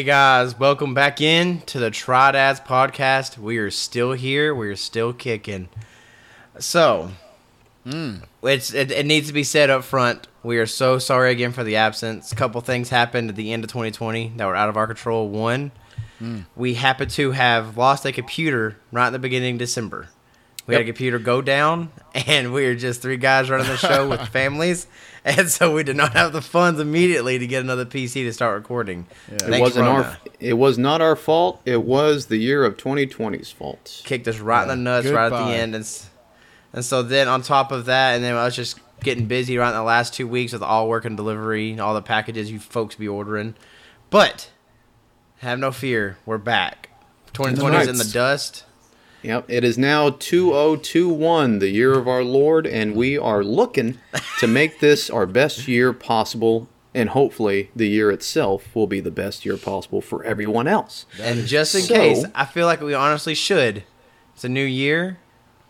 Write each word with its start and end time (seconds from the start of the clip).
Hey 0.00 0.06
guys, 0.06 0.58
welcome 0.58 0.94
back 0.94 1.20
in 1.20 1.60
to 1.66 1.78
the 1.78 1.90
Dads 1.90 2.58
podcast. 2.60 3.36
We 3.36 3.58
are 3.58 3.70
still 3.70 4.12
here. 4.12 4.54
We 4.54 4.70
are 4.70 4.76
still 4.76 5.12
kicking. 5.12 5.68
So, 6.58 7.10
hmm. 7.84 8.14
it's 8.42 8.72
it, 8.72 8.90
it 8.90 9.04
needs 9.04 9.26
to 9.26 9.34
be 9.34 9.44
said 9.44 9.68
up 9.68 9.84
front. 9.84 10.26
We 10.42 10.56
are 10.56 10.64
so 10.64 10.98
sorry 10.98 11.32
again 11.32 11.52
for 11.52 11.64
the 11.64 11.76
absence. 11.76 12.32
A 12.32 12.34
couple 12.34 12.62
things 12.62 12.88
happened 12.88 13.28
at 13.28 13.36
the 13.36 13.52
end 13.52 13.62
of 13.62 13.68
2020 13.68 14.32
that 14.38 14.46
were 14.46 14.56
out 14.56 14.70
of 14.70 14.78
our 14.78 14.86
control. 14.86 15.28
One, 15.28 15.70
hmm. 16.18 16.38
we 16.56 16.72
happened 16.72 17.10
to 17.10 17.32
have 17.32 17.76
lost 17.76 18.06
a 18.06 18.12
computer 18.12 18.78
right 18.92 19.08
at 19.08 19.10
the 19.10 19.18
beginning 19.18 19.56
of 19.56 19.58
December. 19.58 20.08
We 20.66 20.72
had 20.76 20.80
a 20.80 20.86
computer 20.86 21.18
go 21.18 21.42
down, 21.42 21.92
and 22.14 22.54
we 22.54 22.64
were 22.64 22.74
just 22.74 23.02
three 23.02 23.18
guys 23.18 23.50
running 23.50 23.66
the 23.66 23.76
show 23.76 24.08
with 24.08 24.26
families, 24.28 24.86
and 25.24 25.48
so 25.48 25.74
we 25.74 25.82
did 25.82 25.96
not 25.96 26.12
have 26.14 26.32
the 26.32 26.42
funds 26.42 26.80
immediately 26.80 27.38
to 27.38 27.46
get 27.46 27.62
another 27.62 27.84
PC 27.84 28.24
to 28.24 28.32
start 28.32 28.54
recording. 28.54 29.06
It 29.30 29.42
Thanks, 29.42 29.60
wasn't 29.60 29.86
Rona. 29.86 30.02
our. 30.02 30.18
It 30.38 30.54
was 30.54 30.78
not 30.78 31.00
our 31.00 31.16
fault. 31.16 31.60
It 31.64 31.82
was 31.82 32.26
the 32.26 32.38
year 32.38 32.64
of 32.64 32.76
2020's 32.76 33.50
fault. 33.50 34.02
kicked 34.04 34.26
us 34.28 34.38
right 34.38 34.62
in 34.62 34.68
the 34.68 34.76
nuts 34.76 35.08
right 35.08 35.30
at 35.32 35.46
the 35.46 35.52
end, 35.52 35.74
and 35.74 35.86
and 36.72 36.84
so 36.84 37.02
then 37.02 37.28
on 37.28 37.42
top 37.42 37.72
of 37.72 37.86
that, 37.86 38.14
and 38.14 38.24
then 38.24 38.34
I 38.34 38.44
was 38.44 38.56
just 38.56 38.78
getting 39.02 39.26
busy 39.26 39.56
right 39.58 39.70
in 39.70 39.74
the 39.74 39.82
last 39.82 40.14
two 40.14 40.28
weeks 40.28 40.52
with 40.52 40.62
all 40.62 40.88
work 40.88 41.04
and 41.04 41.16
delivery, 41.16 41.78
all 41.78 41.94
the 41.94 42.02
packages 42.02 42.50
you 42.50 42.58
folks 42.58 42.94
be 42.94 43.08
ordering. 43.08 43.54
But 44.10 44.50
have 45.38 45.58
no 45.58 45.72
fear, 45.72 46.18
we're 46.26 46.38
back. 46.38 46.90
2020 47.32 47.76
is 47.76 47.88
in 47.88 47.96
the 47.96 48.12
dust. 48.12 48.64
Yep. 49.22 49.46
It 49.48 49.64
is 49.64 49.76
now 49.76 50.10
2021, 50.10 51.58
the 51.58 51.68
year 51.68 51.92
of 51.92 52.08
our 52.08 52.24
Lord, 52.24 52.66
and 52.66 52.94
we 52.94 53.18
are 53.18 53.44
looking 53.44 53.98
to 54.38 54.46
make 54.46 54.80
this 54.80 55.10
our 55.10 55.26
best 55.26 55.68
year 55.68 55.92
possible, 55.92 56.68
and 56.94 57.10
hopefully 57.10 57.70
the 57.76 57.88
year 57.88 58.10
itself 58.10 58.74
will 58.74 58.86
be 58.86 59.00
the 59.00 59.10
best 59.10 59.44
year 59.44 59.58
possible 59.58 60.00
for 60.00 60.24
everyone 60.24 60.66
else. 60.66 61.04
And 61.20 61.46
just 61.46 61.74
in 61.74 61.82
so- 61.82 61.94
case, 61.94 62.24
I 62.34 62.46
feel 62.46 62.66
like 62.66 62.80
we 62.80 62.94
honestly 62.94 63.34
should. 63.34 63.84
It's 64.34 64.44
a 64.44 64.48
new 64.48 64.64
year. 64.64 65.18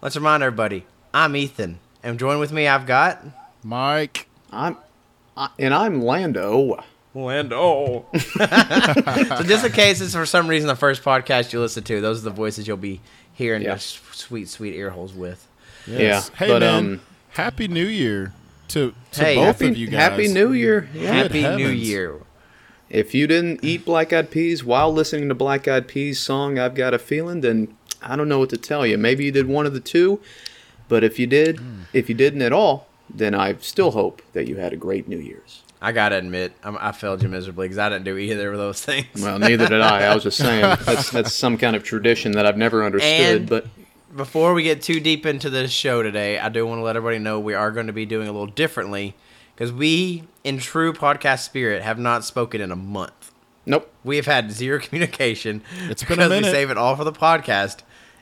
Let's 0.00 0.16
remind 0.16 0.42
everybody. 0.44 0.86
I'm 1.12 1.34
Ethan, 1.34 1.80
and 2.04 2.18
join 2.20 2.38
with 2.38 2.52
me. 2.52 2.68
I've 2.68 2.86
got 2.86 3.24
Mike. 3.64 4.28
I'm, 4.52 4.76
I, 5.36 5.48
and 5.58 5.74
I'm 5.74 6.00
Lando. 6.00 6.84
Lando. 7.14 8.06
so 8.14 9.42
just 9.42 9.66
in 9.66 9.72
case 9.72 10.00
it's 10.00 10.14
for 10.14 10.24
some 10.24 10.46
reason 10.46 10.68
the 10.68 10.76
first 10.76 11.02
podcast 11.02 11.52
you 11.52 11.58
listen 11.60 11.82
to, 11.82 12.00
those 12.00 12.20
are 12.20 12.24
the 12.24 12.30
voices 12.30 12.68
you'll 12.68 12.76
be 12.76 13.00
hearing 13.40 13.62
Yeah. 13.62 13.70
your 13.70 13.78
sweet, 13.78 14.48
sweet 14.48 14.74
ear 14.74 14.90
holes 14.90 15.12
with. 15.12 15.46
Yes. 15.86 16.30
Yeah, 16.30 16.36
Hey 16.38 16.48
but, 16.52 16.60
man, 16.60 16.74
um, 16.84 17.00
happy 17.30 17.66
New 17.68 17.86
Year 17.86 18.32
to 18.68 18.94
to 19.12 19.24
Hey, 19.24 19.34
both 19.36 19.46
Happy, 19.46 19.68
of 19.68 19.76
you 19.76 19.86
guys. 19.88 20.00
Happy 20.00 20.28
New 20.28 20.52
Year. 20.52 20.88
Yeah. 20.94 21.12
Happy 21.12 21.42
New. 21.56 21.68
Year. 21.68 22.14
If 22.88 23.14
you 23.14 23.26
didn't 23.26 23.60
eat 23.64 23.84
Black 23.84 24.12
Eyed 24.12 24.30
Peas 24.30 24.62
while 24.64 24.92
listening 24.92 25.28
to 25.28 25.34
Black 25.34 25.66
Eyed 25.68 25.88
Peas 25.88 26.18
song 26.20 26.58
"I've 26.58 26.74
Got 26.74 26.92
a 26.94 26.98
Feeling," 26.98 27.40
then 27.40 27.68
I 28.02 28.14
don't 28.16 28.28
know 28.28 28.38
what 28.38 28.50
to 28.50 28.56
tell 28.58 28.86
you. 28.86 28.96
Maybe 28.98 29.24
you 29.24 29.32
did 29.32 29.46
one 29.46 29.64
of 29.66 29.72
the 29.74 29.80
two, 29.80 30.20
but 30.88 31.02
if 31.04 31.18
you 31.18 31.26
did, 31.26 31.58
Hmm. 31.58 31.82
if 31.92 32.08
you 32.08 32.14
didn't 32.14 32.42
at 32.42 32.52
all, 32.52 32.88
then 33.12 33.34
I 33.34 33.54
still 33.60 33.92
hope 33.92 34.22
that 34.34 34.46
you 34.48 34.56
had 34.56 34.72
a 34.72 34.76
great 34.76 35.08
New 35.08 35.18
Year's. 35.18 35.62
I 35.82 35.92
gotta 35.92 36.16
admit, 36.16 36.52
I'm, 36.62 36.76
I 36.78 36.92
failed 36.92 37.22
you 37.22 37.28
miserably 37.28 37.66
because 37.66 37.78
I 37.78 37.88
didn't 37.88 38.04
do 38.04 38.16
either 38.18 38.52
of 38.52 38.58
those 38.58 38.80
things. 38.84 39.06
Well, 39.22 39.38
neither 39.38 39.66
did 39.68 39.80
I. 39.80 40.04
I 40.10 40.14
was 40.14 40.22
just 40.24 40.36
saying 40.38 40.60
that's 40.84 41.10
that's 41.10 41.32
some 41.34 41.56
kind 41.56 41.74
of 41.76 41.82
tradition 41.82 42.32
that 42.32 42.46
I've 42.46 42.58
never 42.58 42.84
understood. 42.84 43.10
And- 43.40 43.48
but 43.48 43.66
Before 44.14 44.52
we 44.54 44.62
get 44.62 44.82
too 44.82 45.00
deep 45.00 45.24
into 45.24 45.48
this 45.50 45.70
show 45.70 46.02
today, 46.02 46.38
I 46.38 46.48
do 46.48 46.66
want 46.66 46.80
to 46.80 46.82
let 46.82 46.96
everybody 46.96 47.18
know 47.18 47.38
we 47.40 47.54
are 47.54 47.70
going 47.70 47.86
to 47.86 47.92
be 47.92 48.04
doing 48.06 48.28
a 48.28 48.32
little 48.32 48.46
differently 48.48 49.14
because 49.54 49.72
we, 49.72 50.24
in 50.44 50.58
true 50.58 50.92
podcast 50.92 51.40
spirit, 51.44 51.82
have 51.82 51.98
not 51.98 52.24
spoken 52.24 52.60
in 52.60 52.70
a 52.72 52.76
month. 52.76 53.32
nope. 53.66 53.90
We 54.04 54.16
have 54.16 54.26
had 54.26 54.50
zero 54.50 54.80
communication. 54.82 55.62
It's 55.88 56.02
been 56.02 56.18
a 56.20 56.28
because 56.28 56.42
we 56.44 56.50
save 56.50 56.70
it 56.70 56.76
all 56.78 56.96
for 56.96 57.04
the 57.04 57.12
podcast. 57.12 57.78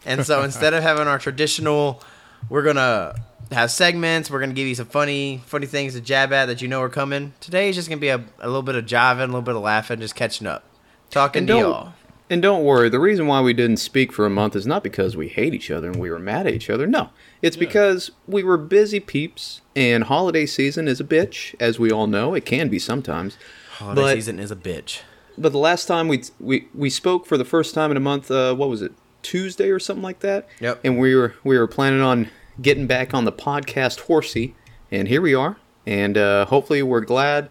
And 0.07 0.25
so 0.27 0.43
instead 0.43 0.75
of 0.75 0.83
having 0.83 1.09
our 1.09 1.19
traditional, 1.19 2.03
we're 2.49 2.63
gonna 2.63 3.15
have 3.53 3.71
segments. 3.71 4.31
We're 4.31 4.41
gonna 4.41 4.53
give 4.55 4.67
you 4.69 4.75
some 4.75 4.87
funny, 4.87 5.43
funny 5.47 5.67
things 5.67 5.95
to 5.95 6.01
jab 6.01 6.33
at 6.33 6.47
that 6.47 6.61
you 6.63 6.69
know 6.69 6.83
are 6.83 6.89
coming. 6.89 7.33
Today 7.41 7.69
is 7.69 7.77
just 7.77 7.89
gonna 7.89 8.01
be 8.01 8.09
a, 8.09 8.25
a 8.41 8.47
little 8.47 8.63
bit 8.63 8.75
of 8.75 8.85
jiving, 8.87 9.23
a 9.23 9.27
little 9.27 9.43
bit 9.43 9.57
of 9.57 9.63
laughing, 9.63 10.01
just 10.01 10.15
catching 10.15 10.47
up, 10.47 10.65
talking 11.11 11.47
to 11.47 11.59
y'all. 11.59 11.93
and 12.31 12.43
don't 12.43 12.65
worry. 12.65 12.89
The 12.89 13.01
reason 13.01 13.27
why 13.27 13.41
we 13.41 13.53
didn't 13.53 13.79
speak 13.79 14.13
for 14.13 14.27
a 14.27 14.31
month 14.31 14.55
is 14.55 14.67
not 14.67 14.83
because 14.83 15.17
we 15.17 15.29
hate 15.29 15.55
each 15.55 15.71
other 15.71 15.89
and 15.89 15.97
we 15.97 16.11
were 16.11 16.19
mad 16.19 16.47
at 16.47 16.55
each 16.55 16.69
other. 16.71 16.87
No, 16.87 17.11
it's 17.43 17.57
because 17.57 18.11
we 18.27 18.43
were 18.43 18.59
busy 18.59 19.01
peeps, 19.01 19.61
and 19.75 20.05
holiday 20.05 20.47
season 20.47 20.89
is 20.89 21.01
a 21.01 21.05
bitch, 21.05 21.55
as 21.61 21.79
we 21.79 21.91
all 21.91 22.07
know. 22.07 22.35
It 22.35 22.45
can 22.45 22.69
be 22.69 22.79
sometimes. 22.79 23.39
Holiday 23.73 24.01
but- 24.01 24.15
season 24.15 24.39
is 24.39 24.51
a 24.51 24.57
bitch. 24.57 25.01
But 25.41 25.53
the 25.53 25.59
last 25.59 25.87
time 25.87 26.09
we 26.09 26.25
we 26.41 26.67
we 26.75 26.91
spoke 26.91 27.25
for 27.25 27.39
the 27.39 27.45
first 27.45 27.73
time 27.73 27.93
in 27.93 27.97
a 27.97 28.01
month, 28.01 28.29
uh, 28.29 28.55
what 28.57 28.69
was 28.69 28.83
it? 28.83 28.91
Tuesday 29.23 29.71
or 29.71 29.79
something 29.79 30.03
like 30.03 30.19
that. 30.21 30.49
Yep. 30.59 30.81
And 30.83 30.99
we 30.99 31.15
were 31.15 31.35
we 31.45 31.57
were 31.57 31.69
planning 31.69 32.01
on 32.01 32.29
getting 32.61 32.87
back 32.87 33.15
on 33.15 33.25
the 33.25 33.33
podcast 33.33 34.01
horsey, 34.01 34.55
and 34.91 35.09
here 35.09 35.21
we 35.21 35.35
are. 35.35 35.57
And 35.87 36.19
uh, 36.19 36.45
hopefully, 36.47 36.83
we're 36.83 37.01
glad 37.01 37.51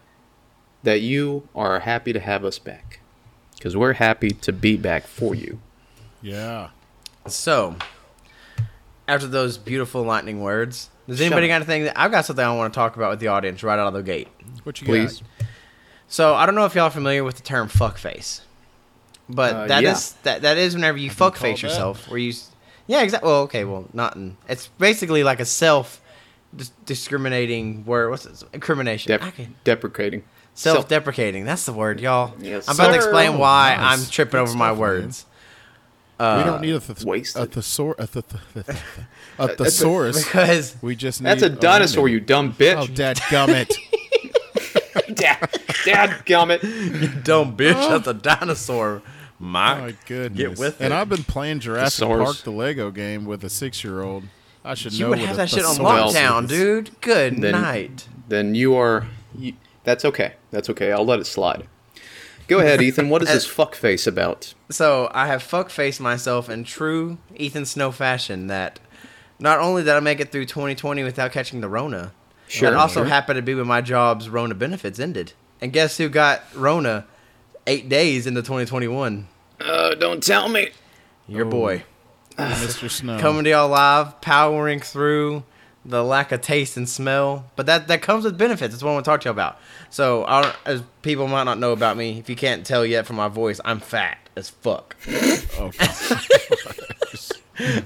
that 0.84 1.01
you 1.01 1.47
are 1.56 1.79
happy 1.79 2.13
to 2.13 2.19
have 2.19 2.45
us 2.45 2.59
back, 2.59 3.00
because 3.56 3.75
we're 3.75 3.94
happy 3.94 4.29
to 4.31 4.51
be 4.51 4.78
back 4.78 5.07
for 5.07 5.34
you. 5.34 5.59
Yeah. 6.22 6.69
So, 7.28 7.75
after 9.07 9.28
those 9.28 9.57
beautiful 9.57 10.03
lightning 10.03 10.41
words, 10.41 10.90
does 11.07 11.19
anybody 11.22 11.47
Shut 11.47 11.50
got 11.50 11.56
anything? 11.56 11.84
That, 11.85 12.00
I've 12.00 12.12
got 12.12 12.25
something 12.25 12.44
I 12.45 12.53
want 12.56 12.74
to 12.74 12.78
talk 12.78 12.95
about 12.95 13.09
with 13.12 13.19
the 13.19 13.28
audience 13.28 13.63
right 13.63 13.79
out 13.79 13.88
of 13.88 13.94
the 13.94 14.03
gate. 14.03 14.28
What 14.63 14.79
you 14.81 14.85
Please. 14.88 15.22
got? 15.39 15.47
So 16.07 16.35
I 16.35 16.45
don't 16.45 16.56
know 16.56 16.66
if 16.66 16.75
y'all 16.75 16.85
are 16.85 16.91
familiar 16.91 17.24
with 17.24 17.35
the 17.38 17.44
term 17.44 17.68
fuckface, 17.69 18.41
but 19.28 19.53
Uh, 19.53 19.68
that 19.68 19.84
yeah. 19.84 19.91
is 19.91 20.13
that 20.24 20.41
that 20.44 20.57
is 20.57 20.74
whenever 20.75 20.97
you 20.97 21.09
called 21.09 21.34
fuckface 21.34 21.56
that? 21.56 21.63
yourself, 21.63 22.07
where 22.09 22.19
you, 22.19 22.29
s- 22.29 22.51
yeah, 22.87 23.01
exactly. 23.03 23.27
Well, 23.29 23.41
okay, 23.43 23.63
well, 23.65 23.85
not 23.93 24.15
in. 24.15 24.37
It's 24.49 24.67
basically 24.79 25.23
like 25.23 25.39
a 25.39 25.45
self 25.45 26.01
dis- 26.55 26.71
discriminating 26.85 27.85
word. 27.85 28.09
What's 28.09 28.25
it? 28.25 28.43
Incrimination. 28.53 29.09
Dep- 29.09 29.23
I 29.23 29.31
can- 29.31 29.55
deprecating. 29.63 30.23
Self-deprecating. 30.55 31.45
That's 31.45 31.65
the 31.67 31.73
word, 31.73 31.99
y'all. 31.99 32.33
Yes, 32.39 32.67
I'm 32.67 32.73
about 32.75 32.87
to 32.89 32.95
explain 32.95 33.37
why 33.37 33.75
Nice. 33.75 33.99
I'm 34.05 34.09
tripping 34.09 34.39
Good 34.39 34.49
over 34.49 34.57
my 34.57 34.69
stuff, 34.69 34.77
man. 34.77 34.79
words. 34.79 35.25
we 36.19 36.25
Uh, 36.25 36.43
don't 36.45 36.61
need 36.61 36.73
a 36.73 36.79
th- 36.79 37.03
wasted. 37.03 37.43
a 37.43 37.45
thesaur 37.45 37.93
a, 37.99 38.07
th- 38.07 38.25
th- 38.27 38.65
th- 38.65 38.77
a 39.37 39.47
thesaurus. 39.55 40.23
because 40.25 40.75
We 40.81 40.95
just 40.95 41.21
need 41.21 41.27
That's 41.27 41.43
a 41.43 41.49
dinosaur, 41.51 42.05
remedy. 42.05 42.13
you 42.13 42.19
dumb 42.21 42.53
bitch. 42.53 42.75
Oh, 42.75 42.87
bitch. 42.87 43.19
dadgummit. 43.19 45.15
dad, 45.15 45.49
dad 45.85 46.09
gummit. 46.25 46.63
You 47.01 47.07
dumb 47.21 47.55
bitch, 47.55 47.73
that's 47.89 48.07
a 48.07 48.15
dinosaur. 48.15 49.03
Oh, 49.39 49.43
My 49.45 49.79
my 49.79 49.93
goodness. 50.07 50.57
with 50.59 50.81
and 50.81 50.91
it. 50.93 50.95
I've 50.95 51.09
been 51.09 51.23
playing 51.23 51.59
Jurassic 51.59 51.99
Thesaurus. 51.99 52.25
Park, 52.25 52.37
the 52.43 52.51
Lego 52.51 52.89
game, 52.91 53.25
with 53.25 53.43
a 53.43 53.49
six-year-old. 53.49 54.23
I 54.65 54.73
should 54.73 54.93
you 54.93 55.05
know 55.05 55.09
would 55.11 55.19
what 55.19 55.27
have 55.27 55.37
that 55.37 55.49
shit 55.49 55.63
on 55.63 55.75
thesaurus 55.75 56.13
lockdown, 56.15 56.43
is. 56.45 56.49
dude. 56.49 57.01
Good 57.01 57.41
Then- 57.41 57.51
night. 57.51 58.07
Then 58.27 58.55
you 58.55 58.75
are. 58.75 59.05
You, 59.37 59.53
that's 59.83 60.03
okay. 60.03 60.33
That's 60.51 60.69
okay. 60.71 60.91
I'll 60.91 61.05
let 61.05 61.19
it 61.19 61.25
slide. 61.25 61.67
Go 62.47 62.59
ahead, 62.59 62.81
Ethan. 62.81 63.09
What 63.09 63.21
is 63.21 63.27
this 63.33 63.47
fuckface 63.47 64.07
about? 64.07 64.53
So 64.69 65.09
I 65.13 65.27
have 65.27 65.43
fuck 65.43 65.69
faced 65.69 66.01
myself 66.01 66.49
in 66.49 66.63
true 66.63 67.17
Ethan 67.35 67.65
Snow 67.65 67.91
fashion. 67.91 68.47
That 68.47 68.79
not 69.39 69.59
only 69.59 69.83
did 69.83 69.93
I 69.93 69.99
make 70.01 70.19
it 70.19 70.31
through 70.31 70.45
2020 70.47 71.03
without 71.03 71.31
catching 71.31 71.61
the 71.61 71.69
Rona, 71.69 72.11
Sure, 72.49 72.69
it 72.69 72.73
also 72.75 73.01
sure. 73.01 73.05
happened 73.05 73.35
to 73.37 73.41
be 73.41 73.53
when 73.55 73.67
my 73.67 73.81
job's 73.81 74.29
Rona 74.29 74.55
benefits 74.55 74.99
ended. 74.99 75.33
And 75.61 75.71
guess 75.73 75.97
who 75.97 76.07
got 76.09 76.43
Rona 76.55 77.05
eight 77.67 77.88
days 77.89 78.25
into 78.25 78.41
2021? 78.41 79.28
Uh, 79.61 79.94
don't 79.95 80.23
tell 80.23 80.50
me. 80.50 80.69
Your 81.28 81.45
Oh. 81.45 81.50
boy. 81.50 81.83
Mr. 82.38 82.89
Snow. 82.89 83.19
Coming 83.19 83.44
to 83.44 83.50
y'all 83.51 83.67
live, 83.69 84.19
powering 84.21 84.80
through 84.80 85.44
the 85.86 86.03
lack 86.03 86.31
of 86.31 86.41
taste 86.41 86.75
and 86.77 86.88
smell. 86.88 87.50
But 87.56 87.65
that 87.68 87.88
that 87.88 88.01
comes 88.01 88.24
with 88.25 88.38
benefits. 88.38 88.74
That's 88.74 88.83
what 88.83 88.91
I 88.91 88.94
want 88.94 89.06
to 89.06 89.12
talk 89.12 89.21
to 89.21 89.27
you 89.27 89.31
about. 89.31 89.57
So, 89.89 90.25
I 90.25 90.53
as 90.65 90.83
people 91.01 91.27
might 91.27 91.44
not 91.44 91.59
know 91.59 91.71
about 91.71 91.95
me, 91.97 92.19
if 92.19 92.30
you 92.30 92.36
can't 92.36 92.65
tell 92.65 92.86
yet 92.86 93.06
from 93.07 93.15
my 93.15 93.27
voice, 93.30 93.59
I'm 93.65 93.80
fat 93.80 94.18
as 94.36 94.50
fuck. 94.50 94.95
Oh, 95.59 95.71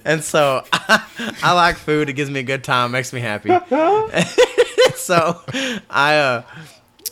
And 0.03 0.21
so 0.21 0.65
I, 0.73 1.53
like 1.53 1.77
food. 1.77 2.09
It 2.09 2.13
gives 2.13 2.29
me 2.29 2.41
a 2.41 2.44
good 2.44 2.61
time, 2.63 2.91
makes 2.91 3.13
me 3.13 3.21
happy. 3.21 3.47
so 4.97 5.39
I, 5.89 6.17
uh, 6.17 6.44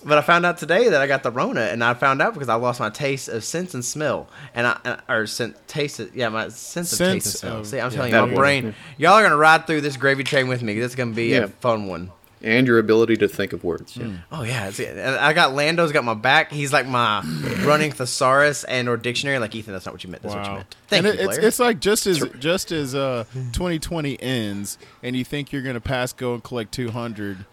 but 0.05 0.17
I 0.17 0.21
found 0.21 0.45
out 0.45 0.57
today 0.57 0.89
that 0.89 1.01
I 1.01 1.07
got 1.07 1.23
the 1.23 1.31
Rona, 1.31 1.61
and 1.61 1.83
I 1.83 1.93
found 1.93 2.21
out 2.21 2.33
because 2.33 2.49
I 2.49 2.55
lost 2.55 2.79
my 2.79 2.89
taste 2.89 3.27
of 3.29 3.43
sense 3.43 3.73
and 3.73 3.83
smell, 3.83 4.27
and 4.53 4.67
I 4.67 4.99
or 5.07 5.27
sen- 5.27 5.55
taste. 5.67 5.99
Of, 5.99 6.15
yeah, 6.15 6.29
my 6.29 6.49
sense 6.49 6.93
of 6.93 6.99
taste 6.99 7.11
and 7.11 7.23
smell. 7.39 7.57
of- 7.59 7.67
See, 7.67 7.79
I'm 7.79 7.91
yeah, 7.91 7.95
telling 7.97 8.13
you, 8.13 8.27
my 8.27 8.33
brain. 8.35 8.63
one. 8.65 8.75
Y'all 8.97 9.13
are 9.13 9.23
gonna 9.23 9.35
ride 9.37 9.67
through 9.67 9.81
this 9.81 9.97
gravy 9.97 10.23
train 10.23 10.47
with 10.47 10.61
me. 10.63 10.75
This 10.79 10.91
is 10.91 10.95
gonna 10.95 11.11
be 11.13 11.27
Yeah. 11.27 11.39
a 11.43 11.47
fun 11.47 11.87
one. 11.87 12.11
And 12.41 12.65
your 12.67 12.79
ability 12.79 13.17
to 13.17 13.27
think 13.27 13.51
of 13.51 13.65
words. 13.65 13.97
Yeah. 13.97 14.07
Oh 14.31 14.43
yeah, 14.43 14.69
see, 14.71 14.87
I 14.87 15.33
got 15.33 15.53
Lando's 15.53 15.91
got 15.91 16.05
my 16.05 16.13
back. 16.13 16.53
He's 16.53 16.71
like 16.71 16.87
my 16.87 17.19
running 17.65 17.91
thesaurus 17.91 18.63
and 18.63 18.87
or 18.87 18.95
dictionary. 18.95 19.39
Like 19.39 19.53
Ethan, 19.53 19.73
that's 19.73 19.85
not 19.85 19.93
what 19.93 20.05
you 20.05 20.09
meant. 20.09 20.23
That's 20.23 20.35
what 20.35 20.45
you 20.45 20.51
meant. 20.53 20.75
Thank 20.87 21.05
and 21.05 21.15
you, 21.17 21.21
it, 21.21 21.27
it's, 21.29 21.37
it's 21.37 21.59
like 21.59 21.81
just 21.81 22.07
as 22.07 22.23
just 22.39 22.71
as 22.71 22.95
uh 22.95 23.25
2020 23.51 24.21
ends 24.21 24.77
and 25.03 25.17
you 25.17 25.25
think 25.25 25.51
you're 25.51 25.61
gonna 25.63 25.81
pass 25.81 26.13
go 26.13 26.33
and 26.33 26.41
collect 26.41 26.71
200, 26.71 27.43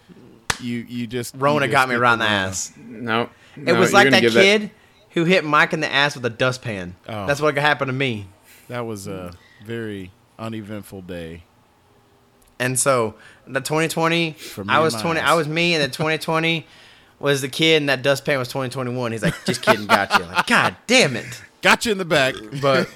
you 0.60 0.78
you 0.88 1.06
just 1.06 1.34
you 1.34 1.40
Rona 1.40 1.66
just 1.66 1.72
got 1.72 1.88
me 1.88 1.94
around 1.94 2.20
the 2.20 2.26
ass. 2.26 2.72
No. 2.76 3.30
It 3.56 3.62
no, 3.62 3.78
was 3.78 3.92
like 3.92 4.10
gonna 4.10 4.20
that 4.20 4.32
kid 4.32 4.70
who 5.10 5.24
hit 5.24 5.44
Mike 5.44 5.72
in 5.72 5.80
the 5.80 5.90
ass 5.90 6.14
with 6.14 6.24
a 6.26 6.30
dustpan. 6.30 6.94
Oh. 7.08 7.26
That's 7.26 7.40
what 7.40 7.56
happened 7.56 7.88
to 7.88 7.94
me. 7.94 8.26
That 8.68 8.80
was 8.80 9.06
a 9.06 9.32
very 9.64 10.10
uneventful 10.38 11.02
day. 11.02 11.44
And 12.58 12.78
so 12.78 13.14
the 13.46 13.60
2020, 13.60 14.36
I 14.68 14.80
was 14.80 14.94
20, 14.94 15.20
ass. 15.20 15.30
I 15.30 15.34
was 15.34 15.46
me, 15.46 15.74
and 15.74 15.82
the 15.82 15.88
2020 15.88 16.66
was 17.18 17.40
the 17.40 17.48
kid, 17.48 17.82
and 17.82 17.88
that 17.88 18.02
dustpan 18.02 18.38
was 18.38 18.48
2021. 18.48 19.12
He's 19.12 19.22
like, 19.22 19.34
just 19.44 19.62
kidding, 19.62 19.86
got 19.86 20.18
you. 20.18 20.24
Like, 20.24 20.46
God 20.46 20.76
damn 20.86 21.16
it. 21.16 21.42
Got 21.62 21.86
you 21.86 21.92
in 21.92 21.98
the 21.98 22.04
back. 22.04 22.34
But 22.60 22.88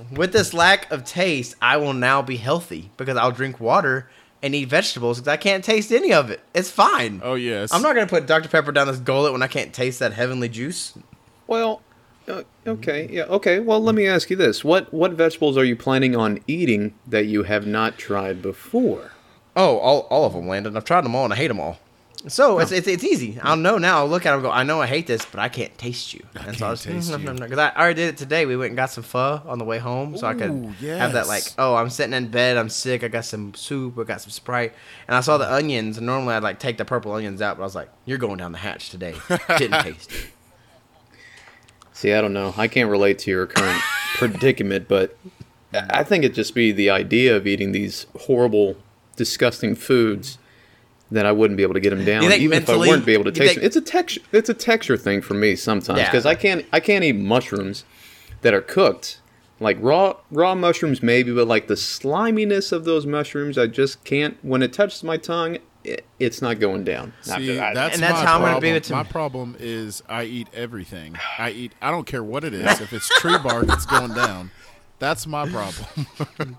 with 0.12 0.32
this 0.32 0.54
lack 0.54 0.90
of 0.90 1.04
taste, 1.04 1.56
I 1.60 1.76
will 1.78 1.94
now 1.94 2.22
be 2.22 2.36
healthy 2.36 2.90
because 2.96 3.16
I'll 3.16 3.32
drink 3.32 3.60
water 3.60 4.08
and 4.42 4.54
eat 4.54 4.68
vegetables 4.68 5.18
because 5.18 5.28
I 5.28 5.36
can't 5.36 5.64
taste 5.64 5.92
any 5.92 6.12
of 6.12 6.30
it. 6.30 6.40
It's 6.54 6.70
fine. 6.70 7.20
oh 7.24 7.34
yes. 7.34 7.72
I'm 7.72 7.82
not 7.82 7.94
gonna 7.94 8.06
put 8.06 8.26
Dr 8.26 8.48
Pepper 8.48 8.72
down 8.72 8.86
this 8.86 8.98
gullet 8.98 9.32
when 9.32 9.42
I 9.42 9.46
can't 9.46 9.72
taste 9.72 9.98
that 10.00 10.12
heavenly 10.12 10.48
juice. 10.48 10.94
Well, 11.46 11.82
uh, 12.28 12.42
okay, 12.66 13.08
yeah, 13.10 13.24
okay. 13.24 13.58
Well, 13.60 13.80
let 13.80 13.94
me 13.94 14.06
ask 14.06 14.30
you 14.30 14.36
this: 14.36 14.64
what 14.64 14.92
what 14.92 15.12
vegetables 15.12 15.56
are 15.56 15.64
you 15.64 15.76
planning 15.76 16.14
on 16.16 16.40
eating 16.46 16.94
that 17.06 17.26
you 17.26 17.42
have 17.44 17.66
not 17.66 17.98
tried 17.98 18.42
before? 18.42 19.12
Oh, 19.54 19.78
all, 19.78 20.00
all 20.10 20.24
of 20.24 20.32
them, 20.32 20.48
Landon. 20.48 20.76
I've 20.76 20.84
tried 20.84 21.04
them 21.04 21.14
all 21.14 21.24
and 21.24 21.32
I 21.32 21.36
hate 21.36 21.48
them 21.48 21.60
all. 21.60 21.78
So 22.28 22.60
it's, 22.60 22.70
it's 22.70 22.86
it's 22.86 23.02
easy. 23.02 23.38
I'll 23.42 23.56
know 23.56 23.78
now. 23.78 23.98
I'll 23.98 24.08
look 24.08 24.24
at 24.26 24.30
them 24.30 24.40
and 24.40 24.44
go, 24.44 24.50
I 24.50 24.62
know 24.62 24.80
I 24.80 24.86
hate 24.86 25.06
this, 25.06 25.24
but 25.24 25.40
I 25.40 25.48
can't 25.48 25.76
taste 25.76 26.14
you. 26.14 26.24
and 26.34 26.56
so 26.56 26.66
I 26.66 26.68
can't 26.68 26.70
was, 26.70 26.80
mm-hmm, 26.82 26.92
taste 26.92 27.10
mm-hmm, 27.10 27.22
you. 27.22 27.28
Mm-hmm. 27.28 27.42
Because 27.42 27.58
I 27.58 27.70
already 27.70 28.02
did 28.02 28.08
it 28.10 28.16
today. 28.16 28.46
We 28.46 28.56
went 28.56 28.70
and 28.70 28.76
got 28.76 28.90
some 28.90 29.02
pho 29.02 29.42
on 29.44 29.58
the 29.58 29.64
way 29.64 29.78
home, 29.78 30.16
so 30.16 30.26
I 30.26 30.34
could 30.34 30.50
Ooh, 30.50 30.68
have 30.86 31.14
that 31.14 31.26
like, 31.26 31.44
oh, 31.58 31.74
I'm 31.74 31.90
sitting 31.90 32.14
in 32.14 32.28
bed, 32.28 32.56
I'm 32.56 32.68
sick, 32.68 33.02
I 33.02 33.08
got 33.08 33.24
some 33.24 33.54
soup, 33.54 33.98
I 33.98 34.04
got 34.04 34.20
some 34.20 34.30
Sprite, 34.30 34.72
and 35.08 35.16
I 35.16 35.20
saw 35.20 35.36
the 35.36 35.52
onions. 35.52 35.96
And 35.96 36.06
normally 36.06 36.34
I'd 36.34 36.42
like 36.42 36.58
take 36.58 36.78
the 36.78 36.84
purple 36.84 37.12
onions 37.12 37.42
out, 37.42 37.56
but 37.56 37.64
I 37.64 37.66
was 37.66 37.74
like, 37.74 37.90
you're 38.04 38.18
going 38.18 38.38
down 38.38 38.52
the 38.52 38.58
hatch 38.58 38.90
today. 38.90 39.14
Didn't 39.58 39.82
taste 39.82 40.12
it. 40.12 40.26
See, 41.92 42.12
I 42.12 42.20
don't 42.20 42.32
know. 42.32 42.54
I 42.56 42.68
can't 42.68 42.90
relate 42.90 43.18
to 43.20 43.30
your 43.30 43.46
current 43.46 43.82
predicament, 44.14 44.88
but 44.88 45.16
I 45.72 45.86
I 45.90 46.04
think 46.04 46.24
it'd 46.24 46.34
just 46.34 46.54
be 46.54 46.70
the 46.70 46.90
idea 46.90 47.36
of 47.36 47.46
eating 47.46 47.72
these 47.72 48.06
horrible, 48.26 48.76
disgusting 49.16 49.74
foods 49.74 50.38
that 51.12 51.26
I 51.26 51.32
wouldn't 51.32 51.56
be 51.56 51.62
able 51.62 51.74
to 51.74 51.80
get 51.80 51.90
them 51.90 52.04
down, 52.04 52.22
You 52.22 52.30
think 52.30 52.42
even 52.42 52.58
if 52.58 52.68
I 52.68 52.72
mentally- 52.72 52.88
wouldn't 52.88 53.06
be 53.06 53.12
able 53.12 53.24
to 53.24 53.32
taste 53.32 53.50
think- 53.50 53.56
them. 53.60 53.66
It's 53.66 53.76
a 53.76 53.80
texture. 53.80 54.20
It's 54.32 54.48
a 54.48 54.54
texture 54.54 54.96
thing 54.96 55.20
for 55.22 55.34
me 55.34 55.56
sometimes 55.56 55.98
Yeah. 56.00 56.10
because 56.10 56.26
I 56.26 56.34
can't. 56.34 56.64
I 56.72 56.80
can't 56.80 57.04
eat 57.04 57.12
mushrooms 57.16 57.84
that 58.42 58.52
are 58.54 58.60
cooked. 58.62 59.18
Like 59.60 59.76
raw 59.80 60.14
raw 60.30 60.54
mushrooms 60.56 61.02
maybe, 61.02 61.32
but 61.32 61.46
like 61.46 61.68
the 61.68 61.76
sliminess 61.76 62.72
of 62.72 62.84
those 62.84 63.06
mushrooms, 63.06 63.56
I 63.56 63.68
just 63.68 64.02
can't. 64.04 64.36
When 64.42 64.60
it 64.62 64.72
touches 64.72 65.04
my 65.04 65.16
tongue, 65.16 65.58
it, 65.84 66.04
it's 66.18 66.42
not 66.42 66.58
going 66.58 66.82
down. 66.84 67.12
See, 67.22 67.58
I- 67.60 67.72
that's, 67.74 67.94
And 67.94 68.02
that's 68.02 68.14
my 68.20 68.26
how 68.26 68.34
I'm 68.36 68.40
gonna 68.40 68.52
problem. 68.52 68.60
be 68.62 68.72
with 68.72 68.90
My 68.90 69.04
problem 69.04 69.56
is 69.60 70.02
I 70.08 70.24
eat 70.24 70.48
everything. 70.54 71.16
I 71.38 71.50
eat. 71.50 71.72
I 71.80 71.90
don't 71.92 72.06
care 72.06 72.24
what 72.24 72.42
it 72.42 72.54
is. 72.54 72.80
If 72.80 72.92
it's 72.92 73.08
tree 73.20 73.38
bark, 73.38 73.66
it's 73.68 73.86
going 73.86 74.14
down. 74.14 74.50
That's 74.98 75.26
my 75.28 75.48
problem. 75.48 76.56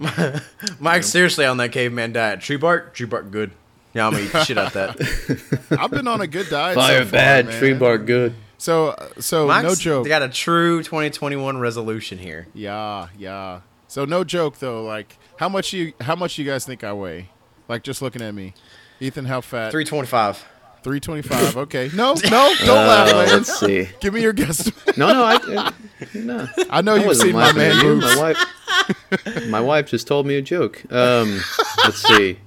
Mike, 0.80 1.02
seriously, 1.04 1.44
on 1.44 1.56
that 1.58 1.70
caveman 1.72 2.12
diet, 2.12 2.40
tree 2.40 2.56
bark, 2.56 2.94
tree 2.94 3.06
bark, 3.06 3.30
good. 3.30 3.52
Yeah, 3.94 4.06
I'm 4.06 4.12
gonna 4.12 4.24
eat 4.24 4.32
the 4.32 4.44
shit 4.44 4.58
out 4.58 4.72
that. 4.74 5.66
I've 5.78 5.90
been 5.90 6.08
on 6.08 6.20
a 6.20 6.26
good 6.26 6.48
diet. 6.48 6.74
Fire 6.74 6.98
so 7.00 7.04
far, 7.04 7.12
bad, 7.12 7.46
man. 7.46 7.58
tree 7.58 7.74
bark 7.74 8.06
good. 8.06 8.34
So, 8.58 8.88
uh, 8.88 9.08
so 9.20 9.46
Mike's 9.46 9.64
no 9.64 9.74
joke. 9.74 10.04
They 10.04 10.08
got 10.08 10.22
a 10.22 10.28
true 10.28 10.82
2021 10.82 11.58
resolution 11.58 12.18
here. 12.18 12.46
Yeah, 12.54 13.08
yeah. 13.16 13.60
So 13.88 14.04
no 14.04 14.24
joke 14.24 14.58
though. 14.58 14.82
Like, 14.84 15.16
how 15.38 15.48
much 15.48 15.72
you 15.72 15.92
how 16.00 16.16
much 16.16 16.38
you 16.38 16.44
guys 16.44 16.64
think 16.66 16.82
I 16.82 16.92
weigh? 16.92 17.28
Like, 17.68 17.82
just 17.82 18.02
looking 18.02 18.20
at 18.22 18.34
me, 18.34 18.54
Ethan, 19.00 19.24
how 19.26 19.40
fat? 19.40 19.70
325. 19.70 20.48
Three 20.82 21.00
twenty 21.00 21.22
five. 21.22 21.56
Okay. 21.56 21.88
No, 21.94 22.12
no, 22.24 22.54
don't 22.66 22.68
laugh, 22.68 23.08
Uh, 23.10 23.16
man. 23.16 23.28
let's 23.28 23.58
see. 23.58 23.88
Give 24.00 24.12
me 24.12 24.20
your 24.20 24.34
guess. 24.34 24.70
No, 24.98 25.12
no, 25.14 25.24
I, 25.24 25.36
I 25.36 25.72
no. 26.14 26.46
I 26.70 26.82
know 26.82 26.94
I 26.96 27.02
you've 27.02 27.16
seen 27.16 27.32
my 27.32 27.52
man 27.54 27.82
you. 27.82 27.96
My 27.96 28.16
wife, 28.18 29.46
my 29.48 29.60
wife 29.62 29.86
just 29.88 30.06
told 30.06 30.26
me 30.26 30.36
a 30.36 30.42
joke. 30.42 30.82
Um, 30.92 31.40
let's 31.84 32.02
see. 32.06 32.38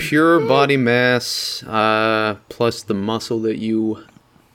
Pure 0.00 0.40
body 0.46 0.76
mass 0.76 1.62
uh, 1.64 2.36
plus 2.48 2.82
the 2.82 2.94
muscle 2.94 3.40
that 3.40 3.56
you 3.58 4.04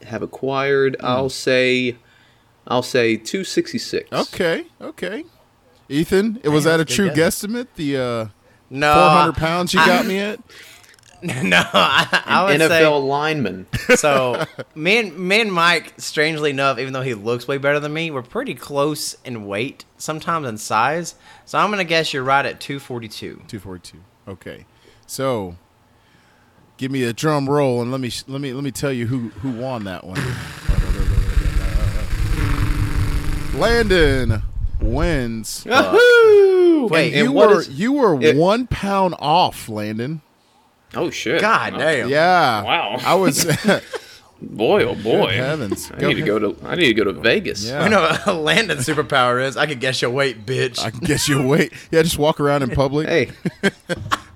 have 0.06 0.22
acquired. 0.22 0.96
Hmm. 1.00 1.06
I'll 1.06 1.30
say, 1.30 1.96
I'll 2.68 2.84
say 2.84 3.16
two 3.18 3.44
sixty 3.44 3.78
six. 3.78 4.12
Okay, 4.12 4.66
okay. 4.82 5.24
Ethan, 5.88 6.40
it 6.44 6.50
was 6.50 6.66
that 6.66 6.80
a 6.80 6.86
true 6.86 7.10
good 7.10 7.18
guesstimate? 7.18 7.68
The 7.76 7.98
uh, 7.98 8.28
No, 8.70 8.94
four 8.94 9.10
hundred 9.10 9.36
pounds 9.36 9.74
you 9.74 9.80
got 9.86 10.06
me 10.06 10.20
at? 10.20 10.40
No, 11.22 11.62
I, 11.74 12.24
I 12.26 12.44
would 12.46 12.62
NFL 12.62 13.06
lineman. 13.06 13.68
so. 13.96 14.46
Me 14.76 15.00
and 15.00 15.20
me 15.20 15.42
and 15.42 15.52
Mike, 15.52 15.96
strangely 15.98 16.52
enough, 16.52 16.80
even 16.80 16.94
though 16.94 17.02
he 17.02 17.14
looks 17.14 17.46
way 17.46 17.58
better 17.58 17.78
than 17.82 17.92
me, 17.92 18.10
we're 18.10 18.22
pretty 18.22 18.56
close 18.56 19.18
in 19.26 19.46
weight, 19.46 19.84
sometimes 19.98 20.48
in 20.48 20.58
size. 20.58 21.16
So 21.44 21.58
I'm 21.58 21.72
gonna 21.72 21.84
guess 21.84 22.14
you're 22.14 22.24
right 22.24 22.46
at 22.46 22.62
242. 22.62 23.42
Two 23.50 23.60
forty 23.60 23.92
two. 23.92 23.98
Okay, 24.32 24.66
so 25.10 25.56
give 26.78 26.92
me 26.92 27.04
a 27.04 27.12
drum 27.14 27.50
roll 27.50 27.82
and 27.82 27.92
let 27.92 28.00
me 28.00 28.12
let 28.28 28.40
me 28.42 28.54
let 28.54 28.64
me 28.64 28.72
tell 28.72 28.92
you 28.94 29.08
who 29.08 29.30
who 29.42 29.52
won 29.52 29.84
that 29.86 30.04
one. 30.06 30.20
Landon 33.60 34.42
wins. 34.80 35.66
Uh, 35.70 35.92
Woohoo! 35.94 36.90
Wait, 36.90 37.14
you 37.14 37.32
were 37.32 37.60
is- 37.60 37.70
you 37.70 37.92
were 37.94 38.22
it- 38.22 38.36
one 38.38 38.68
pound 38.68 39.16
off, 39.20 39.68
Landon. 39.68 40.22
Oh 40.96 41.10
shit! 41.10 41.42
God 41.42 41.74
Wow. 41.74 41.80
damn. 41.80 42.10
Yeah. 42.10 42.64
Wow. 42.64 42.98
I 43.04 43.16
was. 43.16 43.46
Boy, 44.42 44.84
oh 44.84 44.96
boy! 44.96 45.34
heavens. 45.34 45.92
I 45.92 46.00
Go 46.00 46.08
need 46.08 46.16
to 46.16 46.22
go 46.22 46.40
to. 46.40 46.56
I 46.66 46.76
need 46.76 46.88
to 46.88 46.94
go 46.94 47.04
to 47.04 47.14
Vegas. 47.14 47.66
Yeah. 47.66 47.84
You 47.84 47.90
know 47.90 48.02
what 48.02 48.26
a 48.26 48.34
Landon's 48.34 48.86
superpower 48.88 49.44
is? 49.44 49.58
I 49.58 49.66
could 49.66 49.80
guess 49.82 50.02
your 50.02 50.12
weight, 50.12 50.46
bitch. 50.46 50.80
I 50.80 50.92
can 50.92 51.02
guess 51.02 51.28
your 51.28 51.46
weight. 51.46 51.74
Yeah, 51.92 52.02
just 52.04 52.18
walk 52.18 52.40
around 52.40 52.64
in 52.64 52.70
public. 52.70 53.08
Hey, 53.10 53.32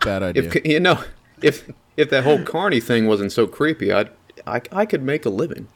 Bad 0.03 0.23
idea. 0.23 0.43
if 0.43 0.65
you 0.65 0.79
know, 0.81 1.01
if 1.41 1.69
if 1.95 2.09
that 2.09 2.23
whole 2.25 2.43
Carney 2.43 2.81
thing 2.81 3.07
wasn't 3.07 3.31
so 3.31 3.47
creepy, 3.47 3.91
I'd. 3.93 4.09
I, 4.45 4.61
I 4.73 4.85
could 4.85 5.03
make 5.03 5.25
a 5.25 5.29
living. 5.29 5.69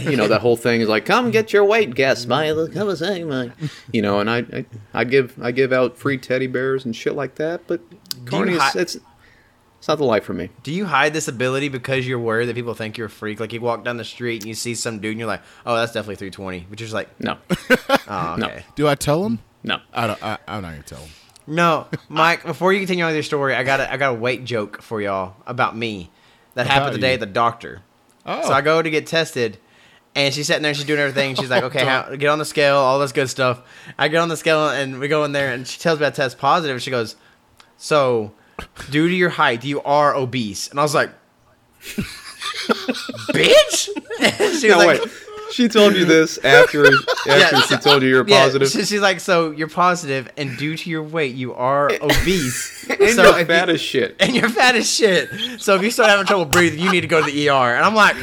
You 0.00 0.16
know 0.16 0.28
that 0.28 0.40
whole 0.40 0.56
thing 0.56 0.80
is 0.80 0.88
like, 0.88 1.04
come 1.04 1.30
get 1.30 1.52
your 1.52 1.64
weight 1.64 1.94
guess, 1.94 2.24
my 2.24 2.48
come 2.72 2.88
and 2.88 2.96
say 2.96 3.22
my, 3.22 3.50
you 3.92 4.00
know, 4.00 4.18
and 4.18 4.30
I, 4.30 4.38
I 4.38 4.64
I 4.94 5.04
give 5.04 5.36
I 5.42 5.50
give 5.50 5.74
out 5.74 5.98
free 5.98 6.16
teddy 6.16 6.46
bears 6.46 6.86
and 6.86 6.96
shit 6.96 7.14
like 7.14 7.34
that. 7.34 7.66
But 7.66 7.82
Carney 8.24 8.54
is 8.54 8.62
hi- 8.62 8.72
it's 8.76 8.96
it's 9.84 9.88
not 9.90 9.98
the 9.98 10.04
life 10.04 10.24
for 10.24 10.32
me. 10.32 10.48
Do 10.62 10.72
you 10.72 10.86
hide 10.86 11.12
this 11.12 11.28
ability 11.28 11.68
because 11.68 12.08
you're 12.08 12.18
worried 12.18 12.46
that 12.46 12.54
people 12.54 12.72
think 12.72 12.96
you're 12.96 13.08
a 13.08 13.10
freak? 13.10 13.38
Like 13.38 13.52
you 13.52 13.60
walk 13.60 13.84
down 13.84 13.98
the 13.98 14.04
street 14.04 14.40
and 14.40 14.48
you 14.48 14.54
see 14.54 14.74
some 14.74 14.98
dude 14.98 15.10
and 15.10 15.18
you're 15.18 15.28
like, 15.28 15.42
"Oh, 15.66 15.76
that's 15.76 15.92
definitely 15.92 16.14
320," 16.16 16.66
but 16.70 16.80
you're 16.80 16.86
just 16.86 16.94
like, 16.94 17.20
No, 17.20 17.36
"Oh, 18.08 18.36
No. 18.38 18.50
Do 18.76 18.88
I 18.88 18.94
tell 18.94 19.26
him? 19.26 19.40
no. 19.62 19.80
I 19.92 20.06
don't. 20.06 20.22
I, 20.24 20.38
I'm 20.48 20.62
not 20.62 20.70
gonna 20.70 20.82
tell 20.84 21.00
him. 21.00 21.10
No, 21.46 21.86
Mike. 22.08 22.44
Before 22.44 22.72
you 22.72 22.78
continue 22.80 23.04
on 23.04 23.08
with 23.08 23.16
your 23.16 23.22
story, 23.24 23.54
I 23.54 23.62
got 23.62 23.80
a, 23.80 23.92
I 23.92 23.98
got 23.98 24.12
a 24.12 24.14
weight 24.14 24.46
joke 24.46 24.80
for 24.80 25.02
y'all 25.02 25.36
about 25.46 25.76
me 25.76 26.10
that 26.54 26.66
happened 26.66 26.84
About 26.84 26.92
today 26.94 27.08
you. 27.08 27.14
at 27.14 27.20
the 27.20 27.26
doctor. 27.26 27.82
Oh, 28.24 28.40
So 28.46 28.54
I 28.54 28.60
oh. 28.60 28.62
go 28.62 28.80
to 28.80 28.88
get 28.88 29.06
tested, 29.06 29.58
and 30.14 30.32
she's 30.32 30.46
sitting 30.46 30.62
there 30.62 30.70
and 30.70 30.76
she's 30.78 30.86
doing 30.86 30.98
everything. 31.00 31.34
She's 31.34 31.50
like, 31.50 31.62
oh, 31.64 31.66
"Okay, 31.66 31.84
how, 31.84 32.16
get 32.16 32.30
on 32.30 32.38
the 32.38 32.46
scale, 32.46 32.76
all 32.76 32.98
this 33.00 33.12
good 33.12 33.28
stuff." 33.28 33.60
I 33.98 34.08
get 34.08 34.22
on 34.22 34.30
the 34.30 34.36
scale 34.38 34.70
and 34.70 34.98
we 34.98 35.08
go 35.08 35.24
in 35.24 35.32
there, 35.32 35.52
and 35.52 35.68
she 35.68 35.78
tells 35.78 36.00
me 36.00 36.06
I 36.06 36.10
test 36.10 36.38
positive. 36.38 36.80
She 36.80 36.90
goes, 36.90 37.16
"So, 37.76 38.32
due 38.90 39.08
to 39.08 39.14
your 39.14 39.30
height, 39.30 39.64
you 39.64 39.80
are 39.82 40.14
obese." 40.14 40.68
And 40.68 40.78
I 40.78 40.82
was 40.82 40.94
like, 40.94 41.10
"Bitch!" 43.32 43.88
She 44.60 44.72
like, 44.72 45.00
wait. 45.00 45.10
She 45.52 45.68
told 45.68 45.94
you 45.94 46.04
this 46.04 46.38
after 46.38 46.86
after 47.28 47.60
she 47.62 47.76
told 47.76 48.02
you 48.02 48.08
you're 48.08 48.24
positive. 48.24 48.68
she- 48.68 48.84
she's 48.84 49.00
like, 49.00 49.20
"So 49.20 49.50
you're 49.52 49.68
positive, 49.68 50.28
and 50.36 50.56
due 50.56 50.76
to 50.76 50.90
your 50.90 51.02
weight, 51.02 51.34
you 51.34 51.54
are 51.54 51.90
obese." 52.00 52.86
and 52.88 53.10
so 53.10 53.36
you're 53.36 53.44
fat 53.46 53.68
you- 53.68 53.74
as 53.74 53.80
shit. 53.80 54.16
and 54.20 54.34
you're 54.34 54.48
fat 54.48 54.74
as 54.74 54.90
shit. 54.90 55.30
So 55.60 55.74
if 55.76 55.82
you 55.82 55.90
start 55.90 56.10
having 56.10 56.26
trouble 56.26 56.46
breathing, 56.46 56.80
you 56.80 56.90
need 56.90 57.02
to 57.02 57.06
go 57.06 57.24
to 57.24 57.30
the 57.30 57.48
ER. 57.48 57.52
And 57.76 57.84
I'm 57.84 57.94
like, 57.94 58.16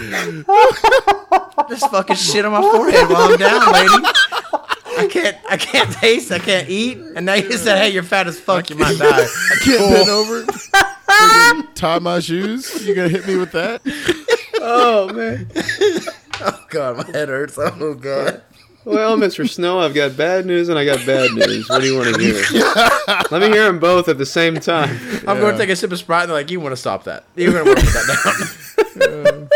this 1.69 1.83
fucking 1.85 2.15
shit 2.17 2.43
on 2.45 2.51
my 2.53 2.61
forehead 2.61 3.07
while 3.09 3.31
I'm 3.31 3.37
down, 3.37 3.71
lady. 3.71 4.07
I 4.97 5.07
can't, 5.09 5.37
I 5.49 5.57
can't 5.57 5.91
taste, 5.93 6.31
I 6.31 6.39
can't 6.39 6.69
eat. 6.69 6.97
And 7.15 7.25
now 7.25 7.33
you 7.35 7.51
said, 7.53 7.77
hey, 7.77 7.89
you're 7.89 8.03
fat 8.03 8.27
as 8.27 8.39
fuck, 8.39 8.69
you 8.69 8.75
might 8.75 8.97
die. 8.97 9.07
I 9.23 9.55
can't 9.63 9.93
bend 9.93 10.09
over. 10.09 10.43
Friggin' 10.43 11.73
tie 11.75 11.99
my 11.99 12.19
shoes. 12.19 12.85
You 12.85 12.95
gonna 12.95 13.09
hit 13.09 13.27
me 13.27 13.35
with 13.37 13.51
that? 13.51 13.81
Oh 14.63 15.11
man. 15.11 15.49
Oh 16.39 16.65
god, 16.69 16.97
my 16.97 17.05
head 17.17 17.29
hurts. 17.29 17.57
Oh 17.57 17.95
god. 17.95 18.43
Well, 18.85 19.17
Mr. 19.17 19.49
Snow, 19.49 19.79
I've 19.79 19.95
got 19.95 20.15
bad 20.15 20.45
news 20.45 20.69
and 20.69 20.77
I 20.77 20.85
got 20.85 21.03
bad 21.03 21.31
news. 21.31 21.67
What 21.67 21.81
do 21.81 21.87
you 21.87 21.97
want 21.97 22.15
to 22.15 22.21
hear? 22.21 22.43
Let 23.31 23.41
me 23.41 23.47
hear 23.47 23.65
them 23.65 23.79
both 23.79 24.07
at 24.07 24.19
the 24.19 24.25
same 24.25 24.59
time. 24.59 24.99
I'm 25.27 25.39
going 25.39 25.53
to 25.53 25.57
take 25.57 25.69
a 25.71 25.75
sip 25.75 25.91
of 25.91 25.97
Sprite, 25.97 26.23
and 26.23 26.29
they're 26.29 26.37
like, 26.37 26.51
you 26.51 26.59
want 26.59 26.73
to 26.73 26.77
stop 26.77 27.05
that. 27.05 27.23
You're 27.35 27.53
going 27.53 27.65
to 27.65 27.69
want 27.71 27.79
to 27.79 27.85
put 27.85 27.93
that 27.93 28.99
down. 28.99 29.49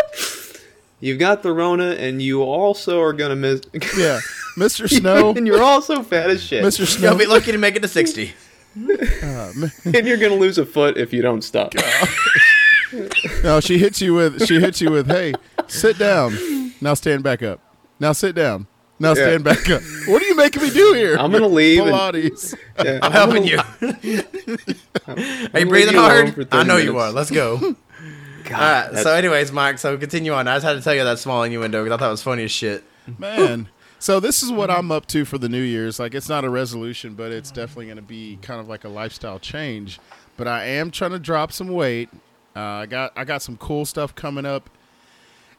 You've 1.00 1.20
got 1.20 1.44
the 1.44 1.52
Rona, 1.54 1.92
and 1.92 2.20
you 2.22 2.42
also 2.42 3.00
are 3.02 3.14
gonna 3.14 3.36
miss. 3.36 3.62
Yeah, 3.96 4.20
Mr. 4.56 4.90
Snow. 5.00 5.34
and 5.36 5.46
you're 5.48 5.62
also 5.64 6.02
fat 6.04 6.30
as 6.30 6.42
shit. 6.44 6.64
Mr. 6.64 6.86
Snow. 6.88 7.10
You'll 7.10 7.20
be 7.20 7.26
lucky 7.26 7.52
to 7.52 7.58
make 7.58 7.76
it 7.76 7.82
to 7.82 7.88
60. 7.88 8.34
Uh, 8.78 9.54
and 9.86 10.06
you're 10.06 10.18
gonna 10.18 10.36
lose 10.36 10.58
a 10.58 10.66
foot 10.66 10.98
if 10.98 11.14
you 11.14 11.22
don't 11.22 11.44
stop. 11.44 11.74
no, 13.44 13.62
she 13.62 13.78
hits 13.78 14.02
you 14.02 14.14
with. 14.14 14.46
She 14.46 14.60
hits 14.60 14.82
you 14.82 14.92
with. 14.92 15.08
Hey, 15.08 15.34
sit 15.68 15.98
down. 15.98 16.74
Now 16.82 16.94
stand 16.94 17.24
back 17.24 17.42
up. 17.42 17.62
Now 18.02 18.12
sit 18.12 18.36
down. 18.36 18.68
Now 19.00 19.10
Yeah. 19.10 19.14
stand 19.28 19.44
back 19.46 19.70
up. 19.70 19.82
What 20.08 20.22
are 20.22 20.26
you 20.26 20.36
making 20.36 20.62
me 20.62 20.70
do 20.72 20.92
here? 20.94 21.16
I'm 21.18 21.32
gonna 21.32 21.48
leave. 21.48 21.84
and- 21.84 21.92
Pilates. 21.92 22.54
yeah, 22.84 23.00
I'm 23.02 23.14
helping 23.14 23.46
you. 23.46 23.60
Are 25.54 25.60
you 25.60 25.66
breathing 25.68 25.94
you 25.94 26.00
hard? 26.02 26.48
I 26.52 26.64
know 26.64 26.76
you 26.78 26.98
are. 26.98 27.12
Let's 27.14 27.32
go. 27.32 27.58
God, 28.44 28.88
Alright, 28.90 29.04
so 29.04 29.14
anyways, 29.14 29.52
Mike, 29.54 29.80
so 29.80 29.98
continue 29.98 30.34
on. 30.34 30.48
I 30.50 30.56
just 30.56 30.66
had 30.66 30.74
to 30.74 30.82
tell 30.82 30.94
you 30.94 31.04
that 31.06 31.18
small 31.20 31.44
innuendo 31.44 31.82
because 31.84 31.96
I 31.96 32.00
thought 32.00 32.08
it 32.10 32.12
was 32.12 32.24
funny 32.24 32.44
as 32.44 32.52
shit. 32.52 32.84
Man. 33.18 33.70
So 34.06 34.20
this 34.20 34.44
is 34.44 34.52
what 34.52 34.70
I'm 34.70 34.92
up 34.92 35.08
to 35.08 35.26
for 35.26 35.40
the 35.40 35.50
New 35.50 35.64
Year's. 35.64 36.00
Like 36.00 36.14
it's 36.14 36.30
not 36.30 36.46
a 36.46 36.50
resolution, 36.52 37.16
but 37.16 37.32
it's 37.32 37.50
definitely 37.50 37.86
going 37.86 37.96
to 37.96 38.04
be 38.04 38.38
kind 38.40 38.60
of 38.60 38.68
like 38.70 38.84
a 38.84 38.88
lifestyle 38.88 39.40
change. 39.40 40.00
But 40.38 40.48
I 40.48 40.66
am 40.66 40.92
trying 40.92 41.10
to 41.10 41.18
drop 41.18 41.52
some 41.52 41.70
weight. 41.70 42.10
Uh, 42.56 42.60
I 42.60 42.86
got 42.86 43.14
I 43.16 43.24
got 43.26 43.42
some 43.42 43.58
cool 43.58 43.84
stuff 43.84 44.14
coming 44.14 44.46
up 44.46 44.70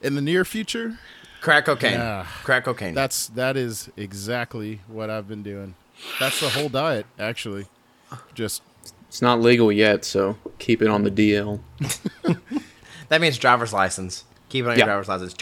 in 0.01 0.15
the 0.15 0.21
near 0.21 0.45
future. 0.45 0.97
Crack 1.41 1.65
cocaine. 1.65 1.95
Yeah. 1.95 2.25
Crack 2.45 2.67
cocaine. 2.67 2.95
That's 2.95 3.27
that 3.31 3.57
is 3.57 3.91
exactly 3.97 4.79
what 4.87 5.11
I've 5.11 5.27
been 5.27 5.43
doing. 5.43 5.75
That's 6.21 6.39
the 6.39 6.51
whole 6.51 6.69
diet, 6.69 7.07
actually. 7.19 7.67
Just 8.33 8.63
it's 9.09 9.21
not 9.21 9.41
legal 9.41 9.73
yet, 9.73 10.05
so 10.05 10.39
keep 10.61 10.83
it 10.83 10.89
on 10.89 11.03
the 11.03 11.11
DL. 11.11 11.59
that 13.09 13.21
means 13.21 13.39
driver's 13.39 13.73
license. 13.73 14.23
Keep 14.51 14.67
it 14.67 14.69
on 14.69 14.79
Yeah. 14.79 14.85
your 14.85 15.03
driver's 15.03 15.09
license. 15.09 15.35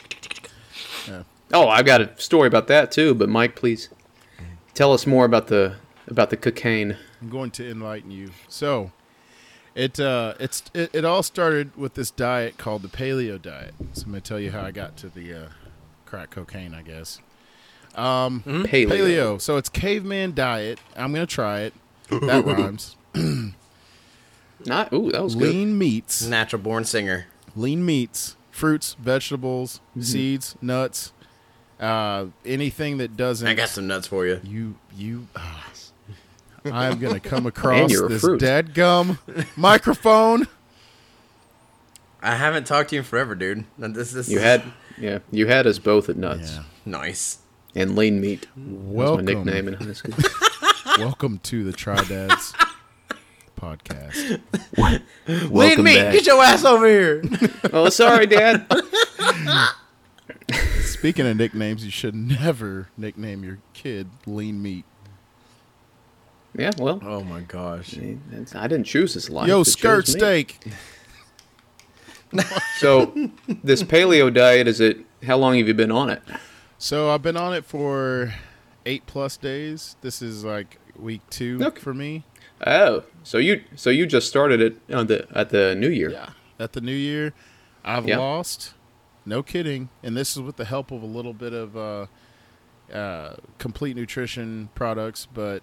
Oh, 1.53 1.69
I've 1.69 1.87
got 1.87 2.01
a 2.01 2.11
story 2.21 2.47
about 2.49 2.67
that 2.69 2.91
too. 2.91 3.15
But 3.15 3.29
Mike, 3.29 3.55
please 3.57 3.89
tell 4.75 4.93
us 4.93 5.07
more 5.07 5.25
about 5.25 5.49
the 5.49 5.77
about 6.09 6.31
the 6.31 6.37
cocaine. 6.37 6.97
I'm 7.21 7.31
going 7.31 7.51
to 7.53 7.71
enlighten 7.71 8.11
you. 8.11 8.31
So, 8.49 8.93
it 9.75 9.99
uh, 10.01 10.35
it's 10.41 10.63
it, 10.75 10.91
it 10.95 11.05
all 11.05 11.23
started 11.23 11.77
with 11.77 11.95
this 11.95 12.11
diet 12.11 12.59
called 12.59 12.83
the 12.83 12.89
paleo 12.89 13.41
diet. 13.41 13.75
So 13.93 14.05
I'm 14.05 14.11
gonna 14.13 14.21
tell 14.21 14.41
you 14.41 14.51
how 14.51 14.63
I 14.63 14.71
got 14.71 14.97
to 14.99 15.09
the 15.09 15.33
uh, 15.35 15.49
crack 16.07 16.31
cocaine, 16.31 16.75
I 16.75 16.83
guess. 16.83 17.21
Um, 17.95 18.43
Paleo. 18.45 18.89
paleo. 18.89 19.41
So 19.41 19.57
it's 19.57 19.69
caveman 19.69 20.35
diet. 20.35 20.81
I'm 20.97 21.13
gonna 21.13 21.27
try 21.27 21.61
it. 21.61 21.75
That 22.11 22.45
rhymes. 22.47 22.97
Not. 24.67 24.93
Ooh, 24.93 25.11
that 25.13 25.23
was 25.23 25.35
good. 25.35 25.49
Lean 25.49 25.77
meats. 25.79 26.23
Natural 26.27 26.61
born 26.61 26.85
singer. 26.85 27.27
lean 27.57 27.85
meats, 27.87 28.37
fruits, 28.51 28.95
vegetables, 28.99 29.81
Mm-hmm. 29.91 30.01
seeds, 30.03 30.57
nuts, 30.61 31.13
uh, 31.81 32.27
anything 32.45 32.99
that 32.99 33.17
doesn't. 33.17 33.47
I 33.47 33.55
got 33.55 33.69
some 33.69 33.87
nuts 33.87 34.07
for 34.07 34.27
you. 34.27 34.41
You 34.45 34.75
you. 34.97 35.29
ah. 35.37 35.71
I'm 36.67 36.99
gonna 36.99 37.21
come 37.21 37.45
across 37.55 37.91
this 37.91 38.23
fruit. 38.23 38.41
dead 38.41 38.73
gum 38.75 39.19
microphone. 39.57 40.47
I 42.23 42.37
haven't 42.37 42.67
talked 42.67 42.89
to 42.89 42.97
you 42.97 43.01
in 43.01 43.05
forever, 43.05 43.35
dude. 43.35 43.67
This, 43.77 44.13
this 44.13 44.31
You 44.31 44.39
is 44.39 44.43
had, 44.45 44.63
yeah, 44.97 45.19
you 45.31 45.47
had 45.47 45.67
us 45.67 45.79
both 45.79 46.09
at 46.09 46.17
nuts 46.17 46.59
nice. 46.87 47.37
and 47.75 47.97
lean 47.97 48.19
meat. 48.19 48.47
That 48.57 48.63
was 48.67 48.87
my 48.87 48.93
Welcome, 49.05 49.25
nickname 49.27 49.69
in 49.69 49.75
high 49.75 49.93
school. 49.93 50.15
welcome 50.99 51.39
to 51.41 51.65
the 51.65 51.73
Tri-Dads 51.75 52.55
podcast. 53.61 54.41
Lean 54.79 55.51
Welcome 55.51 55.85
meat, 55.85 55.97
back. 55.99 56.13
get 56.15 56.25
your 56.25 56.43
ass 56.43 56.65
over 56.65 56.87
here. 56.89 57.23
oh, 57.75 57.91
sorry, 57.91 58.25
Dad. 58.25 58.67
Speaking 60.83 61.27
of 61.27 61.37
nicknames, 61.37 61.85
you 61.85 61.91
should 61.91 62.15
never 62.15 62.89
nickname 62.97 63.43
your 63.45 63.59
kid 63.73 64.09
Lean 64.27 64.63
Meat. 64.63 64.85
yeah, 66.57 66.71
well, 66.79 67.01
oh 67.03 67.23
my 67.25 67.41
gosh. 67.41 67.97
I 67.99 68.67
didn't 68.69 68.85
choose 68.85 69.15
this 69.15 69.29
life. 69.31 69.49
Yo, 69.49 69.63
skirt 69.65 70.07
chose 70.07 70.15
me. 70.15 70.21
steak. 70.21 70.59
So, 72.79 73.15
this 73.63 73.85
paleo 73.85 74.33
diet 74.33 74.67
is 74.67 74.81
it? 74.81 74.99
How 75.25 75.37
long 75.37 75.57
have 75.57 75.69
you 75.69 75.75
been 75.75 75.93
on 75.93 76.11
it? 76.11 76.21
So 76.79 77.11
I've 77.11 77.23
been 77.23 77.37
on 77.37 77.55
it 77.55 77.65
for 77.65 78.35
eight 78.85 79.07
plus 79.07 79.37
days. 79.37 79.95
This 80.01 80.21
is 80.21 80.45
like 80.45 80.79
week 80.97 81.21
two 81.31 81.61
Okay. 81.63 81.81
for 81.81 81.95
me. 81.95 82.25
Oh, 82.67 83.05
so 83.23 83.39
you 83.39 83.63
so 83.77 83.89
you 83.91 84.05
just 84.05 84.27
started 84.29 84.61
it 84.61 84.77
on 84.93 85.07
the 85.07 85.27
at 85.33 85.51
the 85.51 85.77
New 85.77 85.89
Year? 85.89 86.11
Yeah. 86.11 86.31
At 86.59 86.73
the 86.73 86.81
new 86.81 86.93
year, 86.95 87.33
I've 87.85 88.09
Yeah. 88.09 88.19
lost, 88.19 88.75
no 89.27 89.43
kidding, 89.43 89.89
and 90.03 90.17
this 90.17 90.37
is 90.37 90.43
with 90.43 90.57
the 90.57 90.65
help 90.65 90.91
of 90.91 91.03
a 91.03 91.07
little 91.07 91.33
bit 91.33 91.53
of 91.53 91.77
uh, 91.77 92.07
uh, 92.93 93.37
complete 93.59 93.97
nutrition 93.97 94.69
products, 94.75 95.27
but 95.33 95.63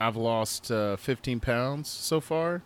I've 0.00 0.16
lost 0.16 0.70
uh, 0.70 0.96
15 0.96 1.40
pounds 1.40 1.88
so 1.88 2.20
far, 2.20 2.62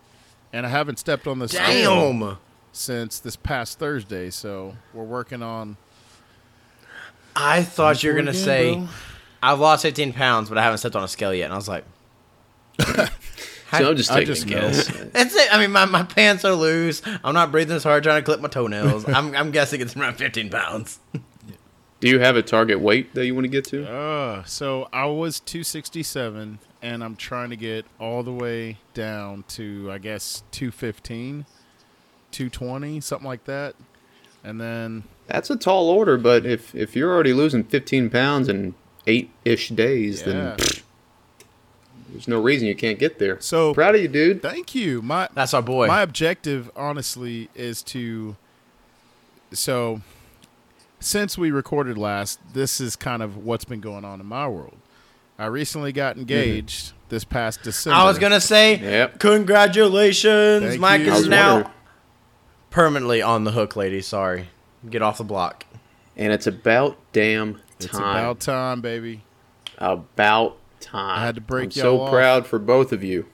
and 0.53 0.67
I 0.67 0.69
haven't 0.69 0.99
stepped 0.99 1.27
on 1.27 1.39
the 1.39 1.49
scale 1.49 2.13
Damn. 2.13 2.39
since 2.73 3.21
this 3.21 3.37
past 3.37 3.79
Thursday. 3.79 4.31
So 4.31 4.77
we're 4.93 5.05
working 5.05 5.43
on. 5.43 5.77
I 7.37 7.63
thought 7.63 8.03
you 8.03 8.11
were 8.11 8.17
gonna 8.17 8.35
say 8.35 8.75
bro. 8.75 8.89
I've 9.43 9.61
lost 9.61 9.83
15 9.83 10.13
pounds, 10.13 10.49
but 10.49 10.59
I 10.59 10.63
haven't 10.63 10.79
stepped 10.79 10.97
on 10.97 11.05
a 11.05 11.09
scale 11.09 11.33
yet. 11.33 11.45
And 11.45 11.53
I 11.53 11.57
was 11.57 11.69
like, 11.69 11.85
So 13.79 13.91
I'm 13.91 13.97
just 13.97 14.11
I 14.11 14.25
taking 14.25 14.35
just 14.35 14.45
a 14.45 14.49
guess. 14.49 14.87
that's 15.13 15.35
it. 15.35 15.53
I 15.53 15.61
mean, 15.61 15.71
my, 15.71 15.85
my 15.85 16.03
pants 16.03 16.45
are 16.45 16.55
loose. 16.55 17.03
I'm 17.23 17.35
not 17.35 17.53
breathing 17.53 17.77
as 17.77 17.85
hard 17.85 18.03
trying 18.03 18.21
to 18.21 18.25
clip 18.25 18.41
my 18.41 18.49
toenails. 18.49 19.09
I'm, 19.09 19.35
I'm 19.37 19.51
guessing 19.51 19.81
it's 19.81 19.97
around 19.97 20.17
15 20.17 20.51
pounds. 20.51 20.99
Do 22.01 22.09
you 22.09 22.19
have 22.19 22.35
a 22.35 22.43
target 22.43 22.81
weight 22.81 23.15
that 23.15 23.27
you 23.27 23.35
want 23.35 23.45
to 23.45 23.49
get 23.49 23.65
to? 23.67 23.87
Uh, 23.87 24.43
so 24.45 24.89
I 24.91 25.05
was 25.05 25.39
267, 25.41 26.59
and 26.81 27.05
I'm 27.05 27.15
trying 27.15 27.51
to 27.51 27.57
get 27.57 27.85
all 28.01 28.23
the 28.23 28.33
way 28.33 28.79
down 28.95 29.45
to, 29.49 29.91
I 29.93 29.99
guess, 29.99 30.43
215, 30.53 31.45
220, 32.31 33.01
something 33.03 33.29
like 33.29 33.45
that. 33.45 33.75
And 34.43 34.59
then, 34.59 35.05
That's 35.27 35.51
a 35.51 35.57
tall 35.57 35.91
order, 35.91 36.17
but 36.17 36.47
if 36.47 36.75
if 36.75 36.97
you're 36.97 37.13
already 37.13 37.35
losing 37.35 37.65
15 37.65 38.09
pounds 38.09 38.49
in 38.49 38.75
eight 39.07 39.31
ish 39.45 39.69
days, 39.69 40.21
yeah. 40.21 40.27
then 40.27 40.57
pfft, 40.57 40.83
there's 42.13 42.29
no 42.29 42.41
reason 42.41 42.69
you 42.69 42.75
can't 42.75 42.99
get 42.99 43.19
there. 43.19 43.41
So- 43.41 43.75
proud 43.75 43.95
of 43.95 44.03
you, 44.03 44.09
dude. 44.09 44.43
Thank 44.43 44.75
you. 44.75 45.03
My 45.03 45.29
That's 45.35 45.55
our 45.55 45.63
boy. 45.63 45.87
my 45.87 46.03
objective, 46.03 46.71
honestly, 46.77 47.49
is 47.55 47.83
to. 47.85 48.37
So, 49.53 50.01
since 51.01 51.37
we 51.37 51.51
recorded 51.51 51.99
last, 51.99 52.39
this 52.53 52.81
is 52.81 52.95
kind 52.95 53.23
of 53.23 53.37
what's 53.37 53.65
been 53.65 53.81
going 53.81 54.05
on 54.05 54.21
in 54.21 54.27
my 54.27 54.47
world. 54.47 54.77
I 55.39 55.47
recently 55.47 55.93
got 55.93 56.13
mm-hmm. 56.13 56.21
engaged 56.21 56.93
this 57.09 57.25
past 57.25 57.63
December. 57.63 57.97
I 57.97 58.05
was 58.05 58.19
gonna 58.19 58.41
say, 58.41 58.79
Yep. 58.79 59.19
congratulations, 59.19 60.65
Thank 60.65 60.81
Mike 60.81 61.01
you. 61.01 61.13
Is 61.13 61.27
now 61.27 61.55
wondering. 61.55 61.75
permanently 62.71 63.23
on 63.23 63.45
the 63.45 63.53
hook, 63.53 63.75
lady. 63.75 64.03
Sorry, 64.03 64.49
get 64.89 65.03
off 65.03 65.19
the 65.19 65.25
block. 65.25 65.65
And 66.17 66.33
it's 66.33 66.47
about 66.47 66.99
damn 67.13 67.55
time. 67.55 67.63
It's 67.79 67.87
about 67.87 68.41
time, 68.41 68.81
baby. 68.83 69.23
About 69.79 70.59
time. 70.81 71.19
I 71.19 71.25
had 71.25 71.35
to 71.37 71.41
break 71.41 71.77
I'm 71.77 71.83
y'all 71.83 71.99
so 71.99 72.01
off. 72.03 72.11
proud 72.11 72.47
for 72.47 72.59
both 72.59 72.93
of 72.93 73.05
you. 73.05 73.27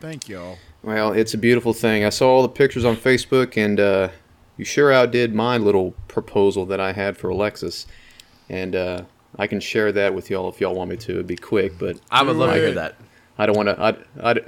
Thank 0.00 0.28
y'all. 0.28 0.58
Well, 0.82 1.12
it's 1.12 1.34
a 1.34 1.38
beautiful 1.38 1.72
thing. 1.72 2.04
I 2.04 2.10
saw 2.10 2.30
all 2.30 2.42
the 2.42 2.48
pictures 2.48 2.84
on 2.84 2.96
Facebook, 2.96 3.56
and 3.56 3.80
uh, 3.80 4.08
you 4.56 4.64
sure 4.64 4.92
outdid 4.92 5.34
my 5.34 5.56
little 5.58 5.94
proposal 6.06 6.64
that 6.66 6.80
I 6.80 6.92
had 6.92 7.16
for 7.16 7.30
Alexis. 7.30 7.86
And 8.48 8.76
uh, 8.76 9.02
I 9.36 9.46
can 9.46 9.60
share 9.60 9.92
that 9.92 10.14
with 10.14 10.30
y'all 10.30 10.48
if 10.48 10.60
y'all 10.60 10.74
want 10.74 10.90
me 10.90 10.96
to. 10.98 11.12
It'd 11.12 11.26
be 11.26 11.36
quick, 11.36 11.78
but 11.78 11.98
I 12.10 12.22
would 12.22 12.36
love 12.36 12.54
to 12.54 12.56
hear 12.56 12.72
that. 12.72 12.96
I 13.36 13.46
don't 13.46 13.56
want 13.56 13.68
to. 13.68 13.80
I, 14.22 14.30
I, 14.30 14.40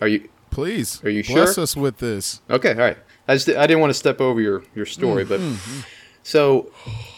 are 0.00 0.08
you 0.08 0.28
Please. 0.54 1.02
Are 1.02 1.10
you 1.10 1.24
bless 1.24 1.54
sure? 1.54 1.64
us 1.64 1.76
with 1.76 1.98
this. 1.98 2.40
okay? 2.48 2.70
All 2.70 2.76
right. 2.78 2.98
I 3.26 3.34
just 3.34 3.48
I 3.48 3.66
didn't 3.66 3.80
want 3.80 3.90
to 3.90 3.98
step 3.98 4.20
over 4.20 4.40
your 4.40 4.62
your 4.74 4.86
story, 4.86 5.24
but 5.24 5.40
so 6.24 6.72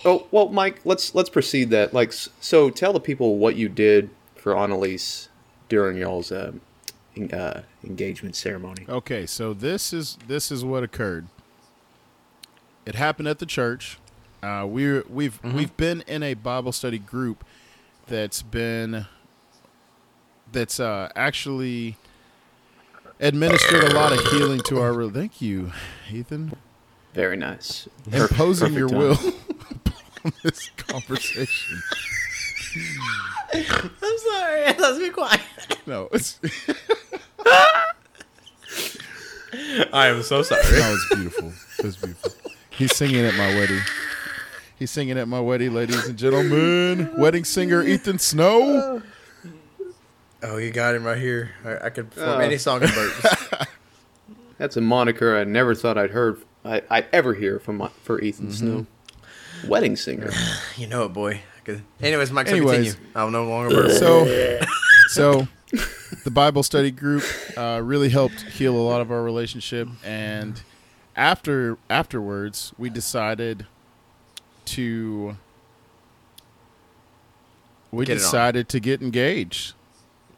oh 0.04 0.26
well, 0.30 0.48
Mike. 0.50 0.80
Let's 0.84 1.14
let's 1.14 1.30
proceed 1.30 1.70
that. 1.70 1.94
Like 1.94 2.12
so, 2.12 2.68
tell 2.68 2.92
the 2.92 3.00
people 3.00 3.38
what 3.38 3.56
you 3.56 3.68
did 3.70 4.10
for 4.34 4.56
Annalise 4.56 5.28
during 5.68 5.96
y'all's 5.96 6.30
uh, 6.30 6.52
en- 7.16 7.30
uh, 7.32 7.62
engagement 7.84 8.34
ceremony. 8.34 8.84
Okay, 8.88 9.25
so 9.25 9.54
this 9.54 9.92
is 9.92 10.18
this 10.26 10.50
is 10.50 10.64
what 10.64 10.82
occurred. 10.82 11.28
It 12.84 12.96
happened 12.96 13.28
at 13.28 13.38
the 13.38 13.46
church. 13.46 13.98
Uh, 14.42 14.66
we 14.68 15.00
we've 15.02 15.42
we've 15.42 15.76
been 15.76 16.02
in 16.08 16.22
a 16.25 16.34
Bible 16.34 16.72
study 16.72 16.98
group 16.98 17.44
that's 18.08 18.42
been 18.42 19.06
that's 20.50 20.80
uh, 20.80 21.10
actually 21.14 21.96
administered 23.20 23.84
a 23.84 23.94
lot 23.94 24.12
of 24.12 24.20
healing 24.32 24.60
to 24.66 24.80
our. 24.80 25.08
Thank 25.08 25.40
you, 25.40 25.70
Ethan. 26.10 26.56
Very 27.16 27.37
nice. 27.37 27.88
Imposing 28.12 28.75
your 28.75 28.88
perfect 28.90 29.25
will 29.25 29.32
on 30.26 30.32
this 30.44 30.68
conversation. 30.76 31.82
I'm 33.54 34.18
sorry. 34.18 34.64
Let's 34.78 34.99
be 34.99 35.08
quiet. 35.11 35.40
No, 35.87 36.08
it's 36.12 36.38
I 39.92 40.08
am 40.08 40.23
so 40.23 40.42
sorry. 40.42 40.62
that 40.62 40.90
was 40.90 41.06
beautiful. 41.14 41.52
It 41.78 41.85
was 41.85 41.96
beautiful. 41.96 42.32
He's 42.70 42.94
singing 42.94 43.25
at 43.25 43.35
my 43.35 43.49
wedding. 43.54 43.80
He's 44.78 44.90
singing 44.90 45.16
at 45.18 45.26
my 45.28 45.40
wedding, 45.40 45.73
ladies 45.73 46.06
and 46.06 46.18
gentlemen. 46.18 47.14
Wedding 47.16 47.44
singer 47.44 47.82
Ethan 47.82 48.18
Snow. 48.18 49.00
Oh, 50.42 50.56
you 50.58 50.70
got 50.70 50.94
him 50.94 51.04
right 51.04 51.16
here. 51.16 51.52
I, 51.64 51.87
I 51.87 51.90
could 51.90 52.11
perform 52.11 52.28
Oh. 52.28 52.38
any 52.40 52.58
song 52.58 52.82
in 52.82 52.88
burps. 52.90 53.66
That's 54.58 54.76
a 54.76 54.82
moniker 54.82 55.35
I 55.38 55.44
never 55.44 55.75
thought 55.75 55.96
I'd 55.96 56.11
heard. 56.11 56.42
I, 56.66 56.82
I'd 56.90 57.06
ever 57.12 57.35
hear 57.35 57.58
from 57.58 57.76
my, 57.78 57.88
for 58.02 58.20
Ethan 58.20 58.52
Snow. 58.52 58.87
wedding 59.66 59.96
singer. 59.96 60.30
You 60.76 60.87
know 60.87 61.04
it, 61.06 61.12
boy. 61.14 61.40
Anyways, 62.00 62.30
Mike, 62.30 62.49
Anyways. 62.49 62.94
continue. 62.94 63.11
I'll 63.16 63.30
no 63.30 63.44
longer 63.49 63.75
burp. 63.75 63.90
So, 63.92 64.61
so 65.08 65.49
the 66.25 66.30
Bible 66.30 66.62
study 66.62 66.90
group 66.90 67.25
uh, 67.56 67.80
really 67.82 68.08
helped 68.11 68.42
heal 68.42 68.76
a 68.76 68.85
lot 68.87 69.00
of 69.00 69.11
our 69.11 69.23
relationship, 69.23 69.88
and 70.04 70.61
after 71.16 71.76
afterwards, 71.90 72.73
we 72.78 72.88
decided 72.90 73.66
to 74.66 75.37
we 77.90 78.04
Get 78.04 78.12
on. 78.12 78.18
decided 78.18 78.68
to 78.68 78.80
get 78.80 79.00
engaged. 79.02 79.73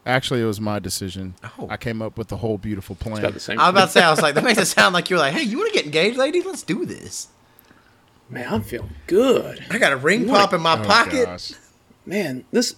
Actually, 0.09 0.41
it 0.41 0.45
was 0.45 0.59
my 0.59 0.79
decision. 0.79 1.35
Oh. 1.57 1.67
I 1.69 1.77
came 1.77 2.01
up 2.01 2.17
with 2.17 2.27
the 2.29 2.37
whole 2.37 2.57
beautiful 2.57 2.95
plan. 2.95 3.21
The 3.33 3.39
same. 3.39 3.59
I 3.59 3.63
was 3.63 3.69
about 3.69 3.85
to 3.85 3.91
say, 3.91 4.03
I 4.03 4.09
was 4.11 4.21
like, 4.21 4.35
that 4.35 4.43
makes 4.43 4.59
it 4.59 4.65
sound 4.65 4.93
like 4.93 5.09
you're 5.09 5.19
like, 5.19 5.33
hey, 5.33 5.43
you 5.43 5.57
want 5.57 5.71
to 5.71 5.75
get 5.77 5.85
engaged, 5.85 6.17
lady? 6.17 6.41
Let's 6.41 6.63
do 6.63 6.85
this. 6.85 7.27
Man, 8.29 8.51
I'm 8.53 8.61
feeling 8.61 8.91
good. 9.07 9.63
I 9.71 9.77
got 9.77 9.91
a 9.91 9.97
ring 9.97 10.27
pop 10.27 10.53
in 10.53 10.61
my 10.61 10.79
Oh, 10.79 10.83
pocket. 10.85 11.25
gosh. 11.25 11.53
Man, 12.05 12.45
this 12.51 12.75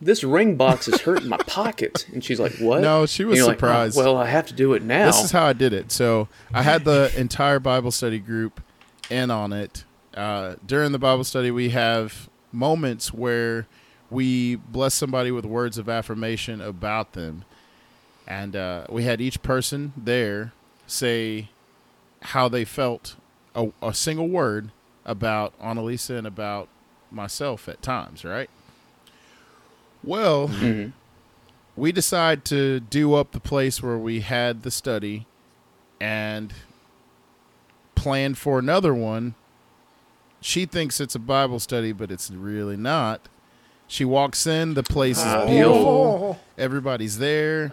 this 0.00 0.22
ring 0.22 0.56
box 0.56 0.86
is 0.88 1.00
hurting 1.00 1.28
my 1.28 1.36
pocket. 1.46 2.06
And 2.12 2.22
she's 2.22 2.38
like, 2.38 2.52
"What?" 2.58 2.82
No, 2.82 3.06
she 3.06 3.24
was 3.24 3.32
And 3.32 3.36
you're 3.38 3.46
like, 3.46 3.56
"Oh, 3.56 3.58
surprised. 3.66 3.96
well, 3.96 4.16
I 4.16 4.26
have 4.26 4.46
to 4.46 4.54
do 4.54 4.72
it 4.74 4.82
now. 4.82 5.06
This 5.06 5.22
is 5.24 5.30
how 5.30 5.44
I 5.46 5.52
did 5.52 5.72
it. 5.72 5.90
So 5.92 6.28
I 6.52 6.62
had 6.62 6.84
the 6.84 7.12
entire 7.16 7.58
Bible 7.58 7.90
study 7.90 8.18
group 8.18 8.60
in 9.10 9.30
on 9.30 9.52
it. 9.52 9.84
Uh, 10.14 10.56
during 10.66 10.92
the 10.92 10.98
Bible 10.98 11.24
study, 11.24 11.50
we 11.50 11.70
have 11.70 12.28
moments 12.52 13.12
where 13.12 13.66
we 14.14 14.54
bless 14.56 14.94
somebody 14.94 15.30
with 15.30 15.44
words 15.44 15.76
of 15.78 15.88
affirmation 15.88 16.60
about 16.60 17.12
them. 17.14 17.44
And 18.26 18.54
uh, 18.56 18.86
we 18.88 19.02
had 19.04 19.20
each 19.20 19.42
person 19.42 19.92
there 19.96 20.52
say 20.86 21.48
how 22.22 22.48
they 22.48 22.64
felt 22.64 23.16
a, 23.54 23.70
a 23.82 23.92
single 23.92 24.28
word 24.28 24.70
about 25.04 25.58
Annalisa 25.60 26.16
and 26.18 26.26
about 26.26 26.68
myself 27.10 27.68
at 27.68 27.82
times, 27.82 28.24
right? 28.24 28.48
Well, 30.02 30.48
Mhm. 30.48 30.92
we 31.76 31.92
decide 31.92 32.44
to 32.46 32.80
do 32.80 33.14
up 33.14 33.32
the 33.32 33.40
place 33.40 33.82
where 33.82 33.98
we 33.98 34.20
had 34.20 34.62
the 34.62 34.70
study 34.70 35.26
and 36.00 36.52
plan 37.94 38.34
for 38.34 38.58
another 38.58 38.94
one. 38.94 39.34
She 40.40 40.66
thinks 40.66 41.00
it's 41.00 41.14
a 41.14 41.18
Bible 41.18 41.58
study, 41.58 41.92
but 41.92 42.10
it's 42.10 42.30
really 42.30 42.76
not. 42.76 43.28
She 43.94 44.04
walks 44.04 44.44
in, 44.48 44.74
the 44.74 44.82
place 44.82 45.18
is 45.18 45.24
Oh. 45.24 45.46
beautiful. 45.46 46.40
Everybody's 46.58 47.16
there. 47.18 47.72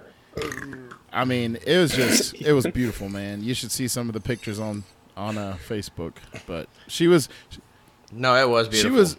I 1.12 1.26
mean, 1.26 1.58
it 1.66 1.78
was 1.80 1.96
just 1.96 2.36
it 2.40 2.54
was 2.54 2.68
beautiful, 2.68 3.10
man. 3.10 3.44
You 3.44 3.56
should 3.56 3.72
see 3.72 3.88
some 3.88 4.08
of 4.08 4.14
the 4.14 4.20
pictures 4.20 4.60
on 4.60 4.84
on 5.18 5.40
uh, 5.40 5.58
Facebook. 5.68 6.14
But 6.46 6.70
she 6.88 7.08
was 7.08 7.28
No, 8.12 8.36
it 8.36 8.48
was 8.48 8.68
beautiful. 8.68 8.92
she 8.92 9.00
was 9.00 9.18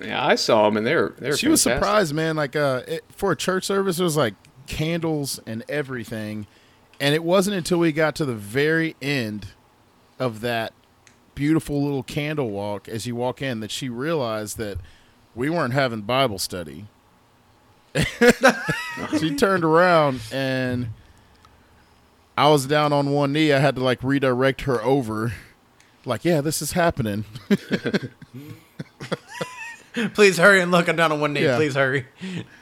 Yeah, 0.00 0.24
I 0.24 0.36
saw 0.36 0.66
them, 0.66 0.76
and 0.76 0.86
they're 0.86 1.08
they're. 1.18 1.36
she 1.36 1.48
was 1.48 1.62
surprised, 1.62 2.14
man. 2.14 2.36
Like 2.36 2.54
uh, 2.54 2.82
it, 2.86 3.04
for 3.10 3.32
a 3.32 3.36
church 3.36 3.64
service, 3.64 3.98
it 3.98 4.04
was 4.04 4.16
like 4.16 4.34
candles 4.68 5.40
and 5.46 5.64
everything, 5.68 6.46
and 7.00 7.12
it 7.12 7.24
wasn't 7.24 7.56
until 7.56 7.78
we 7.80 7.90
got 7.90 8.14
to 8.14 8.24
the 8.24 8.36
very 8.36 8.94
end 9.02 9.48
of 10.20 10.42
that 10.42 10.74
beautiful 11.34 11.82
little 11.82 12.04
candle 12.04 12.50
walk 12.50 12.88
as 12.88 13.04
you 13.04 13.16
walk 13.16 13.42
in 13.42 13.58
that 13.58 13.72
she 13.72 13.88
realized 13.88 14.58
that 14.58 14.78
we 15.34 15.50
weren't 15.50 15.74
having 15.74 16.02
Bible 16.02 16.38
study. 16.38 16.86
she 19.18 19.34
turned 19.34 19.64
around 19.64 20.20
and 20.30 20.88
I 22.36 22.48
was 22.48 22.66
down 22.66 22.92
on 22.92 23.10
one 23.10 23.32
knee. 23.32 23.52
I 23.52 23.58
had 23.58 23.76
to 23.76 23.84
like 23.84 24.02
redirect 24.02 24.62
her 24.62 24.82
over. 24.82 25.32
Like, 26.04 26.24
yeah, 26.24 26.40
this 26.40 26.62
is 26.62 26.72
happening. 26.72 27.24
Please 30.14 30.38
hurry 30.38 30.60
and 30.60 30.70
look. 30.70 30.88
I'm 30.88 30.96
down 30.96 31.12
on 31.12 31.20
one 31.20 31.32
knee. 31.32 31.42
Yeah. 31.42 31.56
Please 31.56 31.74
hurry. 31.74 32.06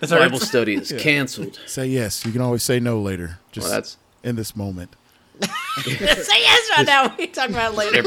That's 0.01 0.13
all 0.13 0.19
right. 0.19 0.31
Bible 0.31 0.41
study 0.41 0.75
is 0.75 0.93
canceled. 0.99 1.61
Say 1.67 1.87
yes. 1.87 2.25
You 2.25 2.33
can 2.33 2.41
always 2.41 2.63
say 2.63 2.81
no 2.81 3.01
later. 3.01 3.39
Just 3.53 3.67
Well, 3.67 3.75
that's 3.75 3.99
in 4.25 4.37
this 4.37 4.57
moment. 4.57 4.97
Say 5.83 5.93
yes 5.95 6.71
right 6.77 6.87
now. 6.87 7.15
We 7.17 7.27
talk 7.29 7.51
about 7.51 7.73
it 7.73 7.77
later. 7.77 8.03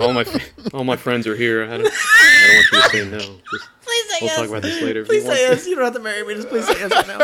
all 0.00 0.12
my 0.12 0.24
all 0.72 0.84
my 0.84 0.96
friends 0.96 1.26
are 1.26 1.36
here. 1.36 1.64
I 1.64 1.76
don't, 1.76 1.86
I 1.86 2.46
don't 2.46 2.54
want 2.54 2.66
you 2.72 2.80
to 2.80 2.88
say 2.88 3.04
no. 3.10 3.18
Just, 3.18 3.68
Please 3.82 4.08
say 4.08 4.18
we'll 4.22 4.30
yes. 4.30 4.36
talk 4.36 4.48
about 4.48 4.62
this 4.62 4.80
later. 4.82 5.04
Please 5.04 5.24
say 5.24 5.42
yes. 5.42 5.66
You 5.66 5.74
don't 5.74 5.84
have 5.84 5.92
to 5.94 6.00
marry 6.00 6.26
me. 6.26 6.34
Just 6.34 6.48
please 6.48 6.66
say 6.66 6.78
yes 6.78 6.90
right 6.90 7.06
now. 7.06 7.18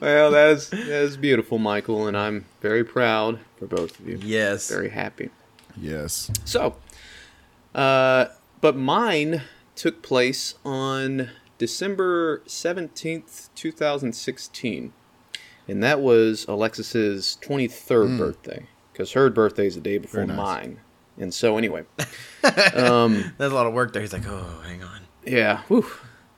Well, 0.00 0.30
that 0.30 0.50
is 0.50 0.68
that 0.70 0.88
is 0.88 1.16
beautiful, 1.16 1.58
Michael, 1.58 2.06
and 2.06 2.16
I'm 2.16 2.44
very 2.60 2.84
proud 2.84 3.40
for 3.58 3.66
both 3.66 3.98
of 4.00 4.08
you. 4.08 4.18
Yes. 4.22 4.68
Very 4.68 4.90
happy. 4.90 5.30
Yes. 5.76 6.30
So, 6.44 6.76
uh, 7.74 8.26
but 8.60 8.76
mine 8.76 9.42
took 9.76 10.02
place 10.02 10.54
on 10.64 11.30
December 11.58 12.42
17th, 12.46 13.48
2016. 13.54 14.92
And 15.68 15.82
that 15.82 16.00
was 16.00 16.46
Alexis's 16.48 17.36
23rd 17.42 18.18
birthday. 18.18 18.66
Because 18.92 19.12
her 19.12 19.28
birthday 19.30 19.66
is 19.66 19.74
the 19.74 19.80
day 19.80 19.98
before. 19.98 20.24
Nice. 20.24 20.36
mine. 20.36 20.80
And 21.18 21.32
so, 21.32 21.56
anyway. 21.58 21.84
um, 22.74 23.32
There's 23.38 23.52
a 23.52 23.54
lot 23.54 23.66
of 23.66 23.74
work 23.74 23.92
there. 23.92 24.02
He's 24.02 24.12
like, 24.12 24.26
oh, 24.26 24.60
hang 24.64 24.82
on. 24.82 25.00
yeah, 25.26 25.62
whew, 25.68 25.86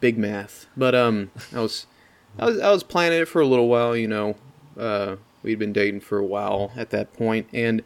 big 0.01 0.19
math. 0.19 0.67
But 0.77 0.95
um, 0.95 1.31
I 1.55 1.61
was, 1.61 1.87
I 2.39 2.47
was, 2.47 2.59
I 2.61 2.71
was 2.71 2.83
planning 2.83 3.21
it 3.21 3.29
for 3.29 3.41
a 3.41 3.47
little 3.47 3.69
while. 3.69 3.95
You 3.97 4.09
know, 4.09 4.37
uh, 4.79 5.17
we'd 5.43 5.59
been 5.59 5.73
dating 5.73 6.01
for 6.01 6.19
a 6.19 6.25
while 6.25 6.73
at 6.77 6.91
that 6.91 7.13
point, 7.13 7.47
and 7.53 7.83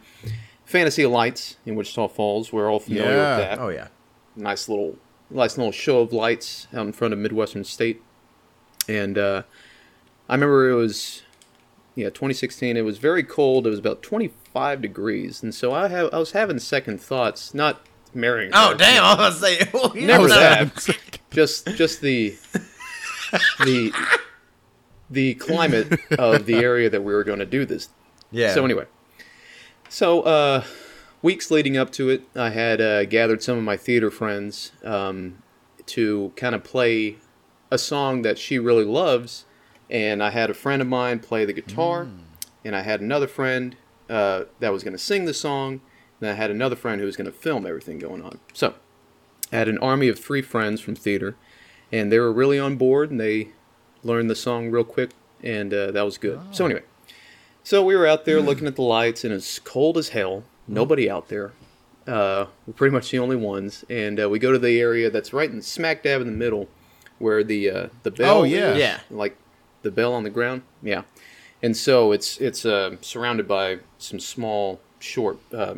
Fantasy 0.65 1.03
of 1.03 1.11
Lights 1.11 1.57
in 1.67 1.75
Wichita 1.75 2.09
Falls. 2.09 2.53
We're 2.53 2.71
all 2.71 2.81
familiar 2.81 3.11
Yeah. 3.11 3.37
with 3.37 3.47
that. 3.49 3.59
Oh 3.59 3.69
yeah. 3.69 3.89
Nice 4.37 4.69
little, 4.69 4.97
nice 5.31 5.57
little 5.59 5.73
show 5.73 6.01
of 6.01 6.13
lights 6.13 6.69
out 6.73 6.87
in 6.87 6.93
front 6.93 7.13
of 7.13 7.19
Midwestern 7.19 7.65
State, 7.65 8.03
and 8.89 9.19
uh, 9.19 9.43
I 10.29 10.35
remember 10.35 10.71
it 10.71 10.75
was, 10.75 11.23
yeah, 11.95 12.07
2016. 12.07 12.77
It 12.77 12.83
was 12.83 12.99
very 12.99 13.23
cold. 13.23 13.67
It 13.67 13.71
was 13.71 13.79
about 13.79 14.03
25 14.03 14.83
degrees, 14.83 15.43
and 15.43 15.55
so 15.55 15.73
I 15.73 15.89
have, 15.89 16.13
I 16.13 16.19
was 16.19 16.33
having 16.33 16.59
second 16.59 17.01
thoughts, 17.01 17.55
not 17.55 17.87
marrying. 18.15 18.51
Oh 18.55 18.71
her, 18.71 18.77
damn! 18.77 19.05
I 19.05 19.15
was 19.17 19.41
gonna 19.41 19.57
say. 19.57 19.71
well, 19.75 19.93
Never 19.95 20.29
that. 20.29 21.01
just 21.31 21.67
just 21.77 22.01
the 22.01 22.37
the 23.65 23.93
the 25.11 25.35
climate 25.35 25.99
of 26.19 26.47
the 26.47 26.57
area 26.57 26.91
that 26.91 27.03
we 27.03 27.13
were 27.13 27.25
going 27.25 27.39
to 27.39 27.47
do 27.47 27.65
this. 27.65 27.89
Yeah. 28.31 28.53
So 28.55 28.65
anyway, 28.65 28.87
so 29.89 30.23
uh, 30.23 30.65
weeks 31.23 31.51
leading 31.51 31.77
up 31.77 31.93
to 31.93 32.11
it, 32.11 32.23
I 32.35 32.51
had 32.51 32.81
uh, 32.81 33.05
gathered 33.05 33.43
some 33.43 33.59
of 33.59 33.65
my 33.65 33.77
theater 33.77 34.11
friends 34.11 34.73
um, 34.83 35.43
to 35.87 36.33
kind 36.37 36.55
of 36.55 36.65
play 36.65 37.17
a 37.71 37.79
song 37.79 38.23
that 38.23 38.39
she 38.39 38.59
really 38.59 38.85
loves, 38.85 39.45
and 39.91 40.23
I 40.23 40.31
had 40.31 40.51
a 40.51 40.55
friend 40.55 40.81
of 40.83 40.89
mine 40.89 41.19
play 41.21 41.45
the 41.45 41.53
guitar, 41.53 42.09
and 42.65 42.75
I 42.77 42.83
had 42.83 43.01
another 43.01 43.27
friend 43.27 43.77
uh, 44.09 44.45
that 44.61 44.73
was 44.73 44.83
going 44.83 44.93
to 44.93 44.99
sing 44.99 45.25
the 45.25 45.35
song, 45.35 45.81
and 46.21 46.31
I 46.31 46.35
had 46.35 46.51
another 46.51 46.77
friend 46.77 47.01
who 47.01 47.07
was 47.07 47.17
going 47.17 47.27
to 47.31 47.33
film 47.37 47.67
everything 47.67 47.99
going 47.99 48.23
on. 48.23 48.39
So 48.53 48.75
I 49.53 49.57
had 49.57 49.69
an 49.69 49.79
army 49.79 50.09
of 50.09 50.19
three 50.19 50.43
friends 50.43 50.81
from 50.81 50.95
theater, 50.95 51.37
and 51.93 52.11
they 52.11 52.19
were 52.19 52.33
really 52.33 52.59
on 52.59 52.77
board, 52.77 53.11
and 53.11 53.21
they 53.21 53.49
learned 54.03 54.29
the 54.31 54.35
song 54.35 54.71
real 54.71 54.85
quick, 54.85 55.11
and 55.43 55.73
uh, 55.73 55.91
that 55.93 56.03
was 56.03 56.19
good. 56.19 56.41
So 56.53 56.65
anyway, 56.67 56.83
so 57.63 57.83
we 57.85 57.97
were 57.97 58.07
out 58.07 58.25
there 58.25 58.41
looking 58.41 58.67
at 58.67 58.77
the 58.77 58.83
lights, 58.83 59.25
and 59.25 59.33
it's 59.33 59.59
cold 59.59 59.97
as 59.99 60.11
hell. 60.11 60.45
Nobody 60.67 61.09
out 61.11 61.29
there. 61.29 61.53
Uh, 62.07 62.47
we're 62.67 62.75
pretty 62.75 62.93
much 62.93 63.11
the 63.11 63.19
only 63.19 63.37
ones, 63.37 63.85
and 63.89 64.21
uh, 64.21 64.29
we 64.29 64.39
go 64.39 64.53
to 64.53 64.59
the 64.59 64.79
area 64.81 65.11
that's 65.11 65.33
right 65.33 65.51
in 65.51 65.63
smack 65.63 66.03
dab 66.03 66.21
in 66.21 66.27
the 66.27 66.33
middle, 66.33 66.69
where 67.19 67.43
the 67.43 67.71
uh, 67.71 67.89
the 68.03 68.11
bell. 68.11 68.39
Oh, 68.41 68.43
yeah. 68.45 68.73
is, 68.73 68.79
Yeah. 68.79 69.01
like 69.11 69.39
the 69.85 69.93
bell 69.93 70.13
on 70.13 70.25
the 70.25 70.31
ground. 70.31 70.63
Yeah, 70.83 71.03
and 71.63 71.77
so 71.77 72.11
it's 72.11 72.39
it's 72.39 72.67
uh, 72.67 72.97
surrounded 73.01 73.47
by 73.47 73.79
some 73.99 74.19
small, 74.19 74.81
short 74.99 75.39
uh, 75.55 75.77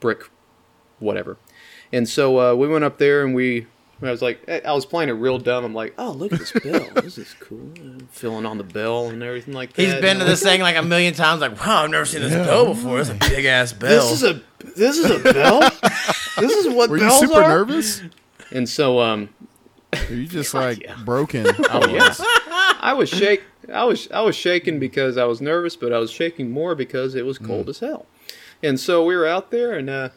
brick, 0.00 0.28
whatever. 0.98 1.36
And 1.92 2.08
so 2.08 2.40
uh, 2.40 2.54
we 2.54 2.66
went 2.66 2.84
up 2.84 2.98
there, 2.98 3.24
and 3.24 3.34
we. 3.34 3.66
I 4.02 4.10
was 4.10 4.20
like, 4.20 4.46
I 4.46 4.72
was 4.74 4.84
playing 4.84 5.08
it 5.08 5.12
real 5.12 5.38
dumb. 5.38 5.64
I'm 5.64 5.72
like, 5.72 5.94
oh, 5.96 6.10
look 6.10 6.30
at 6.30 6.38
this 6.40 6.52
bell. 6.52 6.86
this 6.96 7.16
is 7.16 7.34
cool. 7.40 7.70
I'm 7.78 8.06
filling 8.10 8.44
on 8.44 8.58
the 8.58 8.62
bell 8.64 9.08
and 9.08 9.22
everything 9.22 9.54
like 9.54 9.72
that. 9.72 9.80
He's 9.82 9.92
And 9.94 10.02
been 10.02 10.16
to 10.18 10.24
I'm 10.24 10.28
this 10.28 10.42
thing 10.42 10.60
like 10.60 10.76
a 10.76 10.82
million 10.82 11.14
times. 11.14 11.40
Like, 11.40 11.58
wow, 11.64 11.84
I've 11.84 11.88
never 11.90 12.04
seen 12.04 12.20
this 12.20 12.34
bell 12.34 12.66
before. 12.66 13.00
It's 13.00 13.08
a 13.08 13.14
big 13.14 13.46
ass 13.46 13.72
bell. 13.72 13.88
This 14.06 14.12
is 14.12 14.22
a 14.22 14.42
this 14.76 14.98
is 14.98 15.10
a 15.10 15.32
bell. 15.32 15.60
this 16.38 16.52
is 16.52 16.68
what 16.74 16.90
Were 16.90 16.98
you 16.98 17.04
bells 17.04 17.20
super 17.20 17.40
are. 17.42 17.48
nervous? 17.48 18.02
And 18.50 18.68
so 18.68 19.00
um, 19.00 19.30
Are 19.94 20.12
you 20.14 20.26
just 20.26 20.52
like 20.62 20.82
yeah. 20.82 20.96
broken? 21.02 21.46
oh 21.70 21.88
yes, 21.88 22.20
I 22.80 22.92
was 22.92 23.08
shake. 23.08 23.42
I 23.72 23.84
was 23.84 24.08
I 24.10 24.20
was 24.22 24.36
shaking 24.36 24.78
because 24.78 25.16
I 25.16 25.24
was 25.24 25.40
nervous, 25.40 25.76
but 25.76 25.92
I 25.92 25.98
was 25.98 26.10
shaking 26.10 26.50
more 26.50 26.74
because 26.74 27.14
it 27.14 27.24
was 27.26 27.38
Mm. 27.38 27.46
cold 27.46 27.68
as 27.68 27.78
hell. 27.80 28.06
And 28.62 28.78
so 28.80 29.04
we 29.04 29.14
were 29.16 29.26
out 29.26 29.50
there, 29.50 29.74
and 29.74 29.90
uh, 29.90 30.08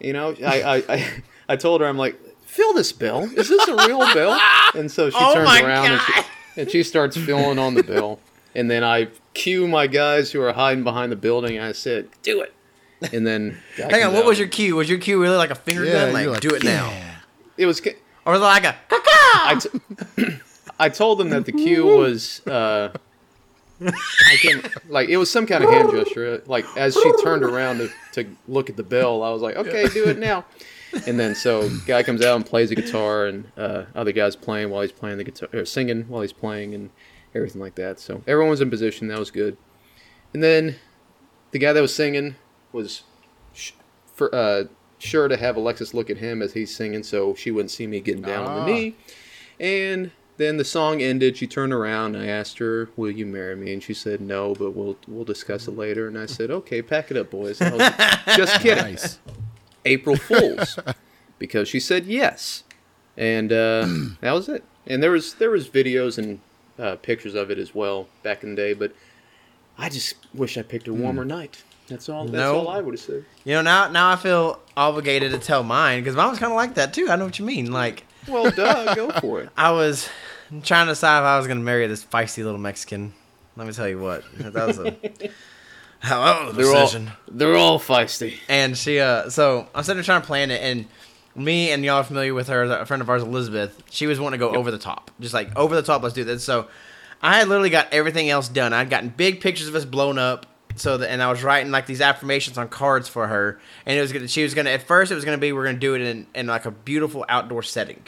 you 0.00 0.12
know, 0.12 0.34
I, 0.44 0.62
I 0.62 0.76
I 0.88 1.22
I 1.50 1.56
told 1.56 1.80
her 1.80 1.86
I'm 1.86 1.98
like, 1.98 2.16
feel 2.44 2.72
this 2.72 2.92
bell. 2.92 3.24
Is 3.36 3.48
this 3.48 3.66
a 3.68 3.74
real 3.86 3.98
bell? 4.14 4.38
And 4.74 4.90
so 4.90 5.10
she 5.10 5.16
Oh 5.20 5.34
turns 5.34 5.60
around 5.62 5.86
and 5.92 6.00
she, 6.00 6.12
and 6.60 6.70
she 6.70 6.82
starts 6.82 7.16
filling 7.16 7.58
on 7.58 7.74
the 7.74 7.82
bell. 7.82 8.20
And 8.54 8.70
then 8.70 8.82
I 8.84 9.08
cue 9.34 9.66
my 9.68 9.86
guys 9.86 10.32
who 10.32 10.40
are 10.42 10.52
hiding 10.52 10.82
behind 10.84 11.12
the 11.12 11.16
building. 11.16 11.56
And 11.56 11.64
I 11.66 11.72
said, 11.72 12.08
"Do 12.22 12.40
it." 12.42 12.52
And 13.12 13.26
then 13.26 13.58
Hang 13.76 14.02
on, 14.04 14.12
what 14.12 14.24
out. 14.24 14.26
was 14.28 14.38
your 14.38 14.48
cue? 14.48 14.76
Was 14.76 14.88
your 14.90 14.98
cue 14.98 15.20
really 15.22 15.36
like 15.36 15.50
a 15.50 15.54
finger 15.54 15.84
gun? 15.86 16.12
Like, 16.12 16.24
you're 16.24 16.36
do 16.36 16.50
it 16.54 16.64
now. 16.64 16.92
It 17.56 17.66
was. 17.66 17.80
ca- 17.80 17.96
Or 18.26 18.32
was 18.34 18.40
it 18.42 18.44
like 18.44 18.64
a 18.64 18.76
I, 19.32 19.54
t- 19.60 20.40
I 20.80 20.88
told 20.88 21.18
them 21.18 21.30
that 21.30 21.44
the 21.44 21.52
cue 21.52 21.84
was. 21.86 22.44
Uh, 22.46 22.90
I 23.82 24.36
can 24.42 24.62
like 24.88 25.08
it 25.08 25.16
was 25.16 25.30
some 25.30 25.46
kind 25.46 25.64
of 25.64 25.70
hand 25.70 25.90
gesture. 25.90 26.42
Like 26.46 26.66
as 26.76 26.94
she 26.94 27.12
turned 27.22 27.42
around 27.44 27.78
to, 27.78 27.90
to 28.12 28.36
look 28.48 28.68
at 28.68 28.76
the 28.76 28.82
bell, 28.82 29.22
I 29.22 29.30
was 29.30 29.40
like, 29.42 29.56
"Okay, 29.56 29.86
do 29.88 30.04
it 30.06 30.18
now." 30.18 30.44
And 31.06 31.18
then 31.18 31.34
so 31.34 31.70
guy 31.86 32.02
comes 32.02 32.22
out 32.22 32.36
and 32.36 32.44
plays 32.44 32.68
the 32.70 32.74
guitar, 32.74 33.26
and 33.26 33.50
uh, 33.56 33.84
other 33.94 34.12
guys 34.12 34.36
playing 34.36 34.70
while 34.70 34.82
he's 34.82 34.92
playing 34.92 35.18
the 35.18 35.24
guitar, 35.24 35.48
or 35.52 35.64
singing 35.64 36.02
while 36.08 36.20
he's 36.22 36.32
playing, 36.32 36.74
and 36.74 36.90
everything 37.34 37.60
like 37.60 37.76
that. 37.76 38.00
So 38.00 38.22
everyone 38.26 38.50
was 38.50 38.60
in 38.60 38.68
position. 38.70 39.08
That 39.08 39.18
was 39.18 39.30
good. 39.30 39.56
And 40.34 40.42
then 40.42 40.76
the 41.52 41.58
guy 41.58 41.72
that 41.72 41.80
was 41.80 41.94
singing 41.94 42.34
was 42.72 43.02
sh- 43.54 43.72
for 44.14 44.34
uh, 44.34 44.64
sure 44.98 45.26
to 45.28 45.36
have 45.36 45.56
Alexis 45.56 45.94
look 45.94 46.10
at 46.10 46.18
him 46.18 46.42
as 46.42 46.52
he's 46.52 46.74
singing, 46.74 47.02
so 47.02 47.34
she 47.34 47.50
wouldn't 47.50 47.70
see 47.70 47.86
me 47.86 48.00
getting 48.00 48.22
down 48.22 48.44
on 48.46 48.58
Ah. 48.58 48.64
the 48.66 48.72
knee. 48.72 48.96
And 49.58 50.10
then 50.40 50.56
the 50.56 50.64
song 50.64 51.00
ended. 51.02 51.36
She 51.36 51.46
turned 51.46 51.72
around. 51.72 52.14
And 52.16 52.24
I 52.24 52.28
asked 52.28 52.58
her, 52.58 52.88
"Will 52.96 53.10
you 53.10 53.26
marry 53.26 53.54
me?" 53.56 53.72
And 53.72 53.82
she 53.82 53.94
said, 53.94 54.20
"No, 54.20 54.54
but 54.54 54.72
we'll 54.72 54.96
we'll 55.06 55.24
discuss 55.24 55.68
it 55.68 55.76
later." 55.76 56.08
And 56.08 56.18
I 56.18 56.26
said, 56.26 56.50
"Okay, 56.50 56.82
pack 56.82 57.10
it 57.10 57.16
up, 57.16 57.30
boys." 57.30 57.60
And 57.60 57.80
I 57.80 58.22
was 58.26 58.36
just 58.36 58.60
kidding. 58.62 58.84
Nice. 58.84 59.18
April 59.84 60.16
Fools, 60.28 60.78
because 61.38 61.68
she 61.68 61.80
said 61.80 62.06
yes, 62.06 62.64
and 63.16 63.52
uh, 63.52 63.86
that 64.20 64.32
was 64.32 64.48
it. 64.48 64.64
And 64.86 65.02
there 65.02 65.10
was 65.10 65.34
there 65.34 65.50
was 65.50 65.68
videos 65.68 66.18
and 66.18 66.40
uh, 66.78 66.96
pictures 66.96 67.34
of 67.34 67.50
it 67.50 67.58
as 67.58 67.74
well 67.74 68.08
back 68.22 68.42
in 68.42 68.50
the 68.50 68.56
day, 68.56 68.74
but 68.74 68.92
I 69.78 69.88
just 69.88 70.16
wish 70.34 70.58
I 70.58 70.62
picked 70.62 70.88
a 70.88 70.92
warmer 70.94 71.24
night. 71.24 71.62
That's 71.88 72.08
all. 72.08 72.24
That's 72.24 72.34
No. 72.34 72.58
all 72.60 72.68
I 72.68 72.80
would 72.80 72.94
have 72.94 73.00
said. 73.00 73.24
You 73.44 73.54
know, 73.54 73.62
now 73.62 73.90
now 73.90 74.10
I 74.10 74.16
feel 74.16 74.60
obligated 74.76 75.32
to 75.32 75.38
tell 75.38 75.62
mine 75.62 76.00
because 76.00 76.14
mine 76.16 76.28
was 76.30 76.38
kind 76.38 76.52
of 76.52 76.56
like 76.56 76.74
that 76.74 76.92
too. 76.94 77.08
I 77.10 77.16
know 77.16 77.24
what 77.24 77.38
you 77.38 77.44
mean. 77.44 77.72
Like 77.72 78.04
Well, 78.30 78.50
duh, 78.50 78.94
go 78.94 79.10
for 79.20 79.42
it. 79.42 79.50
I 79.56 79.72
was 79.72 80.08
trying 80.62 80.86
to 80.86 80.92
decide 80.92 81.18
if 81.20 81.24
I 81.24 81.36
was 81.38 81.46
going 81.46 81.58
to 81.58 81.64
marry 81.64 81.86
this 81.86 82.04
feisty 82.04 82.44
little 82.44 82.58
Mexican. 82.58 83.12
Let 83.56 83.66
me 83.66 83.72
tell 83.72 83.88
you 83.88 83.98
what, 83.98 84.24
that 84.38 84.54
was 84.66 84.78
a 84.78 84.96
how 86.00 86.24
that 86.24 86.46
was 86.46 86.54
a 86.54 86.56
They're 86.56 86.66
all 86.74 86.80
decision. 86.86 87.10
they're 87.28 87.56
all 87.56 87.78
feisty. 87.78 88.36
And 88.48 88.76
she, 88.78 89.00
uh, 89.00 89.28
so 89.28 89.68
I'm 89.74 89.82
sitting 89.84 89.96
there 89.98 90.04
trying 90.04 90.22
to 90.22 90.26
plan 90.26 90.50
it, 90.50 90.62
and 90.62 90.86
me 91.34 91.70
and 91.72 91.84
y'all 91.84 91.96
are 91.96 92.04
familiar 92.04 92.32
with 92.32 92.48
her, 92.48 92.62
a 92.62 92.86
friend 92.86 93.02
of 93.02 93.10
ours, 93.10 93.22
Elizabeth. 93.22 93.82
She 93.90 94.06
was 94.06 94.18
wanting 94.18 94.40
to 94.40 94.46
go 94.46 94.54
over 94.54 94.70
the 94.70 94.78
top, 94.78 95.10
just 95.20 95.34
like 95.34 95.54
over 95.56 95.74
the 95.74 95.82
top. 95.82 96.02
Let's 96.02 96.14
do 96.14 96.24
this. 96.24 96.42
So 96.44 96.68
I 97.20 97.38
had 97.38 97.48
literally 97.48 97.70
got 97.70 97.92
everything 97.92 98.30
else 98.30 98.48
done. 98.48 98.72
I'd 98.72 98.88
gotten 98.88 99.10
big 99.10 99.40
pictures 99.40 99.68
of 99.68 99.74
us 99.74 99.84
blown 99.84 100.18
up. 100.18 100.46
So 100.76 100.96
that, 100.98 101.10
and 101.10 101.20
I 101.22 101.28
was 101.30 101.42
writing 101.42 101.72
like 101.72 101.86
these 101.86 102.00
affirmations 102.00 102.56
on 102.56 102.68
cards 102.68 103.08
for 103.08 103.26
her, 103.26 103.60
and 103.84 103.98
it 103.98 104.00
was 104.00 104.12
gonna. 104.12 104.28
She 104.28 104.42
was 104.44 104.54
gonna. 104.54 104.70
At 104.70 104.82
first, 104.84 105.10
it 105.12 105.16
was 105.16 105.24
gonna 105.24 105.36
be 105.36 105.52
we're 105.52 105.64
gonna 105.64 105.78
do 105.78 105.94
it 105.94 106.00
in 106.00 106.26
in 106.34 106.46
like 106.46 106.64
a 106.64 106.70
beautiful 106.70 107.24
outdoor 107.28 107.62
setting, 107.64 108.02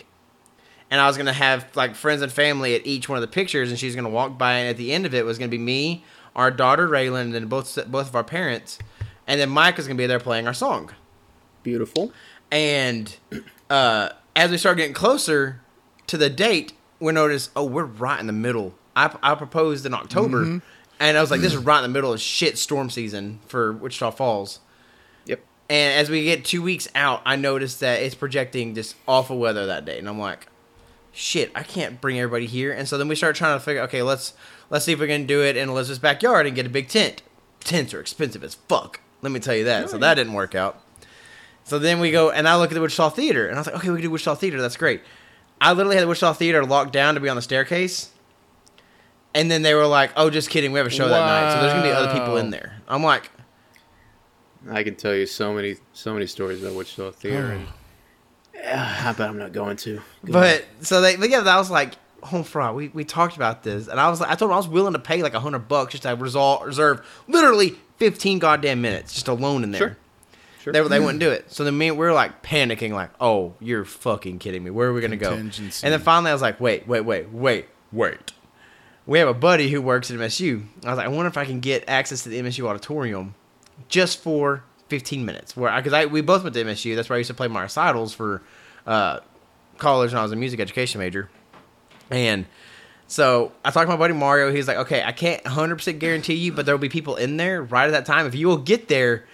and 0.92 1.00
I 1.00 1.06
was 1.06 1.16
gonna 1.16 1.32
have 1.32 1.74
like 1.74 1.94
friends 1.94 2.20
and 2.20 2.30
family 2.30 2.74
at 2.74 2.86
each 2.86 3.08
one 3.08 3.16
of 3.16 3.22
the 3.22 3.26
pictures, 3.26 3.70
and 3.70 3.78
she's 3.78 3.96
gonna 3.96 4.10
walk 4.10 4.36
by, 4.36 4.52
and 4.52 4.68
at 4.68 4.76
the 4.76 4.92
end 4.92 5.06
of 5.06 5.14
it 5.14 5.24
was 5.24 5.38
gonna 5.38 5.48
be 5.48 5.56
me, 5.56 6.04
our 6.36 6.50
daughter 6.50 6.86
Raylan, 6.86 7.22
and 7.22 7.34
then 7.34 7.46
both 7.46 7.78
both 7.90 8.08
of 8.10 8.14
our 8.14 8.22
parents, 8.22 8.78
and 9.26 9.40
then 9.40 9.48
Mike 9.48 9.78
was 9.78 9.86
gonna 9.86 9.96
be 9.96 10.06
there 10.06 10.20
playing 10.20 10.46
our 10.46 10.52
song. 10.52 10.92
Beautiful. 11.62 12.12
And 12.50 13.16
uh, 13.70 14.10
as 14.36 14.50
we 14.50 14.58
start 14.58 14.76
getting 14.76 14.92
closer 14.92 15.62
to 16.08 16.18
the 16.18 16.28
date, 16.28 16.74
we 17.00 17.10
notice, 17.12 17.48
oh, 17.56 17.64
we're 17.64 17.84
right 17.84 18.20
in 18.20 18.26
the 18.26 18.34
middle. 18.34 18.74
I, 18.94 19.16
I 19.22 19.34
proposed 19.34 19.86
in 19.86 19.94
October, 19.94 20.60
and 21.00 21.16
I 21.16 21.20
was 21.22 21.30
like, 21.30 21.40
this 21.40 21.54
is 21.54 21.64
right 21.64 21.78
in 21.78 21.84
the 21.84 21.88
middle 21.88 22.12
of 22.12 22.20
shit 22.20 22.58
storm 22.58 22.90
season 22.90 23.40
for 23.46 23.72
Wichita 23.72 24.10
Falls. 24.10 24.60
Yep. 25.24 25.40
And 25.70 25.98
as 25.98 26.10
we 26.10 26.24
get 26.24 26.44
two 26.44 26.60
weeks 26.60 26.86
out, 26.94 27.22
I 27.24 27.36
noticed 27.36 27.80
that 27.80 28.02
it's 28.02 28.14
projecting 28.14 28.74
just 28.74 28.94
awful 29.08 29.38
weather 29.38 29.64
that 29.64 29.86
day, 29.86 29.98
and 29.98 30.06
I'm 30.06 30.18
like, 30.18 30.48
shit, 31.12 31.52
I 31.54 31.62
can't 31.62 32.00
bring 32.00 32.18
everybody 32.18 32.46
here. 32.46 32.72
And 32.72 32.88
so 32.88 32.98
then 32.98 33.08
we 33.08 33.14
start 33.14 33.36
trying 33.36 33.58
to 33.58 33.64
figure, 33.64 33.82
okay, 33.82 34.02
let's 34.02 34.34
let's 34.70 34.84
see 34.84 34.92
if 34.92 34.98
we 35.00 35.06
can 35.06 35.26
do 35.26 35.42
it 35.42 35.56
in 35.56 35.68
Elizabeth's 35.68 36.00
backyard 36.00 36.46
and 36.46 36.56
get 36.56 36.66
a 36.66 36.70
big 36.70 36.88
tent. 36.88 37.22
Tents 37.60 37.94
are 37.94 38.00
expensive 38.00 38.42
as 38.42 38.54
fuck. 38.54 39.00
Let 39.20 39.30
me 39.30 39.38
tell 39.38 39.54
you 39.54 39.64
that. 39.64 39.88
So 39.88 39.98
that 39.98 40.14
didn't 40.14 40.32
work 40.32 40.54
out. 40.54 40.80
So 41.64 41.78
then 41.78 42.00
we 42.00 42.10
go, 42.10 42.30
and 42.30 42.48
I 42.48 42.56
look 42.56 42.72
at 42.72 42.74
the 42.74 42.80
Wichita 42.80 43.10
Theater, 43.10 43.46
and 43.46 43.54
I 43.54 43.60
was 43.60 43.66
like, 43.68 43.76
okay, 43.76 43.90
we 43.90 43.96
can 43.96 44.02
do 44.02 44.10
Wichita 44.10 44.34
Theater. 44.34 44.60
That's 44.60 44.76
great. 44.76 45.00
I 45.60 45.72
literally 45.72 45.94
had 45.94 46.02
the 46.02 46.08
Wichita 46.08 46.32
Theater 46.32 46.64
locked 46.64 46.92
down 46.92 47.14
to 47.14 47.20
be 47.20 47.28
on 47.28 47.36
the 47.36 47.42
staircase. 47.42 48.10
And 49.32 49.48
then 49.48 49.62
they 49.62 49.74
were 49.74 49.86
like, 49.86 50.10
oh, 50.16 50.28
just 50.28 50.50
kidding. 50.50 50.72
We 50.72 50.78
have 50.78 50.88
a 50.88 50.90
show 50.90 51.08
that 51.08 51.20
night. 51.20 51.52
So 51.54 51.60
there's 51.60 51.72
going 51.72 51.84
to 51.84 51.88
be 51.88 51.94
other 51.94 52.12
people 52.12 52.36
in 52.36 52.50
there. 52.50 52.82
I'm 52.88 53.04
like, 53.04 53.30
I 54.68 54.82
can 54.82 54.96
tell 54.96 55.14
you 55.14 55.26
so 55.26 55.54
many 55.54 55.76
so 55.92 56.12
many 56.12 56.26
stories 56.26 56.62
about 56.62 56.74
Wichita 56.74 57.12
Theater. 57.12 57.60
Yeah, 58.62 59.04
I 59.04 59.12
bet 59.12 59.28
I'm 59.28 59.38
not 59.38 59.52
going 59.52 59.76
to. 59.78 60.00
Go 60.24 60.38
ahead. 60.38 60.64
But 60.78 60.86
so 60.86 61.00
they, 61.00 61.16
but 61.16 61.30
yeah, 61.30 61.40
that 61.40 61.56
was 61.56 61.70
like 61.70 61.94
home 62.22 62.44
front. 62.44 62.76
We 62.76 62.88
we 62.88 63.04
talked 63.04 63.36
about 63.36 63.62
this, 63.62 63.88
and 63.88 63.98
I 63.98 64.08
was 64.08 64.20
like, 64.20 64.30
I 64.30 64.34
told 64.34 64.50
him 64.50 64.54
I 64.54 64.58
was 64.58 64.68
willing 64.68 64.92
to 64.92 64.98
pay 64.98 65.22
like 65.22 65.34
a 65.34 65.40
hundred 65.40 65.68
bucks 65.68 65.92
just 65.92 66.04
to 66.04 66.16
resol- 66.16 66.64
reserve 66.64 67.04
literally 67.28 67.74
fifteen 67.98 68.38
goddamn 68.38 68.80
minutes 68.80 69.12
just 69.14 69.28
alone 69.28 69.64
in 69.64 69.72
there. 69.72 69.78
Sure. 69.78 69.96
Sure. 70.62 70.72
They, 70.72 70.86
they 70.86 71.00
wouldn't 71.00 71.18
do 71.20 71.30
it. 71.30 71.50
So 71.50 71.64
then 71.64 71.76
me, 71.76 71.90
we 71.90 71.96
were 71.96 72.12
like 72.12 72.40
panicking, 72.42 72.92
like, 72.92 73.10
oh, 73.20 73.54
you're 73.58 73.84
fucking 73.84 74.38
kidding 74.38 74.62
me. 74.62 74.70
Where 74.70 74.88
are 74.88 74.92
we 74.92 75.00
gonna 75.00 75.16
go? 75.16 75.32
And 75.32 75.50
then 75.50 75.98
finally, 76.00 76.30
I 76.30 76.34
was 76.34 76.42
like, 76.42 76.60
wait, 76.60 76.86
wait, 76.86 77.00
wait, 77.00 77.30
wait, 77.30 77.66
wait. 77.90 78.32
We 79.04 79.18
have 79.18 79.26
a 79.26 79.34
buddy 79.34 79.68
who 79.68 79.82
works 79.82 80.12
at 80.12 80.16
MSU. 80.16 80.64
I 80.84 80.90
was 80.90 80.98
like, 80.98 81.06
I 81.06 81.08
wonder 81.08 81.26
if 81.26 81.36
I 81.36 81.44
can 81.44 81.58
get 81.58 81.82
access 81.88 82.22
to 82.22 82.28
the 82.28 82.40
MSU 82.40 82.64
auditorium 82.68 83.34
just 83.88 84.22
for 84.22 84.62
15 84.92 85.24
minutes. 85.24 85.56
Where 85.56 85.74
because 85.74 85.94
I, 85.94 86.04
we 86.04 86.20
both 86.20 86.42
went 86.42 86.52
to 86.54 86.62
MSU. 86.62 86.94
That's 86.94 87.08
where 87.08 87.14
I 87.14 87.18
used 87.20 87.28
to 87.28 87.34
play 87.34 87.48
my 87.48 87.62
recitals 87.62 88.12
for 88.12 88.42
uh, 88.86 89.20
college 89.78 90.10
when 90.10 90.18
I 90.18 90.22
was 90.22 90.32
a 90.32 90.36
music 90.36 90.60
education 90.60 90.98
major. 90.98 91.30
And 92.10 92.44
so 93.06 93.52
I 93.64 93.70
talked 93.70 93.86
to 93.86 93.90
my 93.90 93.96
buddy 93.96 94.12
Mario. 94.12 94.52
He's 94.52 94.68
like, 94.68 94.76
okay, 94.76 95.02
I 95.02 95.12
can't 95.12 95.42
100% 95.44 95.98
guarantee 95.98 96.34
you, 96.34 96.52
but 96.52 96.66
there 96.66 96.74
will 96.74 96.80
be 96.80 96.90
people 96.90 97.16
in 97.16 97.38
there 97.38 97.62
right 97.62 97.86
at 97.86 97.92
that 97.92 98.04
time. 98.04 98.26
If 98.26 98.34
you 98.34 98.48
will 98.48 98.58
get 98.58 98.88
there, 98.88 99.24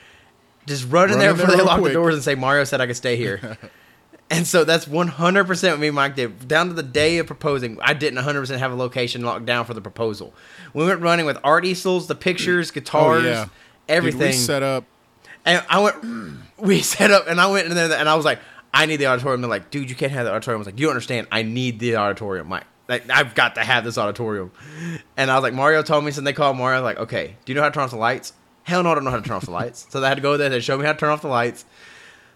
just 0.67 0.85
run 0.89 1.07
in 1.07 1.11
Run 1.11 1.19
there 1.19 1.31
in 1.33 1.37
there 1.37 1.47
before 1.47 1.57
they 1.59 1.65
lock 1.65 1.83
the 1.83 1.93
doors 1.93 2.15
and 2.15 2.23
say, 2.23 2.37
Mario 2.37 2.63
said 2.63 2.81
I 2.81 2.87
could 2.87 2.95
stay 2.95 3.17
here. 3.17 3.59
and 4.31 4.47
so 4.47 4.63
that's 4.63 4.85
100% 4.85 5.71
what 5.71 5.81
me 5.81 5.89
and 5.89 5.97
Mike 5.97 6.15
did. 6.15 6.47
Down 6.47 6.69
to 6.69 6.73
the 6.75 6.85
day 6.85 7.19
of 7.19 7.27
proposing, 7.27 7.79
I 7.83 7.95
didn't 7.95 8.23
100% 8.23 8.57
have 8.59 8.71
a 8.71 8.77
location 8.77 9.23
locked 9.23 9.47
down 9.47 9.65
for 9.65 9.75
the 9.75 9.81
proposal. 9.81 10.33
We 10.73 10.87
went 10.87 11.01
running 11.01 11.27
with 11.27 11.39
art 11.43 11.65
easels, 11.65 12.07
the 12.07 12.15
pictures, 12.15 12.71
guitars, 12.71 13.25
Oh, 13.25 13.29
yeah. 13.29 13.47
everything. 13.89 14.21
Did 14.21 14.27
we 14.29 14.33
set 14.35 14.63
up? 14.63 14.85
And 15.49 15.65
I 15.69 15.81
went, 15.81 16.05
we 16.59 16.83
set 16.83 17.11
up, 17.11 17.27
and 17.27 17.41
I 17.41 17.51
went 17.51 17.69
in 17.69 17.75
there, 17.75 17.91
and 17.91 18.09
I 18.09 18.15
was 18.15 18.25
like, 18.27 18.39
I 18.73 18.85
need 18.85 18.97
the 18.97 19.07
auditorium. 19.07 19.41
They're 19.41 19.49
like, 19.49 19.71
dude, 19.71 19.89
you 19.89 19.97
can't 19.97 20.13
have 20.13 20.27
the 20.27 20.33
auditorium. 20.33 20.59
I 20.59 20.61
was 20.61 20.67
like, 20.67 20.79
you 20.79 20.87
don't 20.87 20.93
understand. 20.93 21.27
I 21.33 21.43
need 21.43 21.79
the 21.79 21.97
auditorium, 21.97 22.49
Mike. 22.49 22.65
Like, 22.87 23.09
I've 23.11 23.35
got 23.35 23.55
to 23.55 23.65
have 23.65 23.83
this 23.83 23.97
auditorium. 23.97 24.53
And 25.17 25.31
I 25.31 25.35
was 25.35 25.43
like, 25.43 25.55
Mario 25.55 25.83
told 25.83 26.05
me, 26.05 26.11
so 26.11 26.21
they 26.21 26.35
called 26.35 26.57
Mario. 26.57 26.79
I 26.79 26.81
was 26.81 26.85
like, 26.85 26.99
okay, 26.99 27.37
do 27.45 27.53
you 27.53 27.55
know 27.55 27.63
how 27.63 27.69
to 27.71 27.75
turn 27.75 27.85
off 27.85 27.91
the 27.91 27.97
lights? 27.97 28.35
Hell 28.65 28.83
no, 28.83 28.93
I 28.93 28.95
don't 28.95 29.05
know 29.05 29.11
how 29.11 29.17
to 29.17 29.23
turn 29.23 29.37
off 29.37 29.47
the 29.47 29.51
lights. 29.51 29.87
So 29.89 30.01
they 30.01 30.09
had 30.09 30.17
to 30.17 30.21
go 30.21 30.37
there. 30.37 30.51
They 30.51 30.61
showed 30.61 30.79
me 30.79 30.85
how 30.85 30.93
to 30.93 30.99
turn 30.99 31.11
off 31.11 31.23
the 31.23 31.29
lights. 31.29 31.65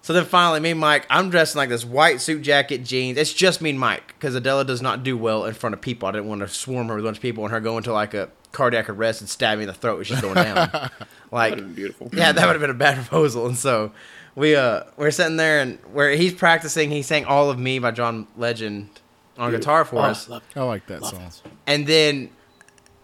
So 0.00 0.12
then 0.12 0.24
finally, 0.24 0.60
me 0.60 0.72
and 0.72 0.80
Mike, 0.80 1.06
I'm 1.08 1.30
dressed 1.30 1.54
in 1.54 1.58
like 1.58 1.68
this 1.68 1.84
white 1.84 2.20
suit 2.20 2.42
jacket, 2.42 2.84
jeans. 2.84 3.18
It's 3.18 3.32
just 3.32 3.60
me 3.60 3.70
and 3.70 3.78
Mike 3.78 4.08
because 4.08 4.34
Adela 4.34 4.64
does 4.64 4.82
not 4.82 5.04
do 5.04 5.16
well 5.16 5.44
in 5.44 5.54
front 5.54 5.74
of 5.74 5.80
people. 5.80 6.08
I 6.08 6.12
didn't 6.12 6.26
want 6.26 6.40
to 6.40 6.48
swarm 6.48 6.88
her 6.88 6.96
with 6.96 7.04
a 7.04 7.08
bunch 7.08 7.18
of 7.18 7.22
people 7.22 7.44
and 7.44 7.52
her 7.52 7.60
go 7.60 7.76
into 7.76 7.92
like 7.92 8.12
a 8.12 8.28
cardiac 8.50 8.88
arrest 8.88 9.20
and 9.20 9.30
stab 9.30 9.58
me 9.58 9.64
in 9.64 9.68
the 9.68 9.74
throat 9.74 10.00
as 10.00 10.06
she's 10.08 10.20
going 10.20 10.34
down. 10.34 10.90
like, 11.32 11.56
been 11.56 11.74
beautiful. 11.74 12.08
yeah, 12.12 12.30
that 12.32 12.46
would 12.46 12.52
have 12.52 12.60
been 12.60 12.70
a 12.70 12.74
bad 12.74 12.96
proposal. 13.06 13.46
And 13.46 13.56
so 13.56 13.92
we 14.34 14.54
uh 14.54 14.84
we're 14.96 15.10
sitting 15.10 15.36
there 15.36 15.60
and 15.60 15.78
where 15.92 16.10
he's 16.10 16.32
practicing, 16.34 16.90
he 16.90 17.02
sang 17.02 17.24
"All 17.24 17.50
of 17.50 17.58
Me" 17.58 17.78
by 17.78 17.90
John 17.90 18.26
Legend 18.36 18.88
on 19.38 19.50
guitar 19.50 19.84
for 19.84 19.96
Oh, 19.96 20.02
us, 20.02 20.28
love- 20.28 20.42
I 20.54 20.62
like 20.62 20.86
that 20.86 21.02
love 21.02 21.10
song. 21.12 21.20
that 21.20 21.32
song. 21.32 21.52
and 21.66 21.86
then 21.86 22.30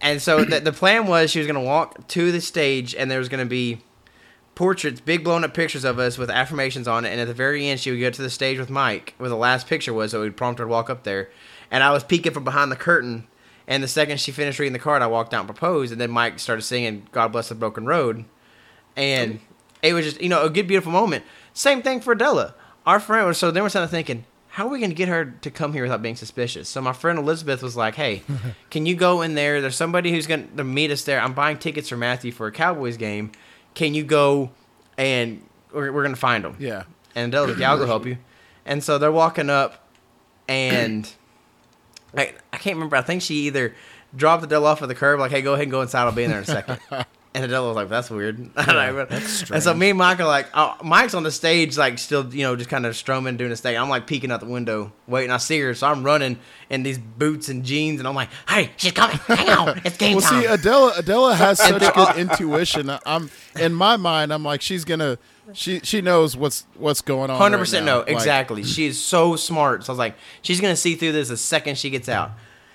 and 0.00 0.22
so 0.22 0.44
the, 0.44 0.60
the 0.60 0.72
plan 0.72 1.06
was 1.06 1.30
she 1.30 1.38
was 1.40 1.46
gonna 1.48 1.60
walk 1.60 2.06
to 2.08 2.30
the 2.30 2.40
stage 2.40 2.94
and 2.94 3.10
there 3.10 3.18
was 3.18 3.28
gonna 3.28 3.44
be 3.46 3.80
portraits, 4.54 5.00
big 5.00 5.22
blown 5.24 5.44
up 5.44 5.54
pictures 5.54 5.84
of 5.84 5.98
us 5.98 6.18
with 6.18 6.30
affirmations 6.30 6.88
on 6.88 7.04
it, 7.04 7.10
and 7.10 7.20
at 7.20 7.26
the 7.28 7.34
very 7.34 7.66
end 7.68 7.78
she 7.80 7.90
would 7.90 8.00
go 8.00 8.10
to 8.10 8.22
the 8.22 8.30
stage 8.30 8.58
with 8.58 8.68
Mike, 8.70 9.14
where 9.18 9.28
the 9.30 9.36
last 9.36 9.66
picture 9.68 9.92
was, 9.92 10.10
so 10.10 10.20
we'd 10.22 10.36
prompt 10.36 10.58
her 10.58 10.64
to 10.64 10.68
walk 10.68 10.90
up 10.90 11.04
there, 11.04 11.30
and 11.70 11.82
I 11.84 11.90
was 11.92 12.02
peeking 12.04 12.32
from 12.32 12.44
behind 12.44 12.72
the 12.72 12.76
curtain. 12.76 13.26
And 13.68 13.82
the 13.82 13.88
second 13.88 14.18
she 14.18 14.32
finished 14.32 14.58
reading 14.58 14.72
the 14.72 14.80
card, 14.80 15.02
I 15.02 15.06
walked 15.06 15.32
out 15.32 15.40
and 15.40 15.48
proposed, 15.48 15.92
and 15.92 16.00
then 16.00 16.10
Mike 16.10 16.40
started 16.40 16.62
singing 16.62 17.06
"God 17.12 17.28
Bless 17.28 17.50
the 17.50 17.54
Broken 17.54 17.86
Road," 17.86 18.24
and 18.96 19.38
it 19.82 19.92
was 19.92 20.04
just 20.04 20.20
you 20.20 20.28
know 20.28 20.42
a 20.42 20.50
good 20.50 20.66
beautiful 20.66 20.90
moment. 20.90 21.24
Same 21.52 21.82
thing 21.82 22.00
for 22.00 22.14
Adela. 22.14 22.54
Our 22.86 22.98
friend 22.98 23.26
was 23.26 23.38
so 23.38 23.50
then 23.50 23.62
we're 23.62 23.68
there 23.68 23.86
thinking, 23.86 24.24
how 24.58 24.66
are 24.66 24.70
we 24.70 24.78
going 24.78 24.90
to 24.90 24.96
get 24.96 25.08
her 25.08 25.24
to 25.42 25.50
come 25.52 25.72
here 25.72 25.82
without 25.82 26.02
being 26.02 26.16
suspicious? 26.16 26.68
So 26.68 26.80
my 26.80 26.92
friend 26.92 27.18
Elizabeth 27.18 27.62
was 27.62 27.76
like, 27.76 27.94
hey, 27.94 28.22
can 28.70 28.86
you 28.86 28.96
go 28.96 29.22
in 29.22 29.34
there? 29.34 29.60
There's 29.60 29.76
somebody 29.76 30.10
who's 30.10 30.26
going 30.26 30.56
to 30.56 30.64
meet 30.64 30.90
us 30.90 31.04
there. 31.04 31.20
I'm 31.20 31.32
buying 31.32 31.58
tickets 31.58 31.88
for 31.90 31.96
Matthew 31.96 32.32
for 32.32 32.48
a 32.48 32.52
Cowboys 32.52 32.96
game. 32.96 33.30
Can 33.74 33.94
you 33.94 34.02
go 34.02 34.50
and 34.96 35.42
we're, 35.72 35.92
we're 35.92 36.02
going 36.02 36.14
to 36.14 36.20
find 36.20 36.44
them? 36.44 36.56
Yeah. 36.58 36.84
And 37.14 37.32
Adela's 37.32 37.52
like, 37.52 37.60
yeah, 37.60 37.70
I'll 37.70 37.78
go 37.78 37.86
help 37.86 38.06
you. 38.06 38.18
And 38.64 38.82
so 38.82 38.98
they're 38.98 39.12
walking 39.12 39.48
up, 39.48 39.88
and 40.48 41.10
I, 42.16 42.34
I 42.52 42.58
can't 42.58 42.76
remember. 42.76 42.96
I 42.96 43.02
think 43.02 43.22
she 43.22 43.46
either 43.46 43.74
dropped 44.16 44.44
Adela 44.44 44.70
off 44.70 44.82
at 44.82 44.88
the 44.88 44.94
curb, 44.94 45.20
like, 45.20 45.30
hey, 45.30 45.42
go 45.42 45.54
ahead 45.54 45.64
and 45.64 45.70
go 45.70 45.82
inside. 45.82 46.04
I'll 46.04 46.12
be 46.12 46.24
in 46.24 46.30
there 46.30 46.38
in 46.38 46.44
a 46.44 46.46
second. 46.46 46.78
And 47.38 47.44
Adela 47.44 47.68
was 47.68 47.76
like, 47.76 47.88
"That's 47.88 48.10
weird." 48.10 48.52
that's 48.56 49.48
And 49.48 49.62
so 49.62 49.72
me 49.72 49.90
and 49.90 49.98
Mike 49.98 50.18
are 50.18 50.26
like, 50.26 50.48
oh, 50.54 50.76
Mike's 50.82 51.14
on 51.14 51.22
the 51.22 51.30
stage, 51.30 51.78
like 51.78 52.00
still, 52.00 52.34
you 52.34 52.42
know, 52.42 52.56
just 52.56 52.68
kind 52.68 52.84
of 52.84 52.96
strumming, 52.96 53.36
doing 53.36 53.50
his 53.50 53.60
thing. 53.60 53.78
I'm 53.78 53.88
like 53.88 54.08
peeking 54.08 54.32
out 54.32 54.40
the 54.40 54.46
window, 54.46 54.92
waiting. 55.06 55.30
I 55.30 55.36
see 55.36 55.60
her, 55.60 55.72
so 55.72 55.86
I'm 55.86 56.02
running 56.02 56.40
in 56.68 56.82
these 56.82 56.98
boots 56.98 57.48
and 57.48 57.64
jeans, 57.64 58.00
and 58.00 58.08
I'm 58.08 58.16
like, 58.16 58.30
"Hey, 58.48 58.70
she's 58.76 58.90
coming! 58.90 59.18
Hang 59.18 59.50
on, 59.50 59.80
it's 59.84 59.96
game 59.96 60.16
well, 60.16 60.28
time." 60.28 60.42
see, 60.42 60.48
Adela, 60.48 60.94
Adela 60.96 61.36
has 61.36 61.58
such 61.62 61.94
good 61.94 62.16
intuition. 62.16 62.90
I'm 63.06 63.30
in 63.54 63.72
my 63.72 63.96
mind, 63.96 64.32
I'm 64.32 64.42
like, 64.42 64.60
she's 64.60 64.84
gonna, 64.84 65.16
she 65.52 65.78
she 65.84 66.00
knows 66.00 66.36
what's 66.36 66.66
what's 66.74 67.02
going 67.02 67.30
on. 67.30 67.38
Hundred 67.38 67.58
right 67.58 67.62
percent 67.62 67.86
no, 67.86 68.00
Like, 68.00 68.08
exactly. 68.08 68.64
she 68.64 68.86
is 68.86 69.00
so 69.00 69.36
smart. 69.36 69.84
So 69.84 69.92
I 69.92 69.94
was 69.94 69.98
like, 70.00 70.16
she's 70.42 70.60
gonna 70.60 70.74
see 70.74 70.96
through 70.96 71.12
this 71.12 71.28
the 71.28 71.36
second 71.36 71.78
she 71.78 71.88
gets 71.88 72.08
out. 72.08 72.32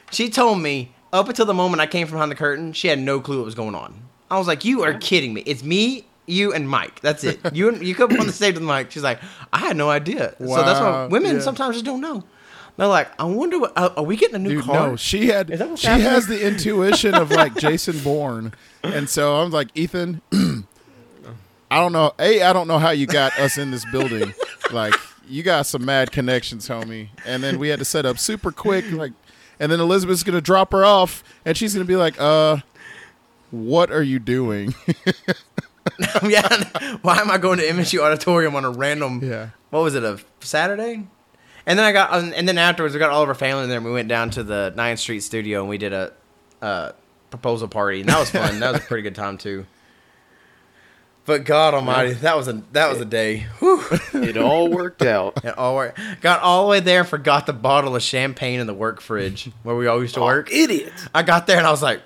She 0.09 0.29
told 0.29 0.61
me 0.61 0.93
up 1.11 1.27
until 1.27 1.45
the 1.45 1.53
moment 1.53 1.81
I 1.81 1.85
came 1.85 2.07
from 2.07 2.15
behind 2.15 2.31
the 2.31 2.35
curtain, 2.35 2.71
she 2.71 2.87
had 2.87 2.97
no 2.97 3.19
clue 3.19 3.39
what 3.39 3.45
was 3.45 3.55
going 3.55 3.75
on. 3.75 4.03
I 4.29 4.37
was 4.37 4.47
like, 4.47 4.65
you 4.65 4.83
are 4.83 4.93
kidding 4.95 5.33
me. 5.33 5.41
It's 5.41 5.63
me, 5.63 6.05
you, 6.25 6.53
and 6.53 6.67
Mike. 6.67 7.01
That's 7.01 7.23
it. 7.23 7.39
You 7.53 7.69
and 7.69 7.85
you 7.85 7.93
come 7.95 8.11
up 8.11 8.19
on 8.19 8.27
the 8.27 8.33
stage 8.33 8.55
with 8.55 8.63
Mike. 8.63 8.91
She's 8.91 9.03
like, 9.03 9.19
I 9.51 9.59
had 9.59 9.77
no 9.77 9.89
idea. 9.89 10.35
So 10.39 10.45
that's 10.55 10.79
why 10.79 11.05
women 11.07 11.35
yeah. 11.35 11.41
sometimes 11.41 11.75
just 11.75 11.85
don't 11.85 12.01
know. 12.01 12.23
They're 12.77 12.87
like, 12.87 13.11
I 13.19 13.25
wonder 13.25 13.59
what. 13.59 13.77
Are, 13.77 13.93
are 13.97 14.03
we 14.03 14.15
getting 14.17 14.35
a 14.35 14.39
new 14.39 14.55
Dude, 14.55 14.63
car? 14.63 14.87
no, 14.89 14.95
she 14.95 15.27
had 15.27 15.51
Is 15.51 15.59
that 15.59 15.69
what's 15.69 15.81
she 15.81 15.87
happening? 15.87 16.09
has 16.09 16.25
the 16.27 16.45
intuition 16.45 17.13
of 17.13 17.29
like 17.29 17.55
Jason 17.59 17.99
Bourne, 17.99 18.53
and 18.81 19.07
so 19.07 19.35
I'm 19.35 19.51
like 19.51 19.67
Ethan. 19.75 20.21
I 21.69 21.79
don't 21.79 21.91
know. 21.91 22.13
A, 22.19 22.41
I 22.41 22.53
don't 22.53 22.67
know 22.67 22.79
how 22.79 22.91
you 22.91 23.05
got 23.05 23.37
us 23.39 23.57
in 23.57 23.71
this 23.71 23.85
building. 23.91 24.33
Like 24.71 24.95
you 25.27 25.43
got 25.43 25.65
some 25.67 25.85
mad 25.85 26.11
connections, 26.11 26.67
homie. 26.67 27.09
And 27.25 27.43
then 27.43 27.59
we 27.59 27.69
had 27.69 27.79
to 27.79 27.85
set 27.85 28.05
up 28.05 28.17
super 28.19 28.51
quick. 28.51 28.91
Like, 28.91 29.13
and 29.59 29.71
then 29.71 29.79
Elizabeth's 29.79 30.23
gonna 30.23 30.41
drop 30.41 30.71
her 30.71 30.83
off, 30.83 31.23
and 31.45 31.55
she's 31.55 31.73
gonna 31.73 31.85
be 31.85 31.95
like, 31.95 32.19
"Uh, 32.19 32.57
what 33.53 33.91
are 33.91 34.03
you 34.03 34.19
doing?" 34.19 34.73
yeah. 36.23 36.97
Why 37.01 37.17
am 37.19 37.29
I 37.31 37.37
going 37.37 37.59
to 37.59 37.65
MSU 37.65 37.99
Auditorium 37.99 38.55
on 38.55 38.65
a 38.65 38.69
random? 38.71 39.21
Yeah. 39.23 39.49
What 39.69 39.83
was 39.83 39.95
it? 39.95 40.03
A 40.03 40.19
Saturday? 40.39 41.05
And 41.65 41.79
then 41.79 41.85
I 41.85 41.91
got, 41.93 42.13
and 42.13 42.47
then 42.47 42.57
afterwards 42.57 42.93
we 42.93 42.99
got 42.99 43.11
all 43.11 43.23
of 43.23 43.29
our 43.29 43.35
family 43.35 43.63
in 43.63 43.69
there. 43.69 43.77
and 43.77 43.85
We 43.85 43.93
went 43.93 44.09
down 44.09 44.31
to 44.31 44.43
the 44.43 44.73
9th 44.75 44.97
Street 44.99 45.21
studio 45.21 45.61
and 45.61 45.69
we 45.69 45.77
did 45.77 45.93
a, 45.93 46.11
uh 46.61 46.91
proposal 47.29 47.67
party, 47.67 48.01
and 48.01 48.09
that 48.09 48.19
was 48.19 48.29
fun. 48.29 48.59
that 48.59 48.73
was 48.73 48.81
a 48.81 48.85
pretty 48.85 49.01
good 49.01 49.15
time 49.15 49.37
too. 49.37 49.65
But 51.25 51.45
God 51.45 51.73
Almighty, 51.73 52.13
that 52.13 52.35
was 52.35 52.47
a 52.49 52.61
that 52.73 52.89
was 52.89 52.99
a 52.99 53.05
day. 53.05 53.47
Whew. 53.59 53.81
It 54.13 54.37
all 54.37 54.69
worked 54.69 55.01
out. 55.01 55.43
It 55.43 55.57
all 55.57 55.75
worked. 55.75 55.99
Got 56.21 56.41
all 56.41 56.63
the 56.63 56.69
way 56.69 56.79
there, 56.79 57.03
forgot 57.03 57.45
the 57.45 57.53
bottle 57.53 57.95
of 57.95 58.01
champagne 58.03 58.59
in 58.59 58.67
the 58.67 58.73
work 58.73 59.01
fridge 59.01 59.49
where 59.63 59.75
we 59.75 59.87
all 59.87 60.01
used 60.01 60.15
to 60.15 60.21
work. 60.21 60.51
Idiot. 60.51 60.93
I 61.15 61.23
got 61.23 61.47
there 61.47 61.57
and 61.57 61.65
I 61.65 61.71
was 61.71 61.81
like, 61.81 62.01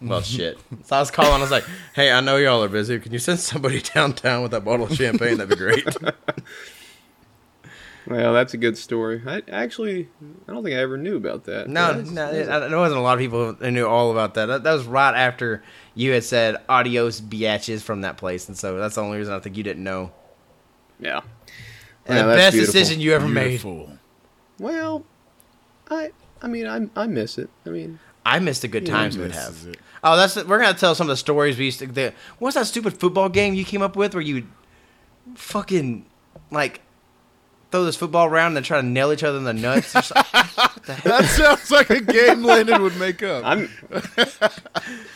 well, 0.00 0.22
shit. 0.22 0.58
So 0.84 0.96
I 0.96 1.00
was 1.00 1.10
calling. 1.10 1.32
I 1.32 1.38
was 1.40 1.50
like, 1.50 1.64
hey, 1.94 2.10
I 2.10 2.20
know 2.20 2.36
y'all 2.36 2.62
are 2.64 2.68
busy. 2.68 2.98
Can 2.98 3.12
you 3.12 3.18
send 3.18 3.38
somebody 3.40 3.80
downtown 3.94 4.42
with 4.42 4.50
that 4.52 4.64
bottle 4.64 4.86
of 4.86 4.94
champagne? 4.94 5.36
That'd 5.38 5.50
be 5.50 5.56
great. 5.56 5.84
Well, 8.06 8.32
that's 8.32 8.54
a 8.54 8.56
good 8.56 8.76
story. 8.78 9.22
I 9.26 9.42
actually, 9.52 10.08
I 10.48 10.52
don't 10.52 10.64
think 10.64 10.74
I 10.74 10.78
ever 10.80 10.96
knew 10.96 11.16
about 11.16 11.44
that. 11.44 11.68
No, 11.68 11.88
That's- 11.92 12.10
no, 12.10 12.30
it, 12.30 12.46
there 12.46 12.78
wasn't 12.78 12.98
a 12.98 13.02
lot 13.02 13.12
of 13.12 13.18
people 13.20 13.52
that 13.52 13.70
knew 13.70 13.86
all 13.86 14.10
about 14.10 14.34
that. 14.34 14.46
that. 14.46 14.62
That 14.64 14.72
was 14.72 14.84
right 14.84 15.14
after 15.14 15.62
you 15.94 16.10
had 16.12 16.24
said 16.24 16.56
adios 16.68 17.20
biatches 17.20 17.82
from 17.82 18.00
that 18.00 18.16
place, 18.16 18.48
and 18.48 18.56
so 18.56 18.78
that's 18.78 18.94
the 18.96 19.02
only 19.02 19.18
reason 19.18 19.34
I 19.34 19.38
think 19.38 19.56
you 19.56 19.62
didn't 19.62 19.84
know. 19.84 20.10
yeah. 20.98 21.20
And 22.06 22.16
Yeah, 22.16 22.22
the 22.26 22.34
best 22.34 22.52
beautiful. 22.54 22.72
decision 22.72 23.00
you 23.00 23.12
ever 23.12 23.28
made. 23.28 23.62
Well, 24.58 25.04
I, 25.90 26.10
I 26.42 26.48
mean, 26.48 26.66
I, 26.66 26.88
I 27.00 27.06
miss 27.06 27.36
it. 27.38 27.50
I 27.66 27.68
mean, 27.68 27.98
I 28.24 28.38
missed 28.38 28.62
the 28.62 28.68
good 28.68 28.88
Yeah, 28.88 28.94
times 28.94 29.18
we'd 29.18 29.30
have. 29.32 29.66
it. 29.68 29.76
Oh, 30.02 30.16
that's 30.16 30.36
we're 30.36 30.58
gonna 30.60 30.74
tell 30.78 30.94
some 30.94 31.06
of 31.06 31.12
the 31.12 31.16
stories 31.16 31.58
we 31.58 31.66
used 31.66 31.80
to. 31.80 31.86
The, 31.86 32.14
what's 32.38 32.54
that 32.56 32.66
stupid 32.66 32.98
football 32.98 33.28
game 33.28 33.54
you 33.54 33.64
came 33.64 33.82
up 33.82 33.96
with 33.96 34.14
where 34.14 34.22
you 34.22 34.46
fucking 35.34 36.06
like 36.50 36.80
throw 37.70 37.84
this 37.84 37.96
football 37.96 38.26
around 38.26 38.48
and 38.48 38.56
then 38.56 38.62
try 38.64 38.80
to 38.80 38.86
nail 38.86 39.12
each 39.12 39.22
other 39.22 39.38
in 39.38 39.44
the 39.44 39.52
nuts? 39.52 39.94
or 39.94 40.00
the? 40.02 41.00
That 41.04 41.24
sounds 41.26 41.70
like 41.70 41.90
a 41.90 42.00
game 42.00 42.42
Landon 42.42 42.82
would 42.82 42.96
make 42.96 43.22
up. 43.22 43.44
I'm, 43.44 43.68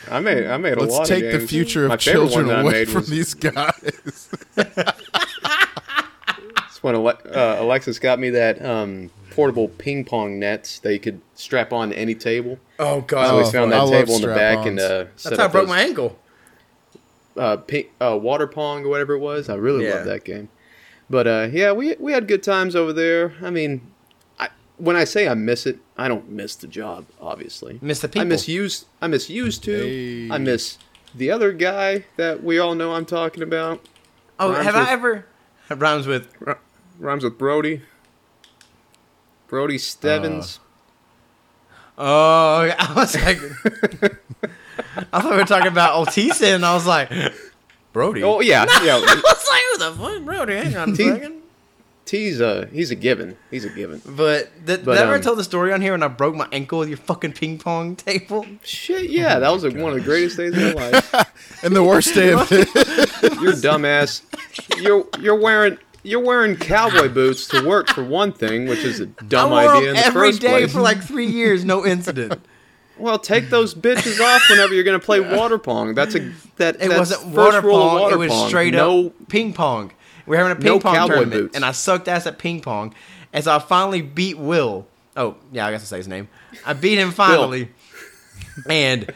I 0.09 0.19
made, 0.19 0.45
I 0.47 0.57
made 0.57 0.77
a 0.77 0.83
lot 0.83 0.99
Let's 0.99 1.09
take 1.09 1.31
the 1.31 1.45
future 1.45 1.85
of 1.87 2.01
favorite 2.01 2.21
one 2.21 2.29
children 2.31 2.59
away 2.61 2.85
from 2.85 3.01
was- 3.01 3.09
these 3.09 3.33
guys. 3.33 4.29
That's 6.75 6.83
when 6.83 6.93
Ale- 6.95 7.17
uh, 7.33 7.55
Alexis 7.59 7.99
got 7.99 8.19
me 8.19 8.31
that 8.31 8.61
um, 8.63 9.09
portable 9.31 9.69
ping 9.69 10.03
pong 10.03 10.39
nets 10.39 10.79
that 10.79 10.91
you 10.91 10.99
could 10.99 11.21
strap 11.33 11.71
on 11.71 11.91
to 11.91 11.97
any 11.97 12.15
table. 12.15 12.59
Oh 12.79 12.99
So 12.99 13.01
god, 13.01 13.35
we 13.37 13.41
Oh, 13.43 13.49
found 13.51 13.71
that 13.71 13.77
love 13.83 13.91
table 13.91 14.15
in 14.15 14.21
the 14.23 14.27
back 14.27 14.65
and 14.65 14.77
strap-ons. 14.77 14.81
uh, 14.81 15.03
that's 15.11 15.23
set 15.23 15.37
how 15.37 15.45
I 15.45 15.47
broke 15.47 15.63
those, 15.67 15.69
my 15.69 15.81
ankle. 15.81 16.19
uh, 17.37 17.57
ping, 17.57 17.85
uh, 18.01 18.17
water 18.21 18.45
pong 18.47 18.83
or 18.83 18.89
whatever 18.89 19.13
it 19.13 19.19
was. 19.19 19.47
I 19.47 19.55
really 19.55 19.85
Yeah. 19.85 19.95
loved 19.95 20.07
that 20.07 20.23
game. 20.25 20.49
But 21.09 21.27
uh, 21.27 21.47
yeah, 21.49 21.71
we 21.71 21.95
we 21.97 22.11
had 22.11 22.27
good 22.27 22.43
times 22.43 22.75
over 22.75 22.91
there. 22.91 23.33
I 23.41 23.51
mean, 23.51 23.79
I, 24.37 24.49
when 24.77 24.97
I 24.97 25.05
say 25.05 25.29
I 25.29 25.33
miss 25.33 25.65
it, 25.65 25.77
I 25.97 26.09
don't 26.09 26.29
miss 26.29 26.55
the 26.57 26.67
job. 26.67 27.05
Obviously, 27.21 27.79
Miss 27.81 27.99
the 28.01 28.09
people. 28.09 28.21
I 28.23 28.25
miss 28.25 28.49
used. 28.49 28.85
I 29.01 29.07
miss 29.07 29.29
used 29.29 29.63
to. 29.63 29.77
Hey. 29.77 30.29
I 30.29 30.37
miss 30.39 30.77
the 31.13 31.31
other 31.31 31.53
guy 31.53 32.03
that 32.17 32.43
we 32.43 32.59
all 32.59 32.75
know 32.75 32.93
I'm 32.95 33.05
talking 33.05 33.43
about. 33.43 33.79
Oh, 34.39 34.51
Rhymes 34.51 34.65
have 34.65 34.75
with- 34.75 34.87
I 34.87 34.91
ever? 34.91 35.25
It 35.69 35.75
rhymes 35.79 36.05
with. 36.07 36.27
R- 36.99 37.07
rhymes 37.07 37.23
with 37.23 37.37
Brody. 37.37 37.81
Brody 39.47 39.77
Stevens. 39.77 40.59
Oh, 41.97 42.73
I 42.79 42.93
was 42.95 43.15
like, 43.15 43.39
I 45.13 45.21
thought 45.21 45.31
we 45.31 45.37
were 45.37 45.45
talking 45.45 45.67
about 45.71 46.05
Otisa, 46.07 46.55
and 46.55 46.65
I 46.65 46.73
was 46.73 46.85
like, 46.85 47.09
Brody. 47.93 48.23
oh 48.23 48.41
yeah, 48.41 48.65
yeah. 48.83 48.95
I 48.97 48.99
was 48.99 49.47
like, 49.49 49.63
who 49.63 49.77
the 49.77 50.15
fuck, 50.19 50.25
Brody? 50.25 50.55
Hang 50.57 50.75
on 50.75 50.91
a 50.93 50.95
T- 50.95 51.07
second. 51.09 51.41
T's 52.05 52.39
uh 52.39 52.67
he's 52.71 52.91
a 52.91 52.95
given. 52.95 53.35
He's 53.49 53.65
a 53.65 53.69
given. 53.69 53.99
But 54.05 54.51
th- 54.67 54.83
But, 54.85 54.93
did 54.93 54.97
I 54.99 55.01
ever 55.05 55.15
um, 55.15 55.21
tell 55.21 55.35
the 55.35 55.43
story 55.43 55.73
on 55.73 55.81
here 55.81 55.93
when 55.93 56.03
I 56.03 56.07
broke 56.07 56.35
my 56.35 56.47
ankle 56.51 56.77
with 56.77 56.87
your 56.89 56.99
fucking 56.99 57.33
ping 57.33 57.57
pong 57.57 57.95
table? 57.95 58.45
Shit, 58.61 59.09
yeah, 59.09 59.39
that 59.39 59.51
was 59.51 59.63
like 59.63 59.73
one 59.75 59.91
of 59.93 59.95
the 59.95 60.03
greatest 60.03 60.37
days 60.37 60.55
of 60.55 60.75
my 60.75 60.89
life. 60.91 61.63
And 61.63 61.75
the 61.75 61.81
worst 61.83 62.13
day 62.13 62.31
of 62.33 62.47
it. 62.51 62.67
You're 63.41 63.53
dumbass. 63.53 64.21
You're 64.79 65.07
you're 65.19 65.39
wearing 65.39 65.79
you're 66.05 66.19
wearing 66.23 66.55
cowboy 66.55 67.09
boots 67.09 67.47
to 67.49 67.65
work 67.65 67.89
for 67.89 68.03
one 68.03 68.31
thing, 68.31 68.67
which 68.67 68.83
is 68.83 68.99
a 68.99 69.07
dumb 69.07 69.51
I 69.51 69.65
wore 69.65 69.75
idea 69.77 69.89
in 69.89 69.95
the 69.95 70.05
every 70.05 70.29
first 70.29 70.41
day 70.41 70.59
place. 70.59 70.73
for 70.73 70.81
like 70.81 71.01
three 71.03 71.25
years, 71.27 71.65
no 71.65 71.85
incident. 71.85 72.39
well, 72.97 73.17
take 73.19 73.49
those 73.49 73.73
bitches 73.73 74.19
off 74.21 74.41
whenever 74.49 74.73
you're 74.73 74.83
gonna 74.83 74.99
play 74.99 75.19
water 75.19 75.57
pong. 75.57 75.95
That's 75.95 76.15
a 76.15 76.31
that 76.57 76.75
It 76.75 76.89
that's 76.89 76.97
wasn't 76.97 77.21
first 77.23 77.35
water 77.35 77.61
pong; 77.61 78.01
water 78.01 78.15
it 78.15 78.17
was 78.19 78.31
pong. 78.31 78.47
straight 78.47 78.73
no, 78.73 79.07
up 79.07 79.13
ping 79.27 79.53
pong. 79.53 79.91
We 80.25 80.35
are 80.37 80.39
having 80.39 80.53
a 80.53 80.55
ping 80.55 80.65
No 80.65 80.79
pong 80.79 80.95
cowboy 80.95 81.13
tournament, 81.15 81.41
boots. 81.41 81.55
and 81.55 81.65
I 81.65 81.71
sucked 81.71 82.07
ass 82.07 82.25
at 82.27 82.37
ping 82.37 82.61
pong. 82.61 82.93
And 83.33 83.43
so 83.43 83.55
I 83.55 83.59
finally 83.59 84.01
beat 84.01 84.37
Will. 84.37 84.87
Oh, 85.17 85.35
yeah, 85.51 85.65
I 85.67 85.71
guess 85.71 85.81
I 85.81 85.85
say 85.85 85.97
his 85.97 86.07
name. 86.07 86.29
I 86.65 86.73
beat 86.73 86.97
him 86.97 87.11
finally, 87.11 87.69
and 88.69 89.11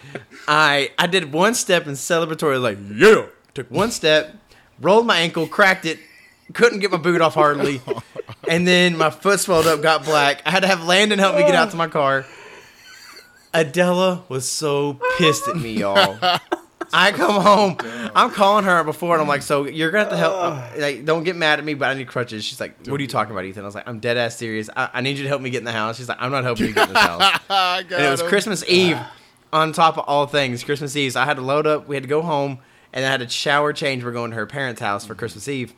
I 0.48 0.92
I 0.98 1.08
did 1.08 1.32
one 1.34 1.54
step 1.54 1.88
in 1.88 1.94
celebratory, 1.94 2.62
like 2.62 2.78
yeah. 2.94 3.28
Took 3.54 3.70
one 3.72 3.92
step, 3.92 4.36
rolled 4.82 5.08
my 5.08 5.18
ankle, 5.20 5.48
cracked 5.48 5.86
it, 5.86 6.00
couldn't 6.54 6.80
get 6.80 6.92
my 6.92 6.98
boot 6.98 7.22
off 7.22 7.34
hardly, 7.34 7.82
and 8.48 8.68
then 8.68 8.98
my 8.98 9.10
foot 9.10 9.40
swelled 9.40 9.68
up, 9.68 9.82
got 9.82 10.06
black. 10.06 10.42
I 10.46 10.52
had 10.52 10.62
to 10.62 10.68
have 10.68 10.84
Landon 10.86 11.20
help 11.20 11.36
me 11.36 11.42
get 11.42 11.56
out 11.56 11.72
to 11.72 11.78
my 11.78 11.88
car. 11.88 12.26
Adela 13.54 14.24
was 14.30 14.48
so 14.48 15.00
pissed 15.18 15.48
at 15.48 15.56
me, 15.56 15.74
y'all. 15.74 16.20
I 16.94 17.12
come 17.12 17.42
home. 17.42 17.78
I'm 18.16 18.32
calling 18.32 18.66
her 18.66 18.84
before, 18.84 19.14
and 19.14 19.22
I'm 19.22 19.28
like, 19.28 19.42
"So 19.42 19.66
you're 19.66 19.92
gonna 19.92 20.06
have 20.06 20.12
to 20.12 20.18
help. 20.18 20.36
Uh, 20.36 20.70
like, 20.78 21.06
don't 21.06 21.24
get 21.24 21.36
mad 21.36 21.60
at 21.60 21.66
me, 21.66 21.74
but 21.74 21.90
I 21.90 21.94
need 21.94 22.08
crutches." 22.08 22.44
She's 22.44 22.60
like, 22.60 22.76
"What 22.88 23.00
are 23.00 23.02
you 23.02 23.08
talking 23.08 23.32
about, 23.32 23.46
Ethan?" 23.46 23.64
I 23.64 23.66
was 23.66 23.76
like, 23.76 23.88
"I'm 23.88 24.00
dead 24.00 24.18
ass 24.18 24.38
serious. 24.38 24.70
I, 24.76 24.90
I 24.94 25.02
need 25.02 25.18
you 25.18 25.24
to 25.24 25.30
help 25.30 25.42
me 25.42 25.50
get 25.50 25.60
in 25.60 25.66
the 25.66 25.72
house." 25.72 25.98
She's 25.98 26.10
like, 26.10 26.18
"I'm 26.20 26.32
not 26.32 26.44
helping 26.44 26.68
you 26.68 26.74
get 26.74 26.88
in 26.88 26.94
the 26.94 27.00
house." 27.00 27.40
And 27.50 27.92
it 27.92 28.10
was 28.10 28.22
him. 28.22 28.28
Christmas 28.28 28.64
Eve. 28.68 29.00
On 29.52 29.74
top 29.74 29.98
of 29.98 30.06
all 30.08 30.28
things, 30.28 30.64
Christmas 30.64 30.96
Eve. 30.96 31.14
So 31.14 31.22
I 31.22 31.26
had 31.26 31.38
to 31.38 31.42
load 31.42 31.66
up. 31.66 31.88
We 31.88 31.96
had 31.96 32.04
to 32.04 32.10
go 32.10 32.22
home, 32.22 32.60
and 32.94 33.04
I 33.04 33.10
had 33.10 33.22
to 33.22 33.28
shower, 33.28 33.74
change. 33.74 34.04
We're 34.04 34.12
going 34.12 34.30
to 34.30 34.38
her 34.38 34.46
parents' 34.46 34.80
house 34.80 35.06
for 35.06 35.16
Christmas 35.16 35.48
Eve. 35.48 35.74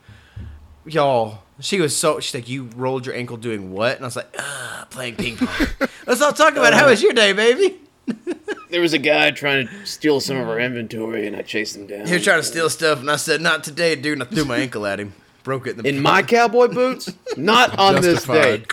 Y'all, 0.86 1.40
she 1.60 1.80
was 1.80 1.96
so. 1.96 2.20
She's 2.20 2.34
like, 2.34 2.50
"You 2.50 2.70
rolled 2.76 3.06
your 3.06 3.16
ankle 3.16 3.38
doing 3.38 3.72
what?" 3.72 3.96
And 3.96 4.06
I 4.06 4.08
was 4.08 4.16
like, 4.16 4.34
"Ah, 4.38 4.88
playing 4.90 5.16
ping 5.16 5.38
pong." 5.38 5.68
Let's 6.08 6.20
not 6.20 6.36
talk 6.36 6.54
about 6.54 6.74
it. 6.74 6.80
how 6.80 6.90
was 6.90 7.02
your 7.04 7.14
day, 7.14 7.34
baby. 7.34 7.80
there 8.70 8.82
was 8.82 8.94
a 8.94 8.98
guy 8.98 9.32
trying 9.32 9.68
to 9.68 9.86
steal 9.86 10.20
some 10.20 10.38
of 10.38 10.50
our 10.50 10.60
inventory, 10.60 11.28
and 11.28 11.36
I 11.36 11.44
chased 11.44 11.76
him 11.76 11.88
down. 11.88 12.08
He 12.08 12.14
was 12.14 12.24
trying 12.24 12.40
to 12.40 12.46
steal 12.46 12.70
stuff, 12.70 13.00
and 13.00 13.12
I 13.12 13.16
said, 13.18 13.42
"Not 13.42 13.64
today, 13.64 13.96
dude." 13.96 14.14
And 14.14 14.24
I 14.24 14.26
threw 14.26 14.46
my 14.46 14.58
ankle 14.58 14.86
at 14.86 15.00
him, 15.00 15.14
broke 15.44 15.68
it. 15.68 15.78
In, 15.78 15.84
the 15.84 15.90
in 15.90 16.02
my 16.02 16.24
cowboy 16.24 16.68
boots, 16.68 17.12
not 17.38 17.78
on 17.78 18.02
this 18.02 18.24
day. 18.24 18.64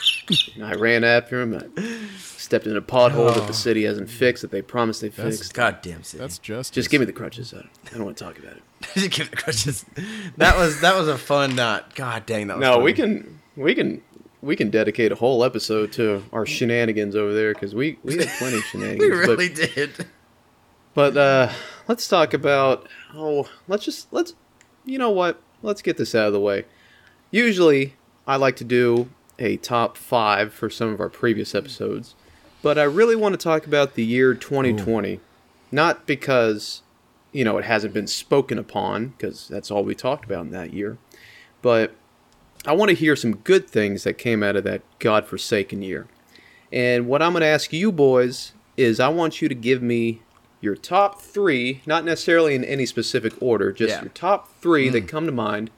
And 0.55 0.64
I 0.64 0.75
ran 0.75 1.05
after 1.05 1.42
him. 1.42 1.55
I 1.55 2.09
stepped 2.49 2.67
in 2.67 2.75
a 2.77 2.81
pothole 2.81 3.35
that 3.35 3.47
the 3.47 3.53
city 3.53 3.85
hasn't 3.85 4.09
fixed 4.09 4.41
that 4.41 4.51
they 4.51 4.63
promised 4.63 5.03
they 5.03 5.11
That's- 5.11 5.37
fixed. 5.37 5.53
goddamn 5.53 6.03
city. 6.03 6.19
That's 6.21 6.39
just 6.39 6.73
Just 6.73 6.89
give 6.89 6.99
me 7.01 7.05
the 7.05 7.13
crutches. 7.13 7.53
I 7.53 7.59
I 7.59 7.91
don't 7.95 8.05
want 8.07 8.17
to 8.17 8.25
talk 8.25 8.39
about 8.39 8.53
it. 8.57 8.63
Just 8.95 9.11
give 9.11 9.31
the 9.31 9.37
crutches. 9.37 9.85
That 10.39 10.57
was 10.57 10.81
that 10.81 10.97
was 10.97 11.09
a 11.09 11.19
fun 11.19 11.55
night. 11.57 11.95
God 11.95 12.25
dang, 12.27 12.47
that 12.47 12.57
was. 12.57 12.63
No, 12.63 12.75
fun. 12.77 12.85
we 12.85 12.93
can 12.95 13.41
we 13.57 13.75
can 13.75 14.01
we 14.41 14.57
can 14.57 14.71
dedicate 14.71 15.13
a 15.13 15.17
whole 15.17 15.45
episode 15.45 15.93
to 15.93 16.23
our 16.33 16.47
shenanigans 16.47 17.15
over 17.17 17.35
there 17.35 17.53
because 17.53 17.75
we 17.75 17.99
we 18.03 18.17
had 18.17 18.29
plenty 18.39 18.57
of 18.57 18.65
shenanigans. 18.71 19.01
We 19.03 19.09
shenanigans. 19.27 19.29
really 19.29 19.49
did. 19.51 19.91
But 20.95 21.15
But 21.15 21.17
uh, 21.17 21.53
let's 21.87 22.09
talk 22.09 22.33
about. 22.35 22.89
Oh, 23.15 23.49
let's 23.69 23.85
just 23.85 24.11
let's. 24.13 24.35
You 24.87 24.97
know 24.99 25.11
what? 25.11 25.41
Let's 25.63 25.83
get 25.83 25.97
this 25.99 26.15
out 26.15 26.29
of 26.29 26.33
the 26.33 26.41
way. 26.41 26.65
Usually, 27.31 27.95
I 28.27 28.37
like 28.37 28.57
to 28.57 28.65
do 28.65 29.11
a 29.41 29.57
top 29.59 29.97
five 29.97 30.53
for 30.53 30.71
some 30.71 30.89
of 30.89 31.01
our 31.01 31.09
previous 31.09 31.55
episodes, 31.55 32.15
but 32.62 32.79
I 32.79 32.85
really 32.85 33.16
want 33.16 33.33
to 33.35 33.42
talk 33.42 33.66
about 33.66 33.94
the 33.94 34.05
year 34.05 34.35
2020. 34.35 35.21
Not 35.71 36.07
because, 36.07 36.83
you 37.33 37.44
know, 37.44 37.59
it 37.59 37.64
hasn't 37.66 37.92
been 37.92 38.07
spoken 38.07 38.59
upon, 38.59 39.09
because 39.09 39.49
that's 39.49 39.71
all 39.71 39.85
we 39.85 39.94
talked 39.94 40.25
about 40.25 40.47
in 40.47 40.51
that 40.53 40.73
year, 40.73 40.97
but 41.61 41.94
I 42.66 42.73
want 42.73 42.88
to 42.88 42.94
hear 42.94 43.16
some 43.16 43.37
good 43.37 43.68
things 43.68 44.05
that 44.05 44.14
came 44.14 44.42
out 44.42 44.57
of 44.57 44.64
that 44.64 44.83
godforsaken 44.99 45.83
year. 45.83 46.07
And 46.73 47.07
what 47.07 47.23
I'm 47.23 47.33
going 47.33 47.42
to 47.42 47.47
ask 47.47 47.73
you 47.73 47.92
boys 47.92 48.53
is 48.77 49.01
I 49.01 49.09
want 49.09 49.40
you 49.40 49.49
to 49.49 49.55
give 49.55 49.83
me 49.83 50.23
your 50.61 50.75
top 50.75 51.21
three, 51.21 51.83
not 51.87 52.05
necessarily 52.05 52.55
in 52.55 52.64
any 52.64 52.85
specific 52.85 53.33
order, 53.40 53.73
just 53.73 53.94
Yeah. 53.94 54.03
your 54.03 54.11
top 54.11 54.61
three 54.61 54.88
that 54.88 55.05
mm. 55.05 55.09
come 55.09 55.27
to 55.27 55.33
mind 55.33 55.71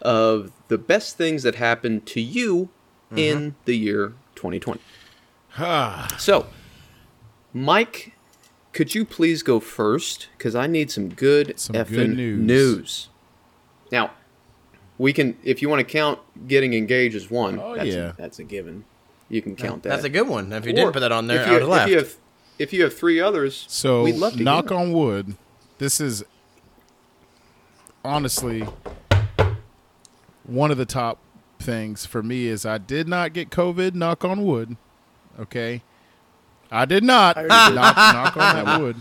of 0.00 0.52
the 0.68 0.78
best 0.78 1.16
things 1.16 1.42
that 1.42 1.56
happened 1.56 2.06
to 2.06 2.20
you 2.20 2.68
mm-hmm. 3.10 3.18
in 3.18 3.54
the 3.64 3.76
year 3.76 4.14
2020. 4.34 4.80
Ah, 5.58 6.14
So, 6.18 6.46
Mike, 7.52 8.12
could 8.72 8.94
you 8.94 9.04
please 9.04 9.42
go 9.42 9.60
first? 9.60 10.28
Because 10.36 10.54
I 10.54 10.66
need 10.66 10.90
some 10.90 11.08
good 11.08 11.58
Some 11.58 11.76
effing 11.76 11.88
good 11.90 12.16
news. 12.16 12.40
news. 12.40 13.08
Now, 13.92 14.10
we 14.98 15.12
can, 15.12 15.36
if 15.44 15.62
you 15.62 15.68
want 15.68 15.80
to 15.80 15.84
count 15.84 16.18
getting 16.48 16.74
engaged 16.74 17.14
as 17.14 17.30
one, 17.30 17.60
Oh, 17.60 17.74
that's, 17.76 17.88
yeah. 17.88 18.10
a, 18.10 18.12
that's 18.14 18.38
a 18.38 18.44
given. 18.44 18.84
You 19.28 19.42
can 19.42 19.54
count 19.56 19.82
that. 19.84 19.90
That's 19.90 20.04
a 20.04 20.08
good 20.08 20.28
one. 20.28 20.52
If 20.52 20.64
you 20.66 20.72
Or 20.72 20.76
didn't 20.76 20.92
put 20.92 21.00
that 21.00 21.12
on 21.12 21.26
there, 21.28 21.40
if 21.40 21.46
I 21.46 21.46
you, 21.46 21.52
would 21.54 21.62
have 21.62 21.68
laughed. 21.70 21.88
If 21.88 21.90
you 21.92 21.98
have, 21.98 22.16
if 22.58 22.72
you 22.72 22.82
have 22.84 22.94
three 22.96 23.20
others, 23.20 23.64
so 23.68 24.02
we'd 24.04 24.16
love 24.16 24.36
to 24.36 24.42
knock 24.42 24.70
on 24.70 24.92
wood. 24.92 25.34
This 25.78 26.00
is 26.00 26.24
honestly 28.04 28.66
one 30.44 30.70
of 30.70 30.76
the 30.76 30.84
top 30.84 31.18
things 31.58 32.04
for 32.06 32.22
me 32.22 32.46
is 32.46 32.66
I 32.66 32.78
did 32.78 33.08
not 33.08 33.32
get 33.32 33.50
COVID. 33.50 33.94
Knock 33.94 34.24
on 34.24 34.44
wood. 34.44 34.76
Okay, 35.40 35.82
I 36.70 36.84
did 36.84 37.02
not. 37.04 37.36
I 37.36 37.42
knock, 37.42 37.96
knock 37.96 38.36
on 38.36 38.64
that 38.64 38.80
wood. 38.80 38.96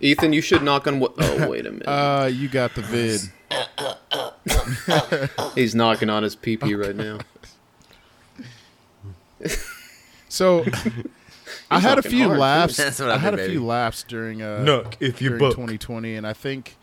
Ethan, 0.00 0.32
you 0.32 0.40
should 0.42 0.62
knock 0.62 0.86
on 0.86 1.00
what? 1.00 1.14
Oh, 1.18 1.48
wait 1.48 1.66
a 1.66 1.70
minute. 1.72 1.86
Uh, 1.88 2.26
you 2.32 2.48
got 2.48 2.74
the 2.74 2.82
vid. 2.82 3.20
He's 5.54 5.74
knocking 5.74 6.10
on 6.10 6.22
his 6.22 6.34
pee 6.36 6.56
pee 6.56 6.74
right 6.74 6.94
now. 6.96 7.18
So 10.28 10.64
I 11.70 11.78
had 11.78 11.98
a 11.98 12.02
few 12.02 12.26
hard, 12.26 12.38
laughs. 12.40 12.76
That's 12.76 12.98
what 12.98 13.08
I 13.10 13.14
I 13.14 13.18
had 13.18 13.30
did, 13.30 13.34
a 13.34 13.42
baby. 13.44 13.52
few 13.52 13.64
laughs 13.64 14.02
during 14.02 14.42
uh 14.42 14.64
Knock 14.64 14.96
if 14.98 15.22
you 15.22 15.28
during 15.28 15.38
buck. 15.40 15.52
2020, 15.52 16.16
and 16.16 16.26
I 16.26 16.32
think 16.32 16.76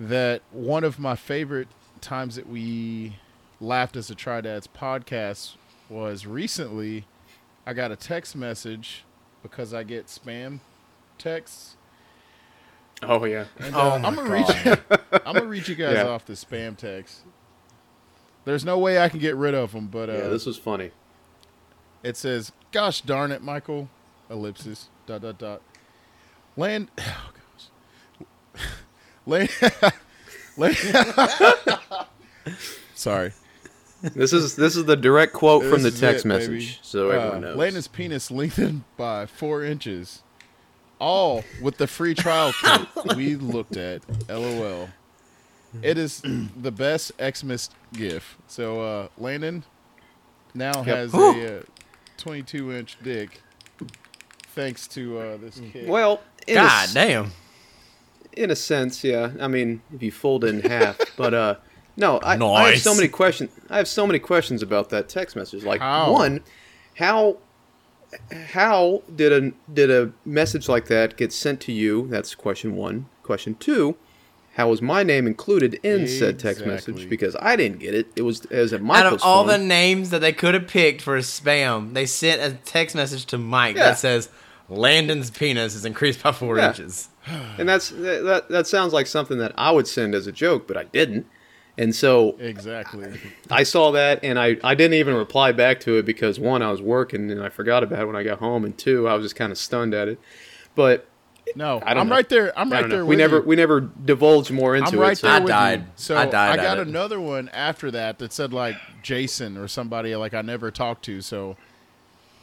that 0.00 0.42
one 0.50 0.82
of 0.82 0.98
my 0.98 1.14
favorite 1.14 1.68
times 2.00 2.34
that 2.34 2.48
we 2.48 3.18
laughed 3.60 3.94
as 3.96 4.10
a 4.10 4.16
Tri-Dads 4.16 4.66
podcast 4.66 5.54
was 5.92 6.26
recently. 6.26 7.04
I 7.66 7.74
got 7.74 7.92
a 7.92 7.96
text 7.96 8.34
message 8.34 9.04
because 9.42 9.72
I 9.72 9.82
get 9.84 10.06
spam 10.06 10.58
texts. 11.18 11.76
Oh 13.02 13.24
yeah. 13.24 13.44
And, 13.58 13.74
Oh 13.74 13.92
uh, 13.92 13.98
my 13.98 14.08
I'm 14.08 14.14
gonna 14.14 14.30
read 14.30 14.46
you, 14.64 14.76
I'm 15.26 15.34
gonna 15.34 15.46
read 15.46 15.68
you 15.68 15.74
guys 15.74 15.94
Yeah. 15.94 16.08
off 16.08 16.24
the 16.24 16.32
spam 16.34 16.76
text. 16.76 17.20
There's 18.44 18.64
no 18.64 18.78
way 18.78 18.98
I 19.00 19.08
can 19.08 19.20
get 19.20 19.36
rid 19.36 19.54
of 19.54 19.72
them, 19.72 19.86
but 19.86 20.08
uh, 20.08 20.14
Yeah, 20.14 20.28
this 20.28 20.46
was 20.46 20.56
funny. 20.56 20.90
it 22.02 22.16
says, 22.16 22.50
"Gosh 22.72 23.00
darn 23.02 23.30
it, 23.30 23.42
Michael!" 23.42 23.88
Ellipsis. 24.30 24.88
Dot 25.06 25.22
dot 25.22 25.38
dot. 25.38 25.62
Land. 26.56 26.88
Oh 26.98 27.30
gosh. 28.56 28.66
Land. 29.26 29.50
Land. 30.56 30.76
Sorry. 32.94 33.32
This 34.02 34.32
is 34.32 34.56
this 34.56 34.76
is 34.76 34.84
the 34.84 34.96
direct 34.96 35.32
quote 35.32 35.64
from 35.64 35.82
the 35.82 35.90
text 35.90 36.24
it, 36.24 36.28
message, 36.28 36.48
baby. 36.48 36.78
so 36.82 37.10
everyone 37.10 37.36
Uh, 37.44 37.48
knows. 37.48 37.56
Landon's 37.56 37.88
penis 37.88 38.30
lengthened 38.30 38.82
by 38.96 39.26
four 39.26 39.62
inches. 39.62 40.22
All 40.98 41.44
with 41.60 41.78
the 41.78 41.86
free 41.86 42.14
trial 42.14 42.52
kit 42.52 42.88
we 43.16 43.34
looked 43.36 43.76
at. 43.76 44.02
LOL. 44.28 44.88
It 45.82 45.98
is 45.98 46.20
the 46.22 46.70
best 46.70 47.12
Xmas 47.20 47.70
gift. 47.92 48.26
So 48.46 48.80
uh, 48.82 49.08
Landon 49.18 49.64
now 50.54 50.82
has 50.82 51.14
a 51.14 51.58
uh, 51.58 51.62
22 52.18 52.72
inch 52.72 52.96
dick, 53.02 53.40
thanks 54.54 54.86
to 54.88 55.18
uh, 55.18 55.36
this 55.38 55.60
kid. 55.72 55.88
Well, 55.88 56.20
in 56.46 56.58
a 56.58 56.60
God 56.60 56.84
s- 56.88 56.94
damn. 56.94 57.32
in 58.34 58.50
a 58.50 58.56
sense, 58.56 59.02
yeah. 59.02 59.30
I 59.40 59.48
mean, 59.48 59.82
if 59.94 60.02
you 60.02 60.12
fold 60.12 60.44
it 60.44 60.54
in 60.54 60.60
half, 60.70 60.98
but 61.16 61.34
uh, 61.34 61.54
no, 61.96 62.18
I, 62.18 62.36
I 62.36 62.70
have 62.70 62.80
so 62.80 62.94
many 62.94 63.08
questions. 63.08 63.50
I 63.70 63.76
have 63.76 63.88
so 63.88 64.06
many 64.06 64.18
questions 64.18 64.62
about 64.62 64.90
that 64.90 65.08
text 65.08 65.36
message. 65.36 65.64
Like 65.64 65.80
How? 65.80 66.12
one, 66.12 66.40
how 66.98 67.38
how 68.52 69.02
did 69.14 69.32
a 69.32 69.52
did 69.72 69.90
a 69.90 70.12
message 70.24 70.68
like 70.68 70.86
that 70.86 71.16
get 71.16 71.32
sent 71.32 71.60
to 71.62 71.72
you? 71.72 72.06
That's 72.08 72.34
question 72.34 72.76
one. 72.76 73.06
Question 73.22 73.54
two. 73.56 73.96
How 74.56 74.68
was 74.68 74.82
my 74.82 75.02
name 75.02 75.26
included 75.26 75.80
in 75.82 76.06
said 76.06 76.38
text 76.38 76.66
message? 76.66 77.08
Because 77.08 77.34
I 77.40 77.56
didn't 77.56 77.78
get 77.78 77.94
it. 77.94 78.08
It 78.16 78.22
was 78.22 78.44
it 78.46 78.58
was 78.58 78.72
at 78.74 78.82
Out 78.82 79.06
of 79.14 79.22
all 79.22 79.44
the 79.44 79.56
names 79.56 80.10
that 80.10 80.18
they 80.18 80.32
could 80.34 80.52
have 80.52 80.68
picked 80.68 81.00
for 81.00 81.16
a 81.16 81.20
spam, 81.20 81.94
they 81.94 82.04
sent 82.04 82.42
a 82.42 82.58
text 82.66 82.94
message 82.94 83.24
to 83.26 83.38
Mike 83.38 83.76
Yeah. 83.76 83.84
that 83.84 83.98
says 83.98 84.28
Landon's 84.68 85.30
penis 85.30 85.74
is 85.74 85.86
increased 85.86 86.22
by 86.22 86.32
four 86.32 86.58
Yeah. 86.58 86.68
inches. 86.68 87.08
and 87.56 87.66
that's 87.66 87.88
that, 87.90 88.24
that 88.24 88.48
that 88.50 88.66
sounds 88.66 88.92
like 88.92 89.06
something 89.06 89.38
that 89.38 89.52
I 89.56 89.70
would 89.70 89.86
send 89.88 90.14
as 90.14 90.26
a 90.26 90.32
joke, 90.32 90.66
but 90.68 90.76
I 90.76 90.84
didn't. 90.84 91.26
And 91.78 91.94
so 91.94 92.36
Exactly. 92.38 93.18
I 93.50 93.62
saw 93.62 93.92
that 93.92 94.20
and 94.22 94.38
I, 94.38 94.56
I 94.62 94.74
didn't 94.74 94.94
even 94.94 95.14
reply 95.14 95.52
back 95.52 95.80
to 95.80 95.96
it 95.96 96.04
because 96.04 96.38
one, 96.38 96.60
I 96.62 96.70
was 96.70 96.82
working 96.82 97.30
and 97.30 97.42
I 97.42 97.48
forgot 97.48 97.82
about 97.82 98.02
it 98.02 98.06
when 98.06 98.14
I 98.16 98.22
got 98.22 98.38
home, 98.40 98.64
and 98.66 98.76
two, 98.76 99.08
I 99.08 99.14
was 99.14 99.24
just 99.24 99.36
kind 99.36 99.50
of 99.50 99.56
stunned 99.58 99.94
at 99.94 100.06
it. 100.08 100.20
But 100.74 101.06
No, 101.56 101.80
I 101.84 101.94
don't 101.94 102.02
I'm 102.02 102.08
know. 102.08 102.14
right 102.14 102.28
there. 102.28 102.58
I'm 102.58 102.70
right 102.70 102.88
there. 102.90 103.04
We 103.04 103.10
with 103.10 103.18
never 103.18 103.36
you. 103.38 103.42
we 103.42 103.56
never 103.56 103.80
divulged 103.80 104.50
more 104.50 104.76
into 104.76 104.92
I'm 104.92 104.98
right 104.98 105.12
it. 105.12 105.18
so- 105.18 105.26
there 105.28 105.36
I 105.42 105.44
died. 105.46 105.80
you. 105.80 105.86
So 105.96 106.16
I 106.16 106.26
died 106.26 106.52
I 106.52 106.56
got 106.62 106.78
at 106.78 106.78
it. 106.78 106.88
another 106.88 107.20
one 107.20 107.48
after 107.50 107.90
that 107.90 108.18
that 108.18 108.32
said 108.34 108.52
like 108.52 108.76
Jason 109.02 109.56
or 109.56 109.66
somebody 109.66 110.14
like 110.14 110.34
I 110.34 110.42
never 110.42 110.70
talked 110.70 111.04
to. 111.06 111.20
So 111.22 111.56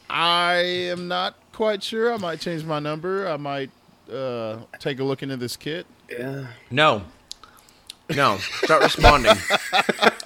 I 0.08 0.54
am 0.90 1.06
not 1.08 1.36
quite 1.52 1.82
sure. 1.84 2.12
I 2.12 2.16
might 2.16 2.40
change 2.40 2.64
my 2.64 2.80
number. 2.80 3.28
I 3.28 3.36
might 3.36 3.70
uh, 4.12 4.56
take 4.80 4.98
a 4.98 5.04
look 5.04 5.22
into 5.22 5.36
this 5.36 5.56
kit. 5.56 5.86
Yeah. 6.10 6.48
No. 6.70 7.04
No. 8.14 8.38
Start 8.38 8.82
responding. 8.82 9.36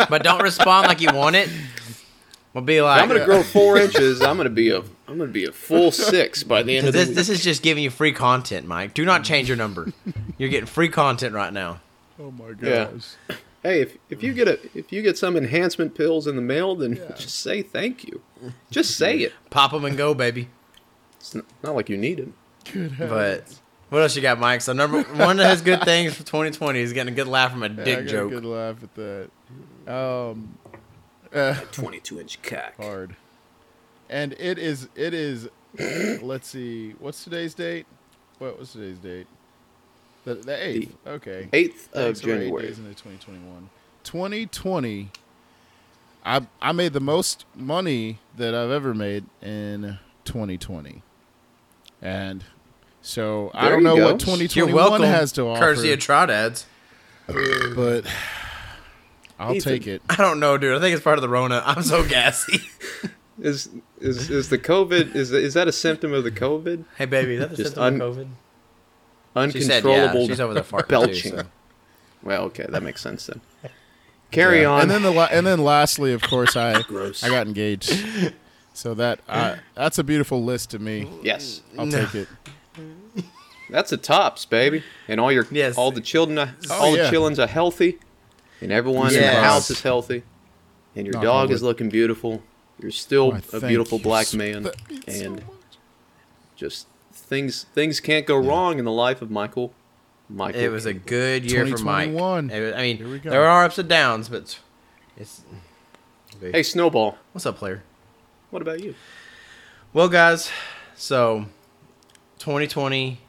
but 0.08 0.22
don't 0.22 0.42
respond 0.42 0.88
like 0.88 1.00
you 1.00 1.12
want 1.12 1.36
it. 1.36 1.48
We'll 2.52 2.62
be 2.62 2.80
like 2.80 3.02
I'm 3.02 3.08
gonna 3.08 3.20
uh, 3.20 3.24
grow 3.24 3.42
four 3.42 3.78
inches. 3.78 4.22
I'm 4.22 4.36
gonna 4.36 4.48
be 4.48 4.70
a 4.70 4.78
I'm 4.78 5.18
gonna 5.18 5.26
be 5.26 5.44
a 5.44 5.52
full 5.52 5.90
six 5.90 6.44
by 6.44 6.62
the 6.62 6.76
end 6.76 6.86
of 6.86 6.92
this, 6.92 7.08
the 7.08 7.14
this 7.14 7.28
is 7.28 7.42
just 7.42 7.62
giving 7.62 7.82
you 7.82 7.90
free 7.90 8.12
content, 8.12 8.66
Mike. 8.66 8.94
Do 8.94 9.04
not 9.04 9.24
change 9.24 9.48
your 9.48 9.56
number. 9.56 9.92
You're 10.38 10.48
getting 10.48 10.66
free 10.66 10.88
content 10.88 11.34
right 11.34 11.52
now. 11.52 11.80
Oh 12.20 12.30
my 12.30 12.52
gosh. 12.52 13.16
Yeah. 13.28 13.36
Hey, 13.64 13.80
if, 13.80 13.96
if 14.08 14.22
you 14.22 14.32
get 14.34 14.46
a 14.46 14.60
if 14.78 14.92
you 14.92 15.02
get 15.02 15.18
some 15.18 15.36
enhancement 15.36 15.96
pills 15.96 16.26
in 16.28 16.36
the 16.36 16.42
mail, 16.42 16.76
then 16.76 16.96
just 17.16 17.40
say 17.40 17.62
thank 17.62 18.04
you. 18.04 18.20
Just 18.70 18.96
say 18.96 19.18
it. 19.18 19.32
Pop 19.50 19.72
them 19.72 19.84
and 19.84 19.96
go, 19.96 20.14
baby. 20.14 20.48
It's 21.18 21.34
not, 21.34 21.46
not 21.62 21.74
like 21.74 21.88
you 21.88 21.96
need 21.96 22.20
it. 22.20 22.28
Good 22.72 22.96
But 22.98 23.58
what 23.94 24.02
else 24.02 24.16
you 24.16 24.22
got, 24.22 24.40
Mike? 24.40 24.60
So 24.60 24.72
number 24.72 25.02
one 25.02 25.38
of 25.38 25.48
his 25.48 25.62
good 25.62 25.82
things 25.84 26.14
for 26.14 26.24
2020 26.24 26.80
is 26.80 26.92
getting 26.92 27.12
a 27.12 27.16
good 27.16 27.28
laugh 27.28 27.52
from 27.52 27.62
a 27.62 27.68
Yeah, 27.68 27.72
I 27.80 27.84
dick 27.84 27.96
got 27.98 28.04
a 28.04 28.08
joke. 28.08 28.30
good 28.30 28.44
laugh 28.44 28.82
at 28.82 28.94
that. 28.96 29.30
Um, 29.86 30.58
uh, 31.32 31.54
22 31.72 32.20
inch 32.20 32.42
cock. 32.42 32.74
hard. 32.76 33.14
And 34.10 34.32
it 34.34 34.58
is. 34.58 34.88
It 34.96 35.14
is. 35.14 35.48
let's 36.22 36.48
see. 36.48 36.90
What's 36.98 37.22
today's 37.22 37.54
date? 37.54 37.86
What 38.40 38.58
was 38.58 38.72
today's 38.72 38.98
date? 38.98 39.28
The 40.24 40.34
the 40.34 40.66
eighth. 40.66 40.96
Okay. 41.06 41.48
Eighth 41.52 41.86
of 41.94 42.02
Thanks, 42.04 42.24
we're 42.24 42.34
eight 42.34 42.38
January. 42.40 42.62
days 42.66 42.78
into 42.78 42.90
2021. 42.90 43.70
2020. 44.02 45.10
I 46.24 46.46
I 46.60 46.72
made 46.72 46.92
the 46.94 47.00
most 47.00 47.44
money 47.54 48.18
that 48.36 48.54
I've 48.54 48.70
ever 48.70 48.92
made 48.92 49.24
in 49.40 49.98
2020, 50.24 51.02
and 52.02 52.44
so 53.06 53.50
I 53.54 53.68
don't 53.68 53.82
know 53.82 53.96
go. 53.96 54.02
what 54.04 54.26
You're 54.26 54.36
2021 54.36 54.74
welcome. 54.74 55.06
has 55.06 55.30
to 55.32 55.42
offer, 55.42 55.60
Courtesy 55.60 55.92
of 55.92 56.00
Tri-Dads. 56.00 56.66
but 57.26 58.02
I'll 59.38 59.54
Ethan. 59.54 59.72
take 59.72 59.86
it. 59.86 60.02
I 60.08 60.16
don't 60.16 60.40
know, 60.40 60.56
dude. 60.58 60.76
I 60.76 60.80
think 60.80 60.94
it's 60.94 61.04
part 61.04 61.18
of 61.18 61.22
the 61.22 61.28
Rona. 61.28 61.62
I'm 61.64 61.82
so 61.82 62.04
gassy. 62.06 62.60
Is 63.42 63.68
is 64.00 64.30
is 64.30 64.48
the 64.48 64.58
COVID 64.58 65.16
is 65.16 65.32
is 65.32 65.54
that 65.54 65.66
a 65.66 65.72
symptom 65.72 66.12
of 66.12 66.22
the 66.22 66.30
COVID? 66.30 66.84
hey, 66.96 67.04
baby, 67.04 67.34
that's 67.34 67.56
Just 67.56 67.74
symptom 67.74 68.00
of 68.00 68.16
COVID. 68.16 69.52
She 69.52 69.60
said, 69.60 69.84
Uncontrollable 69.84 70.20
yeah. 70.20 70.26
She's 70.28 70.40
over 70.40 70.54
there 70.54 70.62
farting 70.62 70.86
belching. 70.88 71.30
too. 71.32 71.38
So. 71.38 71.44
Well, 72.22 72.42
okay, 72.44 72.66
that 72.68 72.84
makes 72.84 73.00
sense 73.00 73.26
then. 73.26 73.40
Carry 74.30 74.60
Yeah. 74.60 74.70
on. 74.70 74.82
And 74.82 74.90
then 74.92 75.02
the 75.02 75.10
la- 75.10 75.26
and 75.32 75.44
then 75.44 75.58
lastly, 75.64 76.12
of 76.12 76.22
course, 76.22 76.54
I 76.54 76.82
Gross. 76.82 77.24
I 77.24 77.28
got 77.28 77.48
engaged. 77.48 77.90
So 78.72 78.92
that 78.94 79.18
I, 79.28 79.58
that's 79.74 79.98
a 79.98 80.04
beautiful 80.04 80.42
list 80.44 80.70
to 80.70 80.78
me. 80.80 81.08
yes. 81.24 81.60
I'll 81.76 81.86
No. 81.86 82.04
take 82.06 82.14
it. 82.14 82.28
That's 83.70 83.92
a 83.92 83.96
tops, 83.96 84.44
baby. 84.44 84.82
And 85.08 85.20
all 85.20 85.32
your 85.32 85.46
Yes. 85.50 85.76
all 85.76 85.90
the 85.90 86.00
children, 86.00 86.38
are, 86.38 86.54
Oh, 86.70 86.74
all 86.74 86.96
yeah. 86.96 87.04
the 87.04 87.10
childrens 87.10 87.38
are 87.38 87.46
healthy, 87.46 87.98
and 88.60 88.70
everyone 88.72 89.14
in 89.14 89.20
the 89.20 89.32
house 89.40 89.70
is 89.70 89.80
healthy, 89.82 90.22
and 90.94 91.06
your 91.06 91.14
Knock 91.14 91.22
dog 91.22 91.48
on 91.48 91.54
is 91.54 91.62
looking 91.62 91.88
beautiful. 91.88 92.42
You're 92.80 92.90
still 92.90 93.30
Why, 93.32 93.40
a 93.52 93.60
beautiful 93.60 93.98
black 93.98 94.26
so- 94.26 94.36
man, 94.38 94.64
that 94.64 94.90
means 94.90 95.04
so 95.18 95.24
and 95.26 95.44
just 96.56 96.86
things 97.12 97.64
things 97.74 98.00
can't 98.00 98.26
go 98.26 98.36
wrong 98.36 98.78
in 98.78 98.84
the 98.84 98.92
life 98.92 99.22
of 99.22 99.30
Michael. 99.30 99.72
Michael, 100.28 100.60
It 100.60 100.68
was 100.70 100.86
a 100.86 100.94
good 100.94 101.50
year 101.50 101.66
for 101.66 101.78
Mike. 101.82 102.08
2021. 102.08 102.50
It 102.50 102.60
was- 102.60 102.74
I 102.74 102.86
Here 102.92 103.06
we 103.06 103.12
mean, 103.12 103.20
there 103.24 103.46
are 103.46 103.64
ups 103.64 103.78
and 103.78 103.88
downs, 103.88 104.28
but 104.28 104.58
it's. 105.16 105.42
hey 106.40 106.62
Snowball. 106.62 107.16
What's 107.32 107.46
up, 107.46 107.58
player? 107.58 107.82
What 108.50 108.62
about 108.62 108.80
you? 108.80 108.94
Well, 109.92 110.08
guys, 110.08 110.50
so 110.96 111.46
2020 112.38 113.20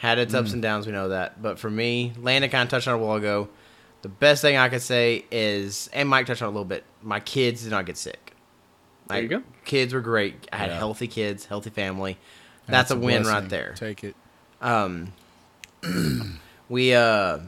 had 0.00 0.18
its 0.18 0.32
ups 0.34 0.52
and 0.54 0.62
downs. 0.62 0.86
We 0.86 0.92
know 0.92 1.10
that, 1.10 1.40
but 1.42 1.58
for 1.58 1.70
me, 1.70 2.12
Landon 2.18 2.48
kind 2.50 2.62
of 2.64 2.70
touched 2.70 2.88
on 2.88 2.94
it 2.94 3.02
a 3.02 3.06
while 3.06 3.16
ago. 3.16 3.48
The 4.02 4.08
best 4.08 4.40
thing 4.40 4.56
I 4.56 4.70
could 4.70 4.80
say 4.80 5.26
is, 5.30 5.90
and 5.92 6.08
Mike 6.08 6.24
touched 6.26 6.40
on 6.40 6.46
it 6.46 6.52
a 6.52 6.52
little 6.52 6.64
bit. 6.64 6.84
My 7.02 7.20
kids 7.20 7.62
did 7.64 7.70
not 7.70 7.84
get 7.84 7.98
sick. 7.98 8.32
There 9.08 9.20
you 9.20 9.28
go. 9.28 9.42
Kids 9.66 9.92
were 9.92 10.00
great. 10.00 10.48
I 10.52 10.56
had 10.56 10.70
Yeah. 10.70 10.78
healthy 10.78 11.06
kids, 11.06 11.44
healthy 11.44 11.68
family. 11.70 12.16
That's, 12.66 12.90
a, 12.90 12.96
win 12.96 13.24
right 13.24 13.46
there. 13.48 13.74
Take 13.76 14.04
it. 14.04 14.14
Um, 14.62 15.12
we 16.68 16.94
uh, 16.94 17.38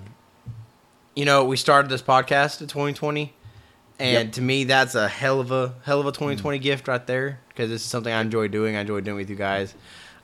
you 1.15 1.25
know, 1.25 1.45
we 1.45 1.57
started 1.57 1.89
this 1.91 2.03
podcast 2.03 2.61
in 2.61 2.67
2020, 2.67 3.33
and 3.99 4.27
Yep. 4.27 4.33
to 4.33 4.43
me, 4.43 4.65
that's 4.65 4.95
a 4.95 5.09
hell 5.09 5.41
of 5.41 5.53
a 5.53 5.75
hell 5.85 6.01
of 6.01 6.07
a 6.07 6.13
2020 6.13 6.59
gift 6.59 6.89
right 6.89 7.07
there 7.07 7.39
because 7.49 7.69
this 7.71 7.83
is 7.83 7.89
something 7.89 8.13
I 8.13 8.21
enjoy 8.21 8.49
doing. 8.49 8.77
I 8.77 8.81
enjoy 8.81 9.01
doing 9.01 9.17
with 9.19 9.31
you 9.31 9.37
guys. 9.37 9.75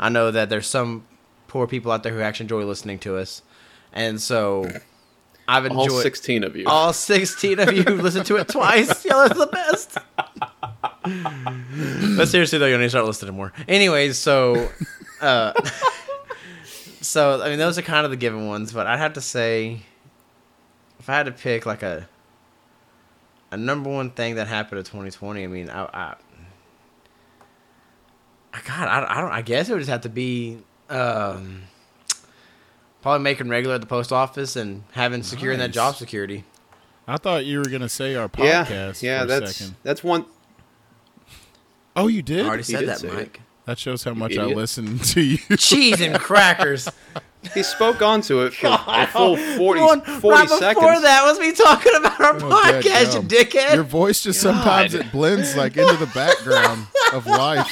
I 0.00 0.08
know 0.08 0.30
that 0.30 0.48
there's 0.48 0.66
some 0.66 1.06
poor 1.48 1.66
people 1.66 1.90
out 1.90 2.02
there 2.04 2.12
who 2.12 2.20
actually 2.20 2.44
enjoy 2.44 2.64
listening 2.64 2.98
to 3.00 3.16
us, 3.16 3.42
and 3.92 4.20
so 4.20 4.70
I've 5.48 5.64
enjoyed 5.64 5.76
All 5.78 5.84
enjoyed 5.84 6.02
sixteen 6.02 6.44
of 6.44 6.54
you. 6.56 6.64
all 6.66 6.92
16 6.92 7.58
of 7.58 7.72
you 7.72 7.82
who 7.82 7.96
listened 8.02 8.26
to 8.26 8.36
it 8.36 8.48
twice. 8.48 9.04
Y'all 9.06 9.16
are 9.16 9.28
the 9.30 9.46
best. 9.46 9.98
but 12.16 12.26
seriously, 12.28 12.58
though, 12.58 12.66
you 12.66 12.76
need 12.76 12.84
to 12.84 12.90
start 12.90 13.06
listening 13.06 13.34
more. 13.34 13.52
Anyways, 13.66 14.18
so, 14.18 14.68
uh, 15.20 15.52
so 17.00 17.40
I 17.42 17.48
mean, 17.48 17.58
those 17.58 17.78
are 17.78 17.82
kind 17.82 18.04
of 18.04 18.10
the 18.10 18.16
given 18.16 18.46
ones. 18.46 18.72
But 18.72 18.86
I'd 18.86 18.98
have 18.98 19.14
to 19.14 19.20
say, 19.22 19.80
if 21.00 21.08
I 21.08 21.14
had 21.14 21.26
to 21.26 21.32
pick 21.32 21.64
like 21.66 21.82
a 21.82 22.08
a 23.50 23.56
number 23.56 23.88
one 23.88 24.10
thing 24.10 24.34
that 24.34 24.46
happened 24.48 24.80
in 24.80 24.84
2020, 24.84 25.42
I 25.42 25.46
mean, 25.46 25.70
I, 25.70 25.84
I, 25.84 26.14
I 28.52 28.60
God, 28.66 28.88
I, 28.88 29.06
I 29.16 29.20
don't. 29.22 29.30
I 29.32 29.40
guess 29.42 29.68
it 29.68 29.72
would 29.72 29.78
just 29.80 29.90
have 29.90 30.02
to 30.02 30.08
be. 30.10 30.58
Um, 30.88 31.62
Probably 33.00 33.22
making 33.22 33.48
regular 33.48 33.76
at 33.76 33.80
the 33.80 33.86
post 33.86 34.12
office 34.12 34.56
and 34.56 34.82
having 34.92 35.22
securing 35.22 35.58
that 35.60 35.70
job 35.70 35.94
security. 35.94 36.44
I 37.06 37.16
thought 37.16 37.46
you 37.46 37.58
were 37.60 37.68
gonna 37.68 37.88
say 37.88 38.14
our 38.16 38.28
podcast. 38.28 39.02
yeah, 39.02 39.20
for 39.20 39.24
a 39.24 39.26
that's 39.28 39.56
second. 39.56 39.76
that's 39.82 40.02
one. 40.04 40.24
Oh, 41.96 42.08
you 42.08 42.22
did. 42.22 42.40
I 42.40 42.42
did. 42.42 42.46
already 42.48 42.62
said 42.64 42.80
did 42.80 42.88
that, 42.88 42.98
say 42.98 43.08
it. 43.08 43.14
Mike. 43.14 43.40
That 43.66 43.78
shows 43.78 44.02
how 44.04 44.14
much 44.14 44.36
I 44.36 44.42
idiot. 44.42 44.56
listen 44.56 44.98
to 45.14 45.20
you. 45.20 45.38
Cheese 45.56 46.00
and 46.00 46.18
crackers. 46.18 46.88
He 47.54 47.62
spoke 47.62 48.02
onto 48.02 48.40
it 48.40 48.52
for 48.52 48.66
a 48.88 49.06
full 49.12 49.36
40, 49.36 49.80
One- 49.80 50.00
40 50.00 50.28
right 50.28 50.48
seconds. 50.48 50.74
before 50.74 51.00
that 51.00 51.22
was 51.24 51.38
me 51.38 51.52
talking 51.52 51.92
about 51.94 52.20
our 52.20 52.34
Oh, 52.34 52.40
podcast, 52.40 53.14
you 53.14 53.20
dickhead. 53.20 53.74
Your 53.74 53.84
voice 53.84 54.20
just 54.24 54.40
sometimes 54.40 54.92
it 54.92 55.12
blends 55.12 55.56
like 55.56 55.76
into 55.76 55.94
the 55.96 56.10
background 56.12 56.88
of 57.12 57.26
life. 57.26 57.70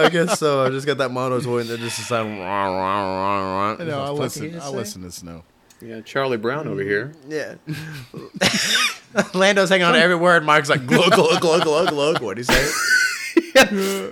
I 0.00 0.08
guess 0.08 0.38
so. 0.38 0.64
I 0.64 0.70
just 0.70 0.86
got 0.86 0.98
that 0.98 1.10
monotone 1.10 1.66
that 1.68 1.80
just 1.80 1.98
sound. 2.06 2.40
I 2.42 3.84
know. 3.84 4.02
I 4.02 4.10
listen. 4.10 4.58
I 4.60 4.68
listen 4.68 5.02
to 5.02 5.10
Snow. 5.10 5.44
Yeah, 5.80 6.00
Charlie 6.00 6.38
Brown 6.38 6.66
over 6.68 6.80
here. 6.82 7.12
Yeah. 7.28 7.56
Lando's 9.34 9.68
hanging 9.68 9.84
on 9.84 9.92
to 9.92 10.00
every 10.00 10.16
word. 10.16 10.44
Mike's 10.44 10.70
like 10.70 10.86
glug 10.86 11.12
glug 11.12 11.40
glug 11.40 11.62
glug 11.62 11.88
glug. 11.88 12.22
What 12.22 12.36
do 12.36 12.40
you 12.40 12.44
say? 12.44 12.70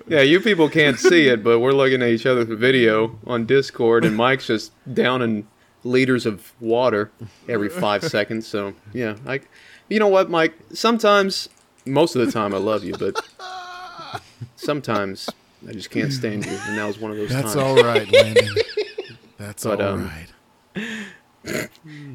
Yeah, 0.06 0.22
you 0.22 0.40
people 0.40 0.70
can't 0.70 0.98
see 0.98 1.28
it, 1.28 1.44
but 1.44 1.60
we're 1.60 1.72
looking 1.72 2.00
at 2.00 2.08
each 2.08 2.24
other's 2.24 2.48
video 2.48 3.18
on 3.26 3.44
Discord, 3.44 4.06
and 4.06 4.16
Mike's 4.16 4.46
just 4.46 4.72
downing 4.94 5.46
liters 5.82 6.24
of 6.24 6.52
water 6.60 7.10
every 7.46 7.68
five 7.68 8.02
seconds. 8.10 8.46
So 8.46 8.72
yeah, 8.94 9.16
I, 9.26 9.40
you 9.90 9.98
know 9.98 10.08
what, 10.08 10.30
Mike? 10.30 10.54
Sometimes, 10.72 11.50
most 11.84 12.16
of 12.16 12.24
the 12.24 12.32
time, 12.32 12.54
I 12.54 12.58
love 12.58 12.84
you, 12.84 12.94
but 12.98 13.20
sometimes 14.56 15.28
I 15.68 15.72
just 15.72 15.90
can't 15.90 16.12
stand 16.12 16.44
you, 16.44 16.52
and 16.52 16.78
that 16.78 16.86
was 16.86 16.98
one 16.98 17.10
of 17.10 17.16
those 17.16 17.30
That's 17.30 17.54
times. 17.54 17.56
all 17.56 17.76
right, 17.82 18.10
Landon. 18.10 18.54
That's 19.38 19.64
But, 19.64 19.80
all 19.80 19.94
um, 19.94 20.10
right. 20.74 21.68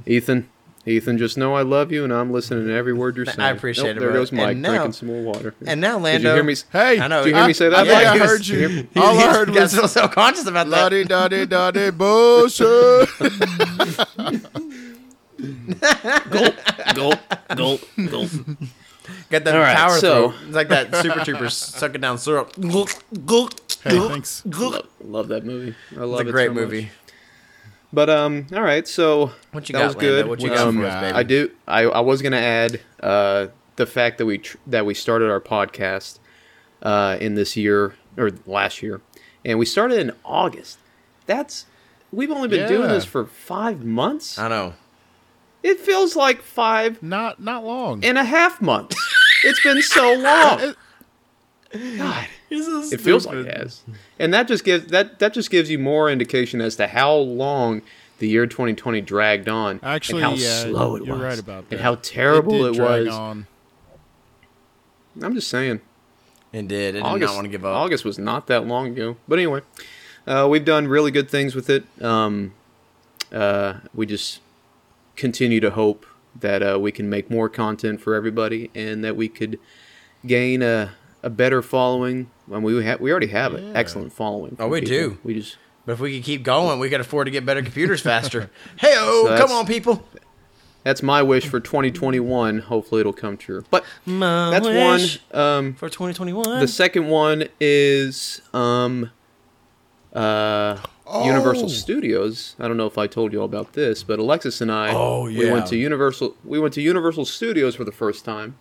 Ethan, 0.06 0.50
Ethan, 0.86 1.18
just 1.18 1.38
know 1.38 1.54
I 1.56 1.62
love 1.64 1.92
you, 1.92 2.04
and 2.04 2.14
I'm 2.14 2.32
listening 2.32 2.68
to 2.68 2.74
every 2.74 2.94
word 2.94 3.18
you're 3.18 3.26
saying. 3.26 3.40
I 3.40 3.50
appreciate 3.52 3.86
Nope, 3.88 3.98
it, 3.98 4.00
There 4.00 4.10
bro. 4.12 4.20
goes 4.22 4.32
Mike 4.32 4.58
now- 4.58 4.70
drinking 4.70 4.94
some 4.94 5.08
more 5.10 5.22
water. 5.22 5.54
And 5.66 5.82
now 5.82 5.98
Did 5.98 6.04
Lando. 6.04 6.30
you 6.30 6.36
hear 6.36 6.44
me? 6.44 6.56
Hey, 6.72 7.00
I 7.00 7.08
know. 7.08 7.24
Did 7.24 7.30
you 7.32 7.36
hear 7.36 7.48
me 7.48 7.54
say 7.54 7.70
that, 7.70 7.80
I, 7.80 7.84
think 7.86 7.94
Mike? 7.96 8.08
I 8.08 8.14
He 8.16 8.20
was- 8.22 8.30
heard 8.32 8.48
you. 8.48 8.68
He- 8.94 9.00
All 9.00 9.08
I 9.18 9.22
he 9.22 9.28
heard 9.28 9.48
got 9.54 9.62
was 9.62 9.72
so 9.72 9.86
self 10.00 10.12
conscious 10.12 10.46
about 10.48 10.68
that. 10.70 10.82
la 10.84 10.90
di 10.90 11.04
da 11.04 11.28
di 11.28 11.46
da 11.46 11.72
di 11.72 11.90
bullshit. 11.92 13.10
Gulp, 16.30 16.56
gulp, 16.96 17.20
gulp, 17.56 17.82
gulp. 18.10 18.30
Got 19.30 19.44
that 19.46 19.56
All 19.56 19.62
right, 19.62 19.76
power 19.76 19.98
so- 19.98 20.30
throat. 20.32 20.42
It's 20.48 20.56
like 20.56 20.70
that 20.70 20.96
Super 20.96 21.24
Troopers 21.24 21.54
sucking 21.58 22.02
down 22.02 22.18
syrup. 22.18 22.54
Glug, 22.60 22.90
glug, 23.26 23.54
Hey, 23.84 23.98
thanks. 24.00 24.44
glug. 24.50 24.74
love, 24.74 24.88
love 25.02 25.28
that 25.30 25.46
movie. 25.46 25.76
I 25.96 26.04
love 26.04 26.22
It's 26.22 26.28
a 26.28 26.30
it 26.30 26.32
great 26.32 26.48
so 26.50 26.54
much. 26.54 26.62
movie. 26.64 26.90
But 27.92 28.10
um, 28.10 28.46
all 28.54 28.62
right. 28.62 28.88
So 28.88 29.32
What 29.52 29.68
you 29.70 29.74
that 29.74 29.80
got, 29.80 29.86
was 29.88 29.96
Lando? 29.96 30.00
good. 30.12 30.28
What 30.28 30.42
you 30.42 30.50
What 30.50 30.58
got 30.58 30.68
Um, 30.68 30.78
for 30.78 30.86
us, 30.86 31.02
baby? 31.02 31.18
I 31.18 31.24
do. 31.24 31.52
I, 31.68 31.82
I 31.84 32.00
was 32.02 32.22
gonna 32.22 32.38
add 32.38 32.82
uh, 33.02 33.48
the 33.78 33.86
fact 33.86 34.18
that 34.20 34.26
we 34.26 34.38
tr- 34.40 34.58
that 34.68 34.86
we 34.86 34.94
started 34.94 35.30
our 35.32 35.40
podcast 35.42 36.20
uh, 36.84 37.18
in 37.20 37.34
this 37.36 37.58
year 37.58 37.96
or 38.18 38.32
last 38.46 38.84
year, 38.84 39.02
and 39.44 39.58
we 39.58 39.66
started 39.66 39.98
in 40.00 40.12
August. 40.24 40.78
That's 41.26 41.66
we've 42.12 42.30
only 42.32 42.48
been 42.48 42.68
doing 42.68 42.90
this 42.90 43.06
for 43.06 43.26
five 43.26 43.84
months. 43.84 44.38
I 44.38 44.50
know. 44.50 44.74
It 45.64 45.80
feels 45.80 46.16
like 46.16 46.42
five 46.42 47.02
Not 47.04 47.42
not 47.42 47.66
long. 47.66 48.04
and 48.06 48.18
a 48.18 48.24
half 48.24 48.62
months. 48.62 48.96
it's 49.44 49.62
been 49.64 49.82
so 49.82 50.14
long. 50.16 50.60
It- 51.72 51.98
God, 52.00 52.26
it 52.50 53.00
feels 53.00 53.28
like 53.28 53.36
it 53.46 53.56
has, 53.56 53.84
and 54.18 54.34
that 54.34 54.48
just 54.48 54.64
gives 54.64 54.88
that 54.88 55.20
that 55.20 55.36
just 55.36 55.52
gives 55.52 55.70
you 55.70 55.78
more 55.78 56.10
indication 56.10 56.62
as 56.62 56.76
to 56.78 56.88
how 56.88 57.14
long 57.14 57.84
the 58.18 58.28
year 58.28 58.48
2020 58.48 59.02
dragged 59.02 59.48
on, 59.48 59.80
Actually, 59.84 60.24
and 60.24 60.32
how 60.32 60.36
yeah, 60.38 60.64
slow 60.64 60.96
it 60.96 61.04
you're 61.06 61.14
was, 61.16 61.24
right 61.24 61.38
about 61.40 61.66
and 61.70 61.78
that. 61.78 61.82
how 61.82 61.94
terrible 62.02 62.64
did 62.64 62.72
it, 62.72 62.74
drag 62.74 63.06
was. 63.06 63.14
On. 63.16 63.46
I'm 65.22 65.36
just 65.36 65.48
saying, 65.48 65.82
It 66.54 66.68
did. 66.68 66.96
It 66.96 67.00
did 67.00 67.04
August 67.04 67.34
not 67.34 67.36
want 67.36 67.46
to 67.46 67.52
give 67.52 67.64
up. 67.64 67.76
August 67.76 68.04
was 68.04 68.18
not 68.18 68.48
that 68.48 68.66
long 68.66 68.88
ago, 68.88 69.18
but 69.28 69.38
anyway, 69.38 69.62
uh, 70.26 70.48
we've 70.50 70.66
done 70.66 70.88
really 70.88 71.12
good 71.12 71.30
things 71.30 71.54
with 71.54 71.70
it. 71.70 71.84
Um, 72.02 72.54
uh, 73.32 73.76
we 73.94 74.08
just 74.08 74.40
continue 75.20 75.60
to 75.60 75.70
hope 75.72 76.06
that 76.40 76.62
uh, 76.64 76.80
we 76.80 76.92
can 76.92 77.10
make 77.10 77.30
more 77.30 77.50
content 77.50 78.02
for 78.02 78.16
everybody, 78.16 78.72
and 78.74 79.04
that 79.04 79.16
we 79.16 79.28
could 79.30 79.60
gain 80.26 80.62
a 80.62 80.92
a 81.22 81.30
better 81.30 81.62
following. 81.62 82.32
When 82.48 82.64
we 82.64 82.84
have, 82.84 83.00
we 83.02 83.12
already 83.12 83.28
have 83.28 83.54
an 83.54 83.76
excellent 83.76 84.14
following. 84.14 84.56
Oh, 84.60 84.68
we 84.68 84.80
people. 84.82 84.96
do. 84.96 85.18
We 85.24 85.34
just 85.36 85.58
But 85.86 85.94
if 85.94 86.00
we 86.00 86.16
could 86.16 86.24
keep 86.26 86.44
going, 86.44 86.80
we 86.80 86.90
could 86.90 87.02
afford 87.02 87.26
to 87.28 87.32
get 87.32 87.46
better 87.46 87.62
computers 87.62 88.02
faster. 88.02 88.50
hey, 88.78 88.94
So 88.94 89.28
oh, 89.30 89.36
come 89.38 89.52
on, 89.52 89.66
people. 89.68 90.04
that's 90.84 91.04
my 91.04 91.22
wish 91.22 91.46
for 91.46 91.60
2021. 91.60 92.60
Hopefully, 92.60 93.02
it'll 93.02 93.12
come 93.14 93.36
true. 93.38 93.64
But 93.70 93.84
My 94.06 94.50
that's 94.52 94.66
wish 94.66 95.20
one. 95.32 95.42
Um, 95.42 95.74
for 95.74 95.90
2021. 95.90 96.60
the 96.62 96.68
second 96.68 97.08
one 97.10 97.44
is 97.60 98.42
um, 98.54 99.12
uh, 100.14 100.78
Universal 101.26 101.66
Oh. 101.66 101.68
Studios. 101.70 102.56
I 102.60 102.68
don't 102.68 102.78
know 102.78 102.86
if 102.88 102.98
I 102.98 103.08
told 103.08 103.34
you 103.34 103.40
all 103.40 103.46
about 103.46 103.74
this, 103.74 104.04
but 104.04 104.20
Alexis 104.20 104.62
and 104.62 104.72
I 104.72 104.94
Oh, 104.94 105.24
we 105.24 105.50
went 105.52 105.68
to 105.68 105.76
Universal. 105.78 106.36
We 106.44 106.60
went 106.60 106.74
to 106.76 106.82
Universal 106.82 107.26
Studios 107.26 107.76
for 107.76 107.84
the 107.84 107.92
first 107.92 108.24
time 108.26 108.58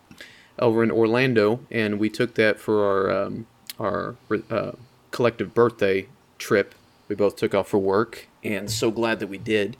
over 0.57 0.83
in 0.83 0.91
Orlando, 0.91 1.59
and 1.71 1.99
we 1.99 2.09
took 2.09 2.35
that 2.35 2.59
for 2.59 2.83
our 2.85 3.23
um, 3.25 3.47
our 3.79 4.15
uh, 4.49 4.71
collective 5.11 5.53
birthday 5.53 6.07
trip. 6.37 6.75
We 7.07 7.15
both 7.15 7.35
took 7.35 7.53
off 7.55 7.67
for 7.69 7.77
work, 7.79 8.27
and 8.43 8.69
so 8.69 8.91
glad 8.91 9.19
that 9.19 9.27
we 9.27 9.37
did. 9.37 9.77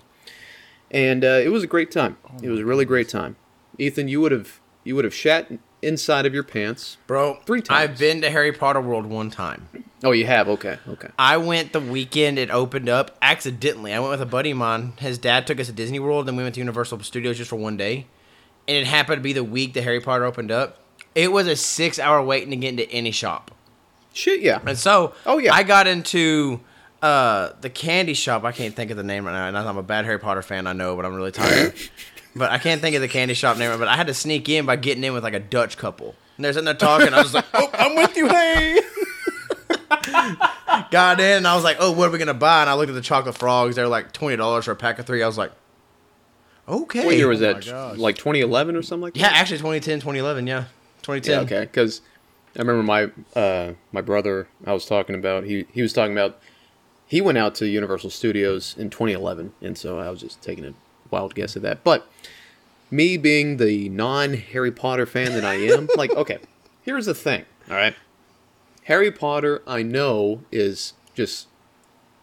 And 0.91 1.23
uh, 1.23 1.39
it 1.43 1.49
was 1.49 1.63
a 1.63 1.67
great 1.67 1.91
time. 1.91 2.17
it 2.41 2.49
was 2.49 2.59
a 2.61 2.65
really 2.65 2.85
great 2.85 3.09
time. 3.09 3.35
Ethan, 3.77 4.07
you 4.07 4.21
would 4.21 4.31
have 4.31 4.59
you 4.83 4.95
would 4.95 5.05
have 5.05 5.13
shat 5.13 5.51
inside 5.81 6.25
of 6.25 6.33
your 6.33 6.43
pants. 6.43 6.97
Bro, 7.07 7.39
Three 7.45 7.61
times. 7.61 7.91
I've 7.91 7.97
been 7.97 8.21
to 8.21 8.29
Harry 8.29 8.51
Potter 8.51 8.81
World 8.81 9.05
one 9.05 9.29
time. 9.29 9.67
Oh, 10.03 10.11
you 10.11 10.25
have. 10.25 10.47
Okay, 10.47 10.77
okay. 10.87 11.09
I 11.17 11.37
went 11.37 11.73
the 11.73 11.79
weekend 11.79 12.39
it 12.39 12.49
opened 12.49 12.87
up 12.89 13.17
accidentally. 13.21 13.93
I 13.93 13.99
went 13.99 14.11
with 14.11 14.21
a 14.21 14.25
buddy 14.25 14.51
of 14.51 14.57
mine. 14.57 14.93
His 14.99 15.17
dad 15.17 15.45
took 15.47 15.59
us 15.59 15.67
to 15.67 15.73
Disney 15.73 15.99
World, 15.99 16.27
and 16.29 16.37
we 16.37 16.43
went 16.43 16.55
to 16.55 16.61
Universal 16.61 16.99
Studios 17.01 17.37
just 17.37 17.49
for 17.49 17.57
one 17.57 17.75
day. 17.77 18.05
And 18.67 18.77
it 18.77 18.87
happened 18.87 19.17
to 19.17 19.21
be 19.23 19.33
the 19.33 19.43
week 19.43 19.73
that 19.73 19.83
Harry 19.83 19.99
Potter 19.99 20.25
opened 20.25 20.51
up. 20.51 20.77
It 21.15 21.31
was 21.31 21.47
a 21.47 21.55
six-hour 21.55 22.21
waiting 22.23 22.51
to 22.51 22.55
get 22.55 22.69
into 22.69 22.89
any 22.91 23.11
shop. 23.11 23.51
Shit, 24.13 24.41
yeah. 24.41 24.59
And 24.65 24.77
so, 24.77 25.13
Oh, 25.25 25.37
yeah. 25.37 25.53
I 25.53 25.63
got 25.63 25.87
into 25.87 26.59
uh, 27.01 27.49
the 27.61 27.69
candy 27.69 28.13
shop. 28.13 28.43
I 28.43 28.51
can't 28.51 28.75
think 28.75 28.91
of 28.91 28.97
the 28.97 29.03
name 29.03 29.25
right 29.25 29.33
now. 29.33 29.47
And 29.47 29.57
I'm 29.57 29.77
a 29.77 29.83
bad 29.83 30.05
Harry 30.05 30.19
Potter 30.19 30.41
fan, 30.41 30.67
I 30.67 30.73
know, 30.73 30.95
but 30.95 31.03
I'm 31.05 31.15
really 31.15 31.31
tired. 31.31 31.73
but 32.35 32.51
I 32.51 32.57
can't 32.57 32.81
think 32.81 32.95
of 32.95 33.01
the 33.01 33.07
candy 33.07 33.33
shop 33.33 33.57
name. 33.57 33.77
But 33.79 33.87
I 33.87 33.95
had 33.95 34.07
to 34.07 34.13
sneak 34.13 34.49
in 34.49 34.65
by 34.65 34.75
getting 34.75 35.03
in 35.03 35.13
with 35.13 35.23
like 35.23 35.33
a 35.33 35.39
Dutch 35.39 35.77
couple. 35.77 36.15
And 36.37 36.45
they're 36.45 36.53
sitting 36.53 36.65
there 36.65 36.73
talking. 36.73 37.13
I 37.13 37.21
was 37.21 37.33
like, 37.33 37.45
"Oh, 37.53 37.69
I'm 37.73 37.95
with 37.95 38.15
you, 38.15 38.27
hey." 38.27 38.79
got 40.91 41.19
in, 41.19 41.37
and 41.37 41.47
I 41.47 41.55
was 41.55 41.63
like, 41.63 41.77
"Oh, 41.79 41.91
what 41.91 42.07
are 42.07 42.11
we 42.11 42.17
gonna 42.17 42.33
buy?" 42.33 42.61
And 42.61 42.69
I 42.69 42.73
looked 42.73 42.89
at 42.89 42.95
the 42.95 43.01
chocolate 43.01 43.37
frogs. 43.37 43.75
They're 43.75 43.87
like 43.87 44.11
twenty 44.11 44.37
dollars 44.37 44.65
for 44.65 44.71
a 44.71 44.75
pack 44.75 44.99
of 44.99 45.05
three. 45.05 45.21
I 45.23 45.27
was 45.27 45.37
like, 45.37 45.51
"Okay." 46.67 47.05
What 47.05 47.17
year 47.17 47.27
was 47.27 47.41
Oh 47.41 47.53
that? 47.53 47.97
Like 47.97 48.17
2011 48.17 48.75
or 48.75 48.81
something 48.81 49.03
like 49.03 49.13
that? 49.15 49.19
Yeah, 49.19 49.29
actually, 49.31 49.57
2010, 49.57 49.99
2011. 49.99 50.47
Yeah, 50.47 50.65
2010. 51.01 51.33
Yeah, 51.33 51.41
okay. 51.41 51.61
Because 51.61 52.01
I 52.55 52.59
remember 52.59 52.83
my 52.83 53.09
uh, 53.35 53.73
my 53.91 54.01
brother 54.01 54.47
I 54.65 54.73
was 54.73 54.85
talking 54.85 55.15
about. 55.15 55.43
He 55.43 55.65
he 55.73 55.81
was 55.81 55.93
talking 55.93 56.13
about 56.13 56.39
he 57.05 57.21
went 57.21 57.37
out 57.37 57.55
to 57.55 57.67
Universal 57.67 58.11
Studios 58.11 58.75
in 58.77 58.89
2011, 58.89 59.53
and 59.61 59.77
so 59.77 59.99
I 59.99 60.09
was 60.09 60.19
just 60.19 60.41
taking 60.41 60.65
a 60.65 60.73
wild 61.11 61.35
guess 61.35 61.55
at 61.55 61.61
that. 61.63 61.83
But 61.83 62.07
me 62.91 63.17
being 63.17 63.57
the 63.57 63.89
non 63.89 64.33
Harry 64.33 64.71
Potter 64.71 65.05
fan 65.05 65.33
that 65.33 65.45
I 65.45 65.55
am, 65.55 65.87
like, 65.97 66.11
okay, 66.11 66.39
here's 66.81 67.05
the 67.05 67.13
thing. 67.15 67.45
All 67.69 67.75
right, 67.75 67.95
Harry 68.83 69.11
Potter 69.11 69.61
I 69.67 69.83
know 69.83 70.41
is 70.51 70.93
just 71.13 71.47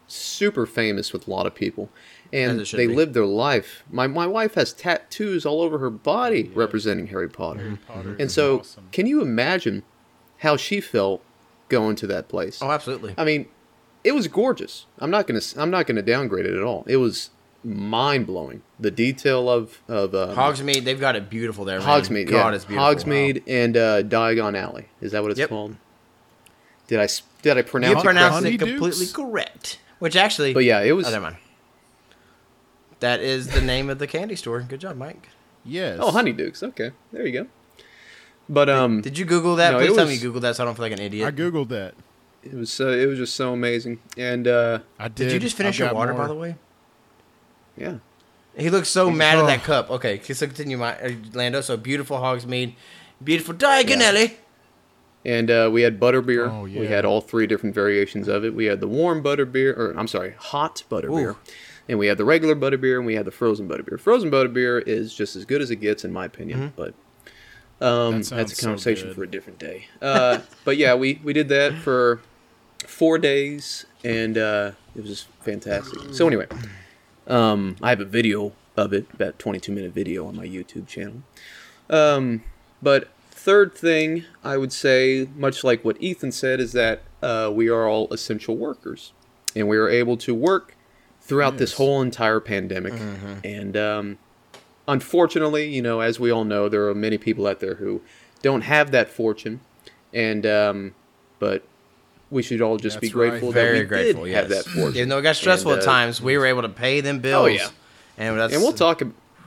super 0.09 0.67
famous 0.67 1.13
with 1.13 1.27
a 1.27 1.31
lot 1.31 1.47
of 1.47 1.55
people. 1.55 1.91
And 2.33 2.61
they 2.61 2.89
be. 2.89 2.95
live 2.95 3.13
their 3.13 3.25
life. 3.27 3.85
My, 3.91 4.09
my 4.09 4.27
wife 4.27 4.55
has 4.55 4.73
tattoos 4.73 5.47
all 5.47 5.63
over 5.63 5.79
her 5.79 5.91
body 5.91 6.51
representing 6.55 7.07
Harry 7.09 7.29
Potter. 7.29 7.79
Potter 7.87 8.17
And 8.19 8.31
so, 8.31 8.61
awesome. 8.61 8.89
can 8.91 9.07
you 9.07 9.23
imagine 9.23 9.85
how 10.39 10.57
she 10.57 10.81
felt 10.81 11.23
going 11.69 11.95
to 11.97 12.07
that 12.09 12.29
place? 12.29 12.61
Oh, 12.61 12.71
absolutely. 12.71 13.15
I 13.17 13.25
mean, 13.25 13.47
it 14.03 14.13
was 14.13 14.27
gorgeous. 14.29 14.87
I'm 14.99 15.11
not 15.11 15.27
gonna 15.27 15.41
I'm 15.57 15.71
not 15.71 15.87
gonna 15.87 16.03
downgrade 16.03 16.47
it 16.47 16.55
at 16.55 16.63
all. 16.63 16.85
It 16.87 16.97
was 16.97 17.31
mind 17.65 18.27
blowing. 18.27 18.63
The 18.81 18.91
detail 18.91 19.49
of 19.51 19.81
of 19.89 20.15
um, 20.15 20.37
Hogsmeade, 20.37 20.85
they've 20.85 21.01
got 21.01 21.17
it 21.17 21.29
beautiful 21.31 21.65
there. 21.65 21.79
Man. 21.81 21.89
Hogsmeade, 21.89 22.29
God, 22.31 22.49
yeah, 22.51 22.55
it's 22.55 22.65
beautiful. 22.65 22.95
Hogsmeade 22.95 23.43
and 23.47 23.77
uh, 23.77 24.03
Diagon 24.03 24.57
Alley. 24.57 24.87
Is 25.01 25.13
that 25.13 25.23
what 25.23 25.31
it's 25.31 25.41
Yep. 25.41 25.49
called? 25.49 25.77
Did 26.89 27.01
I 27.01 27.05
s- 27.05 27.23
did 27.43 27.57
I 27.59 27.63
pronounce 27.63 27.95
You 27.95 27.99
it 28.01 28.05
pronounced 28.05 28.41
correctly? 28.43 28.55
it 28.55 28.71
completely 28.71 29.07
correct. 29.07 29.79
Which 29.99 30.15
actually, 30.17 30.53
But 30.55 30.65
yeah, 30.65 30.81
it 30.83 30.93
was. 30.93 31.07
Oh, 31.07 31.11
never 31.11 31.23
mind. 31.23 31.37
That 33.01 33.21
is 33.21 33.49
the 33.49 33.61
name 33.61 33.91
of 33.91 33.99
the 33.99 34.07
candy 34.07 34.37
store. 34.37 34.61
Good 34.61 34.81
job, 34.81 34.97
Mike. 34.97 35.29
Yes. 35.65 35.99
Oh, 36.01 36.13
Honeydukes. 36.13 36.63
Okay, 36.63 36.93
there 37.13 37.27
you 37.27 37.33
go. 37.33 37.47
But 38.49 38.69
um, 38.71 39.01
Did 39.01 39.19
you 39.19 39.25
Google 39.25 39.57
that? 39.57 39.73
No, 39.73 39.79
Please 39.79 39.91
it 39.91 39.95
tell 39.97 40.05
was- 40.07 40.15
me 40.23 40.23
you 40.23 40.33
Googled 40.33 40.43
that 40.43 40.57
so 40.57 40.63
I 40.63 40.67
don't 40.67 40.77
feel 40.77 40.85
like 40.85 40.93
an 40.93 41.01
idiot. 41.01 41.27
I 41.27 41.33
googled 41.33 41.69
that. 41.71 41.95
it 42.45 42.55
was 42.55 42.81
uh, 42.81 42.89
it 42.89 43.07
was 43.07 43.19
just 43.19 43.35
so 43.35 43.53
amazing. 43.53 43.99
And 44.17 44.47
uh, 44.47 44.79
I 44.99 45.09
did. 45.09 45.25
Did 45.25 45.33
you 45.33 45.39
just 45.41 45.57
finish 45.57 45.81
I've 45.81 45.87
your 45.89 45.95
water, 45.95 46.13
more. 46.13 46.23
by 46.23 46.29
the 46.29 46.35
way? 46.37 46.55
Yeah, 47.77 47.97
He 48.57 48.71
looks 48.71 48.89
so 48.89 49.11
mad 49.11 49.39
at 49.39 49.45
Oh. 49.45 49.47
that 49.47 49.63
cup. 49.65 49.91
Okay, 49.91 50.21
so 50.23 50.47
continue, 50.47 50.79
my 50.79 50.99
uh, 50.99 51.13
Lando. 51.35 51.61
So 51.61 51.77
beautiful 51.77 52.19
Hogsmeade, 52.19 52.75
beautiful 53.23 53.55
Diagon 53.55 54.01
Alley. 54.01 54.39
and 55.25 55.51
uh, 55.51 55.69
we 55.73 55.83
had 55.83 56.01
butterbeer. 56.01 56.51
Oh, 56.51 56.63
We 56.63 56.87
had 56.87 57.05
all 57.05 57.21
three 57.21 57.47
different 57.47 57.75
variations 57.75 58.29
of 58.29 58.45
it. 58.45 58.55
We 58.55 58.65
had 58.67 58.81
the 58.81 58.89
warm 58.89 59.23
butterbeer, 59.23 59.77
or 59.77 59.95
I'm 59.99 60.09
sorry, 60.09 60.35
hot 60.39 60.83
butterbeer. 60.91 61.33
Ooh. 61.33 61.39
And 61.89 61.99
we 62.01 62.07
had 62.09 62.19
the 62.19 62.25
regular 62.25 62.57
butterbeer, 62.57 62.97
and 62.97 63.07
we 63.07 63.15
had 63.15 63.25
the 63.27 63.31
frozen 63.31 63.69
butterbeer. 63.69 64.01
Frozen 64.01 64.31
butterbeer 64.31 64.83
is 64.87 65.15
just 65.15 65.37
as 65.37 65.45
good 65.45 65.61
as 65.63 65.71
it 65.71 65.77
gets, 65.77 66.05
in 66.05 66.13
my 66.13 66.25
opinion. 66.25 66.73
But 66.75 66.95
um, 67.81 68.23
That 68.23 68.31
that's 68.37 68.59
a 68.59 68.65
conversation 68.65 69.09
good. 69.09 69.15
for 69.17 69.23
a 69.23 69.27
different 69.31 69.59
day. 69.61 69.87
Uh, 70.03 70.39
but 70.65 70.79
yeah, 70.79 70.95
we, 70.97 71.21
we 71.23 71.33
did 71.33 71.49
that 71.51 71.75
for 71.75 72.21
four 72.87 73.19
days, 73.19 73.87
and 74.03 74.37
uh, 74.37 74.73
it 74.97 75.01
was 75.03 75.11
just 75.11 75.27
fantastic. 75.43 76.13
So 76.13 76.27
anyway, 76.27 76.47
um, 77.27 77.77
I 77.83 77.91
have 77.91 78.01
a 78.01 78.05
video 78.05 78.53
of 78.77 78.93
it, 78.93 79.07
about 79.13 79.39
22 79.39 79.73
minute 79.73 79.93
video 79.93 80.27
on 80.27 80.37
my 80.37 80.47
YouTube 80.47 80.87
channel. 80.87 81.23
Um, 81.89 82.43
but 82.83 83.09
third 83.31 83.75
thing 83.75 84.25
I 84.45 84.57
would 84.57 84.73
say, 84.73 85.29
much 85.37 85.65
like 85.65 85.85
what 85.85 85.97
Ethan 86.01 86.33
said, 86.33 86.61
is 86.61 86.73
that 86.73 87.03
uh, 87.23 87.51
we 87.53 87.69
are 87.69 87.89
all 87.89 88.13
essential 88.13 88.57
workers, 88.57 89.13
and 89.55 89.69
we 89.69 89.77
are 89.77 89.89
able 89.89 90.17
to 90.19 90.35
work 90.35 90.75
throughout 91.21 91.59
this 91.59 91.75
whole 91.75 92.03
entire 92.03 92.39
pandemic. 92.41 92.93
And 93.45 93.77
um, 93.77 94.19
unfortunately, 94.87 95.69
you 95.69 95.83
know, 95.83 96.01
as 96.01 96.21
we 96.21 96.31
all 96.31 96.45
know, 96.45 96.69
there 96.69 96.87
are 96.89 96.95
many 96.95 97.19
people 97.19 97.47
out 97.47 97.61
there 97.61 97.77
who 97.77 98.03
don't 98.43 98.63
have 98.63 98.91
that 98.93 99.09
fortune, 99.09 99.61
and 100.13 100.45
um, 100.47 100.95
but 101.39 101.65
we 102.31 102.43
should 102.43 102.61
all 102.61 102.77
just 102.77 103.01
be 103.01 103.09
That's 103.09 103.15
right. 103.15 103.29
grateful 103.31 103.49
that 103.53 103.55
Very 103.55 103.81
we 103.81 103.85
grateful. 103.87 104.25
did 104.25 104.31
yes. 104.33 104.41
have 104.41 104.49
that 104.51 104.65
fortune. 104.65 104.97
Even 104.97 105.09
though 105.09 105.19
it 105.19 105.23
got 105.23 105.37
stressful 105.37 105.73
And, 105.73 105.81
at 105.83 105.87
uh, 105.89 105.91
times, 105.91 106.21
we 106.21 106.37
were 106.37 106.47
able 106.47 106.63
to 106.63 106.69
pay 106.69 107.01
them 107.01 107.21
bills. 107.21 107.45
Oh 107.45 107.47
yeah. 107.47 107.69
And 108.19 108.39
that's 108.39 108.53
and 108.55 108.63
we'll 108.63 108.73
talk 108.73 109.03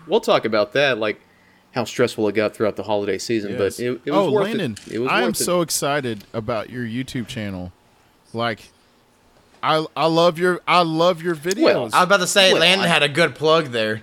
we'll 0.08 0.22
talk 0.22 0.46
about 0.46 0.74
that 0.74 0.98
like 0.98 1.20
how 1.72 1.84
stressful 1.84 2.28
it 2.28 2.34
got 2.36 2.56
throughout 2.56 2.76
the 2.76 2.84
holiday 2.84 3.18
season 3.18 3.52
Yes. 3.52 3.78
but 3.78 3.84
it, 3.84 4.02
it 4.06 4.12
was 4.12 4.28
oh, 4.28 4.32
worth 4.32 4.46
Landon, 4.46 4.78
it 4.88 4.94
it 4.94 5.00
was 5.00 5.10
I 5.10 5.22
am 5.24 5.30
it. 5.32 5.38
so 5.38 5.62
excited 5.62 6.24
about 6.34 6.70
your 6.70 6.84
YouTube 6.86 7.28
channel. 7.28 7.72
Like, 8.34 8.70
I 9.62 9.86
I 9.96 10.06
love 10.06 10.38
your 10.40 10.62
I 10.68 10.82
love 10.84 11.22
your 11.22 11.36
videos. 11.36 11.64
Well, 11.64 11.80
I 11.82 11.84
was 11.84 11.94
about 11.94 12.18
to 12.18 12.28
say, 12.28 12.54
Well, 12.54 12.62
Landon 12.62 12.86
I- 12.86 12.90
had 12.90 13.04
a 13.04 13.10
good 13.10 13.36
plug 13.36 13.68
there. 13.68 14.02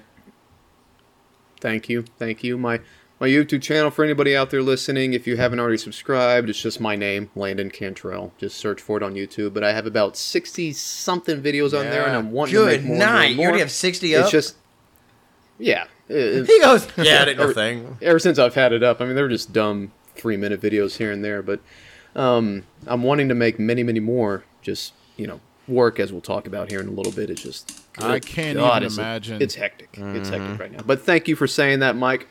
thank 1.61 1.89
you 1.89 2.05
thank 2.18 2.45
you 2.45 2.59
my 2.59 2.81
my 3.18 3.26
youtube 3.28 3.62
channel 3.62 3.90
for 3.90 4.04
anybody 4.04 4.36
out 4.36 4.50
there 4.50 4.62
listening 4.62 5.12
if 5.14 5.26
you 5.26 5.36
haven't 5.36 5.58
already 5.58 5.78
subscribed 5.78 6.48
it's 6.50 6.60
just 6.60 6.80
my 6.80 6.94
name 6.96 7.30
landon 7.34 7.70
cantrell 7.70 8.32
just 8.38 8.56
search 8.58 8.80
for 8.80 8.96
it 8.96 9.02
on 9.02 9.14
youtube 9.14 9.54
but 9.54 9.64
i 9.64 9.72
have 9.72 9.86
about 9.86 10.16
60 10.16 10.72
something 10.72 11.40
videos 11.42 11.78
on 11.78 11.86
there 11.86 12.06
and 12.06 12.14
i'm 12.16 12.30
wanting 12.32 12.54
to 12.54 12.60
Good 12.60 12.80
make 12.82 12.84
more 12.84 12.96
and 12.96 12.98
more 13.04 13.12
night. 13.14 13.24
and 13.30 13.36
You 13.38 13.42
already 13.44 13.60
have 13.60 13.70
60 13.70 14.16
up? 14.16 14.22
it's 14.22 14.30
just 14.30 14.56
yeah 15.58 15.84
it- 16.08 16.46
he 16.46 16.60
goes, 16.60 16.86
yeah, 16.98 17.22
it 17.22 17.28
ain't 17.30 17.38
no 17.38 17.52
thing. 17.52 17.98
ever 18.00 18.20
since 18.20 18.38
I've 18.38 18.54
had 18.54 18.72
it 18.72 18.84
up, 18.84 19.00
I 19.00 19.06
mean, 19.06 19.16
they're 19.16 19.26
just 19.28 19.52
dumb 19.52 19.90
three 20.14 20.36
minute 20.36 20.60
videos 20.60 20.98
here 20.98 21.10
and 21.10 21.24
there, 21.24 21.42
but 21.42 21.58
um, 22.14 22.62
I'm 22.86 23.02
wanting 23.02 23.28
to 23.28 23.34
make 23.34 23.58
many, 23.58 23.82
many 23.82 23.98
more. 23.98 24.44
Just 24.62 24.92
you 25.16 25.26
know, 25.26 25.40
work 25.66 25.98
as 25.98 26.12
we'll 26.12 26.20
talk 26.20 26.46
about 26.46 26.70
here 26.70 26.80
in 26.80 26.86
a 26.86 26.92
little 26.92 27.10
bit. 27.10 27.28
It's 27.28 27.42
just 27.42 27.82
I 27.98 28.20
good 28.20 28.26
can't 28.26 28.56
God, 28.56 28.76
even 28.76 28.86
is 28.86 28.98
it- 28.98 29.00
imagine. 29.00 29.42
it's 29.42 29.54
hectic. 29.56 29.88
It's 29.94 29.98
Mm-hmm. 29.98 30.32
hectic 30.44 30.60
right 30.60 30.70
now. 30.70 30.82
But 30.86 31.00
thank 31.02 31.26
you 31.26 31.34
for 31.34 31.48
saying 31.48 31.80
that, 31.80 31.96
Mike. 31.96 32.28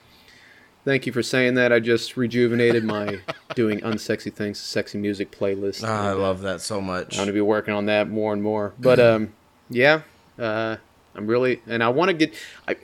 Thank 0.86 1.06
you 1.08 1.12
for 1.12 1.24
saying 1.24 1.56
that. 1.56 1.74
I 1.74 1.80
just 1.80 2.16
rejuvenated 2.16 2.84
my 2.84 3.20
doing 3.56 3.80
unsexy 3.82 4.32
things, 4.32 4.60
sexy 4.60 4.98
music 5.00 5.32
playlist. 5.32 5.84
Oh, 5.84 5.92
I 5.92 6.12
love 6.14 6.42
that 6.42 6.62
so 6.62 6.80
much. 6.80 7.16
I'm 7.18 7.22
gonna 7.24 7.34
be 7.34 7.42
working 7.42 7.74
on 7.74 7.88
that 7.88 8.08
more 8.10 8.32
and 8.34 8.42
more. 8.44 8.74
But 8.80 9.00
um, 9.00 9.34
yeah, 9.70 10.02
uh, 10.38 10.78
I'm 11.16 11.26
really, 11.28 11.62
and 11.68 11.84
I 11.84 11.90
want 11.90 12.10
to 12.10 12.14
get. 12.14 12.34
I 12.68 12.76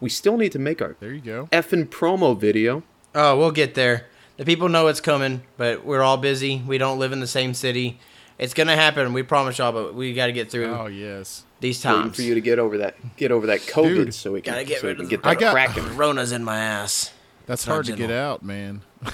we 0.00 0.08
still 0.08 0.36
need 0.38 0.52
to 0.52 0.58
make 0.58 0.80
our 0.82 0.96
there 0.98 1.12
you 1.12 1.20
go. 1.20 1.48
effing 1.52 1.86
promo 1.88 2.36
video. 2.38 2.82
Oh, 3.14 3.36
we'll 3.36 3.52
get 3.52 3.74
there. 3.74 4.06
The 4.38 4.46
people 4.46 4.70
know 4.70 4.86
it's 4.88 5.02
coming, 5.02 5.42
but 5.58 5.84
we're 5.84 6.00
all 6.00 6.16
busy. 6.16 6.62
We 6.66 6.78
don't 6.78 6.98
live 6.98 7.12
in 7.12 7.20
the 7.20 7.26
same 7.26 7.52
city. 7.52 8.00
It's 8.38 8.54
gonna 8.54 8.76
happen. 8.76 9.12
We 9.12 9.22
promise 9.22 9.58
y'all, 9.58 9.72
but 9.72 9.94
we 9.94 10.14
got 10.14 10.26
to 10.26 10.32
get 10.32 10.50
through 10.50 10.74
Oh 10.74 10.86
yes. 10.86 11.44
these 11.60 11.82
times. 11.82 11.94
waiting 11.96 12.02
times. 12.08 12.16
for 12.16 12.22
you 12.22 12.34
to 12.34 12.40
get 12.40 12.58
over 12.58 12.78
that 12.78 12.96
get 13.18 13.30
over 13.30 13.46
that 13.48 13.60
COVID 13.60 13.84
Dude. 14.06 14.14
so 14.14 14.32
we 14.32 14.40
can, 14.40 14.54
Gotta 14.54 14.64
get 14.64 14.80
so 14.80 14.86
we 14.86 14.88
rid 14.88 14.96
can 14.96 15.04
of 15.04 15.10
get 15.10 15.16
the- 15.18 15.28
that 15.28 15.28
I 15.28 15.34
got- 15.38 15.52
cracking. 15.52 15.96
Rona's 15.98 16.32
in 16.32 16.42
my 16.42 16.58
ass. 16.58 17.12
That's 17.46 17.66
Not 17.66 17.72
hard 17.72 17.86
to 17.86 17.96
get 17.96 18.10
out, 18.10 18.42
man. 18.42 18.82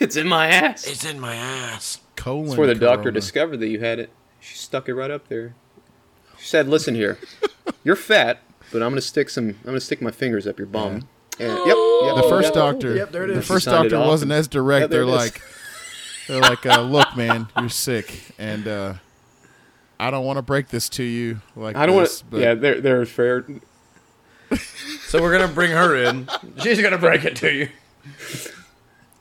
It's 0.00 0.16
in 0.16 0.26
my 0.26 0.48
ass. 0.48 0.86
It's 0.86 1.04
in 1.04 1.20
my 1.20 1.36
ass. 1.36 2.00
Colon. 2.16 2.46
That's 2.46 2.58
where 2.58 2.66
the 2.66 2.74
doctor 2.74 3.10
discovered 3.10 3.58
that 3.58 3.68
you 3.68 3.80
had 3.80 3.98
it. 3.98 4.10
She 4.40 4.56
stuck 4.56 4.88
it 4.88 4.94
right 4.94 5.10
up 5.10 5.28
there. 5.28 5.54
She 6.38 6.46
said, 6.46 6.68
"Listen 6.68 6.94
here, 6.94 7.18
you're 7.84 7.96
fat, 7.96 8.40
but 8.72 8.82
I'm 8.82 8.90
gonna 8.90 9.02
stick 9.02 9.28
some. 9.28 9.48
I'm 9.48 9.56
gonna 9.62 9.80
stick 9.80 10.00
my 10.00 10.10
fingers 10.10 10.46
up 10.46 10.58
your 10.58 10.66
bum." 10.66 11.06
And, 11.38 11.58
yep, 11.66 11.76
yep. 11.76 12.16
The 12.16 12.26
first 12.30 12.46
yep. 12.46 12.54
doctor. 12.54 12.96
Yep, 12.96 13.12
there 13.12 13.24
it 13.24 13.34
The 13.34 13.42
first 13.42 13.66
doctor 13.66 13.98
wasn't 13.98 14.32
as 14.32 14.48
direct. 14.48 14.84
Yeah, 14.84 14.86
they're 14.86 15.06
like, 15.06 15.42
they're 16.28 16.40
like, 16.40 16.64
uh, 16.64 16.80
look, 16.80 17.14
man, 17.14 17.48
you're 17.58 17.68
sick, 17.68 18.34
and 18.38 18.66
uh, 18.66 18.94
I 19.98 20.10
don't 20.10 20.24
want 20.24 20.38
to 20.38 20.42
break 20.42 20.68
this 20.68 20.88
to 20.90 21.02
you. 21.02 21.42
Like 21.54 21.76
I 21.76 21.84
don't 21.84 21.96
want 21.96 22.08
this, 22.08 22.24
to. 22.30 22.40
Yeah, 22.40 22.54
they're 22.54 22.80
they're 22.80 23.04
fair. 23.04 23.44
So 25.06 25.20
we're 25.20 25.32
gonna 25.36 25.52
bring 25.52 25.72
her 25.72 25.96
in. 25.96 26.28
She's 26.62 26.80
gonna 26.80 26.98
break 26.98 27.24
it 27.24 27.36
to 27.36 27.52
you. 27.52 27.68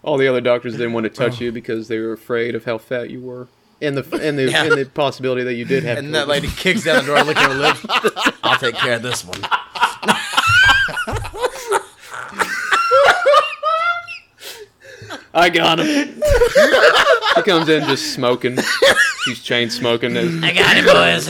All 0.03 0.17
the 0.17 0.27
other 0.27 0.41
doctors 0.41 0.73
didn't 0.73 0.93
want 0.93 1.05
to 1.13 1.23
Oh. 1.23 1.29
touch 1.29 1.41
you 1.41 1.51
because 1.51 1.87
they 1.87 1.99
were 1.99 2.13
afraid 2.13 2.55
of 2.55 2.65
how 2.65 2.77
fat 2.77 3.09
you 3.09 3.19
were, 3.21 3.47
and 3.81 3.97
the 3.97 4.03
and 4.21 4.37
the 4.37 4.49
Yeah. 4.51 4.63
and 4.65 4.71
the 4.77 4.85
possibility 4.85 5.43
that 5.43 5.55
you 5.55 5.65
did 5.65 5.83
have. 5.83 5.97
And 5.97 6.13
that 6.15 6.27
lady 6.27 6.47
kicks 6.47 6.83
down 6.83 7.05
the 7.05 7.13
door, 7.13 7.23
licking 7.23 7.43
her 7.43 7.53
lips. 7.55 7.85
I'll 8.43 8.57
take 8.59 8.75
care 8.75 8.93
of 8.93 9.01
this 9.01 9.25
one. 9.25 9.41
I 15.33 15.49
got 15.49 15.79
him. 15.79 16.21
he 17.35 17.41
comes 17.43 17.69
in 17.69 17.85
just 17.87 18.13
smoking. 18.13 18.57
He's 19.25 19.41
chain 19.41 19.69
smoking. 19.69 20.17
I 20.17 20.53
got 20.53 20.75
him, 20.75 20.85
boys. 20.85 21.27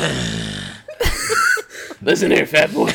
Listen 2.02 2.32
here, 2.32 2.46
fat 2.46 2.74
boy. 2.74 2.92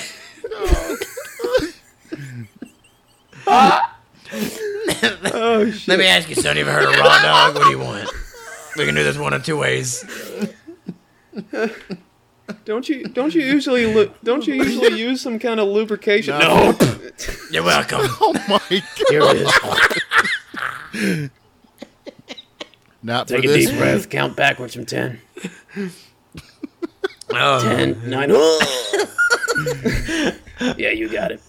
Oh 3.47 3.81
shit. 5.71 5.89
Let 5.89 5.99
me 5.99 6.07
ask 6.07 6.29
you, 6.29 6.35
son. 6.35 6.57
You 6.57 6.63
ever 6.63 6.73
heard 6.73 6.85
of 6.95 6.99
raw 7.01 7.23
dog? 7.23 7.55
What 7.55 7.65
do 7.65 7.71
you 7.71 7.79
want? 7.79 8.09
We 8.77 8.85
can 8.87 8.95
do 8.95 9.05
this 9.05 9.17
one 9.19 9.33
of 9.33 9.45
two 9.45 9.57
ways. 9.57 10.05
Don't 12.65 12.89
you 12.89 13.05
don't 13.05 13.35
you 13.35 13.43
usually 13.43 13.87
lu- 13.93 14.11
don't 14.23 14.47
you 14.47 14.55
usually 14.55 14.99
use 15.01 15.21
some 15.21 15.39
kind 15.39 15.61
of 15.61 15.69
lubrication? 15.69 16.39
No. 16.39 16.77
You're 17.51 17.63
welcome. 17.65 18.01
Oh 18.21 18.33
my 18.49 18.59
god! 18.69 18.83
Here 19.09 19.23
it 19.23 19.37
is. 20.95 21.31
Not 23.03 23.29
Take 23.29 23.41
for 23.41 23.45
a 23.45 23.49
this 23.49 23.59
deep 23.67 23.69
one. 23.71 23.79
breath. 23.79 24.09
Count 24.11 24.37
backwards 24.37 24.75
from 24.75 24.87
ten. 24.87 25.21
Oh. 27.31 27.61
Ten, 27.63 28.09
nine. 28.09 28.31
yeah, 30.77 30.91
you 30.91 31.09
got 31.09 31.33
it. 31.33 31.41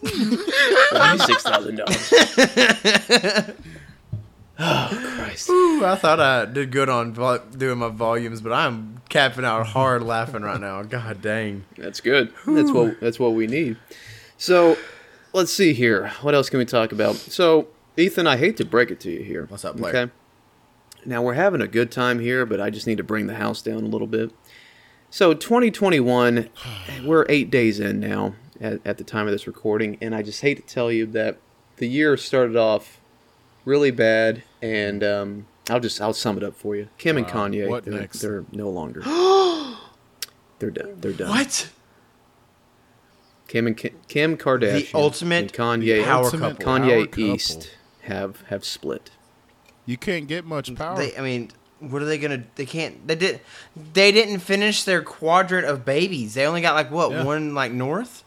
Six 1.26 1.44
thousand 1.44 1.78
dollars. 1.78 2.14
Oh 4.58 4.88
Christ! 5.18 5.50
Ooh, 5.50 5.84
I 5.84 5.96
thought 5.98 6.22
I 6.22 6.46
did 6.46 6.72
good 6.72 6.88
on 6.88 7.14
vo- 7.14 7.40
doing 7.58 7.78
my 7.80 7.90
volumes, 7.90 8.40
but 8.40 8.54
I'm 8.54 9.02
capping 9.10 9.44
out 9.44 9.68
hard 9.68 10.02
laughing 10.02 10.44
right 10.44 10.60
now. 10.62 10.82
God 10.84 11.22
dang. 11.22 11.66
That's 11.78 12.00
good. 12.00 12.32
That's 12.48 12.72
what 12.72 13.00
that's 13.02 13.20
what 13.20 13.34
we 13.34 13.48
need. 13.48 13.76
So, 14.38 14.78
let's 15.34 15.52
see 15.52 15.74
here. 15.74 16.08
What 16.22 16.36
else 16.36 16.50
can 16.50 16.60
we 16.60 16.66
talk 16.66 16.94
about? 16.94 17.16
So, 17.16 17.68
Ethan, 17.98 18.28
I 18.28 18.38
hate 18.38 18.56
to 18.58 18.66
break 18.66 18.92
it 18.92 19.02
to 19.02 19.12
you 19.12 19.24
here. 19.24 19.46
What's 19.50 19.66
up, 19.66 19.76
Blair? 19.76 19.94
Okay. 19.94 20.12
Now 21.06 21.22
we're 21.22 21.34
having 21.34 21.60
a 21.62 21.68
good 21.68 21.92
time 21.92 22.20
here, 22.20 22.46
but 22.46 22.62
I 22.62 22.70
just 22.70 22.88
need 22.88 22.98
to 22.98 23.04
bring 23.04 23.28
the 23.28 23.36
house 23.36 23.62
down 23.62 23.84
a 23.84 23.88
little 23.88 24.08
bit. 24.08 24.32
So, 25.10 25.34
2021, 25.34 26.50
we're 27.06 27.26
eight 27.30 27.50
days 27.50 27.80
in 27.80 28.00
now 28.02 28.36
at, 28.60 28.80
at 28.86 28.98
the 28.98 29.04
time 29.04 29.28
of 29.28 29.32
this 29.32 29.48
recording, 29.48 29.98
and 30.02 30.14
I 30.14 30.22
just 30.22 30.42
hate 30.42 30.56
to 30.56 30.64
tell 30.74 30.92
you 30.92 31.06
that 31.08 31.38
the 31.78 31.88
year 31.88 32.18
started 32.18 32.56
off 32.58 33.00
really 33.64 33.92
bad, 33.92 34.44
and 34.62 35.04
um, 35.04 35.48
I'll 35.70 35.80
just 35.80 36.02
I'll 36.02 36.14
sum 36.14 36.38
it 36.38 36.44
up 36.44 36.56
for 36.56 36.76
you. 36.76 36.90
Kim 36.98 37.16
and 37.18 37.26
Wow. 37.28 37.48
Kanye, 37.48 37.70
What 37.70 37.86
they're, 37.86 37.94
next? 37.94 38.20
they're 38.22 38.44
no 38.52 38.70
longer. 38.70 39.02
they're 40.60 40.72
done. 40.72 40.96
They're 41.00 41.14
done. 41.14 41.30
What? 41.30 41.70
Kim 43.48 43.68
and 43.68 43.78
Ki- 43.78 43.92
Kim 44.10 44.38
Kardashian, 44.38 44.92
the 44.92 44.98
ultimate 44.98 45.36
and 45.44 45.54
Kanye, 45.54 46.04
power 46.04 46.26
Ultimate 46.26 46.60
couple. 46.60 46.66
power 46.66 46.80
Kanye 46.80 47.06
couple. 47.06 47.24
East 47.24 47.72
have 48.02 48.42
have 48.50 48.66
split. 48.66 49.12
You 49.86 49.98
can't 49.98 50.28
get 50.28 50.44
much 50.46 50.74
power. 50.76 50.98
They, 50.98 51.16
I 51.16 51.22
mean, 51.22 51.52
what 51.80 52.02
are 52.02 52.06
they 52.06 52.18
gonna? 52.18 52.44
They 52.56 52.66
can't. 52.66 53.06
They 53.08 53.16
did. 53.16 53.42
They 53.94 54.12
didn't 54.12 54.40
finish 54.40 54.84
their 54.84 55.02
quadrant 55.02 55.66
of 55.68 55.86
babies. 55.86 56.34
They 56.34 56.46
only 56.46 56.62
got 56.62 56.74
like 56.76 56.92
what 56.92 57.12
Yeah. 57.12 57.24
one 57.24 57.54
like 57.54 57.72
north. 57.72 58.24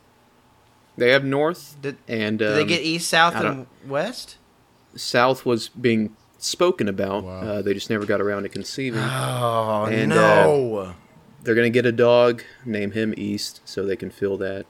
They 0.97 1.11
have 1.11 1.25
North 1.25 1.77
Did, 1.81 1.97
and 2.09 2.41
did 2.41 2.49
um, 2.49 2.55
they 2.57 2.65
get 2.65 2.83
east, 2.83 3.09
south, 3.09 3.37
and 3.37 3.67
west? 3.87 4.37
South 4.97 5.47
was 5.47 5.69
being 5.69 6.17
spoken 6.39 6.89
about. 6.89 7.23
Wow. 7.23 7.41
Uh, 7.41 7.63
they 7.63 7.73
just 7.73 7.89
never 7.89 8.05
got 8.05 8.21
around 8.21 8.43
to 8.43 8.49
conceiving. 8.49 9.01
Oh 9.01 9.87
And, 9.89 10.09
no! 10.11 10.95
They're 11.45 11.55
gonna 11.55 11.71
get 11.71 11.87
a 11.87 11.93
dog, 11.93 12.43
name 12.65 12.91
him 12.91 13.15
East, 13.17 13.61
so 13.65 13.87
they 13.87 13.95
can 13.95 14.11
fill 14.11 14.37
that. 14.39 14.67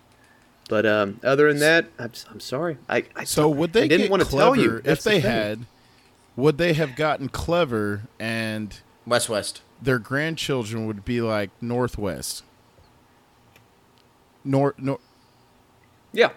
But 0.69 0.85
um, 0.85 1.19
other 1.25 1.49
than 1.49 1.61
that, 1.61 1.87
I'm, 1.99 2.13
I'm 2.31 2.41
sorry. 2.41 2.77
I, 2.91 3.05
I 3.17 3.25
so 3.25 3.49
would 3.49 3.73
they 3.73 3.85
I 3.85 3.89
didn't 3.89 4.03
get 4.03 4.11
want 4.11 4.23
to 4.23 4.29
tell 4.31 4.55
you 4.55 4.77
if 4.77 4.83
That's 4.85 5.05
the 5.05 5.11
they 5.11 5.21
thing. 5.23 5.31
had? 5.31 5.67
Would 6.39 6.57
they 6.57 6.73
have 6.75 6.95
gotten 6.95 7.29
clever 7.29 8.03
and 8.21 8.79
west, 9.05 9.29
west. 9.29 9.61
their 9.83 9.99
grandchildren 9.99 10.87
would 10.87 11.05
be 11.05 11.21
like 11.21 11.51
Northwest? 11.61 12.45
North, 14.45 14.77
nor- 14.79 15.01
Yeah, 16.13 16.31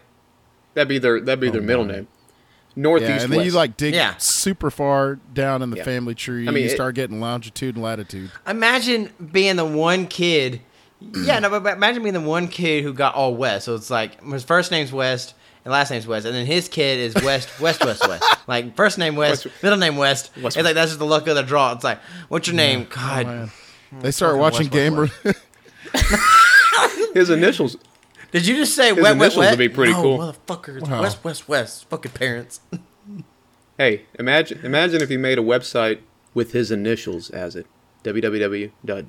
that'd 0.73 0.87
be 0.87 0.97
their 0.97 1.21
that'd 1.21 1.39
be 1.39 1.49
Oh, 1.49 1.51
their 1.51 1.61
middle 1.61 1.85
my. 1.85 1.93
name. 1.93 2.07
Northeast 2.75 3.09
yeah, 3.11 3.23
and 3.25 3.31
then 3.33 3.45
you 3.45 3.51
like 3.51 3.77
dig 3.77 3.93
Yeah. 3.93 4.15
super 4.17 4.71
far 4.71 5.19
down 5.33 5.61
in 5.61 5.69
the 5.69 5.77
Yeah. 5.77 5.83
family 5.83 6.15
tree. 6.15 6.47
I 6.47 6.51
mean, 6.51 6.63
you 6.63 6.69
it- 6.69 6.73
start 6.75 6.95
getting 6.95 7.19
longitude 7.19 7.75
and 7.75 7.83
latitude. 7.83 8.31
Imagine 8.47 9.11
being 9.31 9.55
the 9.55 9.65
one 9.65 10.07
kid. 10.07 10.61
Yeah, 10.99 11.37
no, 11.39 11.59
but 11.59 11.75
imagine 11.77 12.01
being 12.01 12.13
the 12.15 12.21
one 12.21 12.47
kid 12.47 12.83
who 12.83 12.91
got 12.93 13.13
all 13.13 13.35
west. 13.35 13.65
So 13.65 13.75
it's 13.75 13.91
like 13.91 14.23
his 14.23 14.43
first 14.43 14.71
name's 14.71 14.91
West 14.91 15.35
and 15.63 15.71
last 15.71 15.91
name's 15.91 16.07
West, 16.07 16.25
and 16.25 16.33
then 16.35 16.45
his 16.45 16.67
kid 16.69 16.99
is 16.99 17.13
West, 17.23 17.59
West, 17.59 17.83
West, 17.85 18.07
West. 18.07 18.23
Like 18.47 18.75
first 18.75 18.97
name 18.97 19.15
West, 19.15 19.45
West- 19.45 19.61
middle 19.63 19.77
name 19.77 19.95
West. 19.97 20.31
West- 20.41 20.57
it's 20.57 20.65
like 20.65 20.73
that's 20.75 20.89
just 20.91 20.99
the 20.99 21.05
luck 21.05 21.27
of 21.27 21.35
the 21.35 21.43
draw. 21.43 21.73
It's 21.73 21.83
like, 21.83 21.99
what's 22.29 22.47
your 22.47 22.55
name? 22.55 22.87
God, 22.89 23.25
Oh. 23.27 23.49
They 23.99 24.11
start 24.11 24.37
watching 24.37 24.69
West, 24.69 24.71
Game. 24.71 24.95
West, 24.95 25.13
his 27.13 27.29
initials. 27.29 27.75
did 28.31 28.47
you 28.47 28.55
just 28.55 28.73
say 28.75 28.93
His 28.93 28.95
wet, 28.95 29.03
wet, 29.03 29.11
initials 29.17 29.37
wet? 29.37 29.51
would 29.51 29.59
be 29.59 29.69
pretty 29.69 29.91
no, 29.93 30.01
cool. 30.01 30.17
motherfucker. 30.19 30.81
Wow. 30.89 31.01
West, 31.01 31.23
West, 31.23 31.47
West. 31.49 31.89
Fucking 31.89 32.11
parents. 32.13 32.61
Hey, 33.77 34.03
imagine 34.19 34.59
imagine 34.63 35.01
if 35.01 35.09
he 35.09 35.17
made 35.17 35.37
a 35.39 35.41
website 35.41 35.99
with 36.33 36.51
his 36.53 36.71
initials 36.71 37.29
as 37.31 37.55
it. 37.55 37.65
www.www.com. 38.03 39.03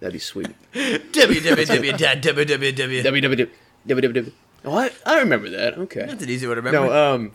That'd 0.00 0.12
be 0.12 0.18
sweet. 0.18 0.48
www. 0.74 3.50
www. 3.86 4.32
Www. 4.64 4.70
What? 4.70 4.94
I 5.06 5.20
remember 5.20 5.50
that. 5.50 5.78
Okay. 5.78 6.06
That's 6.06 6.22
an 6.22 6.30
easy 6.30 6.46
one 6.46 6.56
to 6.56 6.62
remember. 6.62 6.88
No, 6.88 7.14
um, 7.14 7.32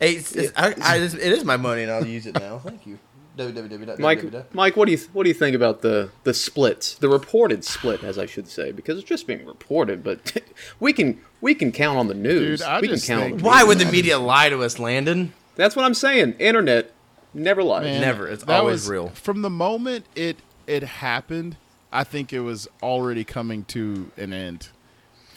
hey, 0.00 0.14
it's, 0.14 0.34
it's, 0.34 0.52
I, 0.56 0.74
I, 0.80 0.96
it's, 0.98 1.44
my 1.44 1.56
money, 1.56 1.82
and 1.82 1.92
I'll 1.92 2.06
use 2.06 2.26
it 2.26 2.38
now. 2.38 2.58
Thank 2.58 2.86
you. 2.86 2.98
www. 3.36 3.98
Mike, 3.98 4.54
Mike, 4.54 4.76
what 4.76 4.86
do 4.86 4.92
you 4.92 4.98
what 5.12 5.22
do 5.24 5.28
you 5.28 5.34
think 5.34 5.54
about 5.54 5.82
the 5.82 6.10
the 6.24 6.34
splits, 6.34 6.94
the 6.94 7.08
reported 7.08 7.64
split, 7.64 8.02
as 8.02 8.18
I 8.18 8.26
should 8.26 8.48
say, 8.48 8.72
because 8.72 8.98
it's 8.98 9.08
just 9.08 9.26
being 9.26 9.44
reported, 9.46 10.02
but 10.02 10.40
we 10.80 10.92
can 10.92 11.20
we 11.40 11.54
can 11.54 11.70
count 11.72 11.98
on 11.98 12.08
the 12.08 12.14
news. 12.14 12.60
Dude, 12.60 12.80
we 12.82 12.88
can 12.88 12.98
count. 13.00 13.22
on 13.32 13.38
the 13.38 13.44
Why 13.44 13.58
news. 13.60 13.68
would 13.68 13.78
the 13.78 13.92
media 13.92 14.18
lie 14.18 14.48
to 14.48 14.62
us, 14.62 14.78
Landon? 14.78 15.32
That's 15.56 15.76
what 15.76 15.84
I'm 15.84 15.94
saying. 15.94 16.34
Internet 16.38 16.92
never 17.34 17.62
lies. 17.62 17.84
Man, 17.84 18.00
Never. 18.00 18.28
It's 18.28 18.44
always 18.44 18.82
was- 18.82 18.88
real. 18.88 19.08
From 19.10 19.42
the 19.42 19.50
moment 19.50 20.06
it 20.14 20.38
it 20.66 20.82
happened, 20.82 21.56
I 21.92 22.04
think 22.04 22.32
it 22.32 22.40
was 22.40 22.68
already 22.82 23.24
coming 23.24 23.64
to 23.66 24.10
an 24.16 24.32
end. 24.32 24.68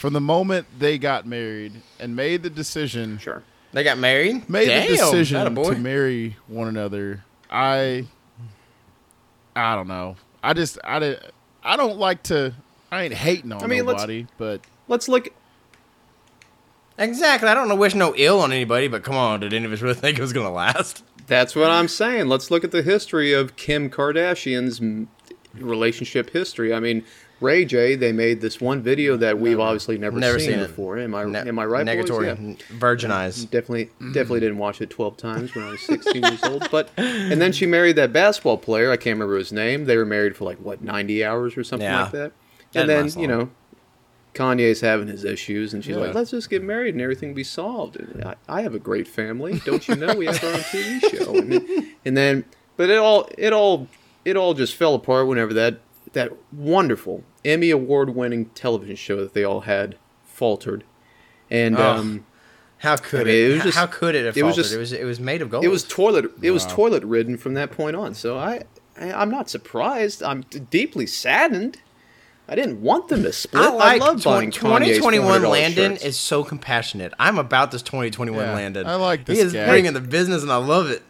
From 0.02 0.14
the 0.14 0.20
moment 0.20 0.66
they 0.80 0.98
got 0.98 1.28
married 1.28 1.74
and 2.00 2.16
made 2.16 2.42
the 2.42 2.50
decision, 2.50 3.20
Sure. 3.20 3.44
They 3.72 3.84
got 3.84 4.00
married. 4.00 4.50
made 4.50 4.66
Damn, 4.66 4.88
the 4.90 4.96
decision 4.98 5.54
to 5.56 5.76
marry 5.76 6.38
one 6.48 6.68
another, 6.68 7.24
I 7.52 8.08
I 9.56 9.76
don't 9.76 9.88
know. 9.88 10.16
I 10.42 10.54
just 10.54 10.80
I 10.84 10.98
did, 10.98 11.32
I 11.64 11.78
don't 11.78 12.00
like 12.00 12.24
to. 12.24 12.56
I 12.92 13.04
ain't 13.04 13.14
hating 13.14 13.52
on 13.52 13.64
I 13.64 13.68
mean, 13.68 13.86
let's- 13.86 14.00
nobody, 14.02 14.26
but 14.40 14.62
Let's 14.88 15.08
look. 15.08 15.30
Exactly. 16.98 17.48
I 17.48 17.54
don't 17.54 17.68
know 17.68 17.76
wish 17.76 17.94
no 17.94 18.16
ill 18.18 18.40
on 18.42 18.52
anybody, 18.52 18.88
but 18.88 19.04
come 19.04 19.16
on, 19.16 19.42
did 19.42 19.54
any 19.54 19.66
of 19.66 19.72
us 19.72 19.82
really 19.82 19.94
think 20.02 20.18
it 20.18 20.22
was 20.24 20.34
gonna 20.34 20.52
last? 20.52 21.04
That's 21.28 21.56
what 21.56 21.70
I'm 21.70 21.88
saying. 21.88 22.26
Let's 22.28 22.50
look 22.50 22.64
at 22.64 22.72
the 22.72 22.82
history 22.82 23.34
of 23.34 23.56
Kim 23.56 23.88
Kardashian's 23.92 24.82
relationship 25.54 26.32
history. 26.32 26.74
I 26.74 26.80
mean, 26.80 27.04
Ray 27.42 27.66
J. 27.66 27.96
They 27.96 28.12
made 28.12 28.40
this 28.40 28.62
one 28.62 28.82
video 28.82 29.18
that 29.18 29.40
we've 29.40 29.60
obviously 29.60 29.98
never, 29.98 30.20
Never 30.20 30.40
seen, 30.40 30.52
seen 30.52 30.60
before. 30.60 31.00
Am 31.00 31.16
I 31.16 31.24
Ne- 31.26 31.40
am 31.50 31.58
I 31.60 31.66
right? 31.66 31.86
Negatory, 31.86 32.26
Yeah. 32.28 32.32
n- 32.34 32.58
virgin 32.70 33.12
eyes. 33.12 33.44
Uh, 33.44 33.48
definitely, 33.50 33.86
mm-hmm. 33.86 34.14
definitely 34.14 34.42
didn't 34.42 34.60
watch 34.60 34.80
it 34.80 34.90
12 34.92 35.18
times 35.18 35.56
when 35.56 35.66
I 35.66 35.72
was 35.72 35.82
16 35.82 36.22
years 36.24 36.44
old. 36.44 36.70
But 36.72 36.90
and 36.98 37.42
then 37.42 37.52
she 37.52 37.66
married 37.66 37.96
that 37.98 38.14
basketball 38.14 38.58
player. 38.58 38.92
I 38.92 38.96
can't 38.98 39.16
remember 39.16 39.38
his 39.38 39.52
name. 39.52 39.86
They 39.86 39.98
were 39.98 40.06
married 40.06 40.38
for 40.38 40.46
like 40.46 40.60
what 40.60 40.84
90 40.84 41.26
hours 41.26 41.58
or 41.58 41.64
something 41.64 41.86
Yeah. 41.90 42.04
like 42.04 42.12
that. 42.12 42.32
That 42.74 42.80
And 42.82 42.90
then 42.90 43.20
you 43.20 43.28
know, 43.28 43.50
Kanye's 44.36 44.82
having 44.82 45.08
his 45.08 45.26
issues, 45.26 45.74
and 45.74 45.84
she's 45.84 45.96
Yeah. 45.96 46.04
like, 46.04 46.14
"Let's 46.14 46.32
just 46.32 46.50
get 46.50 46.64
married 46.64 46.94
and 46.94 47.02
everything 47.02 47.34
be 47.34 47.44
solved." 47.44 47.98
And 47.98 48.24
I, 48.24 48.36
I 48.48 48.62
have 48.62 48.74
a 48.76 48.80
great 48.80 49.08
family, 49.08 49.60
don't 49.66 49.86
you 49.88 49.96
know? 49.96 50.14
We 50.16 50.28
have 50.28 50.42
our 50.44 50.52
own 50.54 50.60
TV 50.60 51.00
show, 51.18 51.36
and 51.36 51.52
then, 51.52 51.92
and 52.06 52.16
then, 52.16 52.46
but 52.78 52.90
it 52.90 52.98
all, 52.98 53.28
it 53.38 53.52
all, 53.52 53.88
it 54.24 54.38
all 54.38 54.54
just 54.54 54.76
fell 54.76 54.94
apart 54.96 55.28
whenever 55.28 55.54
that 55.56 55.80
that 56.14 56.32
wonderful 56.52 57.24
Emmy 57.46 57.70
award 57.70 58.16
winning 58.16 58.46
television 58.48 58.96
show 58.96 59.18
that 59.18 59.34
they 59.34 59.44
all 59.44 59.62
had 59.62 59.96
faltered, 60.24 60.84
and 61.50 61.78
Oh. 61.78 61.84
um. 61.96 62.26
How 62.80 62.98
could 62.98 63.22
I 63.22 63.24
mean, 63.26 63.34
it? 63.36 63.50
it 63.52 63.54
was 63.54 63.64
just- 63.66 63.78
how 63.78 63.86
could 63.86 64.16
it 64.16 64.26
have 64.26 64.36
it 64.36 64.42
was 64.44 64.56
faltered? 64.56 64.64
just- 64.64 64.74
it 64.74 64.80
was 64.80 64.92
it 64.94 65.04
was 65.06 65.20
made 65.20 65.44
of 65.44 65.52
gold. 65.52 65.64
It 65.64 65.68
was 65.68 65.84
toilet. 65.84 66.32
It 66.42 66.50
was 66.50 66.66
toilet 66.66 67.04
ridden 67.04 67.38
from 67.38 67.54
that 67.54 67.70
point 67.70 67.96
on. 67.96 68.16
So 68.16 68.40
I, 68.40 68.64
I, 69.00 69.12
I'm 69.14 69.30
not 69.30 69.52
surprised. 69.52 70.24
I'm 70.24 70.42
d- 70.50 70.62
deeply 70.68 71.06
saddened. 71.06 71.78
I 72.50 72.56
didn't 72.56 72.82
want 72.82 73.08
them 73.08 73.22
to 73.22 73.32
split. 73.32 73.64
I 73.64 73.96
I, 73.96 73.98
love 73.98 74.22
tw- 74.22 74.26
buying 74.26 74.50
2021 74.50 75.44
Landon 75.44 75.92
shirts. 75.92 76.04
is 76.04 76.18
so 76.18 76.44
compassionate. 76.44 77.14
I'm 77.20 77.38
about 77.38 77.70
this 77.70 77.84
2021 77.84 78.44
Yeah, 78.44 78.54
Landon. 78.56 78.88
I 78.88 78.96
like 78.96 79.26
this 79.26 79.38
He 79.38 79.46
is 79.46 79.54
guy. 79.54 79.68
bringing 79.68 79.94
the 79.94 80.02
business, 80.02 80.42
and 80.42 80.52
I 80.52 80.58
love 80.58 80.90
it. 80.90 81.04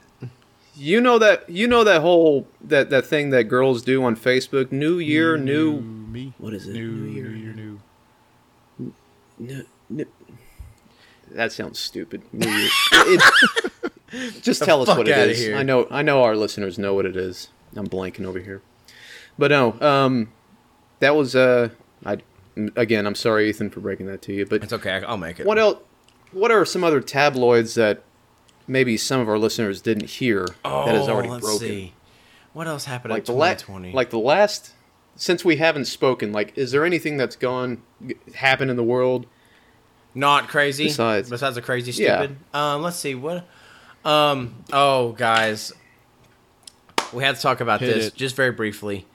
You 0.81 0.99
know 0.99 1.19
that. 1.19 1.47
You 1.47 1.67
know 1.67 1.83
that 1.83 2.01
whole 2.01 2.47
that 2.59 2.89
that 2.89 3.05
thing 3.05 3.29
that 3.29 3.43
girls 3.43 3.83
do 3.83 4.03
on 4.03 4.15
Facebook. 4.15 4.71
New 4.71 4.97
year, 4.97 5.37
new. 5.37 5.79
me. 5.81 6.33
What 6.39 6.53
is 6.55 6.67
it? 6.67 6.73
New, 6.73 6.87
New 6.91 7.01
new 7.05 7.11
year. 7.11 7.31
year, 7.35 7.53
new. 7.53 8.93
new, 9.37 9.65
new 9.89 10.05
that 11.29 11.51
sounds 11.51 11.77
stupid. 11.79 12.23
New 12.33 12.49
year. 12.49 12.69
It- 12.93 14.41
just 14.41 14.63
tell 14.63 14.81
us 14.81 14.87
what 14.89 15.07
it 15.07 15.17
is. 15.29 15.39
here. 15.39 15.55
I 15.55 15.63
know. 15.63 15.87
I 15.91 16.01
know 16.01 16.23
our 16.23 16.35
listeners 16.35 16.79
know 16.79 16.93
what 16.95 17.05
it 17.05 17.15
is. 17.15 17.49
I'm 17.75 17.87
blanking 17.87 18.25
over 18.25 18.39
here. 18.39 18.61
But 19.37 19.51
no. 19.51 19.79
Um, 19.79 20.31
that 20.99 21.15
was 21.15 21.35
uh. 21.35 21.69
I 22.03 22.17
again. 22.75 23.05
I'm 23.05 23.15
sorry, 23.15 23.47
Ethan, 23.49 23.69
for 23.69 23.81
breaking 23.81 24.07
that 24.07 24.21
to 24.23 24.33
you. 24.33 24.45
But 24.47 24.63
It's 24.63 24.73
okay. 24.73 25.03
I'll 25.07 25.15
make 25.17 25.39
it. 25.39 25.45
What 25.45 25.59
else? 25.59 25.77
What 26.31 26.49
are 26.49 26.65
some 26.65 26.83
other 26.83 27.01
tabloids 27.01 27.75
that 27.75 28.01
maybe 28.71 28.95
some 28.97 29.19
of 29.19 29.27
our 29.27 29.37
listeners 29.37 29.81
didn't 29.81 30.09
hear 30.09 30.47
that 30.63 30.95
is 30.95 31.07
already 31.09 31.27
Oh, 31.27 31.33
let's 31.33 31.45
broken. 31.45 31.59
see. 31.67 31.93
What 32.53 32.67
else 32.67 32.85
happened 32.85 33.11
Like 33.13 33.27
in 33.27 33.33
the 33.33 33.39
la- 33.39 33.47
2020? 33.53 33.91
like 33.93 34.09
the 34.09 34.19
last 34.19 34.71
since 35.15 35.43
we 35.45 35.57
haven't 35.57 35.85
spoken, 35.85 36.31
like 36.31 36.57
is 36.57 36.71
there 36.71 36.85
anything 36.85 37.17
that's 37.17 37.35
gone 37.35 37.81
happened 38.35 38.71
in 38.71 38.77
the 38.77 38.83
world? 38.83 39.25
Not 40.15 40.47
crazy. 40.47 40.85
Besides- 40.85 41.29
Besides, 41.29 41.55
the 41.55 41.61
crazy 41.61 41.91
Yeah. 42.01 42.19
stupid. 42.19 42.37
Um, 42.53 42.81
let's 42.81 42.97
see 42.97 43.13
what. 43.15 43.45
Um. 44.03 44.55
Oh, 44.73 45.11
guys, 45.11 45.71
we 47.13 47.23
had 47.23 47.35
to 47.35 47.41
talk 47.41 47.61
about 47.61 47.81
Hit 47.81 47.93
this 47.93 48.07
it. 48.07 48.15
just 48.15 48.35
very 48.35 48.51
briefly. 48.51 49.05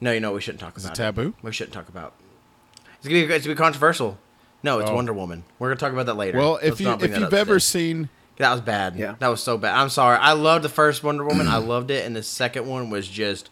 No, 0.00 0.10
you 0.12 0.20
know 0.20 0.32
we 0.32 0.40
shouldn't 0.40 0.60
talk 0.60 0.76
Is 0.78 0.84
it 0.84 0.88
about. 0.88 0.96
taboo? 0.96 1.34
We 1.42 1.52
shouldn't 1.52 1.74
talk 1.74 1.88
about. 1.88 2.14
It's 2.98 3.06
gonna 3.08 3.26
be 3.26 3.32
it's 3.34 3.44
gonna 3.46 3.54
be 3.54 3.58
controversial. 3.58 4.18
No, 4.62 4.78
it's 4.78 4.90
Oh. 4.90 4.94
Wonder 4.94 5.12
Woman. 5.12 5.44
We're 5.58 5.68
gonna 5.68 5.78
talk 5.80 5.92
about 5.92 6.06
that 6.06 6.16
later. 6.16 6.38
Well, 6.38 6.56
if 6.56 6.80
Let's 6.80 6.80
you 6.80 6.92
if 6.92 7.18
you've 7.18 7.34
ever 7.34 7.54
today. 7.54 7.58
seen 7.58 8.08
that 8.40 8.52
was 8.52 8.60
bad. 8.60 8.96
Yeah. 8.96 9.14
that 9.20 9.28
was 9.28 9.42
so 9.42 9.56
bad. 9.56 9.74
I'm 9.76 9.88
sorry. 9.88 10.18
I 10.18 10.32
loved 10.32 10.64
the 10.64 10.68
first 10.68 11.02
Wonder 11.04 11.24
Woman. 11.24 11.46
I 11.48 11.56
loved 11.58 11.90
it, 11.90 12.04
and 12.04 12.14
the 12.16 12.22
second 12.22 12.66
one 12.66 12.90
was 12.90 13.06
just 13.08 13.48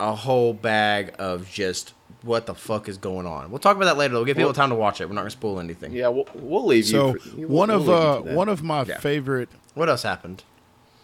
a 0.00 0.14
whole 0.14 0.52
bag 0.52 1.14
of 1.18 1.48
just 1.50 1.92
what 2.22 2.46
the 2.46 2.54
fuck 2.54 2.88
is 2.88 2.98
going 2.98 3.26
on. 3.26 3.50
We'll 3.50 3.58
talk 3.60 3.76
about 3.76 3.86
that 3.86 3.96
later. 3.96 4.14
We'll 4.14 4.24
give 4.24 4.36
people 4.36 4.52
time 4.52 4.68
to 4.70 4.74
watch 4.74 5.00
it. 5.00 5.06
We're 5.08 5.14
not 5.14 5.20
gonna 5.22 5.30
spoil 5.30 5.60
anything. 5.60 5.92
Yeah, 5.92 6.08
we'll, 6.08 6.26
we'll 6.34 6.66
leave 6.66 6.86
so 6.86 7.12
you. 7.14 7.18
For, 7.18 7.36
we'll- 7.36 7.48
one 7.48 7.68
we'll 7.68 7.90
of 7.92 8.26
uh 8.28 8.32
one 8.34 8.48
of 8.48 8.62
my 8.62 8.82
Yeah. 8.82 8.98
favorite 8.98 9.48
What 9.74 9.88
else 9.88 10.02
happened? 10.02 10.42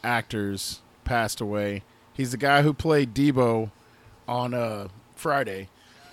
actors 0.04 0.80
passed 1.04 1.40
away. 1.40 1.82
He's 2.12 2.30
the 2.32 2.36
guy 2.36 2.62
who 2.62 2.72
played 2.74 3.14
Debo 3.14 3.70
on 4.28 4.52
uh 4.54 4.88
Friday. 5.16 5.68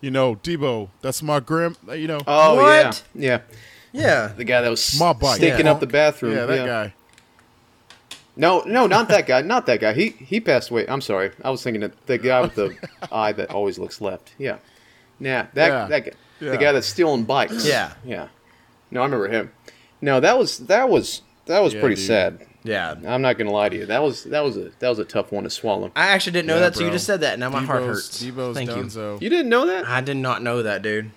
you 0.00 0.10
know, 0.10 0.36
Debo, 0.36 0.88
that's 1.00 1.22
my 1.22 1.40
grand. 1.40 1.76
You 1.92 2.06
know, 2.08 2.20
Oh 2.26 2.56
What? 2.56 3.02
yeah, 3.14 3.28
yeah. 3.28 3.40
Yeah. 3.98 4.28
The 4.36 4.44
guy 4.44 4.60
that 4.62 4.68
was 4.70 4.98
My 4.98 5.12
bike. 5.12 5.36
stinking 5.36 5.66
Yeah. 5.66 5.72
up 5.72 5.80
the 5.80 5.86
bathroom. 5.86 6.34
yeah, 6.36 6.46
that 6.46 6.66
guy. 6.66 6.94
No, 8.36 8.62
no, 8.66 8.86
not 8.86 9.08
that 9.08 9.26
guy. 9.26 9.42
Not 9.42 9.66
that 9.66 9.80
guy. 9.80 9.92
He 9.94 10.10
he 10.10 10.40
passed 10.40 10.70
away. 10.70 10.86
I'm 10.88 11.00
sorry. 11.00 11.32
I 11.42 11.50
was 11.50 11.62
thinking 11.62 11.82
of 11.82 11.92
the 12.06 12.18
guy 12.18 12.40
with 12.40 12.54
the 12.54 12.76
eye 13.12 13.32
that 13.32 13.50
always 13.50 13.78
looks 13.78 14.00
left. 14.00 14.32
Yeah, 14.38 14.58
yeah. 15.18 15.46
That 15.54 15.68
Yeah. 15.68 15.86
that 15.88 16.04
guy. 16.04 16.12
Yeah. 16.40 16.50
The 16.52 16.58
guy 16.58 16.70
that's 16.72 16.86
stealing 16.86 17.24
bikes. 17.24 17.66
Yeah. 17.66 17.94
yeah. 18.04 18.28
No, 18.92 19.00
I 19.00 19.04
remember 19.06 19.26
him. 19.28 19.50
No, 20.00 20.20
that 20.20 20.38
was 20.38 20.58
that 20.58 20.88
was 20.88 21.22
that 21.46 21.58
was 21.60 21.74
Yeah, 21.74 21.80
pretty 21.80 21.96
dude. 21.96 22.06
sad. 22.06 22.46
Yeah. 22.62 22.94
I'm 23.08 23.22
not 23.22 23.38
gonna 23.38 23.50
lie 23.50 23.70
to 23.70 23.76
you. 23.76 23.86
That 23.86 24.02
was 24.04 24.22
that 24.24 24.44
was 24.44 24.56
a 24.56 24.70
that 24.78 24.88
was 24.88 25.00
a 25.00 25.04
tough 25.04 25.32
one 25.32 25.42
to 25.42 25.50
swallow. 25.50 25.90
I 25.96 26.08
actually 26.10 26.32
didn't 26.34 26.46
know 26.46 26.54
Yeah, 26.54 26.60
that, 26.60 26.76
so 26.76 26.84
you 26.84 26.90
just 26.92 27.06
said 27.06 27.22
that. 27.22 27.32
and 27.32 27.40
Now 27.40 27.50
my 27.50 27.62
heart 27.64 27.82
hurts. 27.82 28.22
Debo's 28.22 28.54
Thank 28.54 28.70
you. 28.70 29.18
You 29.20 29.28
didn't 29.30 29.48
know 29.48 29.66
that? 29.66 29.84
I 29.88 30.00
did 30.00 30.16
not 30.16 30.42
know 30.44 30.62
that, 30.62 30.82
dude. 30.82 31.10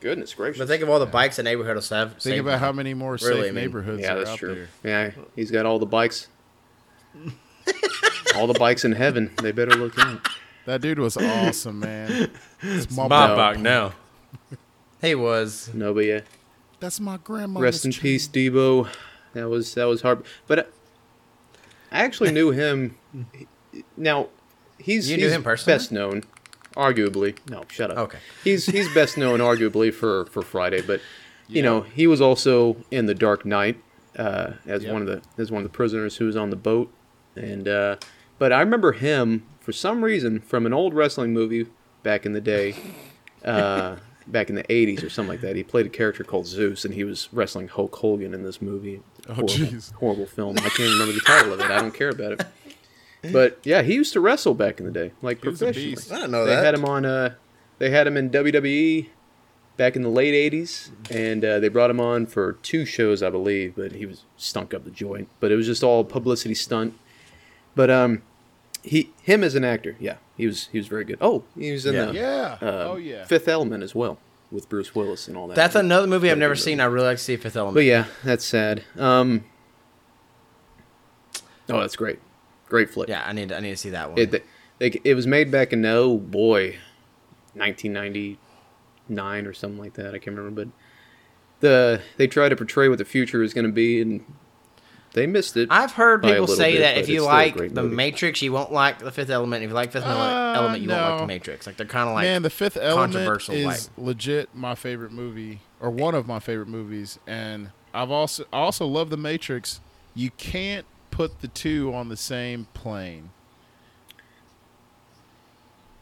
Goodness 0.00 0.34
gracious. 0.34 0.58
But 0.58 0.68
think 0.68 0.82
of 0.82 0.90
all 0.90 0.98
the 0.98 1.06
bikes 1.06 1.36
the 1.36 1.42
neighborhood 1.42 1.76
will 1.76 1.96
have. 1.96 2.16
Think 2.18 2.40
about 2.40 2.60
how 2.60 2.72
many 2.72 2.94
more 2.94 3.16
Really, 3.22 3.40
I 3.40 3.42
safe 3.44 3.44
mean, 3.46 3.54
neighborhoods 3.54 4.02
yeah, 4.02 4.12
are 4.14 4.18
that's 4.18 4.30
out 4.30 4.38
true. 4.38 4.66
there. 4.82 5.14
Yeah, 5.16 5.22
he's 5.34 5.50
got 5.50 5.66
all 5.66 5.78
the 5.78 5.86
bikes. 5.86 6.28
all 8.36 8.46
the 8.46 8.58
bikes 8.58 8.84
in 8.84 8.92
heaven. 8.92 9.32
They 9.42 9.52
better 9.52 9.74
look 9.74 9.98
out. 9.98 10.26
That 10.66 10.80
dude 10.80 10.98
was 10.98 11.16
awesome, 11.16 11.80
man. 11.80 12.30
It's 12.60 12.90
my 12.90 13.04
my 13.08 13.28
bike. 13.28 13.36
bike 13.36 13.58
now. 13.60 13.92
He 15.00 15.14
was. 15.14 15.70
No, 15.72 15.94
but 15.94 16.04
yeah. 16.04 16.20
That's 16.80 17.00
my 17.00 17.16
grandma. 17.18 17.60
Rest 17.60 17.84
in 17.84 17.92
peace, 17.92 18.28
Debo. 18.28 18.88
That 19.34 19.48
was 19.48 19.74
that 19.74 19.84
was 19.84 20.02
hard. 20.02 20.24
But 20.46 20.58
uh, 20.58 20.64
I 21.92 22.00
actually 22.04 22.32
knew 22.32 22.50
him. 22.50 22.96
Now 23.98 24.28
he's 24.78 25.10
You 25.10 25.18
knew 25.18 25.24
he's 25.24 25.34
him 25.34 25.42
personally? 25.42 25.76
best 25.78 25.92
known, 25.92 26.24
arguably. 26.76 27.36
No, 27.48 27.64
shut 27.68 27.90
up. 27.90 27.98
Okay. 27.98 28.18
He's 28.44 28.66
he's 28.66 28.92
best 28.94 29.16
known 29.16 29.40
arguably 29.40 29.92
for 29.92 30.26
for 30.26 30.42
Friday, 30.42 30.82
but 30.82 31.00
you 31.48 31.62
know 31.62 31.80
he 31.82 32.06
was 32.06 32.20
also 32.20 32.76
in 32.90 33.06
the 33.06 33.14
Dark 33.14 33.44
Knight 33.44 33.80
uh, 34.18 34.52
as 34.66 34.82
Yep. 34.84 34.92
one 34.92 35.02
of 35.02 35.08
the 35.08 35.22
as 35.38 35.50
one 35.50 35.62
of 35.62 35.70
the 35.70 35.74
prisoners 35.76 36.16
who 36.16 36.26
was 36.26 36.36
on 36.36 36.50
the 36.50 36.56
boat, 36.56 36.92
and 37.34 37.66
uh, 37.68 37.96
but 38.38 38.52
I 38.52 38.60
remember 38.60 38.92
him 38.92 39.46
for 39.60 39.72
some 39.72 40.02
reason 40.04 40.40
from 40.40 40.66
an 40.66 40.72
old 40.72 40.94
wrestling 40.94 41.32
movie 41.32 41.66
back 42.02 42.24
in 42.26 42.32
the 42.32 42.40
day. 42.40 42.74
Uh, 43.44 43.96
back 44.28 44.48
in 44.50 44.56
the 44.56 44.64
80s 44.64 45.04
or 45.04 45.08
something 45.08 45.30
like 45.30 45.40
that. 45.42 45.54
He 45.54 45.62
played 45.62 45.86
a 45.86 45.88
character 45.88 46.24
called 46.24 46.46
Zeus, 46.48 46.84
and 46.84 46.92
he 46.92 47.04
was 47.04 47.28
wrestling 47.32 47.68
Hulk 47.68 47.94
Hogan 47.94 48.34
in 48.34 48.42
this 48.42 48.60
movie. 48.60 49.00
Oh, 49.28 49.34
horrible, 49.34 49.48
jeez. 49.54 49.92
horrible 49.94 50.26
film. 50.26 50.56
I 50.58 50.68
can't 50.68 50.90
remember 50.94 51.12
the 51.12 51.20
title 51.24 51.52
of 51.52 51.60
it. 51.60 51.70
I 51.70 51.80
don't 51.80 51.94
care 51.94 52.08
about 52.08 52.32
it. 52.32 52.46
But 53.32 53.58
yeah, 53.64 53.82
he 53.82 53.94
used 53.94 54.12
to 54.14 54.20
wrestle 54.20 54.54
back 54.54 54.78
in 54.80 54.86
the 54.86 54.92
day, 54.92 55.12
like 55.22 55.42
He 55.42 55.48
was 55.48 55.60
a 55.62 55.66
professionally. 55.66 55.94
beast. 55.94 56.12
I 56.12 56.16
didn't 56.16 56.30
know 56.32 56.44
they 56.44 56.54
that. 56.54 56.64
had 56.64 56.74
him 56.74 56.84
on. 56.84 57.04
Uh, 57.04 57.34
they 57.78 57.90
had 57.90 58.06
him 58.06 58.16
in 58.16 58.30
WWE 58.30 59.08
back 59.76 59.94
in 59.96 60.02
the 60.02 60.08
late 60.08 60.52
80s, 60.52 60.90
and 61.10 61.44
uh, 61.44 61.60
they 61.60 61.68
brought 61.68 61.90
him 61.90 62.00
on 62.00 62.26
for 62.26 62.54
two 62.62 62.84
shows, 62.86 63.22
I 63.22 63.30
believe. 63.30 63.74
But 63.76 63.92
he 63.92 64.06
was 64.06 64.22
stunk 64.36 64.72
up 64.72 64.84
the 64.84 64.90
joint. 64.90 65.28
But 65.40 65.52
it 65.52 65.56
was 65.56 65.66
just 65.66 65.82
all 65.82 66.02
publicity 66.04 66.54
stunt. 66.54 66.94
But 67.74 67.90
um, 67.90 68.22
he 68.82 69.10
him 69.22 69.44
as 69.44 69.54
an 69.54 69.64
actor, 69.64 69.96
yeah, 70.00 70.16
he 70.36 70.46
was 70.46 70.68
he 70.72 70.78
was 70.78 70.86
very 70.86 71.04
good. 71.04 71.18
Oh, 71.20 71.44
he 71.58 71.72
was 71.72 71.84
in 71.86 71.94
Yeah. 71.94 72.04
the 72.06 72.14
Yeah. 72.14 72.58
uh, 72.62 72.88
oh 72.92 72.96
yeah. 72.96 73.24
Fifth 73.24 73.48
Element 73.48 73.82
as 73.82 73.94
well 73.94 74.18
with 74.50 74.68
Bruce 74.68 74.94
Willis 74.94 75.26
and 75.28 75.36
all 75.36 75.48
that. 75.48 75.56
That's 75.56 75.74
another 75.74 76.06
movie 76.06 76.30
I've 76.30 76.38
never 76.38 76.54
good 76.54 76.60
seen. 76.62 76.80
I 76.80 76.84
really 76.84 77.06
like 77.06 77.18
to 77.18 77.22
see 77.24 77.36
Fifth 77.36 77.56
Element. 77.56 77.74
But 77.74 77.84
yeah, 77.84 78.06
that's 78.24 78.44
sad. 78.44 78.84
Um, 78.96 79.44
oh, 81.68 81.80
that's 81.80 81.96
great, 81.96 82.18
great 82.68 82.90
flick. 82.90 83.08
Yeah, 83.08 83.22
I 83.26 83.32
need 83.32 83.52
I 83.52 83.60
need 83.60 83.70
to 83.70 83.76
see 83.76 83.90
that 83.90 84.10
one. 84.10 84.18
It, 84.18 84.44
it, 84.80 84.96
it 85.04 85.14
was 85.14 85.26
made 85.26 85.50
back 85.50 85.72
in 85.72 85.84
oh 85.86 86.18
boy, 86.18 86.76
1999 87.54 89.46
or 89.46 89.52
something 89.52 89.78
like 89.78 89.94
that. 89.94 90.08
I 90.14 90.18
can't 90.18 90.36
remember, 90.36 90.64
but 90.64 90.72
the 91.60 92.00
they 92.16 92.26
try 92.26 92.48
to 92.48 92.56
portray 92.56 92.88
what 92.88 92.98
the 92.98 93.04
future 93.04 93.42
is 93.42 93.54
going 93.54 93.66
to 93.66 93.72
be, 93.72 94.00
and 94.02 94.24
they 95.14 95.26
missed 95.26 95.56
it. 95.56 95.68
I've 95.70 95.92
heard 95.92 96.22
people 96.22 96.46
say 96.46 96.72
bit, 96.72 96.80
that 96.80 96.98
if 96.98 97.08
you 97.08 97.16
it's 97.16 97.24
still 97.24 97.32
a 97.32 97.34
like 97.34 97.56
the 97.74 97.82
movie. 97.82 97.96
Matrix, 97.96 98.42
you 98.42 98.52
won't 98.52 98.72
like 98.72 98.98
the 98.98 99.10
Fifth 99.12 99.30
Element. 99.30 99.62
If 99.64 99.70
you 99.70 99.74
like 99.74 99.92
Fifth 99.92 100.04
Uh, 100.04 100.52
Element, 100.56 100.82
you 100.82 100.88
won't 100.90 101.00
like 101.10 101.20
the. 101.20 101.26
Matrix. 101.26 101.66
Like 101.66 101.76
they're 101.76 101.86
kind 101.86 102.08
of 102.08 102.14
like 102.14 102.24
Man, 102.24 102.42
the 102.42 102.50
Fifth 102.50 102.76
Element 102.76 103.14
controversial, 103.14 103.54
is 103.54 103.64
like- 103.64 103.80
legit 103.96 104.54
my 104.54 104.74
favorite 104.74 105.12
movie, 105.12 105.60
or 105.80 105.90
one 105.90 106.14
of 106.14 106.26
my 106.26 106.38
favorite 106.38 106.68
movies, 106.68 107.18
and 107.26 107.70
I've 107.94 108.10
also 108.10 108.44
I 108.52 108.58
also 108.58 108.86
love 108.86 109.10
The 109.10 109.16
Matrix. 109.16 109.80
You 110.14 110.30
can't 110.32 110.84
put 111.16 111.40
the 111.40 111.48
two 111.48 111.94
on 111.94 112.10
the 112.10 112.16
same 112.16 112.66
plane. 112.74 113.30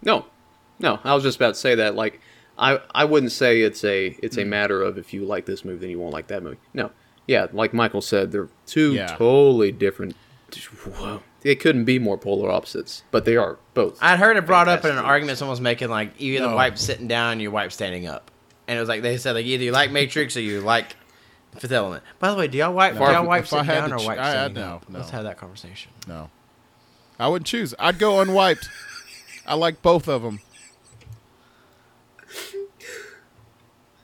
No, 0.02 0.26
no. 0.80 0.98
I 1.04 1.14
was 1.14 1.22
just 1.22 1.36
about 1.36 1.54
to 1.54 1.60
say 1.60 1.76
that. 1.76 1.94
Like, 1.94 2.20
I 2.58 2.80
I 2.92 3.04
wouldn't 3.04 3.30
say 3.30 3.60
it's 3.60 3.84
a 3.84 4.16
it's 4.22 4.36
a 4.36 4.42
hmm. 4.42 4.50
matter 4.50 4.82
of 4.82 4.98
if 4.98 5.14
you 5.14 5.24
like 5.24 5.46
this 5.46 5.64
movie, 5.64 5.78
then 5.78 5.90
you 5.90 6.00
won't 6.00 6.12
like 6.12 6.26
that 6.26 6.42
movie. 6.42 6.58
No, 6.74 6.90
yeah. 7.28 7.46
Like 7.52 7.72
Michael 7.72 8.00
said, 8.00 8.32
they're 8.32 8.48
two 8.66 8.94
Yeah. 8.94 9.06
totally 9.06 9.70
different. 9.70 10.16
Whoa. 10.52 11.20
They 11.42 11.54
couldn't 11.54 11.84
be 11.84 11.98
more 11.98 12.18
polar 12.18 12.50
opposites, 12.50 13.02
but 13.10 13.24
they 13.24 13.36
are 13.36 13.58
both. 13.74 13.98
I'd 14.00 14.18
heard 14.18 14.36
it 14.36 14.46
brought 14.46 14.66
up 14.66 14.80
in 14.80 14.90
an 14.90 14.96
Fantastic. 14.96 15.10
argument 15.10 15.38
someone 15.38 15.52
was 15.52 15.60
making, 15.60 15.90
like 15.90 16.20
you 16.20 16.34
either 16.34 16.48
No. 16.48 16.56
wipe 16.56 16.76
sitting 16.78 17.06
down, 17.06 17.38
you 17.38 17.50
wipe 17.52 17.70
standing 17.70 18.06
up, 18.06 18.30
and 18.66 18.76
it 18.76 18.80
was 18.80 18.88
like 18.88 19.02
they 19.02 19.16
said 19.16 19.32
like 19.36 19.46
either 19.46 19.62
you 19.62 19.70
like 19.72 19.92
Matrix 19.92 20.36
or 20.36 20.40
you 20.40 20.60
like 20.60 20.96
Fifth 21.58 21.72
Element. 21.72 22.02
By 22.18 22.30
the 22.30 22.36
way, 22.36 22.48
do 22.48 22.58
y'all 22.58 22.72
wipe? 22.74 22.92
Do 22.94 22.98
Far 22.98 23.12
y'all 23.12 23.26
wipe 23.26 23.44
if 23.44 23.52
I 23.52 23.58
sitting 23.58 23.64
had 23.66 23.80
down 23.80 23.88
to 23.90 23.94
or 23.96 23.98
ch- 23.98 24.06
wipe 24.06 24.18
I- 24.18 24.44
I- 24.44 24.48
no, 24.48 24.80
no. 24.88 24.98
Let's 24.98 25.10
have 25.10 25.24
that 25.24 25.36
conversation. 25.38 25.92
No, 26.08 26.30
I 27.18 27.28
wouldn't 27.28 27.46
choose. 27.46 27.74
I'd 27.78 27.98
go 27.98 28.20
unwiped. 28.20 28.68
I 29.46 29.54
like 29.54 29.82
both 29.82 30.08
of 30.08 30.22
them. 30.22 30.40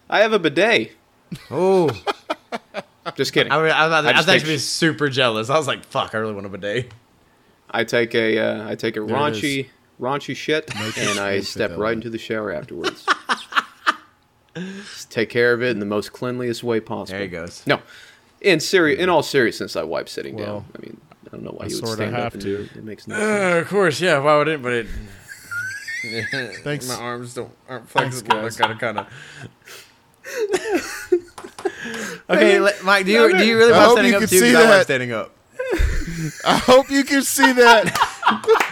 I 0.09 0.21
have 0.21 0.33
a 0.33 0.39
bidet. 0.39 0.93
Oh, 1.51 1.89
Just 3.17 3.33
kidding. 3.33 3.53
I, 3.53 3.57
was- 3.57 3.73
I, 3.73 3.87
was- 3.87 3.93
I, 3.93 4.09
I 4.09 4.13
just 4.13 4.27
was 4.27 4.35
actually 4.37 4.53
take- 4.55 4.61
super 4.61 5.09
jealous. 5.09 5.51
I 5.51 5.57
was 5.57 5.67
like, 5.67 5.85
"Fuck, 5.85 6.15
I 6.15 6.19
really 6.19 6.35
want 6.35 6.47
a 6.47 6.51
bidet." 6.51 6.93
I 7.71 7.85
take 7.85 8.15
a 8.15 8.39
uh, 8.39 8.69
I 8.69 8.75
take 8.75 8.97
a 8.97 9.01
There 9.01 9.15
raunchy 9.17 9.69
raunchy 10.01 10.35
shit, 10.37 10.69
Matrix 10.75 10.99
and 10.99 11.19
I 11.21 11.41
step 11.41 11.77
right 11.77 11.93
into 11.95 12.11
the 12.11 12.19
shower 12.19 12.53
afterwards. 12.53 13.07
Just 14.57 15.11
take 15.11 15.29
care 15.31 15.53
of 15.53 15.63
it 15.63 15.71
in 15.71 15.79
the 15.79 15.87
most 15.87 16.13
cleanliest 16.13 16.63
way 16.65 16.81
possible. 16.81 17.19
There 17.19 17.23
he 17.27 17.29
goes. 17.29 17.63
No, 17.67 17.81
in 18.41 18.59
seri- 18.61 18.99
in 18.99 19.09
all 19.09 19.23
seriousness, 19.23 19.77
I 19.77 19.83
wipe 19.85 20.09
sitting 20.09 20.37
Well, 20.37 20.47
down. 20.47 20.65
I 20.77 20.79
mean, 20.81 21.01
I 21.27 21.31
don't 21.31 21.45
know 21.45 21.53
why 21.53 21.67
I 21.67 21.69
you 21.69 21.81
would 21.81 21.89
stand 21.91 22.15
have 22.17 22.27
up 22.27 22.33
and 22.35 22.43
to. 22.43 22.63
it. 22.63 22.77
It 22.77 22.85
makes 22.85 23.07
no 23.07 23.15
sense. 23.17 23.55
Uh, 23.55 23.59
of 23.61 23.69
course, 23.69 24.01
yeah. 24.01 24.19
Why 24.19 24.37
would 24.39 24.49
it? 24.49 24.61
But 24.63 24.73
it. 24.73 24.87
Thanks. 26.65 26.89
My 26.89 26.95
arms 26.95 27.35
don't 27.35 27.51
aren't 27.69 27.89
Thanks, 27.91 28.23
flexible. 28.23 28.39
I 28.39 28.43
guys. 28.43 28.57
gotta 28.57 28.75
kind 28.75 28.99
of. 29.01 29.07
okay, 32.31 32.61
let- 32.61 32.83
Mike. 32.85 33.07
Do 33.07 33.13
you 33.13 33.37
do 33.39 33.45
you 33.47 33.57
really 33.59 33.73
I 33.73 33.77
want 33.77 33.87
hope 33.89 33.93
standing 33.99 34.13
you 34.13 34.17
up 34.17 34.21
can 34.23 34.29
too? 34.31 34.41
'Cause 34.41 34.49
see 34.51 34.57
I 34.57 34.63
that. 34.67 34.85
standing 34.85 35.13
up. 35.13 35.31
I 36.45 36.57
hope 36.59 36.91
you 36.91 37.05
can 37.05 37.23
see 37.23 37.53
that. 37.53 37.85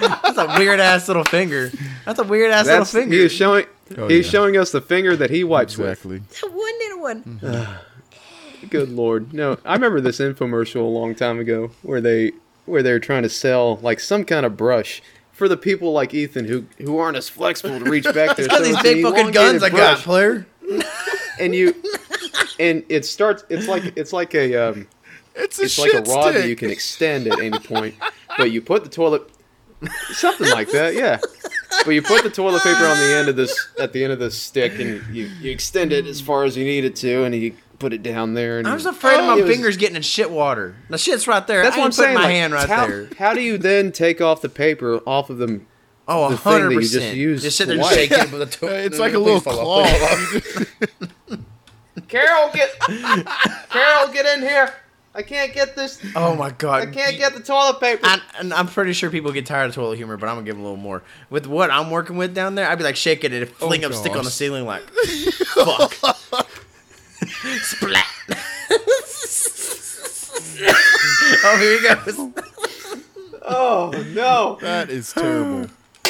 That's 0.22 0.38
a 0.38 0.58
weird 0.58 0.80
ass 0.80 1.08
little 1.08 1.24
finger. 1.24 1.70
That's 2.04 2.18
a 2.18 2.24
weird 2.24 2.50
ass 2.50 2.66
little 2.66 2.84
finger. 2.84 3.14
he 3.14 3.22
is 3.22 3.32
showing. 3.32 3.66
Oh, 3.96 4.08
he's 4.08 4.26
yeah. 4.26 4.30
showing 4.32 4.56
us 4.56 4.70
the 4.72 4.80
finger 4.80 5.16
that 5.16 5.30
he 5.30 5.44
wipes 5.44 5.78
with. 5.78 6.04
exactly. 6.04 6.18
one 6.50 6.78
little 6.78 7.00
one. 7.00 7.40
with. 7.42 7.68
Good 8.70 8.88
lord, 8.90 9.32
no! 9.32 9.56
I 9.64 9.74
remember 9.74 10.00
this 10.00 10.18
infomercial 10.18 10.80
a 10.80 10.80
long 10.80 11.14
time 11.14 11.38
ago 11.38 11.70
where 11.82 12.00
they 12.00 12.32
where 12.66 12.82
they 12.82 12.90
were 12.92 12.98
trying 12.98 13.22
to 13.22 13.28
sell 13.28 13.76
like 13.76 14.00
some 14.00 14.24
kind 14.24 14.44
of 14.44 14.56
brush 14.56 15.00
for 15.32 15.48
the 15.48 15.56
people 15.56 15.92
like 15.92 16.12
Ethan 16.12 16.44
who 16.46 16.66
who 16.78 16.98
aren't 16.98 17.16
as 17.16 17.28
flexible 17.28 17.78
to 17.78 17.84
reach 17.88 18.04
back 18.04 18.14
there. 18.36 18.46
Because 18.46 18.58
So 18.58 18.64
these 18.64 18.82
big 18.82 19.02
fucking 19.04 19.30
guns 19.30 19.62
elongated 19.62 19.62
I 19.62 19.68
got, 19.70 19.98
player. 19.98 20.46
and 21.40 21.54
you 21.54 21.72
and 22.58 22.82
it 22.88 23.04
starts. 23.06 23.44
It's 23.48 23.68
like 23.68 23.96
it's 23.96 24.12
like 24.12 24.34
a 24.34 24.56
um, 24.56 24.88
It's 25.36 25.60
a 25.60 25.62
it's 25.62 25.78
like 25.78 25.92
a 25.94 26.02
rod 26.02 26.30
stick. 26.32 26.34
that 26.42 26.48
you 26.48 26.56
can 26.56 26.70
extend 26.70 27.28
at 27.28 27.38
any 27.38 27.58
point, 27.60 27.94
but 28.36 28.50
you 28.50 28.60
put 28.60 28.82
the 28.82 28.90
toilet 28.90 29.22
something 30.12 30.48
like 30.50 30.70
that, 30.72 30.94
yeah. 30.94 31.18
But 31.84 31.92
you 31.92 32.02
put 32.02 32.24
the 32.24 32.30
toilet 32.30 32.62
paper 32.62 32.84
on 32.84 32.98
the 32.98 33.14
end 33.16 33.28
of 33.28 33.36
this 33.36 33.68
at 33.78 33.92
the 33.92 34.02
end 34.04 34.12
of 34.12 34.18
this 34.18 34.36
stick, 34.36 34.78
and 34.78 35.02
you, 35.14 35.26
you 35.40 35.50
extend 35.50 35.92
it 35.92 36.06
as 36.06 36.20
far 36.20 36.44
as 36.44 36.56
you 36.56 36.64
need 36.64 36.84
it 36.84 36.96
to, 36.96 37.24
and 37.24 37.34
you 37.34 37.54
put 37.78 37.92
it 37.92 38.02
down 38.02 38.34
there. 38.34 38.58
And 38.58 38.66
I 38.66 38.74
was 38.74 38.86
afraid 38.86 39.14
of 39.14 39.20
oh, 39.20 39.26
my 39.26 39.38
It 39.38 39.44
was- 39.44 39.50
fingers 39.54 39.76
getting 39.76 39.96
in 39.96 40.02
shit 40.02 40.30
water. 40.30 40.74
The 40.90 40.98
shit's 40.98 41.28
right 41.28 41.46
there. 41.46 41.62
That's 41.62 41.76
I 41.76 41.78
what 41.78 41.84
I'm 41.84 41.90
putting 41.90 42.04
saying. 42.04 42.14
My 42.14 42.22
like, 42.22 42.30
hand 42.32 42.52
right 42.52 42.68
how, 42.68 42.86
there. 42.86 43.08
How 43.18 43.34
do 43.34 43.40
you 43.40 43.58
then 43.58 43.92
take 43.92 44.20
off 44.20 44.42
the 44.42 44.48
paper 44.48 44.96
off 45.06 45.30
of 45.30 45.38
them? 45.38 45.66
Oh, 46.10 46.30
the 46.30 46.38
thing 46.38 46.52
that 46.52 46.60
hundred 46.60 46.70
you 46.72 46.80
just 46.80 46.94
percent. 46.94 47.16
used 47.16 47.44
Just 47.44 47.56
sit 47.58 47.66
to 47.66 47.72
there 47.74 47.82
wipe. 47.82 47.94
shaking 47.94 48.18
it 48.18 48.32
with 48.32 48.42
a 48.42 48.46
toilet. 48.58 48.86
It's 48.86 48.98
like 48.98 49.12
a 49.12 49.18
little 49.18 49.40
claw. 49.42 49.84
Carol, 52.08 52.50
get 52.54 52.70
Carol, 53.68 54.08
get 54.12 54.24
in 54.38 54.42
here. 54.42 54.72
I 55.18 55.22
can't 55.22 55.52
get 55.52 55.74
this. 55.74 56.00
Oh 56.14 56.36
my 56.36 56.52
god! 56.52 56.82
I 56.82 56.86
can't 56.86 57.18
get 57.18 57.34
the 57.34 57.40
toilet 57.40 57.80
paper. 57.80 58.02
I, 58.04 58.20
and 58.38 58.54
I'm 58.54 58.68
pretty 58.68 58.92
sure 58.92 59.10
people 59.10 59.32
get 59.32 59.46
tired 59.46 59.68
of 59.68 59.74
toilet 59.74 59.96
humor, 59.96 60.16
but 60.16 60.28
I'm 60.28 60.36
gonna 60.36 60.46
give 60.46 60.54
them 60.54 60.64
a 60.64 60.68
little 60.68 60.80
more. 60.80 61.02
With 61.28 61.48
what 61.48 61.72
I'm 61.72 61.90
working 61.90 62.16
with 62.16 62.36
down 62.36 62.54
there, 62.54 62.70
I'd 62.70 62.78
be 62.78 62.84
like 62.84 62.94
shaking 62.94 63.32
it, 63.32 63.42
and 63.42 63.50
oh, 63.60 63.66
fling 63.66 63.84
up 63.84 63.92
stick 63.94 64.14
on 64.14 64.22
the 64.22 64.30
ceiling, 64.30 64.64
like 64.64 64.82
fuck, 64.88 65.92
splat. 67.62 68.06
oh, 71.42 71.56
here 71.58 71.80
he 71.80 71.82
goes. 71.82 72.16
oh 73.42 73.90
no, 74.14 74.58
That 74.60 74.88
is 74.88 75.12
terrible. 75.12 75.66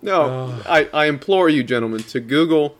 no! 0.00 0.58
I, 0.64 0.88
I 0.94 1.08
implore 1.08 1.50
you, 1.50 1.62
gentlemen, 1.62 2.04
to 2.04 2.20
Google 2.20 2.78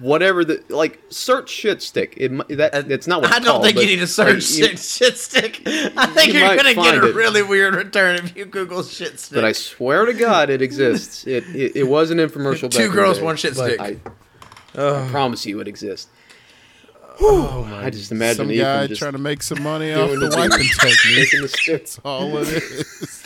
whatever 0.00 0.44
the 0.44 0.62
like 0.68 1.00
search 1.10 1.50
shit 1.50 1.82
stick. 1.82 2.14
It 2.16 2.28
that 2.56 2.90
it's 2.90 3.06
not 3.06 3.22
what 3.22 3.32
I 3.32 3.38
don't 3.38 3.46
called, 3.46 3.64
think 3.64 3.78
you 3.78 3.86
need 3.86 3.96
to 3.96 4.06
search 4.06 4.50
like, 4.50 4.58
you- 4.58 4.66
shit, 4.68 4.78
shit 4.78 5.16
stick. 5.18 5.62
I 5.66 6.06
think 6.06 6.34
you 6.34 6.44
are 6.44 6.56
gonna 6.56 6.74
get 6.74 6.94
a 7.02 7.08
it. 7.08 7.14
really 7.14 7.42
weird 7.42 7.74
return 7.74 8.16
if 8.16 8.36
you 8.36 8.44
Google 8.44 8.82
shit 8.82 9.18
stick. 9.20 9.34
But 9.38 9.44
I 9.44 9.52
swear 9.52 10.06
to 10.06 10.14
God, 10.14 10.50
it 10.50 10.62
exists. 10.62 11.26
It 11.26 11.44
it, 11.54 11.76
it 11.76 11.84
was 11.84 12.10
an 12.10 12.18
infomercial. 12.18 12.70
Two 12.70 12.78
back 12.78 12.80
in 12.80 12.90
the 12.90 12.94
girls, 12.96 13.18
day, 13.18 13.24
one 13.24 13.36
shit 13.36 13.54
stick. 13.56 13.80
I, 13.80 13.96
I 14.76 15.08
promise 15.10 15.44
you, 15.46 15.60
it 15.60 15.68
exists. 15.68 16.08
oh 17.20 17.66
my! 17.68 17.86
I 17.86 17.90
just 17.90 18.12
imagine 18.12 18.46
Some 18.48 18.56
guy 18.56 18.86
trying 18.88 19.12
to 19.12 19.18
make 19.18 19.42
some 19.42 19.62
money 19.62 19.92
off 19.92 20.10
the 20.10 20.30
wiping 20.36 20.58
technique. 20.68 21.30
taking 21.30 21.42
the. 21.42 21.62
That's 21.66 21.98
all 22.04 22.36
it 22.38 22.48
is. 22.48 23.24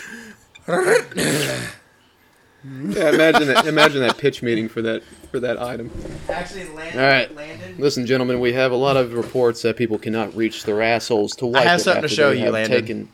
Yeah, 2.64 3.10
imagine 3.10 3.48
that. 3.48 3.66
Imagine 3.66 4.00
that 4.02 4.18
pitch 4.18 4.42
meeting 4.42 4.68
for 4.68 4.82
that 4.82 5.02
for 5.30 5.40
that 5.40 5.60
item. 5.60 5.90
Actually, 6.28 6.68
Landon. 6.68 7.00
All 7.00 7.06
right. 7.06 7.34
Landon. 7.34 7.74
Listen, 7.78 8.06
gentlemen, 8.06 8.38
we 8.38 8.52
have 8.52 8.70
a 8.70 8.76
lot 8.76 8.96
of 8.96 9.14
reports 9.14 9.62
that 9.62 9.76
people 9.76 9.98
cannot 9.98 10.34
reach 10.36 10.64
their 10.64 10.80
assholes 10.80 11.34
to 11.36 11.46
wipe 11.46 11.66
I 11.66 11.70
have 11.70 11.80
something 11.80 12.02
to 12.02 12.08
show 12.08 12.30
you, 12.30 12.50
Landon. 12.50 12.80
Taken... 12.80 13.08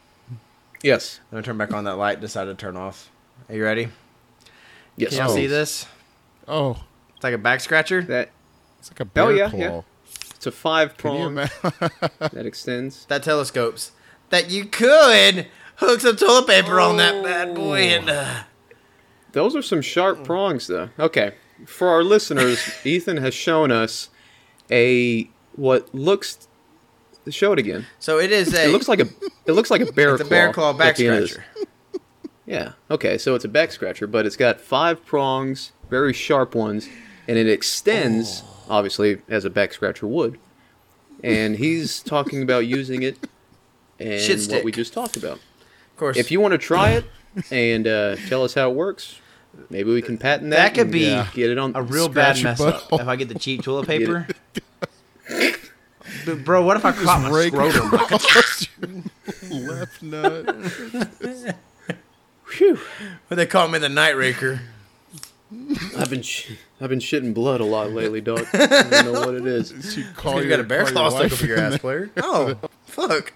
Yes. 0.82 1.20
I'm 1.30 1.36
gonna 1.36 1.42
turn 1.44 1.56
back 1.56 1.72
on 1.72 1.84
that 1.84 1.96
light. 1.96 2.20
Decided 2.20 2.58
to 2.58 2.60
turn 2.62 2.76
off. 2.76 3.10
Are 3.48 3.54
you 3.54 3.64
ready? 3.64 3.88
Yes. 4.96 5.10
Can 5.10 5.18
y'all 5.18 5.30
Oh. 5.30 5.34
see 5.34 5.46
this? 5.46 5.86
Oh, 6.46 6.82
It's 7.14 7.24
like 7.24 7.34
a 7.34 7.38
back 7.38 7.60
scratcher. 7.60 8.02
That 8.02 8.30
it's 8.78 8.90
like 8.90 9.00
a 9.00 9.04
bear 9.06 9.24
Oh, 9.24 9.28
yeah, 9.30 9.48
claw. 9.50 9.58
yeah. 9.58 9.80
it's 10.34 10.46
a 10.46 10.52
five 10.52 10.96
Can 10.98 11.10
prong 11.10 11.34
that 12.20 12.44
extends. 12.46 13.06
that 13.06 13.22
telescopes 13.22 13.92
that 14.30 14.50
you 14.50 14.66
could 14.66 15.46
hook 15.76 16.00
some 16.00 16.16
toilet 16.16 16.46
paper 16.46 16.80
on 16.80 16.96
that 16.98 17.22
bad 17.24 17.54
boy 17.54 17.80
and 17.82 18.10
uh, 18.10 18.42
Those 19.38 19.54
are 19.54 19.62
some 19.62 19.80
sharp 19.82 20.24
prongs, 20.24 20.66
though. 20.66 20.90
Okay, 20.98 21.32
for 21.64 21.88
our 21.88 22.02
listeners, 22.02 22.58
Ethan 22.84 23.18
has 23.18 23.32
shown 23.34 23.70
us 23.70 24.08
a 24.68 25.30
what 25.54 25.94
looks. 25.94 26.48
Show 27.30 27.52
it 27.52 27.58
again. 27.60 27.86
so 28.00 28.18
it 28.18 28.32
is 28.32 28.52
a 28.54 28.64
It 28.64 28.72
looks 28.72 28.88
like 28.88 28.98
a. 29.00 29.06
It 29.46 29.52
looks 29.52 29.70
like 29.70 29.80
a 29.80 29.92
bear 29.98 30.14
it's 30.16 30.22
a 30.22 30.28
bear 30.28 30.52
claw 30.52 30.72
back 30.72 30.96
the 30.96 31.06
end 31.06 31.14
of 31.16 31.20
this. 31.22 31.30
scratcher. 31.32 31.48
Yeah. 32.46 32.72
Okay. 32.90 33.16
So 33.16 33.34
it's 33.36 33.44
a 33.44 33.48
back 33.48 33.70
scratcher, 33.70 34.06
but 34.08 34.26
it's 34.26 34.36
got 34.36 34.60
five 34.60 35.06
prongs, 35.06 35.70
very 35.88 36.12
sharp 36.12 36.54
ones, 36.56 36.88
and 37.28 37.38
it 37.38 37.48
extends, 37.48 38.42
Oh. 38.44 38.64
obviously, 38.70 39.18
as 39.28 39.44
a 39.44 39.50
back 39.50 39.72
scratcher 39.72 40.06
would. 40.08 40.38
And 41.22 41.56
he's 41.56 42.00
talking 42.14 42.42
about 42.42 42.66
using 42.66 43.02
it 43.02 43.18
and 44.00 44.20
Shit 44.20 44.50
what 44.50 44.64
we 44.64 44.72
just 44.72 44.92
talked 44.92 45.16
about. 45.16 45.34
Of 45.36 45.96
course, 45.96 46.16
If 46.16 46.30
you 46.32 46.40
want 46.40 46.52
to 46.52 46.58
try 46.58 46.90
it 46.92 47.04
and 47.50 47.86
uh, 47.86 48.16
tell 48.28 48.42
us 48.44 48.54
how 48.54 48.70
it 48.70 48.74
works, 48.74 49.20
maybe 49.70 49.92
we 49.92 50.02
can 50.02 50.18
patent 50.18 50.50
that. 50.50 50.56
That 50.56 50.74
could 50.74 50.82
and 50.82 50.92
be 50.92 51.00
Yeah. 51.00 51.26
get 51.34 51.50
it 51.50 51.58
on 51.58 51.72
a 51.74 51.82
real 51.82 52.08
bad 52.08 52.42
mess 52.42 52.60
up 52.60 52.92
if 52.92 53.06
I 53.08 53.16
get 53.16 53.28
the 53.28 53.38
cheap 53.38 53.62
toilet 53.64 53.86
paper. 53.86 54.26
But 56.24 56.42
bro, 56.42 56.62
what 56.64 56.76
if 56.78 56.84
I 56.86 56.92
caught 56.92 57.20
my 57.22 57.30
rake 57.30 57.52
scrotum? 57.52 57.86
across 57.94 58.66
left 59.50 60.02
nut. 60.02 60.56
Whew. 62.56 62.76
What 63.28 63.36
they 63.36 63.44
call 63.46 63.68
me 63.68 63.78
the 63.78 63.90
night 63.90 64.16
raker. 64.16 64.62
I've 65.98 66.08
been 66.08 66.22
sh- 66.22 66.52
I've 66.80 66.88
been 66.88 66.98
shitting 66.98 67.34
blood 67.34 67.60
a 67.60 67.64
lot 67.64 67.92
lately, 67.92 68.22
dog. 68.22 68.46
I 68.54 68.66
don't 68.66 69.12
know 69.12 69.20
what 69.20 69.34
it 69.34 69.46
is. 69.46 69.96
You 69.98 70.04
call 70.16 70.42
you 70.42 70.48
got 70.48 70.60
a 70.60 70.64
bear 70.64 70.84
call 70.84 70.92
claw 70.92 71.08
stuck 71.10 71.22
wife 71.24 71.42
up 71.42 71.48
your 71.48 71.58
ass, 71.58 71.76
player. 71.78 72.10
Oh, 72.16 72.56
fuck. 72.86 73.32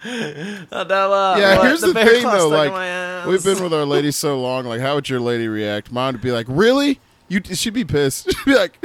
Adela, 0.70 1.38
Yeah, 1.38 1.56
what? 1.58 1.66
here's 1.66 1.80
the, 1.80 1.92
bear 1.92 2.06
thing 2.06 2.22
though. 2.24 2.48
Like 2.48 3.26
we've 3.26 3.42
been 3.42 3.62
with 3.62 3.74
our 3.74 3.84
lady 3.84 4.10
so 4.12 4.40
long. 4.40 4.64
Like, 4.64 4.80
how 4.80 4.94
would 4.94 5.08
your 5.08 5.20
lady 5.20 5.48
react? 5.48 5.90
Mine 5.90 6.14
would 6.14 6.22
be 6.22 6.30
like, 6.32 6.46
"Really? 6.48 7.00
You?" 7.28 7.40
She'd 7.44 7.74
be 7.74 7.84
pissed. 7.84 8.30
She'd 8.36 8.44
be 8.44 8.54
like, 8.54 8.78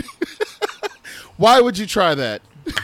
"Why 1.37 1.61
would 1.61 1.77
you 1.77 1.85
try 1.85 2.15
that?" 2.15 2.41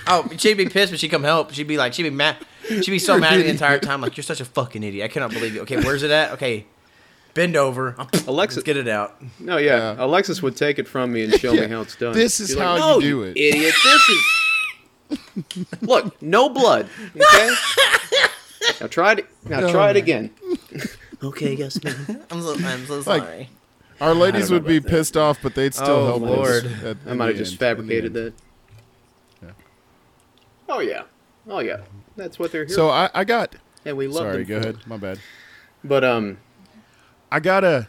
Oh, 0.07 0.29
she'd 0.37 0.57
be 0.57 0.65
pissed, 0.67 0.91
but 0.91 0.99
she'd 0.99 1.07
come 1.09 1.23
help. 1.23 1.53
She'd 1.53 1.67
be 1.67 1.77
like, 1.77 1.93
she'd 1.93 2.03
be 2.03 2.09
mad. 2.09 2.35
She'd 2.67 2.91
be 2.91 2.99
so 2.99 3.17
mad 3.17 3.39
the 3.39 3.47
entire 3.47 3.79
time. 3.79 4.01
Like, 4.01 4.17
you're 4.17 4.23
such 4.25 4.41
a 4.41 4.45
fucking 4.45 4.83
idiot. 4.83 5.05
I 5.05 5.07
cannot 5.13 5.31
believe 5.31 5.55
you. 5.55 5.61
Okay, 5.61 5.77
where's 5.77 6.03
it 6.03 6.11
at? 6.11 6.31
Okay, 6.33 6.65
bend 7.33 7.55
over. 7.55 7.95
Alexis, 8.27 8.57
Let's 8.57 8.65
get 8.65 8.75
it 8.77 8.87
out. 8.89 9.15
no, 9.39 9.55
yeah, 9.57 9.93
Yeah. 9.93 10.05
Alexis 10.05 10.43
would 10.43 10.57
take 10.57 10.79
it 10.79 10.87
from 10.87 11.13
me 11.13 11.23
and 11.23 11.33
show 11.39 11.53
Yeah. 11.53 11.61
me 11.61 11.67
how 11.67 11.81
it's 11.81 11.95
done. 11.95 12.13
This 12.13 12.41
is 12.41 12.49
She's 12.49 12.57
how 12.59 12.77
"No, 12.77 12.95
you 12.99 13.09
do 13.09 13.23
it." 13.23 13.37
idiot. 13.37 13.73
This 13.83 14.09
is. 14.09 14.23
Look, 15.81 16.21
no 16.21 16.49
blood. 16.49 16.87
Okay. 17.15 17.55
now 18.81 18.87
try 18.87 19.13
it. 19.13 19.25
Now 19.45 19.61
Oh, 19.61 19.71
try 19.71 19.89
it 19.91 19.95
again. 19.95 20.31
okay, 21.23 21.53
yes, 21.55 21.83
ma'am. 21.83 21.95
I'm 22.31 22.41
so, 22.41 22.53
I'm 22.55 22.85
so 22.85 22.95
Like, 22.99 23.23
sorry. 23.23 23.49
Our 24.01 24.13
ladies 24.13 24.49
would 24.51 24.65
be 24.65 24.77
about 24.77 24.89
that. 24.89 24.95
pissed 24.97 25.17
off, 25.17 25.39
but 25.43 25.55
they'd 25.55 25.73
still 25.73 25.87
Oh, 25.89 26.05
help 26.05 26.23
us 26.23 26.29
Lord. 26.29 26.65
at- 26.85 26.97
I 27.05 27.13
might 27.13 27.27
have 27.29 27.37
just 27.37 27.53
end, 27.53 27.59
fabricated 27.59 28.13
that. 28.13 28.33
Yeah. 29.41 29.49
Oh 30.69 30.79
yeah. 30.79 31.03
Oh 31.47 31.59
yeah. 31.59 31.81
That's 32.15 32.37
what 32.39 32.51
they're 32.51 32.65
here. 32.65 32.75
So 32.75 32.87
for. 32.87 32.93
I, 32.93 33.09
I 33.13 33.23
got. 33.25 33.55
and 33.85 33.97
we 33.97 34.07
love 34.07 34.23
Sorry, 34.23 34.43
them. 34.43 34.47
go 34.47 34.61
for 34.61 34.67
ahead. 34.69 34.75
it. 34.81 34.87
My 34.87 34.97
bad. 34.97 35.19
But 35.83 36.03
um, 36.03 36.37
I 37.31 37.39
got 37.39 37.63
a. 37.63 37.87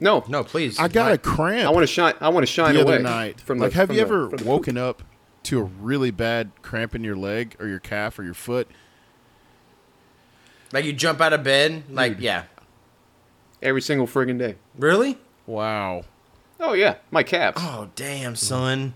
no, 0.00 0.24
No, 0.28 0.44
please. 0.44 0.78
I 0.78 0.88
got 0.88 1.08
a 1.08 1.10
Mike. 1.12 1.22
cramp. 1.22 1.66
I 1.68 1.70
want 1.72 1.82
to 1.82 1.92
shine. 1.92 2.14
I 2.20 2.28
want 2.30 2.46
to 2.46 2.52
shine 2.52 2.74
the 2.74 2.82
away 2.82 2.94
other 2.94 3.02
night. 3.02 3.40
from 3.40 3.58
like, 3.58 3.72
have 3.72 3.88
from 3.88 3.96
you 3.96 4.04
the- 4.04 4.06
ever 4.06 4.28
woken 4.44 4.78
up 4.78 5.02
to 5.44 5.60
a 5.60 5.62
really 5.62 6.10
bad 6.10 6.50
cramp 6.62 6.94
in 6.94 7.04
your 7.04 7.16
leg 7.16 7.56
or 7.58 7.66
your 7.66 7.78
calf 7.78 8.18
or 8.18 8.24
your 8.24 8.34
foot? 8.34 8.68
Like, 10.72 10.84
you 10.84 10.92
jump 10.92 11.20
out 11.20 11.32
of 11.32 11.42
bed. 11.42 11.84
Like, 11.90 12.16
yeah. 12.18 12.44
every 13.62 13.80
single 13.80 14.06
friggin' 14.06 14.38
day? 14.38 14.56
Really? 14.76 15.18
Wow. 15.46 16.04
Oh 16.60 16.72
yeah, 16.72 16.96
my 17.10 17.22
calves. 17.22 17.58
Oh, 17.60 17.88
damn, 17.94 18.36
son. 18.36 18.94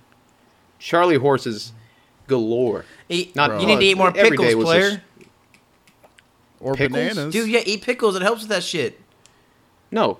Charlie 0.78 1.16
horses 1.16 1.72
galore. 2.26 2.84
Eat, 3.08 3.36
Not 3.36 3.60
you 3.60 3.66
need 3.66 3.76
to 3.76 3.84
eat 3.84 3.96
more 3.96 4.08
every 4.08 4.36
day 4.36 4.48
pickles, 4.48 4.54
was 4.56 4.64
player. 4.64 4.90
this- 4.90 5.00
Or 6.60 6.74
Pickles? 6.74 6.98
bananas. 6.98 7.32
Dude, 7.32 7.48
yeah, 7.48 7.60
eat 7.64 7.82
pickles. 7.82 8.16
It 8.16 8.22
helps 8.22 8.42
with 8.42 8.50
that 8.50 8.64
shit. 8.64 9.00
No. 9.90 10.18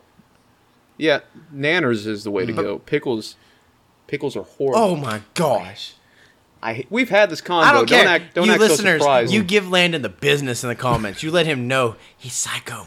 Yeah, 0.97 1.21
nanners 1.53 2.07
is 2.07 2.23
the 2.25 2.31
way 2.31 2.47
to 2.47 2.53
mm. 2.53 2.57
go. 2.57 2.79
Pickles, 2.79 3.37
pickles 4.07 4.37
are 4.37 4.45
horrible. 4.45 4.81
Oh 4.81 4.97
my 4.97 5.23
gosh. 5.35 5.95
I 6.63 6.85
we've 6.91 7.11
had 7.11 7.29
this 7.31 7.41
convo. 7.41 7.63
I 7.65 7.73
don't 7.73 7.89
care. 7.89 8.07
act. 8.07 8.35
Don't 8.35 8.47
you 8.47 8.53
act 8.53 8.61
listeners, 8.61 9.01
so 9.01 9.05
surprised. 9.05 9.33
you 9.33 9.43
give 9.43 9.69
Landon 9.69 10.03
the 10.03 10.09
business 10.09 10.63
in 10.63 10.69
the 10.69 10.77
comments. 10.77 11.23
You 11.23 11.31
let 11.31 11.47
him 11.47 11.67
know 11.67 11.97
he's 12.17 12.35
psycho. 12.35 12.87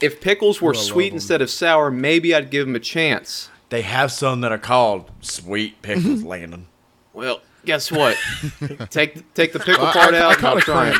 if 0.00 0.20
pickles 0.20 0.60
were 0.60 0.72
I 0.74 0.76
love 0.76 0.84
sweet 0.86 1.08
'em. 1.08 1.14
instead 1.16 1.42
of 1.42 1.50
sour, 1.50 1.90
maybe 1.90 2.34
I'd 2.34 2.50
give 2.50 2.66
them 2.66 2.74
a 2.76 2.80
chance. 2.80 3.50
They 3.70 3.82
have 3.82 4.10
some 4.12 4.40
that 4.42 4.52
are 4.52 4.58
called 4.58 5.10
sweet 5.20 5.82
pickles, 5.82 6.22
Landon. 6.24 6.66
Well, 7.12 7.40
guess 7.64 7.90
what? 7.92 8.16
take 8.90 9.32
take 9.34 9.52
the 9.52 9.58
pickle 9.60 9.86
I- 9.86 9.92
part 9.92 10.14
I- 10.14 10.18
I 10.18 10.20
out. 10.22 10.32
and 10.32 10.40
caught 10.40 10.52
I'll 10.52 10.58
a 10.58 10.60
try 10.62 10.88
it. 10.90 10.96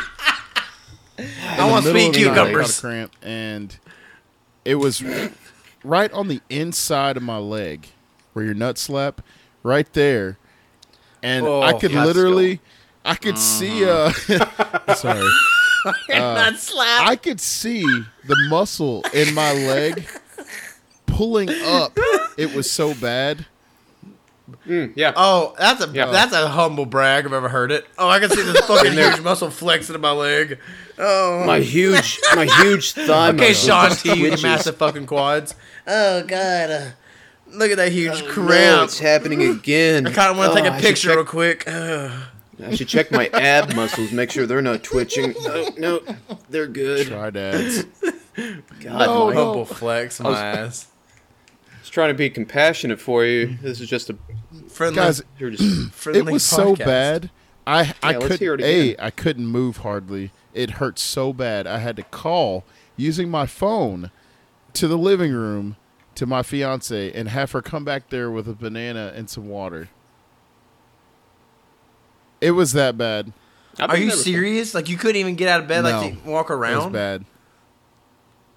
I 1.58 1.70
want 1.70 1.84
sweet 1.86 2.08
of 2.08 2.14
the 2.14 2.20
night, 2.24 2.30
I 2.32 2.34
got 2.34 2.46
a 2.46 2.50
cucumbers. 2.50 2.80
cramp, 2.80 3.12
and 3.22 3.76
it 4.64 4.74
was 4.76 5.02
right 5.84 6.12
on 6.12 6.28
the 6.28 6.40
inside 6.50 7.16
of 7.16 7.22
my 7.22 7.38
leg, 7.38 7.88
where 8.32 8.44
your 8.44 8.54
nut 8.54 8.78
slap, 8.78 9.20
right 9.62 9.90
there, 9.92 10.38
and 11.24 11.44
Oh, 11.46 11.62
I 11.62 11.72
could 11.72 11.92
let's 11.92 12.06
literally, 12.06 12.60
I 13.04 13.14
could 13.16 13.36
see. 13.38 13.84
Uh, 13.84 14.10
sorry, 14.94 15.28
Not 16.10 16.56
slap. 16.58 17.08
I 17.08 17.16
could 17.16 17.40
see 17.40 17.82
the 18.26 18.36
muscle 18.48 19.04
in 19.12 19.34
my 19.34 19.52
leg 19.52 20.06
pulling 21.06 21.50
up, 21.64 21.96
it 22.38 22.54
was 22.54 22.70
so 22.70 22.94
bad. 22.94 23.46
yeah. 24.66 25.12
Oh, 25.16 25.54
that's 25.58 25.82
a 25.84 25.88
Yeah. 25.88 26.06
that's 26.06 26.32
a 26.34 26.48
humble 26.48 26.86
brag. 26.86 27.24
I've 27.26 27.32
ever 27.32 27.48
heard 27.48 27.70
it. 27.72 27.86
Oh, 27.98 28.08
I 28.08 28.18
can 28.20 28.30
see 28.30 28.42
this 28.42 28.60
fucking 28.66 28.92
huge 28.92 29.20
muscle 29.20 29.50
flexing 29.50 29.94
in 29.94 30.00
my 30.00 30.10
leg. 30.12 30.58
Oh, 30.98 31.44
my 31.46 31.60
huge, 31.60 32.20
my 32.34 32.46
huge 32.62 32.92
thigh. 32.92 33.28
okay, 33.30 33.48
muscle 33.48 33.68
Shaun 33.68 33.90
T, 33.96 34.08
you 34.10 34.14
twitches. 34.28 34.42
massive 34.42 34.76
fucking 34.76 35.06
quads. 35.06 35.54
Oh 35.86 36.22
god, 36.24 36.70
uh, 36.70 36.90
look 37.54 37.70
at 37.70 37.76
that 37.78 37.92
huge 37.92 38.22
oh, 38.22 38.26
No, 38.26 38.30
cramp. 38.32 38.84
it's 38.84 38.98
happening 38.98 39.42
again. 39.42 40.06
I 40.06 40.12
kind 40.12 40.30
of 40.30 40.36
want 40.36 40.52
to 40.52 40.58
Oh, 40.60 40.62
take 40.62 40.70
a 40.70 40.74
oh, 40.74 40.78
I 40.78 40.80
picture 40.80 41.08
check- 41.08 41.16
real 41.16 41.24
quick. 41.24 41.68
I 41.68 42.74
should 42.76 42.86
check 42.88 43.10
my 43.10 43.26
ab 43.32 43.74
muscles, 43.74 44.12
make 44.12 44.30
sure 44.30 44.46
they're 44.46 44.62
not 44.62 44.82
twitching. 44.84 45.34
No, 45.42 45.68
no, 45.76 46.00
they're 46.48 46.68
good. 46.68 47.08
Tri-Dads. 47.08 47.82
God, 48.80 49.06
No, 49.06 49.26
Mike. 49.26 49.34
no. 49.34 49.64
Flex 49.64 50.20
my 50.20 50.28
was- 50.30 50.38
ass. 50.38 50.86
I 51.72 51.80
was 51.80 51.90
trying 51.90 52.08
to 52.08 52.14
be 52.14 52.30
compassionate 52.30 53.00
for 53.00 53.24
you. 53.24 53.58
This 53.60 53.80
is 53.80 53.88
just 53.88 54.08
a. 54.10 54.16
Friendly, 54.68 54.96
Guys, 54.96 55.22
You're 55.38 55.50
just. 55.50 55.92
friendly 55.92 56.20
it 56.20 56.32
was 56.32 56.44
so 56.44 56.76
bad. 56.76 57.30
I 57.66 57.92
I 58.02 58.12
Yeah, 58.12 58.18
let's 58.18 58.36
couldn't 58.38 58.60
it. 58.60 58.96
I 59.00 59.10
couldn't 59.10 59.46
move 59.46 59.78
hardly. 59.78 60.30
It 60.52 60.72
hurt 60.72 60.98
so 60.98 61.32
bad. 61.32 61.66
I 61.66 61.78
had 61.78 61.96
to 61.96 62.02
call 62.04 62.64
using 62.96 63.28
my 63.30 63.46
phone 63.46 64.10
to 64.74 64.86
the 64.86 64.98
living 64.98 65.32
room 65.32 65.76
to 66.16 66.26
my 66.26 66.42
fiance 66.42 67.12
and 67.12 67.28
have 67.28 67.52
her 67.52 67.62
come 67.62 67.84
back 67.84 68.10
there 68.10 68.30
with 68.30 68.48
a 68.48 68.54
banana 68.54 69.12
and 69.14 69.28
some 69.28 69.48
water. 69.48 69.88
It 72.40 72.52
was 72.52 72.72
that 72.72 72.96
bad. 72.98 73.32
I've 73.78 73.90
Are 73.90 73.96
you 73.96 74.06
never- 74.06 74.16
serious? 74.16 74.74
Like 74.74 74.88
you 74.88 74.96
couldn't 74.96 75.16
even 75.16 75.34
get 75.34 75.48
out 75.48 75.60
of 75.60 75.68
bed, 75.68 75.82
No. 75.82 75.90
like 75.90 76.22
to 76.24 76.28
walk 76.30 76.50
It 76.50 76.54
was 76.54 76.58
around. 76.60 76.92
bad. 76.92 77.24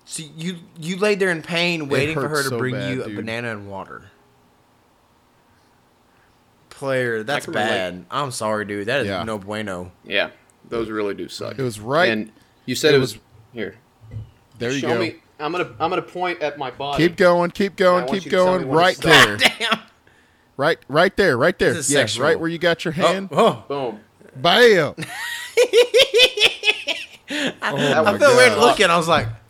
So 0.06 0.24
you 0.38 0.58
you 0.80 0.98
laid 0.98 1.20
there 1.20 1.32
in 1.32 1.42
pain, 1.42 1.90
waiting 1.90 2.14
for 2.16 2.28
her 2.30 2.44
to 2.44 2.50
so 2.50 2.58
bring 2.58 2.76
bad, 2.76 2.94
you 2.94 3.04
a 3.04 3.08
dude. 3.08 3.16
banana 3.18 3.52
and 3.52 3.68
water. 3.70 4.04
Player, 6.70 7.24
that's 7.24 7.46
can 7.46 7.54
relate. 7.56 7.68
bad. 7.68 8.06
I'm 8.12 8.32
sorry, 8.32 8.66
dude. 8.66 8.88
That 8.88 9.02
is 9.02 9.08
Yeah. 9.08 9.24
no 9.24 9.38
bueno. 9.40 9.92
Yeah, 10.06 10.30
those 10.70 10.90
really 10.90 11.14
do 11.16 11.28
suck. 11.28 11.58
It 11.58 11.64
was 11.64 11.80
right. 11.80 12.10
And 12.12 12.32
you 12.66 12.76
said 12.76 12.94
it 12.94 12.98
it 12.98 13.00
was, 13.00 13.14
was- 13.16 13.22
here. 13.54 13.76
there 14.60 14.72
you 14.72 14.80
Show 14.80 14.90
go. 14.94 15.00
me. 15.00 15.16
I'm 15.40 15.52
gonna. 15.52 15.70
I'm 15.80 15.90
gonna 15.90 16.02
point 16.02 16.42
at 16.42 16.58
my 16.58 16.72
body. 16.72 17.08
Keep 17.08 17.18
going. 17.18 17.52
Keep 17.52 17.76
going. 17.76 18.06
Keep 18.06 18.26
you 18.26 18.32
to 18.32 18.38
tell 18.38 18.54
me 18.58 18.64
going. 18.66 18.70
Right 18.76 18.96
stop. 18.96 19.26
there. 19.26 19.38
Damn. 19.38 19.80
Right. 20.58 20.80
Right 20.88 21.16
there. 21.16 21.38
Right 21.38 21.58
there. 21.60 21.74
This 21.74 21.86
is 21.88 21.92
Yes. 21.92 22.12
sexual. 22.14 22.26
Right 22.26 22.40
where 22.40 22.50
you 22.50 22.58
got 22.58 22.84
your 22.86 22.94
hand. 22.94 23.30
Oh, 23.32 23.64
Boom. 23.68 24.00
Bam. 24.36 24.96
I 27.30 28.02
my 28.04 28.18
felt 28.18 28.38
weird 28.38 28.58
looking. 28.58 28.88
I 28.88 28.98
was 28.98 29.08
like, 29.08 29.28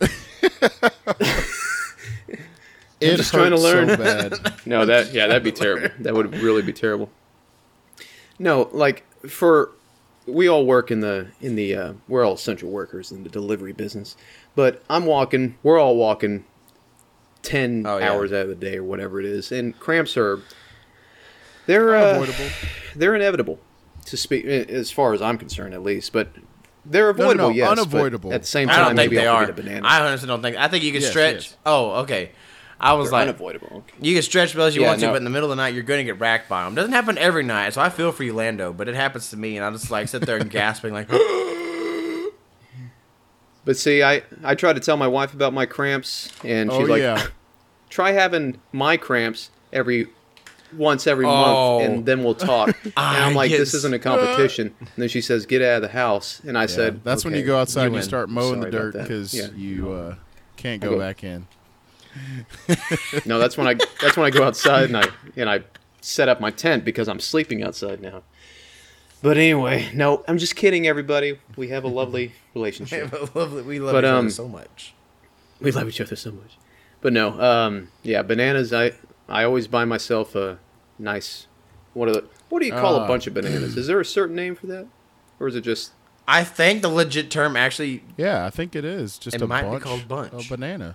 It 3.00 3.16
just 3.16 3.32
trying 3.32 3.50
to 3.52 3.58
learn. 3.58 3.88
so 3.90 3.96
bad. 3.96 4.32
No, 4.66 4.84
that 4.84 5.12
yeah, 5.14 5.28
that'd 5.28 5.44
be 5.44 5.52
terrible. 5.52 5.88
That 6.00 6.14
would 6.14 6.34
really 6.38 6.62
be 6.62 6.72
terrible. 6.72 7.10
No, 8.38 8.68
like 8.72 9.04
for 9.28 9.70
we 10.26 10.48
all 10.48 10.66
work 10.66 10.90
in 10.90 11.00
the 11.00 11.28
in 11.40 11.54
the 11.54 11.74
uh, 11.76 11.92
we're 12.08 12.24
all 12.26 12.34
essential 12.34 12.70
workers 12.70 13.12
in 13.12 13.22
the 13.22 13.30
delivery 13.30 13.72
business, 13.72 14.16
but 14.58 14.82
I'm 14.90 15.06
walking. 15.06 15.56
We're 15.62 15.78
all 15.78 15.94
walking 15.94 16.44
ten 17.42 17.86
Oh, 17.86 17.98
yeah. 17.98 18.10
hours 18.10 18.32
out 18.32 18.42
of 18.42 18.48
the 18.48 18.56
day 18.56 18.76
or 18.78 18.82
whatever 18.82 19.20
it 19.20 19.24
is, 19.26 19.52
and 19.52 19.78
cramps 19.78 20.16
are 20.16 20.40
they're 21.66 21.94
uh, 21.94 22.02
Unavoidable. 22.16 22.44
they're 22.96 23.14
inevitable 23.14 23.60
to 24.06 24.16
speak 24.16 24.44
as 24.46 24.90
far 24.90 25.14
as 25.14 25.22
I'm 25.22 25.38
concerned, 25.38 25.74
at 25.74 25.82
least. 25.84 26.12
But 26.12 26.30
they're 26.84 27.04
no, 27.04 27.10
avoidable, 27.10 27.48
no, 27.50 27.54
yes. 27.54 27.68
but 27.68 27.78
unavoidable. 27.78 28.32
at 28.32 28.40
the 28.40 28.46
same 28.48 28.68
I 28.68 28.72
time, 28.72 28.78
don't 28.86 28.96
think 28.96 29.12
maybe 29.12 29.16
they 29.22 29.28
I'll 29.28 29.36
are. 29.36 29.46
forget 29.46 29.58
a 29.60 29.62
banana. 29.62 29.86
I 29.86 30.00
honestly 30.04 30.26
don't 30.26 30.42
think. 30.42 30.56
I 30.56 30.66
think 30.66 30.82
you 30.82 30.90
can 30.90 31.02
Yes, 31.02 31.10
stretch. 31.10 31.34
yes. 31.34 31.56
Oh, 31.64 31.90
okay. 32.02 32.32
I 32.80 32.94
was 32.94 33.10
They're 33.10 33.20
like, 33.20 33.28
unavoidable. 33.28 33.68
Okay. 33.78 33.94
you 34.00 34.14
can 34.14 34.22
stretch 34.24 34.56
as 34.56 34.74
you 34.74 34.82
Yeah, 34.82 34.88
want 34.88 35.00
to, 35.02 35.06
but 35.08 35.16
in 35.18 35.24
the 35.24 35.30
middle 35.30 35.50
of 35.50 35.56
the 35.56 35.62
night, 35.62 35.74
you're 35.74 35.82
going 35.84 35.98
to 35.98 36.04
get 36.12 36.18
racked 36.20 36.48
by 36.48 36.64
them. 36.64 36.74
Doesn't 36.74 36.92
happen 36.92 37.16
every 37.18 37.44
night, 37.44 37.74
so 37.74 37.80
I 37.80 37.90
feel 37.90 38.10
for 38.10 38.24
you, 38.24 38.32
Lando, 38.34 38.72
but 38.72 38.88
it 38.88 38.96
happens 38.96 39.30
to 39.30 39.36
me, 39.36 39.56
and 39.56 39.64
I 39.64 39.70
just 39.70 39.90
like 39.90 40.08
sit 40.08 40.22
there 40.26 40.36
and 40.38 40.50
gasping, 40.60 40.92
like, 40.92 41.08
But 43.68 43.76
see, 43.76 44.02
I 44.02 44.22
I 44.42 44.54
try 44.54 44.72
to 44.72 44.80
tell 44.80 44.96
my 44.96 45.06
wife 45.08 45.34
about 45.34 45.52
my 45.52 45.66
cramps, 45.66 46.32
and 46.42 46.72
she's 46.72 46.80
Oh 46.80 46.84
like, 46.84 47.02
yeah. 47.02 47.26
try 47.90 48.12
having 48.12 48.58
my 48.72 48.96
cramps 48.96 49.50
every 49.74 50.06
once 50.74 51.06
every 51.06 51.26
Oh. 51.26 51.30
month 51.78 51.82
and 51.90 52.06
then 52.06 52.24
we'll 52.24 52.34
talk. 52.34 52.68
and 52.84 52.92
I'm 52.96 53.34
like, 53.34 53.50
this 53.50 53.74
isn't 53.74 53.92
a 53.94 53.98
competition. 53.98 54.74
And 54.80 54.88
then 54.96 55.08
she 55.10 55.20
says, 55.20 55.44
get 55.44 55.60
out 55.60 55.76
of 55.76 55.82
the 55.82 55.88
house. 55.88 56.40
And 56.46 56.56
I 56.56 56.62
Yeah, 56.62 56.66
said, 56.78 57.04
that's 57.04 57.24
when 57.26 57.34
you 57.34 57.44
go 57.44 57.58
outside 57.58 57.82
you 57.82 57.86
and 57.88 57.96
you 57.96 58.02
start 58.02 58.30
mowing 58.30 58.60
the 58.60 58.70
Sorry 58.70 58.88
about 58.88 58.92
dirt 58.94 59.02
because 59.02 59.34
Yeah. 59.34 59.48
you 59.54 59.92
uh, 59.92 60.14
can't 60.56 60.80
go 60.82 60.92
go- 60.92 60.98
back 60.98 61.22
in. 61.24 61.46
No, 63.26 63.38
that's 63.38 63.56
when 63.58 63.66
I 63.68 63.74
that's 64.00 64.16
when 64.16 64.24
I 64.26 64.30
go 64.30 64.44
outside 64.44 64.84
and 64.84 64.96
I 64.96 65.08
and 65.36 65.48
I 65.50 65.60
set 66.00 66.28
up 66.28 66.40
my 66.40 66.50
tent 66.50 66.84
because 66.86 67.06
I'm 67.08 67.20
sleeping 67.20 67.62
outside 67.62 68.00
now. 68.00 68.22
But 69.22 69.36
anyway, 69.36 69.90
no, 69.94 70.24
I'm 70.28 70.38
just 70.38 70.54
kidding, 70.56 70.86
everybody. 70.86 71.38
We 71.56 71.68
have 71.68 71.84
a 71.84 71.88
lovely 71.88 72.32
relationship. 72.54 73.34
lovely. 73.34 73.62
We 73.62 73.80
love 73.80 73.92
But, 73.92 74.04
each 74.04 74.08
other 74.08 74.18
um, 74.18 74.30
so 74.30 74.46
much. 74.48 74.94
We 75.60 75.72
love 75.72 75.88
each 75.88 76.00
other 76.00 76.14
so 76.16 76.30
much. 76.30 76.56
But 77.00 77.12
no, 77.12 77.40
um, 77.40 77.88
yeah, 78.02 78.22
bananas. 78.22 78.72
I 78.72 78.92
I 79.28 79.44
always 79.44 79.66
buy 79.66 79.84
myself 79.84 80.34
a 80.36 80.58
nice. 80.98 81.46
What 81.94 82.08
are 82.08 82.12
the, 82.12 82.24
What 82.48 82.60
do 82.60 82.66
you 82.66 82.72
call 82.72 82.94
a 82.96 83.00
Ah. 83.00 83.06
bunch 83.08 83.26
of 83.26 83.34
bananas? 83.34 83.76
Is 83.76 83.86
there 83.88 84.00
a 84.00 84.04
certain 84.04 84.36
name 84.36 84.54
for 84.54 84.66
that, 84.68 84.86
or 85.40 85.48
is 85.48 85.56
it 85.56 85.62
just? 85.62 85.92
I 86.28 86.44
think 86.44 86.82
the 86.82 86.88
legit 86.88 87.30
term 87.30 87.56
actually, 87.56 88.02
Yeah, 88.16 88.44
I 88.44 88.50
think 88.50 88.76
it 88.76 88.84
is 88.84 89.16
just 89.18 89.34
It 89.34 89.42
a 89.42 89.46
might 89.46 89.62
be 89.62 89.68
bunch, 89.70 89.82
called 89.82 90.06
bunch. 90.08 90.32
of 90.32 90.48
banana. 90.48 90.94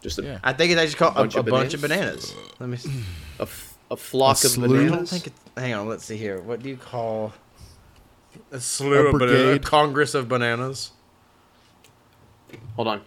Just 0.00 0.18
a, 0.18 0.22
Yeah. 0.22 0.38
I 0.42 0.52
think 0.54 0.72
it's 0.72 0.80
actually 0.80 0.96
called 0.98 1.14
Bunch 1.14 1.34
a, 1.34 1.38
a 1.38 1.40
of 1.40 1.46
bunch 1.46 1.74
of 1.74 1.82
bananas. 1.82 2.34
Let 2.58 2.68
me. 2.70 2.76
See. 2.78 2.90
a, 3.38 3.42
f- 3.42 3.76
a 3.90 3.96
flock 3.96 4.42
A 4.42 4.46
of 4.46 4.52
slew? 4.52 4.64
I 4.64 4.68
bananas. 4.68 4.92
don't 4.96 5.06
think 5.08 5.26
it's. 5.28 5.40
Hang 5.56 5.74
on, 5.74 5.88
let's 5.88 6.04
see 6.04 6.16
here. 6.16 6.40
What 6.40 6.62
do 6.62 6.68
you 6.68 6.76
call 6.76 7.34
a 8.50 8.60
slew 8.60 9.06
A 9.06 9.10
of 9.10 9.18
bananas? 9.18 9.66
Congress 9.66 10.14
of 10.14 10.28
bananas. 10.28 10.92
Hold 12.76 12.88
on, 12.88 13.02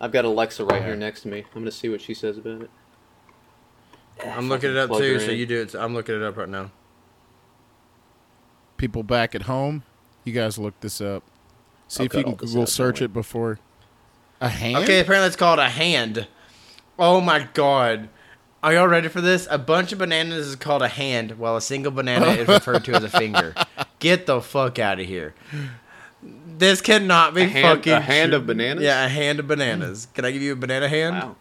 I've 0.00 0.12
got 0.12 0.24
Alexa 0.24 0.64
right 0.64 0.82
here 0.82 0.96
next 0.96 1.22
to 1.22 1.28
me. 1.28 1.44
I'm 1.54 1.62
gonna 1.62 1.70
see 1.70 1.88
what 1.88 2.00
she 2.00 2.14
says 2.14 2.38
about 2.38 2.62
it. 2.62 2.70
I'm 4.24 4.48
looking 4.48 4.70
it 4.70 4.76
up 4.76 4.90
too, 4.90 5.20
so 5.20 5.30
you 5.30 5.46
do 5.46 5.62
it. 5.62 5.74
I'm 5.74 5.94
looking 5.94 6.14
it 6.14 6.22
up 6.22 6.36
right 6.36 6.48
now. 6.48 6.70
People 8.76 9.02
back 9.02 9.34
at 9.34 9.42
home, 9.42 9.82
you 10.24 10.32
guys 10.32 10.58
look 10.58 10.78
this 10.80 11.00
up. 11.00 11.22
See 11.86 12.04
if 12.04 12.14
you 12.14 12.22
can 12.22 12.34
Google 12.34 12.62
ask 12.62 12.72
search 12.72 13.02
it 13.02 13.12
before. 13.12 13.58
A 14.40 14.48
hand? 14.48 14.76
Okay, 14.84 15.00
apparently 15.00 15.26
it's 15.26 15.36
called 15.36 15.58
a 15.58 15.68
hand. 15.68 16.26
Oh 16.98 17.20
my 17.20 17.48
god. 17.54 18.08
Are 18.62 18.72
y'all 18.74 18.88
ready 18.88 19.08
for 19.08 19.20
this? 19.20 19.46
A 19.50 19.58
bunch 19.58 19.92
of 19.92 19.98
bananas 19.98 20.48
is 20.48 20.56
called 20.56 20.82
a 20.82 20.88
hand, 20.88 21.38
while 21.38 21.56
a 21.56 21.60
single 21.60 21.92
banana 21.92 22.26
is 22.26 22.48
referred 22.48 22.84
to 22.86 22.92
as 22.94 23.04
a 23.04 23.08
finger. 23.08 23.54
Get 24.00 24.26
the 24.26 24.40
fuck 24.40 24.78
out 24.80 24.98
of 24.98 25.06
here. 25.06 25.34
This 26.22 26.80
cannot 26.80 27.34
be 27.34 27.42
A 27.42 27.46
hand- 27.48 27.78
fucking 27.78 27.92
a 27.92 28.00
hand 28.00 28.30
true. 28.32 28.38
of 28.40 28.46
bananas? 28.46 28.82
Yeah, 28.82 29.04
a 29.04 29.08
hand 29.08 29.38
of 29.38 29.46
bananas. 29.46 30.08
Can 30.12 30.24
I 30.24 30.32
give 30.32 30.42
you 30.42 30.52
a 30.54 30.56
banana 30.56 30.88
hand? 30.88 31.14
Wow. 31.16 31.36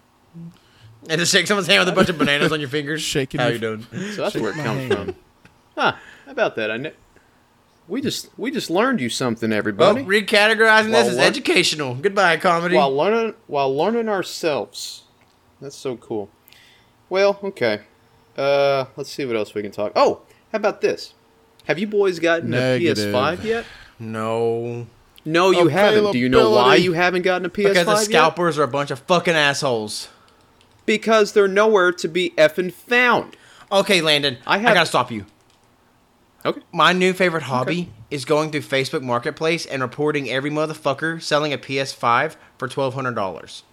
And 1.10 1.20
just 1.20 1.32
shake 1.32 1.48
someone's 1.48 1.66
hand 1.68 1.80
with 1.80 1.90
a 1.90 1.96
bunch 1.96 2.10
of 2.10 2.20
bananas 2.20 2.52
on 2.52 2.60
your 2.60 2.70
fingers? 2.70 3.02
Shaking 3.16 3.40
How 3.40 3.48
your- 3.48 3.54
you 3.56 3.60
doing? 3.60 3.88
So 4.14 4.22
that's 4.24 4.36
where 4.36 4.52
it 4.52 4.56
comes 4.56 4.80
hand. 4.80 4.94
from. 4.94 5.16
Huh? 5.76 5.94
How 6.26 6.32
about 6.32 6.56
that? 6.58 6.70
I 6.70 6.78
kn- 6.78 6.94
we 7.88 8.02
just 8.02 8.30
we 8.38 8.52
just 8.52 8.70
learned 8.70 9.02
you 9.02 9.10
something, 9.10 9.50
Well, 9.50 9.58
everybody. 9.58 10.04
recategorizing 10.04 10.92
Well, 10.92 11.04
this 11.04 11.08
is 11.14 11.18
what- 11.18 11.26
educational. 11.26 11.96
Goodbye, 11.96 12.38
comedy. 12.38 12.76
while 12.76 12.96
learning 12.96 13.34
while 13.48 13.76
learning 13.76 14.08
ourselves. 14.10 15.04
That's 15.60 15.76
so 15.76 15.96
cool. 15.98 16.30
Well, 17.10 17.40
okay. 17.44 17.82
Uh, 18.38 18.86
let's 18.96 19.10
see 19.12 19.26
what 19.26 19.36
else 19.36 19.54
we 19.54 19.62
can 19.62 19.72
talk. 19.72 19.92
Oh, 19.96 20.22
how 20.52 20.58
about 20.58 20.82
this? 20.82 21.14
Have 21.66 21.80
you 21.80 21.88
boys 21.88 22.20
gotten 22.20 22.52
Negative. 22.52 22.98
a 22.98 23.18
PS5 23.18 23.44
yet? 23.44 23.66
no. 24.00 24.88
No, 25.26 25.52
you 25.52 25.68
haven't. 25.68 26.14
Do 26.14 26.20
you 26.20 26.30
know 26.30 26.52
why 26.52 26.76
you 26.76 26.94
haven't 26.94 27.24
gotten 27.24 27.46
a 27.46 27.50
PS5 27.50 27.68
Because 27.68 27.86
the 27.86 27.92
yet? 27.92 28.04
scalpers 28.04 28.58
are 28.58 28.64
a 28.64 28.68
bunch 28.68 28.92
of 28.92 29.00
fucking 29.00 29.34
assholes. 29.34 30.08
Because 30.86 31.34
they're 31.34 31.50
nowhere 31.50 31.92
to 31.92 32.08
be 32.08 32.30
effing 32.38 32.72
found. 32.72 33.36
Okay, 33.70 34.00
Landon, 34.00 34.38
I, 34.48 34.60
have... 34.60 34.72
I 34.72 34.74
gotta 34.74 34.86
stop 34.86 35.12
you. 35.12 35.26
Okay. 36.46 36.62
My 36.72 36.94
new 36.94 37.12
favorite 37.12 37.44
hobby 37.44 37.92
is 38.10 38.24
going 38.24 38.52
through 38.52 38.62
Facebook 38.62 39.02
Marketplace 39.02 39.66
and 39.66 39.82
reporting 39.82 40.30
every 40.30 40.50
motherfucker 40.50 41.22
selling 41.22 41.52
a 41.52 41.58
PS5 41.58 42.38
for 42.58 42.70
twelve 42.70 42.94
hundred 42.94 43.16
dollars. 43.16 43.64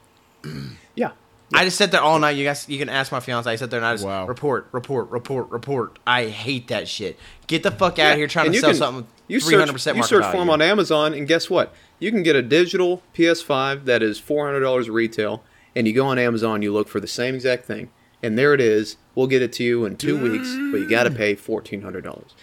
Yeah. 0.96 1.12
I 1.54 1.64
just 1.64 1.78
sit 1.78 1.90
there 1.92 2.00
all 2.02 2.18
night. 2.18 2.32
You 2.32 2.44
guys, 2.44 2.68
you 2.68 2.78
can 2.78 2.88
ask 2.88 3.12
my 3.12 3.20
fiance. 3.20 3.48
I 3.50 3.56
sit 3.56 3.70
there 3.70 3.78
and 3.78 3.86
I 3.86 3.94
just 3.94 4.04
Wow. 4.04 4.26
report, 4.26 4.66
report, 4.72 5.10
report, 5.10 5.50
report. 5.50 5.98
I 6.06 6.26
hate 6.26 6.68
that 6.68 6.88
shit. 6.88 7.18
Get 7.46 7.62
the 7.62 7.70
fuck 7.70 7.98
out 7.98 8.12
of 8.12 8.18
here 8.18 8.26
trying 8.26 8.46
And 8.46 8.54
to 8.54 8.60
sell 8.60 8.70
can- 8.70 8.78
something 8.78 9.06
You 9.28 9.40
three 9.40 9.54
hundred 9.54 9.66
search, 9.68 9.72
percent 9.74 9.96
you 9.96 10.02
search 10.02 10.24
for 10.26 10.38
them 10.38 10.50
on 10.50 10.60
Amazon, 10.60 11.14
and 11.14 11.26
guess 11.28 11.48
what? 11.48 11.72
You 12.00 12.10
can 12.10 12.22
get 12.22 12.34
a 12.36 12.42
digital 12.42 13.02
PS5 13.14 13.84
that 13.86 14.02
is 14.02 14.18
four 14.18 14.44
hundred 14.46 14.60
dollars 14.60 14.90
retail, 14.90 15.42
and 15.76 15.86
you 15.86 15.92
go 15.94 16.06
on 16.06 16.18
Amazon, 16.18 16.60
you 16.60 16.72
look 16.72 16.88
for 16.88 17.00
the 17.00 17.06
same 17.06 17.34
exact 17.36 17.64
thing, 17.66 17.88
and 18.22 18.36
there 18.36 18.52
it 18.52 18.60
is. 18.60 18.96
We'll 19.14 19.28
get 19.28 19.40
it 19.40 19.52
to 19.54 19.64
you 19.64 19.84
in 19.84 19.96
two 19.96 20.18
weeks, 20.18 20.48
but 20.72 20.78
you 20.80 20.88
got 20.90 21.04
to 21.04 21.10
pay 21.10 21.34
fourteen 21.36 21.82
hundred 21.82 22.04
dollars. 22.04 22.34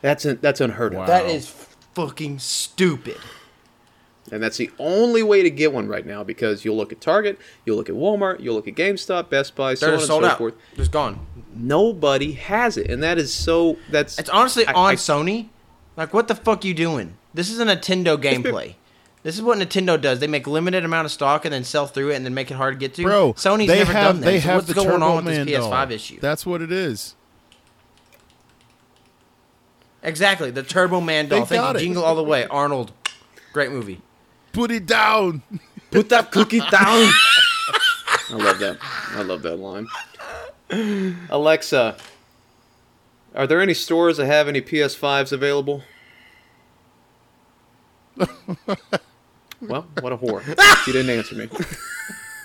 That's 0.00 0.24
un, 0.24 0.38
that's 0.40 0.60
unheard 0.62 0.94
Wow. 0.94 1.02
of. 1.02 1.06
That 1.08 1.26
is 1.26 1.52
fucking 1.94 2.38
stupid. 2.38 3.18
And 4.32 4.42
that's 4.42 4.56
the 4.58 4.70
only 4.78 5.22
way 5.22 5.42
to 5.42 5.50
get 5.50 5.72
one 5.72 5.88
right 5.88 6.06
now 6.06 6.22
because 6.22 6.64
you'll 6.64 6.76
look 6.76 6.92
at 6.92 7.00
Target, 7.00 7.38
you'll 7.64 7.76
look 7.76 7.88
at 7.88 7.96
Walmart, 7.96 8.40
you'll 8.40 8.54
look 8.54 8.68
at 8.68 8.74
GameStop, 8.74 9.28
Best 9.28 9.56
Buy, 9.56 9.74
so 9.74 9.86
They're 9.86 9.94
on 9.96 10.00
and 10.00 10.06
sold 10.06 10.22
so 10.22 10.28
out. 10.30 10.38
forth. 10.38 10.54
Just 10.76 10.92
gone. 10.92 11.26
Nobody 11.54 12.32
has 12.32 12.76
it, 12.76 12.90
and 12.90 13.02
that 13.02 13.18
is 13.18 13.32
so. 13.34 13.76
That's 13.90 14.18
It's 14.18 14.30
honestly 14.30 14.64
I- 14.66 14.72
on 14.72 14.90
I- 14.92 14.94
Sony. 14.94 15.48
Like, 15.96 16.14
what 16.14 16.28
the 16.28 16.34
fuck 16.36 16.64
you 16.64 16.72
doing? 16.74 17.14
This 17.34 17.50
is 17.50 17.58
a 17.58 17.64
Nintendo 17.64 18.16
gameplay. 18.22 18.74
This 19.22 19.34
is 19.34 19.42
what 19.42 19.58
Nintendo 19.58 20.00
does. 20.00 20.20
They 20.20 20.26
make 20.28 20.46
limited 20.46 20.82
amount 20.84 21.04
of 21.04 21.10
stock 21.12 21.44
and 21.44 21.52
then 21.52 21.62
sell 21.64 21.86
through 21.86 22.10
it 22.10 22.14
and 22.14 22.24
then 22.24 22.32
make 22.32 22.50
it 22.50 22.54
hard 22.54 22.74
to 22.74 22.78
get 22.78 22.94
to. 22.94 23.02
Bro, 23.02 23.32
Sony's 23.34 23.66
they 23.66 23.78
never 23.80 23.92
have 23.92 24.14
done 24.14 24.20
that. 24.20 24.26
they 24.26 24.40
So 24.40 24.46
have 24.46 24.54
what's 24.58 24.68
the 24.68 24.74
going 24.74 24.88
Turbo 24.88 25.04
on 25.04 25.16
with 25.16 25.24
Man 25.34 25.46
this 25.46 25.58
PS5 25.58 25.70
doll. 25.70 25.92
issue? 25.92 26.20
That's 26.20 26.46
what 26.46 26.62
it 26.62 26.72
is. 26.72 27.16
Exactly, 30.02 30.50
the 30.50 30.62
Turbo 30.62 31.00
Man 31.00 31.28
They 31.28 31.36
doll. 31.38 31.46
Thank 31.46 31.60
got 31.60 31.74
you. 31.74 31.80
it. 31.80 31.82
Jingle 31.82 32.04
all 32.04 32.14
the 32.14 32.22
way. 32.24 32.46
Arnold, 32.46 32.92
great 33.52 33.70
movie. 33.70 34.00
Put 34.52 34.70
it 34.70 34.86
down. 34.86 35.42
put 35.90 36.08
that 36.08 36.30
cookie 36.30 36.60
down. 36.60 36.70
I 38.30 38.32
love 38.32 38.58
that. 38.58 38.78
I 39.12 39.22
love 39.22 39.42
that 39.42 39.56
line. 39.56 39.86
Alexa, 41.30 41.96
are 43.34 43.46
there 43.46 43.60
any 43.60 43.74
stores 43.74 44.16
that 44.16 44.26
have 44.26 44.48
any 44.48 44.60
PS5s 44.60 45.32
available? 45.32 45.82
well, 49.60 49.86
what 50.00 50.12
a 50.12 50.16
whore. 50.16 50.42
She 50.84 50.92
didn't 50.92 51.10
answer 51.10 51.34
me. 51.34 51.48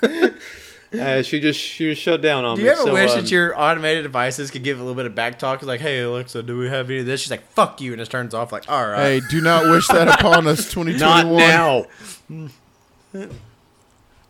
Uh, 0.93 1.21
she 1.21 1.39
just 1.39 1.59
she 1.59 1.89
just 1.89 2.01
shut 2.01 2.21
down 2.21 2.45
on 2.45 2.55
Do 2.55 2.61
me. 2.63 2.69
Do 2.69 2.73
you 2.75 2.81
ever 2.81 2.87
so, 2.87 2.93
wish 2.93 3.11
um, 3.11 3.21
that 3.21 3.31
your 3.31 3.59
automated 3.59 4.03
devices 4.03 4.51
could 4.51 4.63
give 4.63 4.79
a 4.79 4.81
little 4.81 4.95
bit 4.95 5.05
of 5.05 5.15
back 5.15 5.39
talk? 5.39 5.61
Like, 5.63 5.81
hey 5.81 6.01
Alexa, 6.01 6.43
do 6.43 6.57
we 6.57 6.69
have 6.69 6.89
any 6.89 6.99
of 6.99 7.05
this? 7.05 7.21
She's 7.21 7.31
like, 7.31 7.47
fuck 7.51 7.81
you, 7.81 7.91
and 7.91 8.01
it 8.01 8.09
turns 8.09 8.33
off. 8.33 8.51
Like, 8.51 8.69
all 8.69 8.87
right. 8.87 9.21
Hey, 9.21 9.21
do 9.29 9.41
not 9.41 9.69
wish 9.69 9.87
that 9.89 10.07
upon 10.07 10.47
us. 10.47 10.71
Twenty 10.71 10.97
twenty 10.97 11.29
one. 11.29 11.37
not 11.37 11.87
now? 13.09 13.29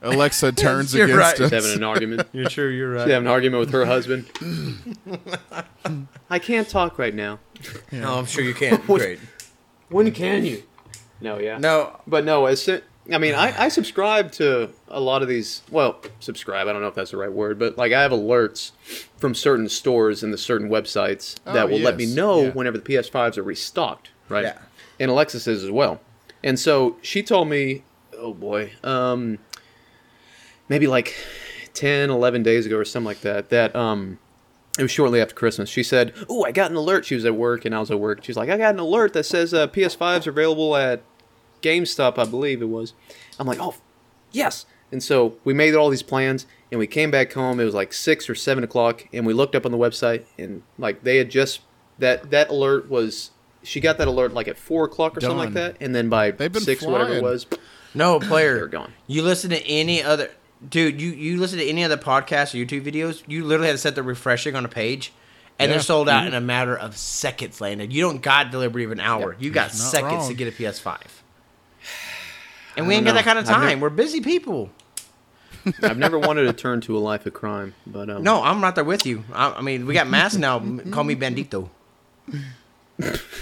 Alexa 0.02 0.52
turns 0.52 0.94
You're 0.94 1.06
against 1.06 1.20
right. 1.20 1.38
She's 1.38 1.52
having 1.52 1.78
an 1.78 1.84
argument. 1.84 2.28
You're 2.34 2.50
sure 2.50 2.70
You're 2.70 2.92
right. 2.92 3.06
She's 3.06 3.14
having 3.14 3.28
an 3.28 3.32
argument 3.32 3.60
with 3.62 3.72
her 3.72 3.86
husband. 3.86 4.30
I 6.30 6.40
can't 6.40 6.70
talk 6.70 7.00
right 7.00 7.14
now. 7.14 7.40
No, 7.92 8.14
I'm 8.18 8.26
sure 8.26 8.44
you 8.44 8.54
can. 8.54 8.78
What- 8.82 9.02
Great. 9.02 9.20
When 9.90 10.12
can 10.12 10.46
you? 10.46 10.64
No, 11.22 11.38
yeah. 11.38 11.58
No, 11.58 12.00
But 12.08 12.26
no, 12.26 12.46
as 12.46 12.62
soon, 12.62 12.82
I 13.12 13.18
mean, 13.18 13.36
I, 13.36 13.66
I 13.66 13.68
subscribe 13.70 14.32
to 14.34 14.70
a 14.88 15.00
lot 15.00 15.22
of 15.22 15.28
these. 15.28 15.62
Well, 15.72 16.00
subscribe. 16.20 16.68
I 16.68 16.74
don't 16.74 16.82
know 16.82 16.88
if 16.88 16.96
that's 16.96 17.12
the 17.12 17.18
right 17.18 17.32
word, 17.32 17.60
but 17.60 17.78
like 17.78 17.94
I 17.94 18.02
have 18.02 18.12
alerts 18.12 18.72
from 19.18 19.36
certain 19.36 19.70
stores 19.70 20.24
and 20.24 20.34
the 20.34 20.38
certain 20.38 20.70
websites 20.70 21.36
Oh, 21.46 21.54
that 21.54 21.70
will 21.70 21.80
let 21.80 21.98
me 21.98 22.06
know 22.06 22.44
yeah. 22.44 22.50
whenever 22.52 22.78
the 22.78 22.84
PS5s 22.84 23.38
are 23.38 23.44
restocked, 23.44 24.10
right? 24.30 24.44
Yeah. 24.46 24.58
And 25.00 25.12
Alexis 25.12 25.48
is 25.48 25.64
as 25.64 25.72
well. 25.72 26.00
And 26.44 26.60
so 26.60 26.98
she 27.02 27.22
told 27.24 27.48
me, 27.50 27.84
oh 28.18 28.34
boy, 28.34 28.72
um, 28.84 29.40
maybe 30.70 30.88
like 30.88 31.16
10, 31.74 32.10
11 32.10 32.44
days 32.44 32.66
ago 32.66 32.78
or 32.78 32.86
something 32.86 33.06
like 33.06 33.22
that, 33.22 33.50
that 33.50 33.76
um, 33.76 34.20
it 34.78 34.82
was 34.82 34.92
shortly 34.92 35.22
after 35.22 35.34
Christmas. 35.36 35.70
She 35.70 35.84
said, 35.84 36.14
"Oh, 36.30 36.44
I 36.44 36.52
got 36.52 36.70
an 36.70 36.76
alert." 36.76 37.06
She 37.06 37.16
was 37.16 37.24
at 37.24 37.36
work, 37.36 37.64
and 37.64 37.74
I 37.74 37.80
was 37.80 37.90
at 37.92 38.00
work. 38.00 38.24
She's 38.26 38.36
like, 38.36 38.50
"I 38.50 38.58
got 38.58 38.74
an 38.74 38.80
alert 38.80 39.14
that 39.14 39.26
says 39.26 39.54
uh, 39.54 39.68
PS5s 39.68 40.28
are 40.28 40.32
available 40.32 40.76
at 40.76 41.02
GameStop, 41.62 42.18
I 42.18 42.26
believe 42.26 42.62
it 42.62 42.70
was." 42.70 42.94
I'm 43.40 43.48
like, 43.48 43.60
"Oh, 43.60 43.76
yes!" 44.32 44.66
And 44.92 45.02
so 45.04 45.36
we 45.44 45.54
made 45.54 45.76
all 45.76 45.90
these 45.90 46.04
plans, 46.04 46.46
and 46.72 46.80
we 46.80 46.88
came 46.88 47.12
back 47.12 47.34
home. 47.34 47.60
It 47.60 47.66
was 47.66 47.74
like 47.74 47.94
six 47.94 48.30
or 48.30 48.36
seven 48.36 48.64
o'clock, 48.64 49.08
and 49.12 49.26
we 49.26 49.34
looked 49.34 49.56
up 49.56 49.66
on 49.66 49.72
the 49.72 49.78
website, 49.78 50.24
and 50.38 50.62
like 50.78 51.04
they 51.04 51.18
had 51.18 51.30
just 51.30 51.62
that 52.00 52.32
that 52.32 52.50
alert 52.50 52.90
was. 52.90 53.32
She 53.64 53.80
got 53.80 53.98
that 53.98 54.08
alert 54.08 54.32
like 54.32 54.48
at 54.48 54.60
four 54.60 54.86
o'clock 54.86 55.18
or 55.18 55.22
something 55.22 55.38
like 55.38 55.54
that, 55.54 55.78
and 55.80 55.96
then 55.96 56.08
by 56.08 56.30
They've 56.32 56.52
been 56.52 56.62
six, 56.62 56.84
whatever 56.84 57.16
it 57.16 57.24
was, 57.24 57.48
no 57.96 58.20
player. 58.20 58.56
they're 58.56 58.68
gone. 58.68 58.94
You 59.08 59.24
listen 59.24 59.50
to 59.50 59.66
any 59.66 60.04
other 60.04 60.30
dude, 60.70 61.02
you 61.02 61.10
you 61.10 61.40
listen 61.40 61.58
to 61.60 61.66
any 61.66 61.84
other 61.84 61.98
podcast 61.98 62.54
or 62.54 62.64
YouTube 62.64 62.86
videos, 62.86 63.24
you 63.28 63.44
literally 63.44 63.68
have 63.68 63.76
to 63.76 63.82
set 63.82 63.96
the 63.96 64.04
refreshing 64.04 64.56
on 64.56 64.66
a 64.66 64.70
page 64.70 65.14
and 65.60 65.70
Yeah. 65.70 65.76
they're 65.76 65.84
sold 65.84 66.10
out 66.10 66.20
mm-hmm. 66.20 66.28
in 66.30 66.34
a 66.34 66.42
matter 66.42 66.78
of 66.78 66.98
seconds, 66.98 67.62
Landon. 67.62 67.92
You 67.92 68.02
don't 68.02 68.22
got 68.22 68.52
delivery 68.52 68.84
of 68.84 68.92
an 68.92 69.00
hour. 69.00 69.36
You 69.40 69.50
got 69.50 69.72
He's 69.72 69.82
not 69.82 69.92
seconds 69.92 70.28
to 70.28 70.34
get 70.34 70.48
a 70.48 70.52
PS5. 70.52 70.98
And 72.78 72.88
we 72.88 72.96
ain't 72.96 73.06
got 73.06 73.14
that 73.14 73.24
kind 73.26 73.40
of 73.40 73.46
time. 73.46 73.68
never- 73.68 73.82
We're 73.82 73.90
busy 73.90 74.22
people. 74.22 74.70
I've 75.82 75.98
never 75.98 76.20
wanted 76.20 76.44
to 76.44 76.54
turn 76.54 76.82
to 76.82 76.96
a 76.96 77.00
life 77.00 77.26
of 77.26 77.34
crime, 77.34 77.74
but 77.88 78.10
um, 78.10 78.22
No, 78.24 78.44
I'm 78.44 78.62
right 78.62 78.76
there 78.76 78.84
with 78.84 79.06
you. 79.06 79.24
I, 79.34 79.52
I 79.52 79.62
mean, 79.62 79.86
we 79.88 79.94
got 79.96 80.08
masks 80.08 80.38
now. 80.38 80.60
Call 80.92 81.04
me 81.04 81.16
Bandito. 81.16 81.70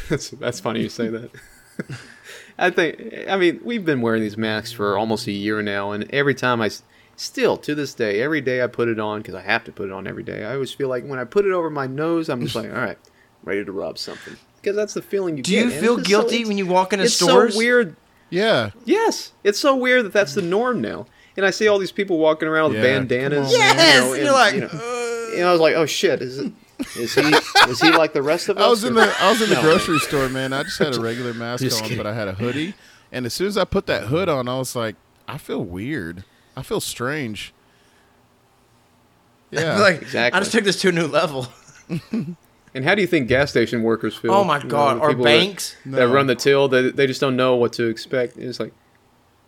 that's, 0.10 0.30
that's 0.32 0.60
funny 0.60 0.82
you 0.82 0.90
say 0.90 1.10
that. 1.10 1.32
I 2.58 2.70
think, 2.70 3.28
I 3.28 3.36
mean, 3.38 3.60
we've 3.64 3.84
been 3.84 4.02
wearing 4.02 4.22
these 4.22 4.38
masks 4.38 4.72
for 4.72 4.98
almost 4.98 5.28
a 5.28 5.32
year 5.32 5.62
now, 5.62 5.92
and 5.92 6.10
every 6.14 6.36
time 6.36 6.62
I 6.62 6.70
still 7.16 7.58
to 7.58 7.76
this 7.76 7.94
day, 7.94 8.22
every 8.22 8.42
day 8.42 8.64
I 8.64 8.68
put 8.68 8.88
it 8.88 9.00
on 9.00 9.20
because 9.22 9.36
I 9.36 9.42
have 9.42 9.64
to 9.66 9.72
put 9.72 9.88
it 9.90 9.92
on 9.92 10.08
every 10.08 10.24
day. 10.24 10.46
I 10.46 10.54
always 10.54 10.72
feel 10.72 10.88
like 10.88 11.04
when 11.06 11.20
I 11.20 11.24
put 11.26 11.46
it 11.46 11.52
over 11.52 11.70
my 11.70 11.88
nose, 11.88 12.30
I'm 12.30 12.42
just 12.42 12.56
like, 12.56 12.70
all 12.70 12.78
right, 12.78 12.98
ready 13.44 13.66
to 13.66 13.72
rob 13.72 13.98
something 13.98 14.38
because 14.62 14.76
that's 14.76 14.94
the 14.94 15.02
feeling 15.02 15.36
you 15.38 15.44
Do 15.44 15.52
get. 15.52 15.66
you 15.66 15.72
feel 15.72 15.98
just 15.98 16.10
so- 16.10 16.22
guilty 16.22 16.46
when 16.46 16.58
you 16.58 16.68
walk 16.68 16.94
into 16.94 17.06
It's 17.06 17.16
stores? 17.16 17.54
so 17.54 17.58
weird. 17.58 17.96
Yeah. 18.34 18.72
Yes, 18.86 19.32
it's 19.44 19.60
so 19.60 19.76
weird 19.76 20.06
that 20.06 20.14
that's 20.14 20.34
the 20.34 20.42
norm 20.42 20.82
now. 20.82 21.06
And 21.38 21.46
I 21.46 21.52
see 21.52 21.68
all 21.68 21.80
these 21.80 21.92
people 21.92 22.18
walking 22.18 22.48
around 22.48 22.70
with 22.74 22.78
Yeah, 22.84 23.00
bandanas. 23.00 23.52
come 23.52 23.62
on. 23.62 23.78
Yes, 23.78 24.04
you 24.04 24.10
know, 24.10 24.24
you're 24.24 24.32
like, 24.34 24.54
you 24.56 24.62
know, 24.62 24.68
uh, 24.72 25.36
and 25.38 25.46
I 25.48 25.52
was 25.52 25.62
like, 25.62 25.76
oh 25.76 25.86
shit, 25.86 26.22
is 26.22 26.40
it? 26.40 26.52
Is 26.98 27.14
he? 27.16 27.22
Is 27.70 27.80
he 27.82 27.92
like 27.92 28.14
the 28.14 28.22
rest 28.22 28.50
of 28.50 28.58
us? 28.58 28.64
I 28.64 28.68
was 28.70 28.84
in 28.84 28.94
the 28.96 29.14
I 29.20 29.30
was 29.30 29.42
in 29.42 29.50
the 29.50 29.56
No. 29.56 29.62
grocery 29.62 30.00
store, 30.00 30.30
man. 30.30 30.52
I 30.54 30.64
just 30.64 30.78
had 30.80 30.96
a 30.96 31.00
regular 31.10 31.34
mask 31.34 31.64
Just 31.64 31.78
on, 31.82 31.90
kidding. 31.90 31.98
but 32.04 32.08
I 32.08 32.14
had 32.14 32.28
a 32.28 32.34
hoodie. 32.34 32.74
And 33.12 33.26
as 33.26 33.34
soon 33.34 33.48
as 33.48 33.58
I 33.58 33.64
put 33.66 33.86
that 33.86 34.06
hood 34.06 34.28
on, 34.30 34.48
I 34.48 34.58
was 34.58 34.76
like, 34.76 34.96
I 35.28 35.38
feel 35.38 35.64
weird. 35.64 36.24
I 36.58 36.64
feel 36.64 36.82
strange. 36.82 37.54
Yeah. 39.52 39.78
like 39.80 40.02
exactly. 40.02 40.36
I 40.38 40.42
just 40.42 40.52
took 40.52 40.64
this 40.64 40.82
to 40.82 40.90
a 40.90 40.92
new 40.92 41.06
level. 41.06 41.48
And 42.76 42.84
how 42.84 42.96
do 42.96 43.02
you 43.02 43.08
think 43.08 43.28
gas 43.28 43.52
station 43.52 43.84
workers 43.84 44.16
feel? 44.16 44.34
Oh 44.34 44.44
my 44.44 44.58
You 44.58 44.64
know, 44.64 44.70
god! 44.70 44.98
the 44.98 45.02
Or 45.02 45.10
people 45.10 45.26
that- 45.26 45.30
banks. 45.40 45.76
that, 45.86 46.08
run 46.08 46.28
the 46.28 46.36
till, 46.36 46.68
they, 46.68 46.90
they 46.90 47.06
just 47.08 47.22
don't 47.22 47.36
know 47.36 47.56
what 47.56 47.74
to 47.74 47.88
expect. 47.88 48.36
It's 48.38 48.60
like, 48.60 48.74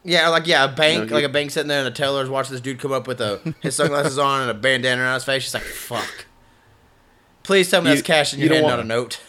Yeah, 0.03 0.29
like 0.29 0.45
yeah, 0.45 0.65
a 0.65 0.75
bank, 0.75 1.09
No, 1.09 1.15
like 1.15 1.25
a 1.25 1.29
bank 1.29 1.49
sitting 1.51 1.67
there, 1.67 1.79
and 1.79 1.87
the 1.87 1.91
teller's 1.97 2.29
watching 2.29 2.51
this 2.51 2.61
dude 2.61 2.79
come 2.79 2.91
up 2.91 3.07
with 3.07 3.19
a 3.21 3.39
his 3.61 3.75
sunglasses 3.75 4.19
on 4.19 4.41
and 4.41 4.51
a 4.51 4.53
bandana 4.53 5.01
around 5.01 5.15
his 5.15 5.23
face. 5.23 5.41
She's 5.43 5.53
like, 5.55 5.63
"Fuck." 5.63 6.25
Please 7.43 7.69
tell 7.71 7.81
me 7.81 7.89
You- 7.89 7.95
that's 7.95 8.05
cash 8.05 8.33
in 8.33 8.39
you 8.39 8.45
your 8.45 8.49
don't 8.61 8.69
hand, 8.69 8.69
not 8.69 8.77
want- 8.77 8.85
a 8.85 8.87
note. 8.87 9.19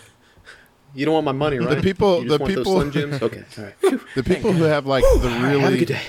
you 0.94 1.04
don't 1.06 1.14
want 1.14 1.24
my 1.26 1.32
money, 1.32 1.58
right? 1.58 1.76
The 1.76 1.82
people- 1.82 2.22
You 2.22 2.28
just 2.28 2.38
the 2.38 2.44
want 2.44 2.54
people- 2.54 2.64
those 2.80 2.92
Slim 2.92 3.10
Jims. 3.10 3.22
Okay, 3.22 3.44
all 3.58 3.64
right. 3.64 4.00
The 4.14 4.22
people 4.22 4.52
who 4.52 4.64
have 4.64 4.84
like 4.86 5.04
the 5.04 5.08
All 5.08 5.16
right, 5.18 5.30
have 5.32 5.54
a 5.54 5.58
really 5.66 5.78
good 5.78 5.88
day. 5.88 6.02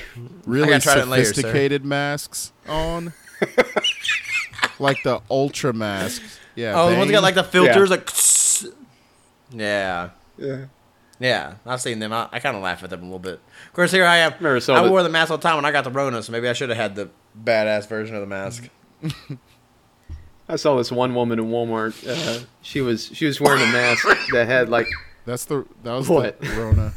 really 0.45 0.67
gotta 0.67 0.81
try 0.83 0.95
that 0.95 1.07
later, 1.07 1.23
sophisticated 1.25 1.85
masks 1.85 2.51
on. 2.67 3.13
like 4.79 5.01
the 5.03 5.21
ultra 5.29 5.71
masks. 5.73 6.39
Yeah. 6.57 6.73
Oh, 6.75 6.89
the 6.89 6.97
ones 6.97 7.07
that 7.07 7.13
got 7.13 7.23
like 7.23 7.35
the 7.35 7.43
filters, 7.45 7.89
like. 7.89 8.09
Yeah, 9.53 10.09
Yeah. 10.37 10.65
yeah, 11.21 11.53
I've 11.65 11.79
seen 11.79 11.99
them. 11.99 12.11
I, 12.11 12.27
I 12.33 12.39
kind 12.41 12.57
of 12.57 12.61
laugh 12.61 12.83
at 12.83 12.89
them 12.89 12.99
a 12.99 13.03
little 13.05 13.17
bit. 13.19 13.39
Of 13.67 13.73
course, 13.73 13.91
here 13.93 14.03
I 14.05 14.17
am. 14.17 14.33
Remember, 14.39 14.59
so 14.59 14.73
I 14.75 14.83
the- 14.83 14.91
wore 14.91 15.01
the 15.03 15.09
mask 15.09 15.31
all 15.31 15.37
the 15.37 15.43
time 15.43 15.55
when 15.55 15.63
I 15.63 15.71
got 15.71 15.85
the 15.85 15.89
Rona, 15.89 16.21
so 16.21 16.33
maybe 16.33 16.49
I 16.49 16.53
should 16.53 16.67
have 16.67 16.77
had 16.77 16.95
the 16.95 17.09
badass 17.41 17.87
version 17.87 18.15
of 18.15 18.21
the 18.21 18.27
mask. 18.27 18.67
I 20.49 20.55
saw 20.55 20.75
this 20.77 20.91
one 20.91 21.13
woman 21.15 21.39
in 21.39 21.45
Walmart. 21.45 22.05
Uh, 22.07 22.45
she 22.61 22.81
was 22.81 23.05
she 23.13 23.25
was 23.25 23.39
wearing 23.39 23.61
a 23.63 23.71
mask 23.71 24.05
that 24.33 24.47
had 24.47 24.69
like 24.69 24.87
That's 25.25 25.45
the 25.45 25.65
that 25.83 25.93
was 25.93 26.09
What? 26.09 26.39
the 26.41 26.49
Rona. 26.57 26.93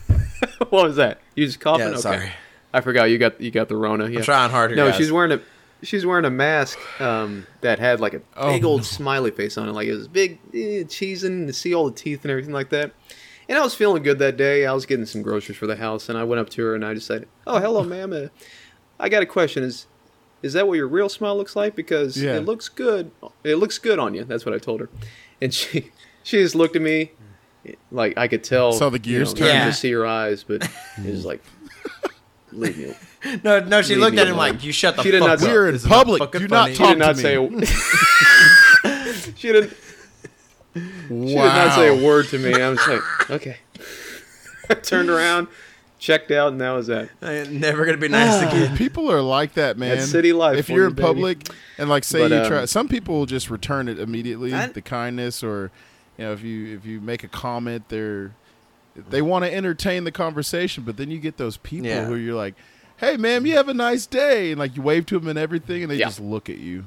what 0.70 0.86
was 0.86 0.96
that? 0.96 1.20
You 1.34 1.46
just 1.46 1.60
coughing? 1.60 1.86
Yeah, 1.86 1.92
okay. 1.92 2.00
sorry. 2.00 2.32
I 2.72 2.80
forgot 2.80 3.04
you 3.10 3.18
got 3.18 3.40
you 3.40 3.50
got 3.50 3.68
the 3.68 3.76
Rona. 3.76 4.08
Yeah. 4.08 4.18
I'm 4.18 4.24
trying 4.24 4.50
hard 4.50 4.70
here, 4.70 4.76
No, 4.76 4.88
guys. 4.88 4.96
she's 4.96 5.10
wearing 5.12 5.32
a 5.32 5.40
she's 5.82 6.04
wearing 6.06 6.24
a 6.24 6.30
mask 6.30 6.78
um, 7.00 7.46
that 7.62 7.78
had 7.78 8.00
like 8.00 8.14
a 8.14 8.22
Oh, 8.36 8.52
big 8.52 8.64
old 8.64 8.80
no. 8.80 8.84
smiley 8.84 9.30
face 9.30 9.56
on 9.58 9.68
it, 9.68 9.72
like 9.72 9.88
it 9.88 9.94
was 9.94 10.08
big, 10.08 10.38
eh, 10.52 10.84
cheesing 10.84 11.46
to 11.46 11.52
see 11.52 11.74
all 11.74 11.88
the 11.88 11.94
teeth 11.96 12.22
and 12.24 12.30
everything 12.30 12.52
like 12.54 12.70
that. 12.70 12.92
And 13.48 13.58
I 13.58 13.62
was 13.62 13.74
feeling 13.74 14.02
good 14.02 14.18
that 14.20 14.36
day. 14.36 14.64
I 14.66 14.72
was 14.72 14.86
getting 14.86 15.06
some 15.06 15.22
groceries 15.22 15.58
for 15.58 15.66
the 15.66 15.76
house, 15.76 16.08
and 16.08 16.16
I 16.16 16.22
went 16.24 16.40
up 16.40 16.48
to 16.50 16.62
her 16.62 16.74
and 16.76 16.84
I 16.84 16.94
just 16.94 17.06
said, 17.08 17.26
"Oh, 17.46 17.58
hello, 17.58 17.82
ma'am. 17.82 18.12
Uh, 18.12 18.28
I 19.00 19.08
got 19.08 19.22
a 19.22 19.26
question. 19.26 19.64
Is 19.64 19.86
is 20.42 20.52
that 20.52 20.66
what 20.68 20.74
your 20.74 20.86
real 20.88 21.08
smile 21.08 21.36
looks 21.36 21.56
like? 21.56 21.74
Because 21.74 22.16
Yeah. 22.16 22.36
it 22.36 22.44
looks 22.44 22.68
good. 22.68 23.10
It 23.44 23.56
looks 23.56 23.78
good 23.78 23.98
on 23.98 24.14
you." 24.14 24.24
That's 24.24 24.44
what 24.46 24.54
I 24.54 24.58
told 24.58 24.80
her, 24.80 24.88
and 25.42 25.52
she 25.52 25.90
she 26.22 26.38
just 26.42 26.54
looked 26.54 26.76
at 26.76 26.82
me 26.82 27.10
like 27.90 28.16
I 28.16 28.28
could 28.28 28.44
tell. 28.44 28.72
Saw 28.72 28.88
the 28.88 28.98
gears 29.00 29.30
you 29.32 29.38
turn. 29.38 29.46
Yeah. 29.48 29.64
to 29.66 29.72
see 29.72 29.90
her 29.92 30.06
eyes, 30.06 30.44
but 30.44 30.62
it 30.98 31.10
was 31.10 31.24
like, 31.24 31.42
leave 32.52 32.78
me. 32.78 32.94
No, 33.44 33.60
no, 33.60 33.82
she 33.82 33.94
Leave 33.94 34.00
looked 34.04 34.16
me 34.16 34.22
at 34.22 34.28
him 34.28 34.34
alone. 34.34 34.52
like, 34.54 34.64
"You 34.64 34.72
shut 34.72 34.96
the 34.96 35.02
She 35.02 35.10
did 35.10 35.18
fuck 35.20 35.28
not 35.28 35.34
up." 35.34 35.40
say- 35.40 35.52
We're 35.52 35.66
in 35.68 35.72
This 35.74 35.82
is 35.82 35.88
public. 35.88 36.18
fucking 36.20 36.40
Do 36.40 36.48
not 36.48 36.62
funny." 36.70 36.72
She 36.74 36.78
talk 36.78 36.88
did 36.90 36.98
not 36.98 37.16
to 37.16 37.20
say. 37.20 37.36
me. 37.38 37.62
A, 37.64 39.12
she 39.36 39.52
didn't. 39.52 39.72
She 40.74 40.80
did 40.80 41.34
not 41.36 41.74
say 41.74 41.88
a 41.88 42.06
word 42.06 42.28
to 42.28 42.38
me. 42.38 42.54
I 42.54 42.68
was 42.70 42.78
like, 42.86 43.30
okay. 43.30 43.56
I 44.70 44.74
turned 44.74 45.10
around, 45.10 45.48
checked 45.98 46.30
out, 46.30 46.52
and 46.52 46.60
that 46.60 46.70
was 46.70 46.86
that. 46.86 47.10
I 47.20 47.32
ain't 47.38 47.52
never 47.52 47.84
gonna 47.84 47.98
be 47.98 48.08
nice 48.08 48.40
again. 48.52 48.76
People 48.76 49.10
are 49.10 49.20
like 49.20 49.54
that, 49.54 49.76
man. 49.76 50.00
city 50.00 50.32
life 50.32 50.58
If 50.58 50.66
for 50.66 50.72
you're 50.72 50.80
you, 50.82 50.88
in 50.88 50.94
baby. 50.94 51.06
public 51.06 51.48
and 51.76 51.88
like 51.90 52.04
say 52.04 52.20
But, 52.20 52.30
you 52.30 52.38
um, 52.42 52.46
try, 52.46 52.64
some 52.66 52.88
people 52.88 53.16
will 53.18 53.26
just 53.26 53.50
return 53.50 53.88
it 53.88 53.98
immediately. 53.98 54.54
I- 54.54 54.68
the 54.68 54.80
kindness, 54.82 55.42
or 55.42 55.70
you 56.16 56.24
know, 56.24 56.32
if 56.32 56.42
you 56.42 56.74
if 56.76 56.86
you 56.86 57.00
make 57.00 57.24
a 57.24 57.28
comment, 57.28 57.88
they're 57.88 58.32
they 59.08 59.22
want 59.22 59.44
to 59.44 59.52
entertain 59.54 60.04
the 60.04 60.12
conversation, 60.12 60.84
but 60.84 60.96
then 60.96 61.10
you 61.10 61.18
get 61.18 61.36
those 61.36 61.56
people 61.56 61.88
Yeah. 61.88 62.04
who 62.04 62.14
you're 62.16 62.34
like, 62.36 62.54
"Hey, 63.00 63.16
ma'am, 63.16 63.44
you 63.46 63.56
have 63.56 63.68
a 63.68 63.74
nice 63.74 64.06
day," 64.06 64.50
and 64.52 64.58
like 64.58 64.76
you 64.76 64.82
wave 64.82 65.06
to 65.06 65.18
them 65.18 65.28
and 65.28 65.38
everything, 65.38 65.82
and 65.82 65.90
they 65.90 65.96
Yeah. 65.96 66.06
just 66.06 66.20
look 66.20 66.48
at 66.48 66.58
you. 66.58 66.84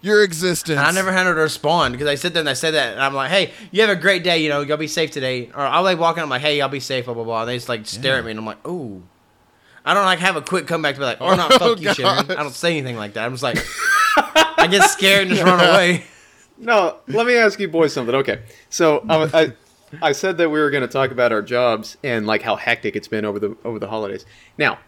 Your 0.00 0.24
existence. 0.24 0.78
And 0.78 0.86
I 0.86 0.90
never 0.90 1.12
had 1.12 1.24
to 1.24 1.30
respond 1.34 1.92
because 1.92 2.08
I 2.08 2.16
sit 2.16 2.32
there 2.32 2.40
and 2.40 2.48
I 2.48 2.54
say 2.54 2.72
that, 2.72 2.94
and 2.94 3.00
I'm 3.00 3.14
like, 3.14 3.30
"Hey, 3.30 3.52
you 3.70 3.82
have 3.82 3.90
a 3.90 3.94
great 4.00 4.24
day. 4.24 4.38
You 4.42 4.48
know, 4.48 4.60
y'all 4.62 4.76
be 4.76 4.88
safe 4.88 5.12
today." 5.12 5.50
Or 5.54 5.60
I'll 5.60 5.84
like 5.84 5.98
walk 5.98 6.16
in, 6.16 6.24
I'm 6.24 6.28
like, 6.28 6.40
"Hey, 6.42 6.58
y'all 6.58 6.68
be 6.68 6.80
safe." 6.80 7.04
Blah 7.04 7.14
blah 7.14 7.22
blah. 7.22 7.40
And 7.42 7.48
they 7.50 7.56
just 7.56 7.68
like 7.68 7.86
stare 7.86 8.16
at 8.18 8.24
me, 8.24 8.32
and 8.32 8.40
I'm 8.40 8.46
like, 8.46 8.66
"Ooh." 8.66 9.02
I 9.84 9.94
don't 9.94 10.04
like 10.04 10.18
have 10.20 10.34
a 10.36 10.42
quick 10.42 10.66
comeback 10.66 10.94
to 10.96 11.00
be 11.00 11.04
like, 11.04 11.18
"Oh, 11.20 11.34
not 11.36 11.52
Oh, 11.54 11.58
fuck 11.58 11.80
you, 11.80 11.94
Sharon." 11.94 12.30
I 12.32 12.42
don't 12.42 12.52
say 12.54 12.76
anything 12.76 12.96
like 12.96 13.12
that. 13.14 13.24
I'm 13.24 13.32
just 13.32 13.44
like, 13.44 13.58
I 14.16 14.66
get 14.68 14.82
scared 14.90 15.28
and 15.28 15.36
just 15.36 15.44
run 15.44 15.60
away. 15.70 16.04
No, 16.58 16.96
let 17.08 17.24
me 17.26 17.36
ask 17.36 17.58
you 17.60 17.68
boys 17.68 17.92
something. 17.92 18.14
Okay, 18.16 18.40
so 18.70 19.04
I, 19.08 19.42
I, 19.42 19.52
I 20.00 20.12
said 20.12 20.38
that 20.38 20.50
we 20.50 20.60
were 20.60 20.70
going 20.70 20.82
to 20.82 20.92
talk 20.92 21.10
about 21.10 21.32
our 21.32 21.42
jobs 21.42 21.96
and 22.02 22.26
like 22.26 22.42
how 22.42 22.56
hectic 22.56 22.96
it's 22.96 23.08
been 23.08 23.24
over 23.24 23.38
the 23.38 23.56
over 23.64 23.78
the 23.78 23.88
holidays. 23.88 24.24
Now, 24.56 24.78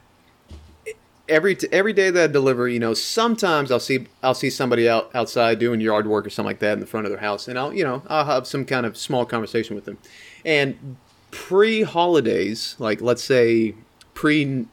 every 1.29 1.57
t- 1.57 1.69
every 1.73 1.93
day 1.93 2.11
that 2.11 2.31
I 2.31 2.33
deliver, 2.33 2.69
you 2.69 2.79
know, 2.79 2.95
sometimes 2.95 3.71
I'll 3.71 3.81
see 3.81 4.07
I'll 4.23 4.35
see 4.35 4.51
somebody 4.51 4.89
out 4.89 5.11
outside 5.15 5.59
doing 5.59 5.81
yard 5.81 6.07
work 6.07 6.27
or 6.27 6.31
something 6.31 6.49
like 6.49 6.61
that 6.61 6.75
in 6.75 6.81
the 6.81 6.87
front 6.87 7.07
of 7.07 7.13
their 7.13 7.21
house, 7.21 7.49
and 7.49 7.59
I'll 7.59 7.73
you 7.73 7.85
know 7.85 8.03
I'll 8.09 8.25
have 8.25 8.47
some 8.47 8.65
kind 8.65 8.87
of 8.87 8.97
small 8.97 9.27
conversation 9.27 9.75
with 9.75 9.85
them. 9.85 9.99
And 10.45 10.97
pre 11.31 11.83
holidays, 11.83 12.77
like 12.79 13.01
let's 13.01 13.23
say 13.23 13.75
pre 14.15 14.67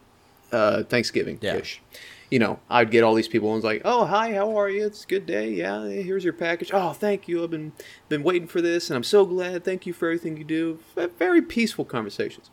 uh, 0.52 0.84
Thanksgiving 0.84 1.40
ish. 1.42 1.82
You 2.32 2.40
know, 2.40 2.60
I'd 2.70 2.90
get 2.90 3.04
all 3.04 3.14
these 3.14 3.28
people 3.28 3.50
and 3.50 3.58
it's 3.58 3.66
like, 3.66 3.82
"Oh, 3.86 4.06
hi, 4.06 4.34
how 4.34 4.58
are 4.58 4.70
you? 4.70 4.86
It's 4.86 5.04
a 5.04 5.08
good 5.08 5.26
day. 5.26 5.52
Yeah, 5.52 5.86
here's 5.88 6.24
your 6.24 6.34
package. 6.34 6.72
Oh, 6.74 6.94
thank 6.94 7.28
you. 7.28 7.44
I've 7.44 7.52
been 7.52 7.74
been 8.10 8.24
waiting 8.24 8.48
for 8.48 8.62
this, 8.62 8.90
and 8.90 8.98
I'm 8.98 9.04
so 9.04 9.26
glad. 9.26 9.64
Thank 9.64 9.86
you 9.86 9.94
for 9.94 10.08
everything 10.08 10.38
you 10.38 10.46
do. 10.46 10.80
Very 11.20 11.42
peaceful 11.42 11.86
conversations. 11.86 12.50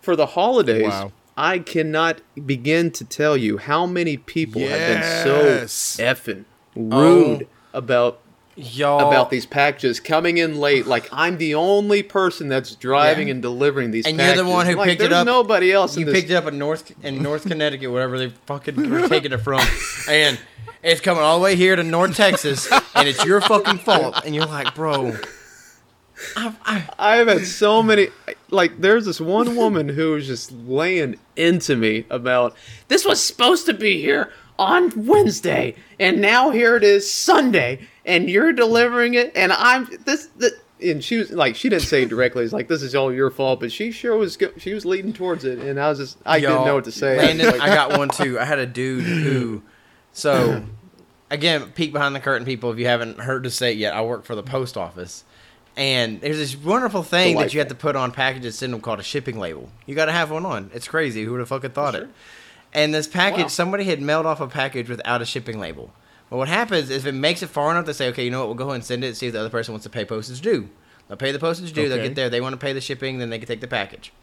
For 0.00 0.16
the 0.16 0.26
holidays, 0.26 0.88
Wow. 0.88 1.12
I 1.36 1.60
cannot 1.60 2.20
begin 2.46 2.90
to 2.92 3.04
tell 3.04 3.36
you 3.36 3.58
how 3.58 3.86
many 3.86 4.16
people 4.16 4.60
have 4.62 4.70
been 4.70 5.02
so 5.24 5.64
effing 6.02 6.44
oh. 6.76 7.00
rude 7.00 7.48
about 7.72 8.20
Y'all 8.56 9.08
about 9.08 9.30
these 9.30 9.46
packages 9.46 9.98
coming 9.98 10.36
in 10.38 10.58
late. 10.60 10.86
Like 10.86 11.08
I'm 11.12 11.38
the 11.38 11.54
only 11.54 12.02
person 12.02 12.48
that's 12.48 12.74
driving 12.74 13.28
Yeah. 13.28 13.32
and 13.34 13.42
delivering 13.42 13.90
these 13.92 14.06
And 14.06 14.16
you're 14.16 14.26
packages. 14.26 14.44
the 14.44 14.50
one 14.50 14.66
who 14.66 14.74
like, 14.76 14.88
picked 14.90 15.00
it 15.00 15.04
There's 15.08 15.20
up- 15.20 15.26
nobody 15.26 15.72
else 15.72 15.96
You 15.96 16.02
in 16.06 16.12
this. 16.12 16.20
picked 16.20 16.30
it 16.30 16.34
up 16.34 16.46
in 16.46 16.58
North 16.58 16.92
in 17.02 17.22
North 17.22 17.46
Connecticut, 17.48 17.90
wherever 17.90 18.18
they 18.18 18.28
fucking 18.46 18.90
were 18.90 19.08
taking 19.08 19.32
it 19.32 19.38
from, 19.38 19.60
and 20.08 20.38
it's 20.82 21.00
coming 21.00 21.22
all 21.22 21.38
the 21.38 21.44
way 21.44 21.56
here 21.56 21.76
to 21.76 21.82
North 21.82 22.14
Texas, 22.16 22.70
and 22.94 23.08
it's 23.08 23.24
your 23.24 23.40
fucking 23.40 23.78
fault. 23.78 24.22
And 24.26 24.34
you're 24.34 24.46
like, 24.46 24.74
bro, 24.74 25.16
I, 26.36 26.54
I, 26.64 26.88
I've 26.98 27.28
had 27.28 27.46
so 27.46 27.82
many. 27.82 28.08
Like, 28.50 28.80
there's 28.80 29.06
this 29.06 29.20
one 29.20 29.56
woman 29.56 29.88
who 29.88 30.12
was 30.12 30.26
just 30.26 30.52
laying 30.52 31.18
into 31.36 31.74
me 31.76 32.04
about 32.10 32.54
this 32.88 33.04
was 33.06 33.22
supposed 33.22 33.64
to 33.66 33.72
be 33.74 34.00
here 34.00 34.30
on 34.58 34.92
Wednesday, 35.06 35.74
and 35.98 36.20
now 36.20 36.50
here 36.50 36.76
it 36.76 36.84
is 36.84 37.10
Sunday, 37.10 37.88
and 38.04 38.28
you're 38.30 38.52
delivering 38.52 39.14
it, 39.14 39.32
and 39.34 39.52
I'm 39.52 39.88
this. 40.04 40.26
The, 40.36 40.52
and 40.82 41.02
she 41.04 41.18
was 41.18 41.30
like, 41.30 41.54
she 41.54 41.68
didn't 41.68 41.82
say 41.82 42.02
it 42.02 42.08
directly. 42.08 42.42
It's 42.42 42.52
like 42.52 42.66
this 42.66 42.82
is 42.82 42.94
all 42.96 43.12
your 43.12 43.30
fault, 43.30 43.60
but 43.60 43.70
she 43.70 43.92
sure 43.92 44.16
was. 44.16 44.36
She 44.58 44.74
was 44.74 44.84
leading 44.84 45.12
towards 45.12 45.44
it, 45.44 45.60
and 45.60 45.78
I 45.78 45.88
was 45.88 45.98
just, 45.98 46.18
I 46.26 46.40
didn't 46.40 46.64
know 46.64 46.74
what 46.74 46.84
to 46.84 46.92
say. 46.92 47.18
Landon, 47.18 47.46
Like, 47.46 47.60
I 47.60 47.68
got 47.74 47.96
one 47.98 48.08
too. 48.08 48.38
I 48.38 48.44
had 48.44 48.58
a 48.58 48.66
dude 48.66 49.04
who, 49.04 49.62
so, 50.12 50.64
again, 51.30 51.70
peek 51.72 51.92
behind 51.92 52.14
the 52.16 52.20
curtain, 52.20 52.44
people. 52.44 52.70
If 52.72 52.78
you 52.78 52.86
haven't 52.86 53.20
heard 53.20 53.44
to 53.44 53.50
say 53.50 53.72
it 53.72 53.78
yet, 53.78 53.94
I 53.94 54.02
work 54.02 54.24
for 54.24 54.34
the 54.34 54.42
post 54.42 54.76
office, 54.76 55.22
and 55.76 56.20
there's 56.20 56.38
this 56.38 56.56
wonderful 56.56 57.02
thing 57.04 57.36
that 57.36 57.54
you 57.54 57.60
have 57.60 57.68
to 57.68 57.74
put 57.76 57.94
on 57.94 58.10
packages, 58.10 58.58
send 58.58 58.72
them 58.72 58.80
called 58.80 58.98
a 58.98 59.04
shipping 59.04 59.38
label. 59.38 59.68
You 59.86 59.94
got 59.94 60.06
to 60.06 60.12
have 60.12 60.30
one 60.32 60.44
on. 60.44 60.70
It's 60.74 60.88
crazy. 60.88 61.22
Who 61.24 61.30
would 61.32 61.40
have 61.40 61.48
fucking 61.48 61.70
thought 61.70 61.94
it? 61.94 62.08
And 62.74 62.92
this 62.92 63.06
package, 63.06 63.42
Wow. 63.42 63.48
somebody 63.48 63.84
had 63.84 64.00
mailed 64.02 64.26
off 64.26 64.40
a 64.40 64.48
package 64.48 64.88
without 64.88 65.22
a 65.22 65.26
shipping 65.26 65.60
label. 65.60 65.92
But 66.32 66.38
what 66.38 66.48
happens 66.48 66.88
is 66.88 67.04
if 67.04 67.04
it 67.04 67.12
makes 67.12 67.42
it 67.42 67.48
far 67.48 67.70
enough, 67.70 67.84
they 67.84 67.92
say, 67.92 68.08
okay, 68.08 68.24
you 68.24 68.30
know 68.30 68.38
what, 68.38 68.46
we'll 68.48 68.54
go 68.54 68.64
ahead 68.64 68.76
and 68.76 68.84
send 68.84 69.04
it. 69.04 69.18
See 69.18 69.26
if 69.26 69.34
the 69.34 69.40
other 69.40 69.50
person 69.50 69.74
wants 69.74 69.84
to 69.84 69.90
pay 69.90 70.06
postage 70.06 70.40
due. 70.40 70.70
They'll 71.06 71.18
pay 71.18 71.30
the 71.30 71.38
postage 71.38 71.74
due. 71.74 71.90
They'll 71.90 72.02
get 72.02 72.14
there. 72.14 72.30
They 72.30 72.40
want 72.40 72.54
to 72.54 72.56
pay 72.56 72.72
the 72.72 72.80
shipping, 72.80 73.18
then 73.18 73.28
they 73.28 73.38
can 73.38 73.46
take 73.46 73.60
the 73.60 73.68
package. 73.68 74.14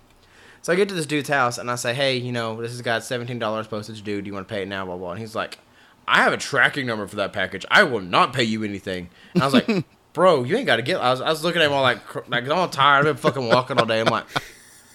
So 0.64 0.74
I 0.74 0.76
get 0.76 0.90
to 0.90 0.96
this 0.96 1.06
dude's 1.06 1.30
house 1.30 1.60
and 1.60 1.70
I 1.70 1.76
say, 1.76 1.94
hey, 1.94 2.18
you 2.18 2.32
know, 2.32 2.60
this 2.60 2.72
has 2.72 2.82
got 2.82 3.04
seventeen 3.04 3.38
dollars 3.38 3.68
postage 3.68 4.02
due. 4.02 4.24
Do 4.24 4.28
you 4.28 4.34
want 4.34 4.48
to 4.48 4.52
pay 4.52 4.64
it 4.64 4.68
now? 4.68 4.86
Blah 4.86 4.98
blah. 4.98 5.12
And 5.12 5.20
he's 5.20 5.36
like, 5.36 5.60
I 6.08 6.24
have 6.24 6.34
a 6.34 6.38
tracking 6.38 6.88
number 6.88 7.06
for 7.06 7.18
that 7.18 7.32
package. 7.32 7.64
I 7.70 7.84
will 7.84 8.02
not 8.02 8.34
pay 8.34 8.44
you 8.44 8.64
anything. 8.64 9.12
And 9.36 9.44
I 9.44 9.46
was 9.46 9.54
like, 9.54 9.86
bro, 10.14 10.44
you 10.44 10.58
ain't 10.58 10.66
got 10.66 10.78
to 10.78 10.82
get. 10.82 11.00
I 11.00 11.12
was, 11.12 11.22
I 11.22 11.30
was 11.30 11.44
looking 11.44 11.62
at 11.62 11.68
him 11.68 11.74
all 11.74 11.84
like, 11.84 12.28
like 12.28 12.44
I'm 12.46 12.54
all 12.54 12.70
tired. 12.70 13.06
I've 13.06 13.18
been 13.18 13.18
fucking 13.18 13.48
walking 13.48 13.78
all 13.78 13.86
day. 13.86 14.00
I'm 14.00 14.08
like, 14.08 14.26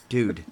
dude. 0.09 0.43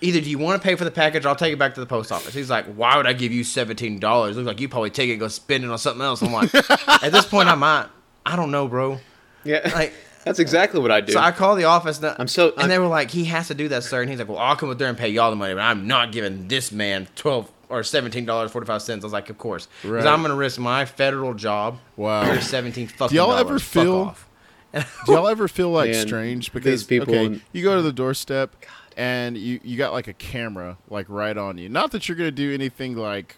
Either 0.00 0.20
do 0.20 0.28
you 0.28 0.38
want 0.38 0.60
to 0.60 0.66
pay 0.68 0.74
for 0.74 0.84
the 0.84 0.90
package 0.90 1.24
or 1.24 1.28
I'll 1.28 1.36
take 1.36 1.52
it 1.52 1.58
back 1.58 1.74
to 1.74 1.80
the 1.80 1.86
post 1.86 2.12
office. 2.12 2.34
He's 2.34 2.50
like, 2.50 2.66
why 2.66 2.96
would 2.96 3.06
I 3.06 3.12
give 3.12 3.32
you 3.32 3.42
$17? 3.42 4.00
Looks 4.00 4.36
like 4.38 4.60
you 4.60 4.68
probably 4.68 4.90
take 4.90 5.08
it 5.08 5.12
and 5.12 5.20
go 5.20 5.28
spend 5.28 5.64
it 5.64 5.70
on 5.70 5.78
something 5.78 6.02
else. 6.02 6.20
I'm 6.22 6.32
like, 6.32 6.52
at 7.02 7.10
this 7.12 7.24
point, 7.26 7.48
I 7.48 7.54
might. 7.54 7.86
I 8.26 8.36
don't 8.36 8.50
know, 8.50 8.68
bro. 8.68 8.98
yeah, 9.44 9.70
Like, 9.74 9.94
that's 10.24 10.38
exactly 10.40 10.80
what 10.80 10.90
I 10.90 11.00
do. 11.00 11.12
so 11.12 11.20
I 11.20 11.30
call 11.30 11.54
the 11.56 11.64
office. 11.64 12.02
And, 12.02 12.14
I'm 12.18 12.28
so- 12.28 12.52
and 12.58 12.70
they 12.70 12.78
were 12.78 12.86
like, 12.86 13.10
he 13.10 13.24
has 13.26 13.48
to 13.48 13.54
do 13.54 13.68
that, 13.68 13.84
sir. 13.84 14.00
And 14.02 14.10
he's 14.10 14.18
like, 14.18 14.28
well, 14.28 14.38
I'll 14.38 14.56
come 14.56 14.68
up 14.70 14.78
there 14.78 14.88
and 14.88 14.98
pay 14.98 15.08
y'all 15.08 15.30
the 15.30 15.36
money, 15.36 15.54
but 15.54 15.60
I'm 15.60 15.86
not 15.86 16.12
giving 16.12 16.48
this 16.48 16.72
man 16.72 17.06
twelve 17.14 17.50
or 17.70 17.82
seventeen 17.82 18.24
dollars 18.26 18.50
forty 18.50 18.66
five 18.66 18.82
cents. 18.82 19.04
I 19.04 19.06
was 19.06 19.12
like, 19.12 19.30
of 19.30 19.38
course, 19.38 19.68
because 19.82 20.04
Right. 20.04 20.06
I'm 20.06 20.20
gonna 20.22 20.34
risk 20.34 20.58
my 20.58 20.84
federal 20.84 21.32
job 21.34 21.78
Wow. 21.96 22.34
for 22.34 22.40
seventeen 22.40 22.88
fucking. 22.88 23.08
Do 23.14 23.16
y'all 23.16 23.32
ever. 23.34 23.58
Feel- 23.58 24.16
Do 24.74 25.12
y'all 25.12 25.28
ever 25.28 25.46
feel 25.46 25.70
like 25.70 25.90
Man, 25.92 26.04
strange 26.06 26.46
these 26.46 26.52
because 26.52 26.84
people 26.84 27.14
okay, 27.14 27.40
you 27.52 27.62
go 27.62 27.76
to 27.76 27.82
the 27.82 27.92
doorstep 27.92 28.56
and 28.96 29.36
you 29.36 29.60
you 29.62 29.76
got 29.76 29.92
like 29.92 30.08
a 30.08 30.12
camera 30.12 30.78
like 30.88 31.06
right 31.08 31.36
on 31.36 31.58
you. 31.58 31.68
Not 31.68 31.90
that 31.92 32.08
you're 32.08 32.16
gonna 32.16 32.30
do 32.30 32.52
anything 32.52 32.96
like 32.96 33.36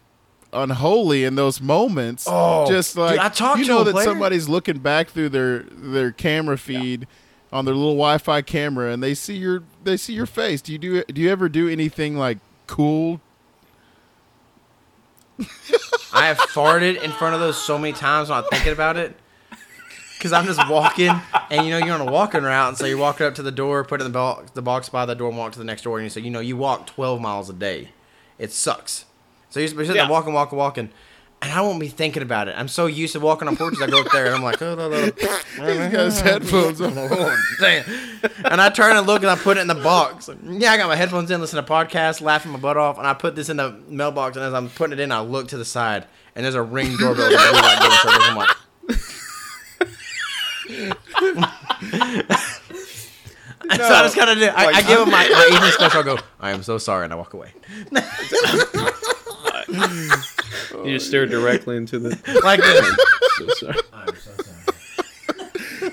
unholy 0.53 1.25
in 1.25 1.35
those 1.35 1.61
moments. 1.61 2.27
Oh, 2.29 2.67
just 2.69 2.95
dude, 2.95 3.05
like 3.05 3.19
I 3.19 3.29
talked 3.29 3.61
you 3.61 3.67
know 3.67 3.81
a 3.81 3.85
that 3.85 3.93
player. 3.93 4.05
somebody's 4.05 4.49
looking 4.49 4.79
back 4.79 5.11
through 5.11 5.31
their 5.31 5.61
their 5.71 6.13
camera 6.13 6.59
feed 6.59 7.07
on 7.53 7.65
their 7.65 7.75
little 7.75 7.93
Wi-Fi 7.93 8.43
camera 8.43 8.93
and 8.93 9.03
they 9.03 9.15
see 9.15 9.37
your 9.37 9.63
they 9.85 9.97
see 9.97 10.13
your 10.13 10.27
face. 10.27 10.61
Do 10.61 10.73
you 10.73 10.79
do 10.79 11.05
do 11.05 11.21
you 11.21 11.31
ever 11.31 11.49
do 11.49 11.69
anything 11.69 12.17
like 12.17 12.39
cool? 12.67 13.21
I 16.13 16.27
have 16.27 16.39
farted 16.39 17.03
in 17.03 17.13
front 17.13 17.35
of 17.35 17.41
those 17.41 17.63
so 17.63 17.79
many 17.79 17.93
times 17.93 18.31
when 18.31 18.39
I'm 18.39 18.45
thinking 18.51 18.73
about 18.73 18.97
it. 18.97 19.17
Because 20.19 20.33
I'm 20.33 20.47
just 20.47 20.67
walking, 20.69 21.11
and 21.51 21.67
you 21.67 21.71
know 21.71 21.79
you're 21.85 21.95
on 21.95 22.01
a 22.07 22.11
walking 22.11 22.43
route, 22.43 22.69
and 22.71 22.79
so 22.79 22.87
you're 22.87 22.97
walking 22.99 23.27
up 23.27 23.35
to 23.37 23.43
the 23.43 23.53
door, 23.53 23.85
put 23.85 24.01
it 24.01 24.05
in 24.07 24.11
the 24.13 24.19
box, 24.19 24.51
the 24.53 24.63
box 24.63 24.89
by 24.89 25.05
the 25.07 25.15
door, 25.15 25.29
and 25.29 25.37
walk 25.39 25.53
to 25.53 25.59
the 25.59 25.65
next 25.65 25.83
door, 25.83 25.99
and 25.99 26.05
you 26.05 26.11
say, 26.11 26.21
you 26.23 26.31
know, 26.31 26.41
you 26.41 26.57
walk 26.57 26.87
12 26.87 27.21
miles 27.21 27.51
a 27.51 27.53
day. 27.53 27.91
It 28.39 28.51
sucks. 28.53 29.05
So 29.51 29.61
you're 29.61 29.69
sitting 29.69 29.87
Yeah. 29.95 30.03
there 30.03 30.11
walking, 30.11 30.33
walking, 30.33 30.59
walking, 30.59 30.91
and 31.43 31.53
I 31.53 31.61
won't 31.61 31.79
be 31.79 31.89
thinking 31.89 32.23
about 32.23 32.49
it. 32.49 32.55
I'm 32.57 32.67
so 32.69 32.87
used 32.87 33.13
to 33.13 33.21
walking 33.21 33.47
on 33.47 33.57
porches. 33.57 33.81
I 33.83 33.89
go 33.89 34.01
up 34.01 34.11
there, 34.11 34.25
and 34.27 34.35
I'm 34.35 34.43
like, 34.43 34.61
oh, 34.63 34.75
no, 34.75 34.89
no. 34.89 35.03
He's 35.05 35.13
got 35.93 35.93
his 35.93 36.21
headphones 36.21 36.81
on. 36.81 36.95
Oh, 36.97 37.37
damn. 37.61 37.85
And 38.45 38.61
I 38.61 38.71
turn 38.71 38.97
and 38.97 39.07
look 39.07 39.21
and 39.23 39.31
I 39.31 39.37
put 39.37 39.59
it 39.59 39.61
in 39.61 39.67
the 39.67 39.75
box. 39.75 40.31
Yeah, 40.45 40.73
I 40.73 40.77
got 40.79 40.89
my 40.89 40.97
headphones 40.97 41.31
in, 41.31 41.41
listen 41.43 41.63
to 41.63 41.71
podcasts, 41.71 42.21
laughing 42.23 42.53
my 42.53 42.59
butt 42.59 42.79
off, 42.79 42.97
and 42.99 43.07
I 43.07 43.13
put 43.13 43.37
this 43.37 43.49
in 43.51 43.59
the 43.59 43.79
mailbox. 43.89 44.37
And 44.37 44.47
as 44.47 44.55
I'm 44.55 44.71
putting 44.71 44.95
it 44.95 45.01
in, 45.03 45.13
I 45.13 45.21
look 45.21 45.49
to 45.49 45.59
the 45.59 45.65
side, 45.65 46.07
and 46.35 46.43
there's 46.45 46.55
a 46.55 46.63
ring 46.63 46.97
doorbell. 46.97 47.29
with 47.29 47.39
a 47.39 47.51
blue 47.51 47.61
light 47.61 47.79
going 47.81 47.93
circles. 47.93 48.29
I'm 48.29 48.37
like, 48.37 48.57
so 53.89 53.95
I 53.95 54.03
just 54.03 54.17
kind 54.17 54.31
of 54.31 54.39
do. 54.39 54.47
I, 54.47 54.67
I 54.67 54.83
give 54.83 55.01
him 55.01 55.11
my, 55.11 55.29
my 55.29 55.51
evening 55.55 55.71
special. 55.73 56.01
I 56.01 56.03
go, 56.03 56.19
I 56.41 56.51
am 56.51 56.63
so 56.63 56.79
sorry, 56.79 57.05
and 57.05 57.13
I 57.13 57.17
walk 57.17 57.35
away. 57.35 57.53
you 60.85 60.93
just 60.95 61.09
stare 61.09 61.27
directly 61.27 61.77
into 61.77 61.99
the. 61.99 62.17
Like 62.45 62.61
this. 62.61 62.97
So 63.39 63.73
sorry. 63.73 63.79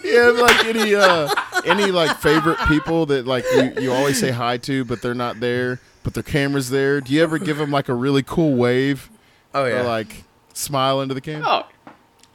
Yeah, 0.03 0.29
like 0.29 0.65
any 0.65 0.95
uh 0.95 1.29
any 1.65 1.91
like 1.91 2.17
favorite 2.17 2.57
people 2.67 3.05
that 3.07 3.25
like 3.25 3.45
you, 3.55 3.73
you 3.81 3.91
always 3.93 4.19
say 4.19 4.31
hi 4.31 4.57
to, 4.59 4.85
but 4.85 5.01
they're 5.01 5.13
not 5.15 5.39
there, 5.39 5.79
but 6.03 6.13
their 6.13 6.23
camera's 6.23 6.69
there. 6.69 7.01
Do 7.01 7.13
you 7.13 7.23
ever 7.23 7.39
give 7.39 7.57
them 7.57 7.71
like 7.71 7.89
a 7.89 7.93
really 7.93 8.21
cool 8.23 8.53
wave 8.55 9.09
Oh 9.53 9.65
yeah. 9.65 9.79
or 9.81 9.83
like 9.83 10.23
smile 10.53 11.01
into 11.01 11.13
the 11.15 11.21
camera? 11.21 11.43
Oh, 11.47 11.65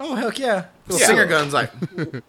oh 0.01 0.15
heck 0.16 0.39
yeah. 0.39 0.66
Little 0.87 1.01
Yeah. 1.01 1.07
finger 1.07 1.27
guns 1.27 1.53
like. 1.53 1.70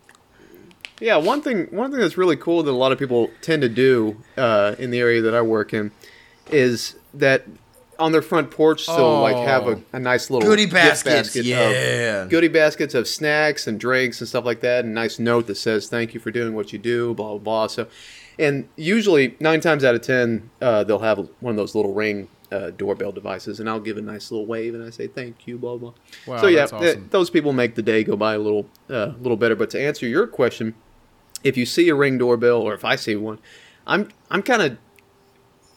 Yeah, 0.99 1.17
one 1.17 1.41
thing 1.41 1.67
one 1.71 1.91
thing 1.91 1.99
that's 1.99 2.17
really 2.17 2.35
cool 2.35 2.63
that 2.63 2.71
a 2.71 2.73
lot 2.73 2.91
of 2.91 2.99
people 2.99 3.29
tend 3.41 3.61
to 3.61 3.69
do 3.69 4.17
uh, 4.37 4.75
in 4.77 4.91
the 4.91 4.99
area 4.99 5.21
that 5.21 5.33
I 5.33 5.41
work 5.41 5.73
in 5.73 5.91
is 6.51 6.95
that 7.13 7.45
on 7.97 8.11
their 8.11 8.21
front 8.21 8.49
porch 8.49 8.87
they'll 8.87 9.19
like 9.19 9.35
have 9.35 9.67
a, 9.67 9.81
a 9.91 9.99
nice 9.99 10.29
little 10.29 10.47
Goodie 10.47 10.65
baskets, 10.65 11.29
basket 11.29 11.45
yeah. 11.45 12.23
of 12.23 12.29
goodie 12.29 12.47
baskets 12.47 12.93
of 12.93 13.07
snacks 13.07 13.67
and 13.67 13.79
drinks 13.79 14.21
and 14.21 14.27
stuff 14.27 14.45
like 14.45 14.61
that, 14.61 14.85
and 14.85 14.91
a 14.91 14.93
nice 14.93 15.19
note 15.19 15.47
that 15.47 15.55
says 15.55 15.87
thank 15.89 16.13
you 16.13 16.19
for 16.19 16.31
doing 16.31 16.53
what 16.53 16.71
you 16.73 16.79
do, 16.79 17.13
blah 17.13 17.29
blah 17.29 17.37
blah. 17.37 17.67
So, 17.67 17.87
and 18.37 18.67
usually 18.75 19.35
nine 19.39 19.59
times 19.59 19.83
out 19.83 19.95
of 19.95 20.01
ten 20.01 20.49
uh, 20.61 20.83
they'll 20.83 20.99
have 20.99 21.17
one 21.39 21.51
of 21.51 21.57
those 21.57 21.75
little 21.75 21.93
ring. 21.93 22.27
Uh, 22.51 22.71
doorbell 22.71 23.11
devices, 23.11 23.59
and 23.59 23.69
I'll 23.69 23.79
give 23.79 23.97
a 23.97 24.01
nice 24.01 24.31
little 24.31 24.47
wave, 24.47 24.73
and 24.73 24.83
I 24.83 24.89
say 24.89 25.05
thank 25.05 25.45
you, 25.45 25.59
blah 25.59 25.77
blah. 25.77 25.93
Wow, 26.25 26.41
so 26.41 26.47
yeah, 26.47 26.61
that's 26.61 26.71
th- 26.71 26.81
awesome. 26.81 27.07
those 27.11 27.29
people 27.29 27.53
make 27.53 27.75
the 27.75 27.83
day 27.83 28.03
go 28.03 28.15
by 28.15 28.33
a 28.33 28.39
little, 28.39 28.65
uh, 28.89 29.13
little 29.19 29.37
better. 29.37 29.55
But 29.55 29.69
to 29.69 29.79
answer 29.79 30.07
your 30.07 30.25
question, 30.25 30.73
if 31.43 31.57
you 31.57 31.65
see 31.65 31.89
a 31.89 31.95
ring 31.95 32.17
doorbell 32.17 32.61
or 32.61 32.73
if 32.73 32.85
I 32.85 32.95
see 32.95 33.15
one, 33.15 33.39
I'm 33.87 34.09
I'm 34.29 34.41
kind 34.41 34.61
of 34.61 34.77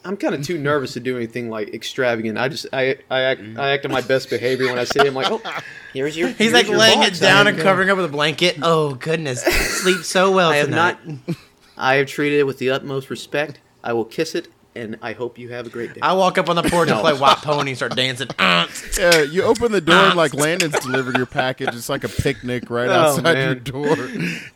I'm 0.05 0.17
kind 0.17 0.35
of 0.35 0.43
too 0.43 0.59
nervous 0.63 0.93
to 0.95 1.01
do 1.01 1.17
anything 1.17 1.49
like 1.49 1.73
extravagant. 1.75 2.39
I 2.39 2.49
just 2.49 2.67
I 2.73 2.97
I 3.11 3.21
act, 3.21 3.41
mm-hmm. 3.41 3.61
I 3.61 3.71
act 3.71 3.85
on 3.85 3.93
my 3.93 4.01
best 4.01 4.31
behavior 4.31 4.67
when 4.67 4.79
I 4.79 4.85
see 4.85 5.01
it. 5.01 5.07
I'm 5.07 5.15
like, 5.15 5.31
oh, 5.31 5.41
here's 5.93 6.17
your. 6.17 6.29
He's 6.29 6.39
here's 6.39 6.53
like 6.53 6.69
your 6.69 6.79
laying 6.79 7.01
box. 7.01 7.19
it 7.19 7.23
down 7.23 7.47
and 7.47 7.59
covering 7.59 7.91
up 7.91 7.97
with 7.97 8.07
a 8.07 8.13
blanket. 8.13 8.59
Oh 8.63 8.95
goodness, 8.95 9.43
sleep 9.43 10.05
so 10.05 10.31
well 10.35 10.51
I 10.51 10.57
have 10.57 10.67
tonight. 10.67 10.99
not. 11.07 11.37
I 11.77 11.95
have 11.97 12.07
treated 12.07 12.41
it 12.41 12.45
with 12.45 12.59
the 12.59 12.71
utmost 12.71 13.11
respect. 13.11 13.61
I 13.83 13.93
will 13.93 14.05
kiss 14.05 14.35
it, 14.35 14.49
and 14.75 14.99
I 15.03 15.13
hope 15.13 15.39
you 15.39 15.51
have 15.51 15.67
a 15.67 15.71
great 15.71 15.95
day. 15.95 16.01
I 16.03 16.13
walk 16.15 16.39
up 16.39 16.49
on 16.49 16.57
the 16.57 16.63
porch 16.63 16.89
and 16.89 16.97
No. 16.97 17.01
play 17.03 17.13
White 17.13 17.39
Pony 17.39 17.71
and 17.73 17.77
start 17.77 17.95
dancing. 17.97 18.29
Uh, 18.39 18.67
Yeah, 18.99 19.23
you 19.23 19.43
open 19.43 19.73
the 19.73 19.81
door 19.81 19.97
and 19.97 20.17
like 20.17 20.35
Landon's 20.35 20.79
delivered 20.81 21.17
your 21.17 21.27
package. 21.27 21.69
It's 21.75 21.89
like 21.89 22.05
a 22.05 22.09
picnic 22.09 22.71
right 22.71 22.89
Oh, 22.89 22.93
outside 22.93 23.37
your 23.39 23.55
door. 23.55 23.97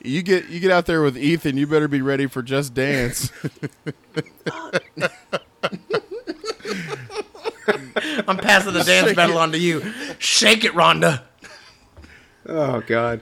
You 0.02 0.22
get 0.22 0.48
you 0.48 0.60
get 0.60 0.70
out 0.70 0.86
there 0.86 1.02
with 1.02 1.16
Ethan. 1.18 1.56
You 1.56 1.66
better 1.66 1.88
be 1.88 2.00
ready 2.02 2.26
for 2.26 2.42
Just 2.42 2.72
Dance. 2.74 3.30
I'm 8.28 8.36
passing 8.38 8.72
the 8.74 8.82
dance 8.84 9.08
Shake 9.08 9.16
battle 9.16 9.36
it. 9.36 9.40
on 9.40 9.52
to 9.52 9.58
you. 9.58 9.92
Shake 10.18 10.64
it, 10.64 10.72
Rhonda. 10.72 11.22
Oh 12.48 12.80
God, 12.86 13.20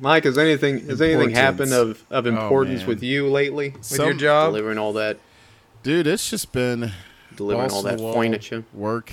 Mike, 0.00 0.24
has 0.24 0.36
anything 0.38 0.86
has 0.88 1.00
anything 1.00 1.30
happened 1.30 1.72
of 1.72 2.04
of 2.10 2.26
importance 2.26 2.80
man. 2.80 2.88
with 2.88 3.02
you 3.02 3.28
lately? 3.28 3.70
With 3.70 3.84
Some- 3.84 4.04
your 4.06 4.14
job, 4.14 4.48
delivering 4.52 4.78
all 4.78 4.94
that, 4.94 5.18
Dude, 5.82 6.06
it's 6.06 6.28
just 6.28 6.52
been 6.52 6.92
delivering 7.36 7.70
all 7.70 7.82
to 7.82 7.88
the 7.88 7.96
that 7.96 8.02
wall 8.02 8.14
furniture. 8.14 8.64
work. 8.74 9.12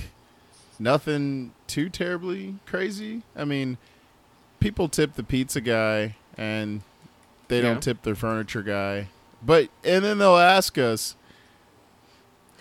Nothing 0.79 1.53
too 1.67 1.89
terribly 1.89 2.55
crazy. 2.65 3.21
I 3.35 3.45
mean, 3.45 3.77
people 4.59 4.89
tip 4.89 5.13
the 5.13 5.23
pizza 5.23 5.61
guy 5.61 6.15
and 6.37 6.81
they 7.47 7.57
Yeah. 7.57 7.63
don't 7.73 7.81
tip 7.83 8.01
their 8.03 8.15
furniture 8.15 8.61
guy. 8.63 9.07
But 9.43 9.69
and 9.83 10.03
then 10.03 10.17
they'll 10.17 10.37
ask 10.37 10.77
us, 10.77 11.15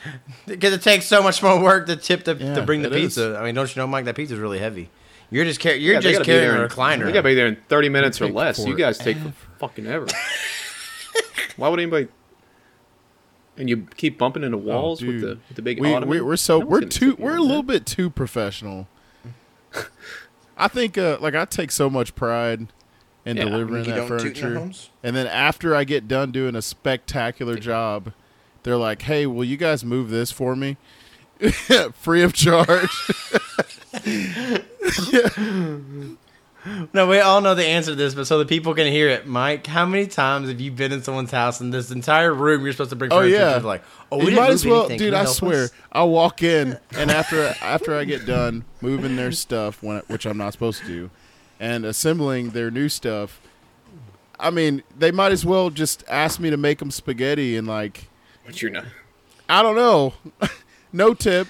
because 0.47 0.74
it 0.74 0.82
takes 0.82 1.06
so 1.06 1.22
much 1.22 1.43
more 1.43 1.60
work 1.60 1.86
to 1.86 1.97
tip 1.97 2.24
the 2.24 2.35
to 2.35 2.62
bring 2.62 2.82
the 2.82 2.89
it 2.89 2.94
is. 2.97 3.01
pizza. 3.14 3.39
I 3.40 3.44
mean, 3.44 3.55
don't 3.55 3.74
you 3.74 3.81
know, 3.81 3.86
Mike? 3.86 4.05
That 4.05 4.14
pizza's 4.16 4.39
really 4.39 4.59
heavy. 4.59 4.90
You're 5.31 5.47
just 5.47 5.60
car- 5.60 5.72
you're 5.72 5.94
Yeah, 5.94 6.01
just 6.01 6.22
carrying 6.24 6.52
there 6.52 6.64
a 6.64 6.68
recliner. 6.68 7.06
They 7.06 7.12
gotta 7.12 7.22
be 7.22 7.35
there 7.35 7.47
in 7.47 7.56
thirty 7.68 7.89
minutes 7.89 8.20
or 8.20 8.28
less. 8.28 8.64
You 8.64 8.76
guys 8.76 8.98
take 8.98 9.16
fucking 9.59 9.86
ever. 9.86 10.06
Why 11.56 11.68
would 11.68 11.81
anybody? 11.81 12.09
And 13.56 13.70
you 13.70 13.86
keep 13.97 14.18
bumping 14.18 14.43
into 14.43 14.59
walls 14.59 15.01
with 15.01 15.09
Oh, 15.09 15.12
dude. 15.12 15.22
the 15.22 15.39
with 15.48 15.56
the 15.56 15.62
big 15.62 15.81
we, 15.81 15.93
ottoman? 15.93 16.09
we 16.09 16.20
we're 16.20 16.36
so 16.36 16.60
No 16.60 16.66
we're 16.66 16.81
too 16.82 17.14
we're 17.18 17.36
a 17.36 17.40
little 17.40 17.62
that. 17.62 17.72
bit 17.72 17.86
too 17.86 18.10
professional. 18.10 18.89
I 20.56 20.68
think 20.68 20.97
uh, 20.98 21.18
like 21.20 21.35
I 21.35 21.44
take 21.44 21.70
so 21.70 21.89
much 21.90 22.14
pride 22.14 22.68
in 23.24 23.36
Yeah, 23.36 23.44
delivering 23.44 23.85
You 23.85 23.93
that 23.93 24.09
don't 24.09 24.18
toot 24.18 24.36
furniture. 24.36 24.70
And 25.02 25.14
then 25.16 25.26
after 25.26 25.74
I 25.74 25.85
get 25.85 26.09
done 26.09 26.32
doing 26.32 26.55
a 26.56 26.62
spectacular 26.62 27.56
job, 27.56 28.12
they're 28.64 28.76
like, 28.76 29.02
"Hey, 29.02 29.26
will 29.26 29.44
you 29.44 29.56
guys 29.56 29.85
move 29.85 30.10
this 30.10 30.31
for 30.31 30.56
me, 30.56 30.76
free 31.94 32.22
of 32.22 32.32
charge?" 32.32 32.90
No, 36.92 37.06
we 37.06 37.18
all 37.20 37.40
know 37.42 37.54
the 37.54 37.64
answer 37.66 37.90
to 37.90 37.94
this, 37.94 38.14
but 38.14 38.26
so 38.26 38.38
the 38.38 38.46
people 38.46 38.74
can 38.74 38.86
hear 38.86 39.08
it. 39.10 39.26
Mike, 39.26 39.66
how 39.66 39.84
many 39.84 40.06
times 40.06 40.48
have 40.48 40.60
you 40.60 40.70
been 40.70 40.92
in 40.92 41.02
someone's 41.02 41.30
house 41.30 41.60
and 41.60 41.72
this 41.74 41.90
entire 41.90 42.32
room 42.32 42.62
you're 42.64 42.72
supposed 42.72 42.90
to 42.90 42.96
bring 42.96 43.12
Oh, 43.12 43.18
furniture 43.20 43.34
yeah. 43.36 43.44
to? 43.44 43.50
They're 43.52 43.60
Like, 43.60 43.82
oh, 44.10 44.18
we 44.18 44.30
you 44.30 44.36
might 44.36 44.50
as 44.50 44.64
well, 44.64 44.80
anything. 44.86 44.98
Dude. 44.98 45.14
I 45.14 45.24
swear, 45.26 45.64
us? 45.64 45.72
I'll 45.92 46.08
walk 46.10 46.42
in 46.42 46.78
and 46.96 47.10
after 47.10 47.54
after 47.60 47.94
I 47.94 48.04
get 48.04 48.24
done 48.24 48.64
moving 48.80 49.16
their 49.16 49.32
stuff, 49.32 49.82
when, 49.82 50.00
which 50.06 50.24
I'm 50.26 50.38
not 50.38 50.52
supposed 50.52 50.80
to 50.82 50.86
do, 50.86 51.10
and 51.60 51.84
assembling 51.84 52.50
their 52.50 52.70
new 52.70 52.88
stuff. 52.88 53.40
I 54.40 54.50
mean, 54.50 54.82
they 54.98 55.10
might 55.12 55.32
as 55.32 55.44
well 55.44 55.70
just 55.70 56.02
ask 56.08 56.40
me 56.40 56.50
to 56.50 56.56
make 56.56 56.78
them 56.78 56.90
spaghetti 56.90 57.56
and 57.56 57.66
like, 57.68 58.08
But 58.46 58.60
you're 58.62 58.70
not. 58.70 58.84
I 59.48 59.62
don't 59.62 59.76
know, 59.76 60.14
no 60.92 61.12
tip. 61.14 61.46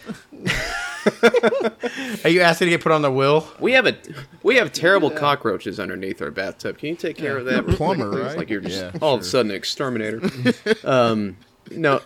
Are 2.24 2.28
you 2.30 2.40
asking 2.40 2.66
to 2.66 2.70
get 2.70 2.80
put 2.82 2.92
on 2.92 3.02
the 3.02 3.10
will? 3.10 3.46
We 3.60 3.72
have 3.72 3.86
a 3.86 3.96
we 4.42 4.56
have 4.56 4.72
terrible 4.72 5.10
cockroaches 5.10 5.78
underneath 5.80 6.20
our 6.22 6.30
bathtub. 6.30 6.78
Can 6.78 6.90
you 6.90 6.96
take 6.96 7.16
care 7.16 7.36
of 7.38 7.44
that? 7.46 7.64
You're 7.66 7.70
a 7.70 7.76
plumber, 7.76 8.10
please? 8.10 8.20
right? 8.22 8.36
Like 8.38 8.50
you're 8.50 8.60
just 8.60 8.80
Yeah, 8.80 8.92
all 9.02 9.14
of 9.14 9.20
a 9.20 9.24
sudden 9.24 9.50
an 9.50 9.56
exterminator. 9.56 10.20
um, 10.84 11.36
no, 11.70 12.00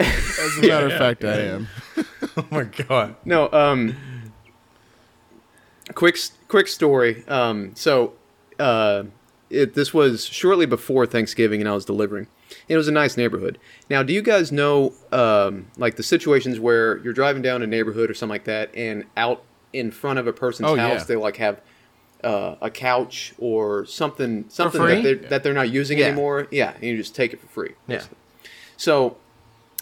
As 0.00 0.58
a 0.58 0.66
matter 0.66 0.86
of 0.86 0.92
fact, 0.98 1.24
I 1.24 1.40
am. 1.40 1.68
Oh 2.36 2.46
my 2.50 2.64
god. 2.64 3.14
no. 3.24 3.48
Um, 3.52 3.96
quick 5.94 6.16
quick 6.48 6.66
story. 6.66 7.22
Um, 7.28 7.72
so 7.76 8.14
uh, 8.58 9.04
it, 9.50 9.74
this 9.74 9.94
was 9.94 10.24
shortly 10.26 10.66
before 10.66 11.06
Thanksgiving, 11.06 11.60
and 11.60 11.68
I 11.68 11.74
was 11.74 11.84
delivering. 11.84 12.26
It 12.68 12.76
was 12.76 12.88
a 12.88 12.92
nice 12.92 13.16
neighborhood. 13.16 13.58
Now, 13.90 14.02
do 14.02 14.12
you 14.12 14.22
guys 14.22 14.50
know 14.52 14.92
um, 15.12 15.66
like 15.76 15.96
the 15.96 16.02
situations 16.02 16.58
where 16.60 16.98
you're 16.98 17.12
driving 17.12 17.42
down 17.42 17.62
a 17.62 17.66
neighborhood 17.66 18.10
or 18.10 18.14
something 18.14 18.30
like 18.34 18.44
that, 18.44 18.74
and 18.74 19.04
out 19.16 19.42
in 19.72 19.90
front 19.90 20.18
of 20.18 20.26
a 20.26 20.32
person's 20.32 20.68
Oh, 20.70 20.76
house 20.76 21.00
yeah. 21.00 21.04
they 21.04 21.16
like 21.16 21.36
have 21.38 21.60
uh, 22.22 22.54
a 22.62 22.70
couch 22.70 23.34
or 23.38 23.84
something 23.86 24.44
something 24.48 24.80
that 24.82 25.02
they're, 25.02 25.14
that 25.16 25.42
they're 25.42 25.52
not 25.52 25.70
using 25.70 25.98
Yeah. 25.98 26.06
anymore? 26.06 26.46
Yeah, 26.50 26.72
and 26.74 26.82
you 26.84 26.96
just 26.96 27.14
take 27.14 27.32
it 27.32 27.40
for 27.40 27.46
free. 27.48 27.72
Yeah. 27.86 28.02
So 28.76 29.16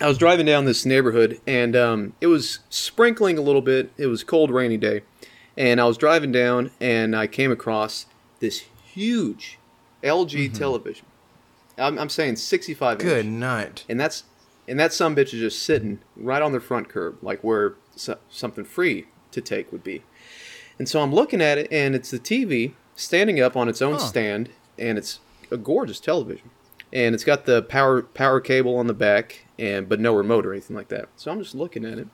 I 0.01 0.09
was 0.09 0.19
driving 0.19 0.47
down 0.47 0.65
this 0.65 0.85
neighborhood, 0.85 1.41
and 1.47 1.77
um, 1.77 2.13
it 2.21 2.27
was 2.27 2.59
sprinkling 2.71 3.39
a 3.39 3.43
little 3.43 3.63
bit. 3.63 3.93
It 3.97 4.07
was 4.07 4.23
a 4.23 4.25
cold, 4.25 4.51
rainy 4.51 4.77
day, 4.77 5.03
and 5.57 5.81
I 5.81 5.85
was 5.85 5.97
driving 5.97 6.33
down, 6.33 6.71
and 6.81 7.15
I 7.15 7.27
came 7.29 7.53
across 7.53 8.07
this 8.41 8.65
huge 8.93 9.59
LG 10.03 10.53
television. 10.59 11.07
I'm, 11.83 11.99
I'm 11.99 12.09
saying 12.09 12.37
65 12.37 12.93
inch, 12.95 13.03
Good 13.03 13.27
night. 13.27 13.85
and 13.89 13.99
that's 14.01 14.25
and 14.69 14.79
that 14.79 14.93
some 14.93 15.15
bitch 15.17 15.35
is 15.35 15.41
just 15.41 15.63
sitting 15.63 15.99
right 16.17 16.41
on 16.41 16.53
the 16.53 16.61
front 16.61 16.89
curb, 16.89 17.19
like 17.23 17.43
where 17.43 17.75
so, 17.97 18.17
something 18.31 18.65
free 18.65 19.07
to 19.33 19.41
take 19.41 19.73
would 19.73 19.83
be. 19.85 20.03
And 20.79 20.89
so 20.89 21.03
I'm 21.03 21.13
looking 21.13 21.43
at 21.43 21.59
it, 21.59 21.69
and 21.73 21.95
it's 21.95 22.11
the 22.11 22.19
TV 22.19 22.73
standing 22.97 23.41
up 23.41 23.57
on 23.57 23.69
its 23.69 23.83
own 23.83 23.95
Huh. 23.95 23.99
stand, 24.01 24.51
and 24.79 24.97
it's 24.99 25.21
a 25.51 25.57
gorgeous 25.57 26.01
television, 26.01 26.51
and 26.93 27.15
it's 27.15 27.25
got 27.25 27.45
the 27.45 27.63
power 27.63 28.03
power 28.03 28.41
cable 28.41 28.77
on 28.77 28.87
the 28.87 28.95
back, 28.95 29.47
and 29.59 29.89
but 29.89 30.01
no 30.01 30.15
remote 30.15 30.47
or 30.47 30.53
anything 30.53 30.77
like 30.77 30.89
that. 30.89 31.09
So 31.17 31.31
I'm 31.31 31.41
just 31.41 31.55
looking 31.55 31.85
at 31.85 31.99
it, 31.99 32.09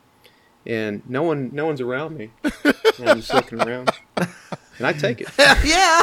and 0.66 1.02
no 1.08 1.22
one 1.22 1.50
no 1.52 1.66
one's 1.66 1.80
around 1.80 2.16
me. 2.16 2.30
And 2.98 3.08
I'm 3.10 3.18
just 3.18 3.32
looking 3.32 3.60
around, 3.62 3.90
and 4.16 4.84
I 4.84 4.92
take 4.92 5.20
it. 5.20 5.28
yeah. 5.38 6.02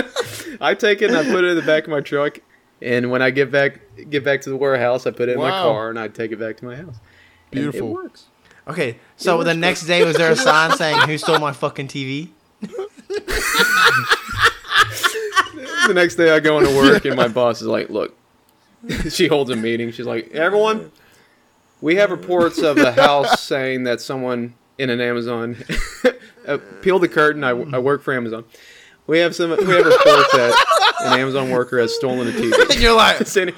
I 0.60 0.74
take 0.74 1.00
it 1.02 1.10
and 1.10 1.16
I 1.16 1.22
put 1.22 1.44
it 1.44 1.50
in 1.50 1.56
the 1.56 1.62
back 1.62 1.84
of 1.84 1.90
my 1.90 2.00
truck. 2.00 2.40
And 2.82 3.10
when 3.10 3.22
I 3.22 3.30
get 3.30 3.50
back 3.50 3.80
get 4.10 4.24
back 4.24 4.40
to 4.42 4.50
the 4.50 4.56
warehouse, 4.56 5.06
I 5.06 5.10
put 5.10 5.28
it 5.28 5.32
in 5.32 5.38
my 5.38 5.50
car 5.50 5.90
and 5.90 5.98
I 5.98 6.08
take 6.08 6.32
it 6.32 6.38
back 6.38 6.56
to 6.58 6.64
my 6.64 6.76
house. 6.76 6.96
And 7.52 7.60
Beautiful. 7.60 7.88
it 7.88 7.92
works. 7.92 8.24
Okay, 8.66 8.98
so 9.16 9.38
works 9.38 9.46
the 9.46 9.54
next 9.54 9.86
day 9.86 10.04
was 10.04 10.16
there 10.16 10.32
a 10.32 10.36
sign 10.50 10.76
saying 10.76 11.00
who 11.08 11.18
stole 11.18 11.38
my 11.38 11.52
fucking 11.52 11.88
TV? 11.88 12.28
The 15.86 15.94
next 15.94 16.14
day 16.14 16.30
I 16.30 16.38
go 16.38 16.58
into 16.58 16.74
work 16.76 17.04
and 17.04 17.16
my 17.16 17.26
boss 17.26 17.60
is 17.60 17.66
like, 17.66 17.90
"Look." 17.90 18.16
she 19.10 19.26
holds 19.26 19.50
a 19.50 19.56
meeting. 19.56 19.90
She's 19.90 20.06
like, 20.06 20.30
"Everyone, 20.30 20.92
we 21.80 21.96
have 21.96 22.10
reports 22.10 22.58
of 22.58 22.78
a 22.78 22.92
house 22.92 23.40
saying 23.40 23.84
that 23.84 24.00
someone 24.00 24.54
in 24.78 24.90
an 24.90 25.00
Amazon 25.00 25.56
uh, 26.46 26.58
peel 26.82 26.98
the 26.98 27.08
curtain. 27.08 27.42
I, 27.44 27.50
I 27.50 27.78
work 27.78 28.02
for 28.02 28.14
Amazon. 28.14 28.44
We 29.06 29.18
have 29.18 29.34
some. 29.34 29.50
We 29.50 29.56
have 29.56 29.84
reports 29.84 30.32
that 30.32 30.54
an 31.04 31.18
Amazon 31.18 31.50
worker 31.50 31.78
has 31.78 31.94
stolen 31.94 32.28
a 32.28 32.32
TV. 32.32 32.52
And 32.70 32.80
you're 32.80 32.94
like, 32.96 33.18
Does, 33.18 33.36
any, 33.36 33.52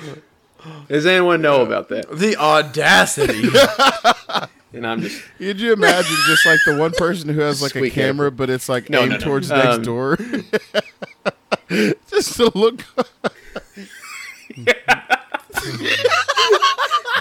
does 0.89 1.07
anyone 1.07 1.41
know 1.43 1.62
about 1.62 1.89
that? 1.91 2.11
the 2.11 2.37
audacity. 2.37 3.49
And 4.75 4.85
I'm 4.85 5.03
just 5.03 5.23
Could 5.39 5.61
you 5.61 5.73
imagine 5.73 6.16
just 6.27 6.45
like 6.45 6.59
the 6.66 6.77
one 6.77 6.91
person 6.91 7.29
who 7.29 7.39
has 7.43 7.62
like 7.62 7.71
Squeak 7.71 7.93
a 7.93 7.95
camera, 7.95 8.33
but 8.33 8.51
it's 8.51 8.69
like 8.69 8.91
No, 8.91 9.03
aimed 9.03 9.11
no, 9.11 9.16
no. 9.19 9.25
towards 9.25 9.49
Um, 9.53 9.59
next 9.59 9.79
door? 9.87 10.16
just 12.11 12.35
to 12.39 12.51
look. 12.59 12.83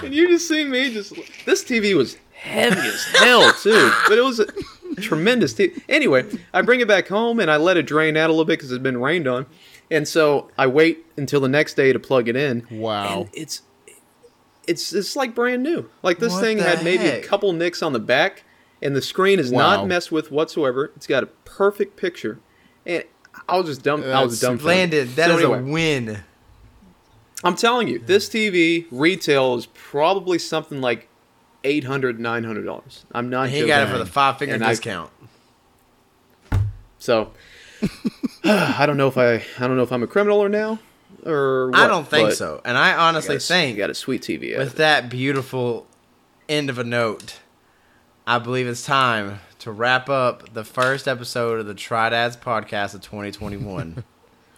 And 0.02 0.12
you 0.14 0.28
just 0.28 0.48
see 0.48 0.64
me 0.64 0.92
just. 0.92 1.14
This 1.46 1.64
TV 1.64 1.96
was 1.96 2.16
heavy 2.34 2.80
as 2.88 3.04
hell 3.18 3.52
too, 3.52 3.92
but 4.08 4.18
it 4.18 4.24
was 4.24 4.40
a 4.40 4.46
tremendous 5.00 5.54
TV. 5.54 5.80
Anyway, 5.88 6.24
I 6.52 6.60
bring 6.62 6.80
it 6.80 6.88
back 6.88 7.08
home 7.08 7.40
and 7.40 7.50
I 7.50 7.56
let 7.56 7.76
it 7.76 7.86
drain 7.86 8.16
out 8.16 8.28
a 8.30 8.32
little 8.32 8.44
bit 8.44 8.58
because 8.58 8.70
it's 8.72 8.82
been 8.82 9.00
rained 9.00 9.26
on, 9.28 9.46
and 9.90 10.06
so 10.08 10.50
I 10.58 10.66
wait 10.66 11.04
until 11.16 11.40
the 11.40 11.48
next 11.48 11.74
day 11.74 11.92
to 11.92 11.98
plug 11.98 12.28
it 12.28 12.36
in. 12.36 12.66
Wow. 12.70 13.20
And 13.22 13.30
it's 13.32 13.62
it's 14.66 14.92
it's 14.92 15.14
like 15.16 15.34
brand 15.34 15.62
new. 15.62 15.88
Like 16.02 16.18
this 16.18 16.32
What 16.32 16.40
thing 16.42 16.58
had 16.58 16.82
maybe 16.84 17.04
a 17.06 17.22
couple 17.22 17.52
nicks 17.52 17.82
on 17.82 17.92
the 17.92 17.98
back, 17.98 18.44
and 18.82 18.94
the 18.96 19.02
screen 19.02 19.38
is 19.38 19.50
Wow. 19.50 19.76
not 19.76 19.86
messed 19.86 20.10
with 20.12 20.30
whatsoever. 20.30 20.90
It's 20.96 21.06
got 21.06 21.22
a 21.22 21.26
perfect 21.44 21.96
picture, 21.96 22.38
and 22.86 23.04
I 23.48 23.58
was 23.58 23.66
just 23.66 23.82
dumb. 23.82 24.02
I 24.04 24.22
was 24.24 24.40
That's 24.40 24.58
dumb. 24.60 24.66
Landed. 24.66 25.10
That 25.16 25.28
So 25.28 25.36
is 25.38 25.44
anyway. 25.44 25.58
a 25.58 25.62
win. 25.62 26.18
I'm 27.42 27.56
telling 27.56 27.88
you, 27.88 27.98
this 27.98 28.28
TV 28.28 28.86
retail 28.90 29.54
is 29.56 29.66
probably 29.74 30.38
something 30.38 30.80
like 30.80 31.08
800 31.62 32.22
dollars. 32.22 33.04
I'm 33.12 33.28
not. 33.28 33.50
He 33.50 33.66
got 33.66 33.86
it 33.86 33.90
for 33.90 33.98
the 33.98 34.06
five 34.06 34.38
finger 34.38 34.54
And 34.54 34.64
I- 34.64 34.70
discount. 34.70 35.10
So 36.98 37.32
I 38.78 38.84
don't 38.86 38.96
know 38.96 39.08
if 39.08 39.16
I 39.16 39.34
I 39.58 39.66
don't 39.66 39.76
know 39.76 39.82
if 39.82 39.92
I'm 39.92 40.02
a 40.02 40.06
criminal 40.06 40.42
or 40.42 40.48
now 40.48 40.78
or 41.24 41.70
I 41.74 41.86
don't 41.86 42.06
think 42.06 42.32
so. 42.32 42.60
And 42.64 42.76
I 42.76 42.92
you 42.92 42.98
honestly 42.98 43.36
got 43.36 43.42
a- 43.44 43.46
think 43.46 43.76
you 43.76 43.82
got 43.82 43.90
a 43.90 43.94
sweet 43.94 44.22
TV. 44.22 44.56
with 44.58 44.74
it. 44.74 44.76
that 44.76 45.08
beautiful 45.08 45.86
end 46.48 46.68
of 46.68 46.78
a 46.78 46.84
note, 46.84 47.40
I 48.26 48.38
believe 48.38 48.66
it's 48.66 48.84
time 48.84 49.40
to 49.60 49.72
wrap 49.72 50.10
up 50.10 50.52
the 50.52 50.64
first 50.64 51.08
episode 51.08 51.60
of 51.60 51.66
the 51.66 51.74
Tri-Dads 51.74 52.36
podcast 52.36 52.94
of 52.94 53.00
2021. 53.00 54.04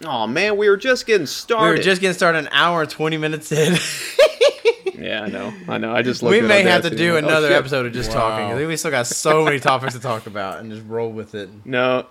Oh 0.04 0.26
man, 0.26 0.56
we 0.56 0.68
were 0.68 0.76
just 0.76 1.06
getting 1.06 1.26
started. 1.26 1.62
we 1.62 1.66
started. 1.66 1.78
were 1.78 1.82
just 1.84 2.00
getting 2.00 2.14
started 2.16 2.38
an 2.38 2.48
hour 2.50 2.80
and 2.82 2.90
20 2.90 3.16
minutes 3.18 3.52
in. 3.52 3.76
Yeah, 4.98 5.24
I 5.24 5.28
know. 5.28 5.52
I 5.68 5.76
know. 5.78 5.92
I 5.94 6.00
just 6.00 6.22
looked 6.22 6.30
we 6.30 6.40
may 6.40 6.62
have 6.62 6.82
to 6.82 6.90
do 6.90 7.16
and, 7.16 7.26
oh, 7.26 7.28
another 7.28 7.52
episode 7.52 7.84
of 7.84 7.92
just 7.92 8.08
Wow. 8.10 8.30
talking. 8.30 8.46
I 8.46 8.56
think 8.56 8.66
we 8.66 8.76
still 8.78 8.90
got 8.90 9.06
so 9.06 9.44
many 9.44 9.60
topics 9.60 9.92
to 9.92 10.00
talk 10.00 10.26
about 10.26 10.60
and 10.60 10.70
just 10.72 10.86
roll 10.86 11.10
with 11.12 11.34
it. 11.34 11.50
No. 11.66 12.06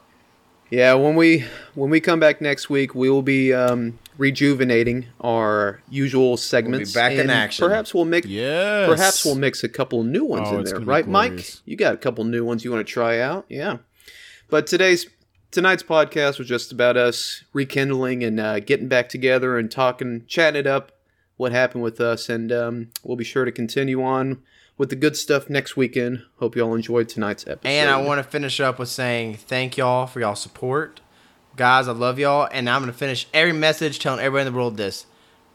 Yeah, 0.70 0.94
when 0.96 1.16
we 1.16 1.46
when 1.76 1.90
we 1.90 2.00
come 2.02 2.20
back 2.20 2.42
next 2.42 2.70
week, 2.70 2.96
we 2.96 3.10
will 3.10 3.22
be 3.22 3.54
um, 3.54 4.00
rejuvenating 4.18 5.06
our 5.22 5.82
usual 5.90 6.38
segments. 6.38 6.94
back 6.94 7.14
in 7.14 7.30
action. 7.30 7.68
Perhaps 7.68 7.94
we'll 7.94 8.06
mix. 8.06 8.28
Yes. 8.28 8.88
Perhaps 8.90 9.26
we'll 9.26 9.36
mix 9.36 9.64
a 9.64 9.70
couple 9.70 10.04
new 10.04 10.26
ones 10.26 10.48
Oh, 10.52 10.58
in 10.58 10.64
there, 10.66 10.80
right, 10.80 11.08
Mike? 11.08 11.54
You 11.66 11.76
got 11.76 11.94
a 11.94 11.98
couple 11.98 12.24
new 12.24 12.44
ones 12.44 12.66
you 12.66 12.72
want 12.72 12.86
to 12.86 12.92
try 12.92 13.20
out? 13.20 13.46
Yeah. 13.48 13.78
But 14.50 14.68
today's 14.68 15.08
tonight's 15.52 15.84
podcast 15.84 16.38
was 16.40 16.48
just 16.48 16.72
about 16.72 16.98
us 16.98 17.44
rekindling 17.54 18.24
and 18.24 18.40
uh, 18.40 18.60
getting 18.60 18.88
back 18.88 19.10
together 19.10 19.58
and 19.58 19.70
talking, 19.72 20.26
chatting 20.28 20.60
it 20.60 20.68
up, 20.68 20.92
what 21.38 21.52
happened 21.52 21.84
with 21.84 22.00
us, 22.02 22.28
and 22.30 22.52
um, 22.52 22.90
we'll 23.04 23.18
be 23.18 23.24
sure 23.24 23.46
to 23.46 23.52
continue 23.52 24.04
on 24.04 24.42
with 24.78 24.90
the 24.90 24.96
good 24.96 25.16
stuff 25.16 25.50
next 25.50 25.76
weekend. 25.78 26.24
Hope 26.40 26.56
you 26.56 26.64
all 26.64 26.76
enjoyed 26.76 27.08
tonight's 27.10 27.46
episode. 27.48 27.70
And 27.70 27.90
I 27.90 28.02
want 28.02 28.20
to 28.20 28.24
finish 28.30 28.60
up 28.60 28.80
with 28.80 28.90
saying 28.90 29.36
thank 29.36 29.78
y'all 29.78 30.06
for 30.08 30.20
y'all 30.20 30.36
support. 30.36 31.02
Guys, 31.56 31.88
I 31.88 31.94
love 31.94 32.20
y'all. 32.20 32.50
And 32.52 32.70
I'm 32.70 32.82
going 32.82 32.92
to 32.92 32.98
finish 32.98 33.28
every 33.34 33.54
message 33.54 34.00
telling 34.00 34.20
everybody 34.20 34.48
in 34.48 34.54
the 34.54 34.58
world 34.58 34.78
this. 34.78 35.06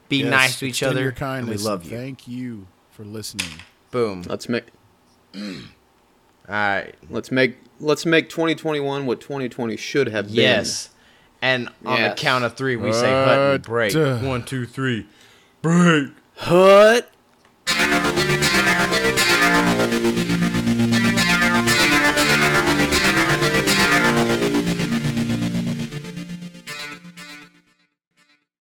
Be 0.09 0.19
Yes, 0.19 0.31
nice 0.31 0.59
to 0.61 0.67
each 0.67 0.83
other. 0.83 1.01
Your 1.01 1.11
and 1.11 1.19
kindness. 1.19 1.63
we 1.63 1.69
love 1.69 1.85
you. 1.85 1.91
Thank 1.97 2.27
you 2.27 2.67
for 2.91 3.05
listening. 3.05 3.47
Boom. 3.91 4.23
let's 4.27 4.49
make 4.49 4.65
All 5.37 5.43
right. 6.49 6.95
let's 7.11 7.31
make 7.31 7.57
let's 7.81 8.05
make 8.07 8.29
2021 8.29 9.07
what 9.07 9.21
2020 9.21 9.77
should 9.77 10.09
have 10.09 10.27
been. 10.27 10.35
Yes. 10.37 10.91
And 11.43 11.69
on 11.87 12.03
the 12.03 12.15
count 12.17 12.45
of 12.45 12.55
three, 12.57 12.77
we 12.77 12.93
say 12.93 13.09
hut 13.11 13.29
and 13.39 13.53
Hut. 13.53 13.63
break. 13.63 13.95
One, 13.95 14.45
two, 14.45 14.67
three. 14.67 15.07
Break. 15.63 16.09
Hut. 16.37 17.11
Thank 19.81 20.05
you. 20.05 20.10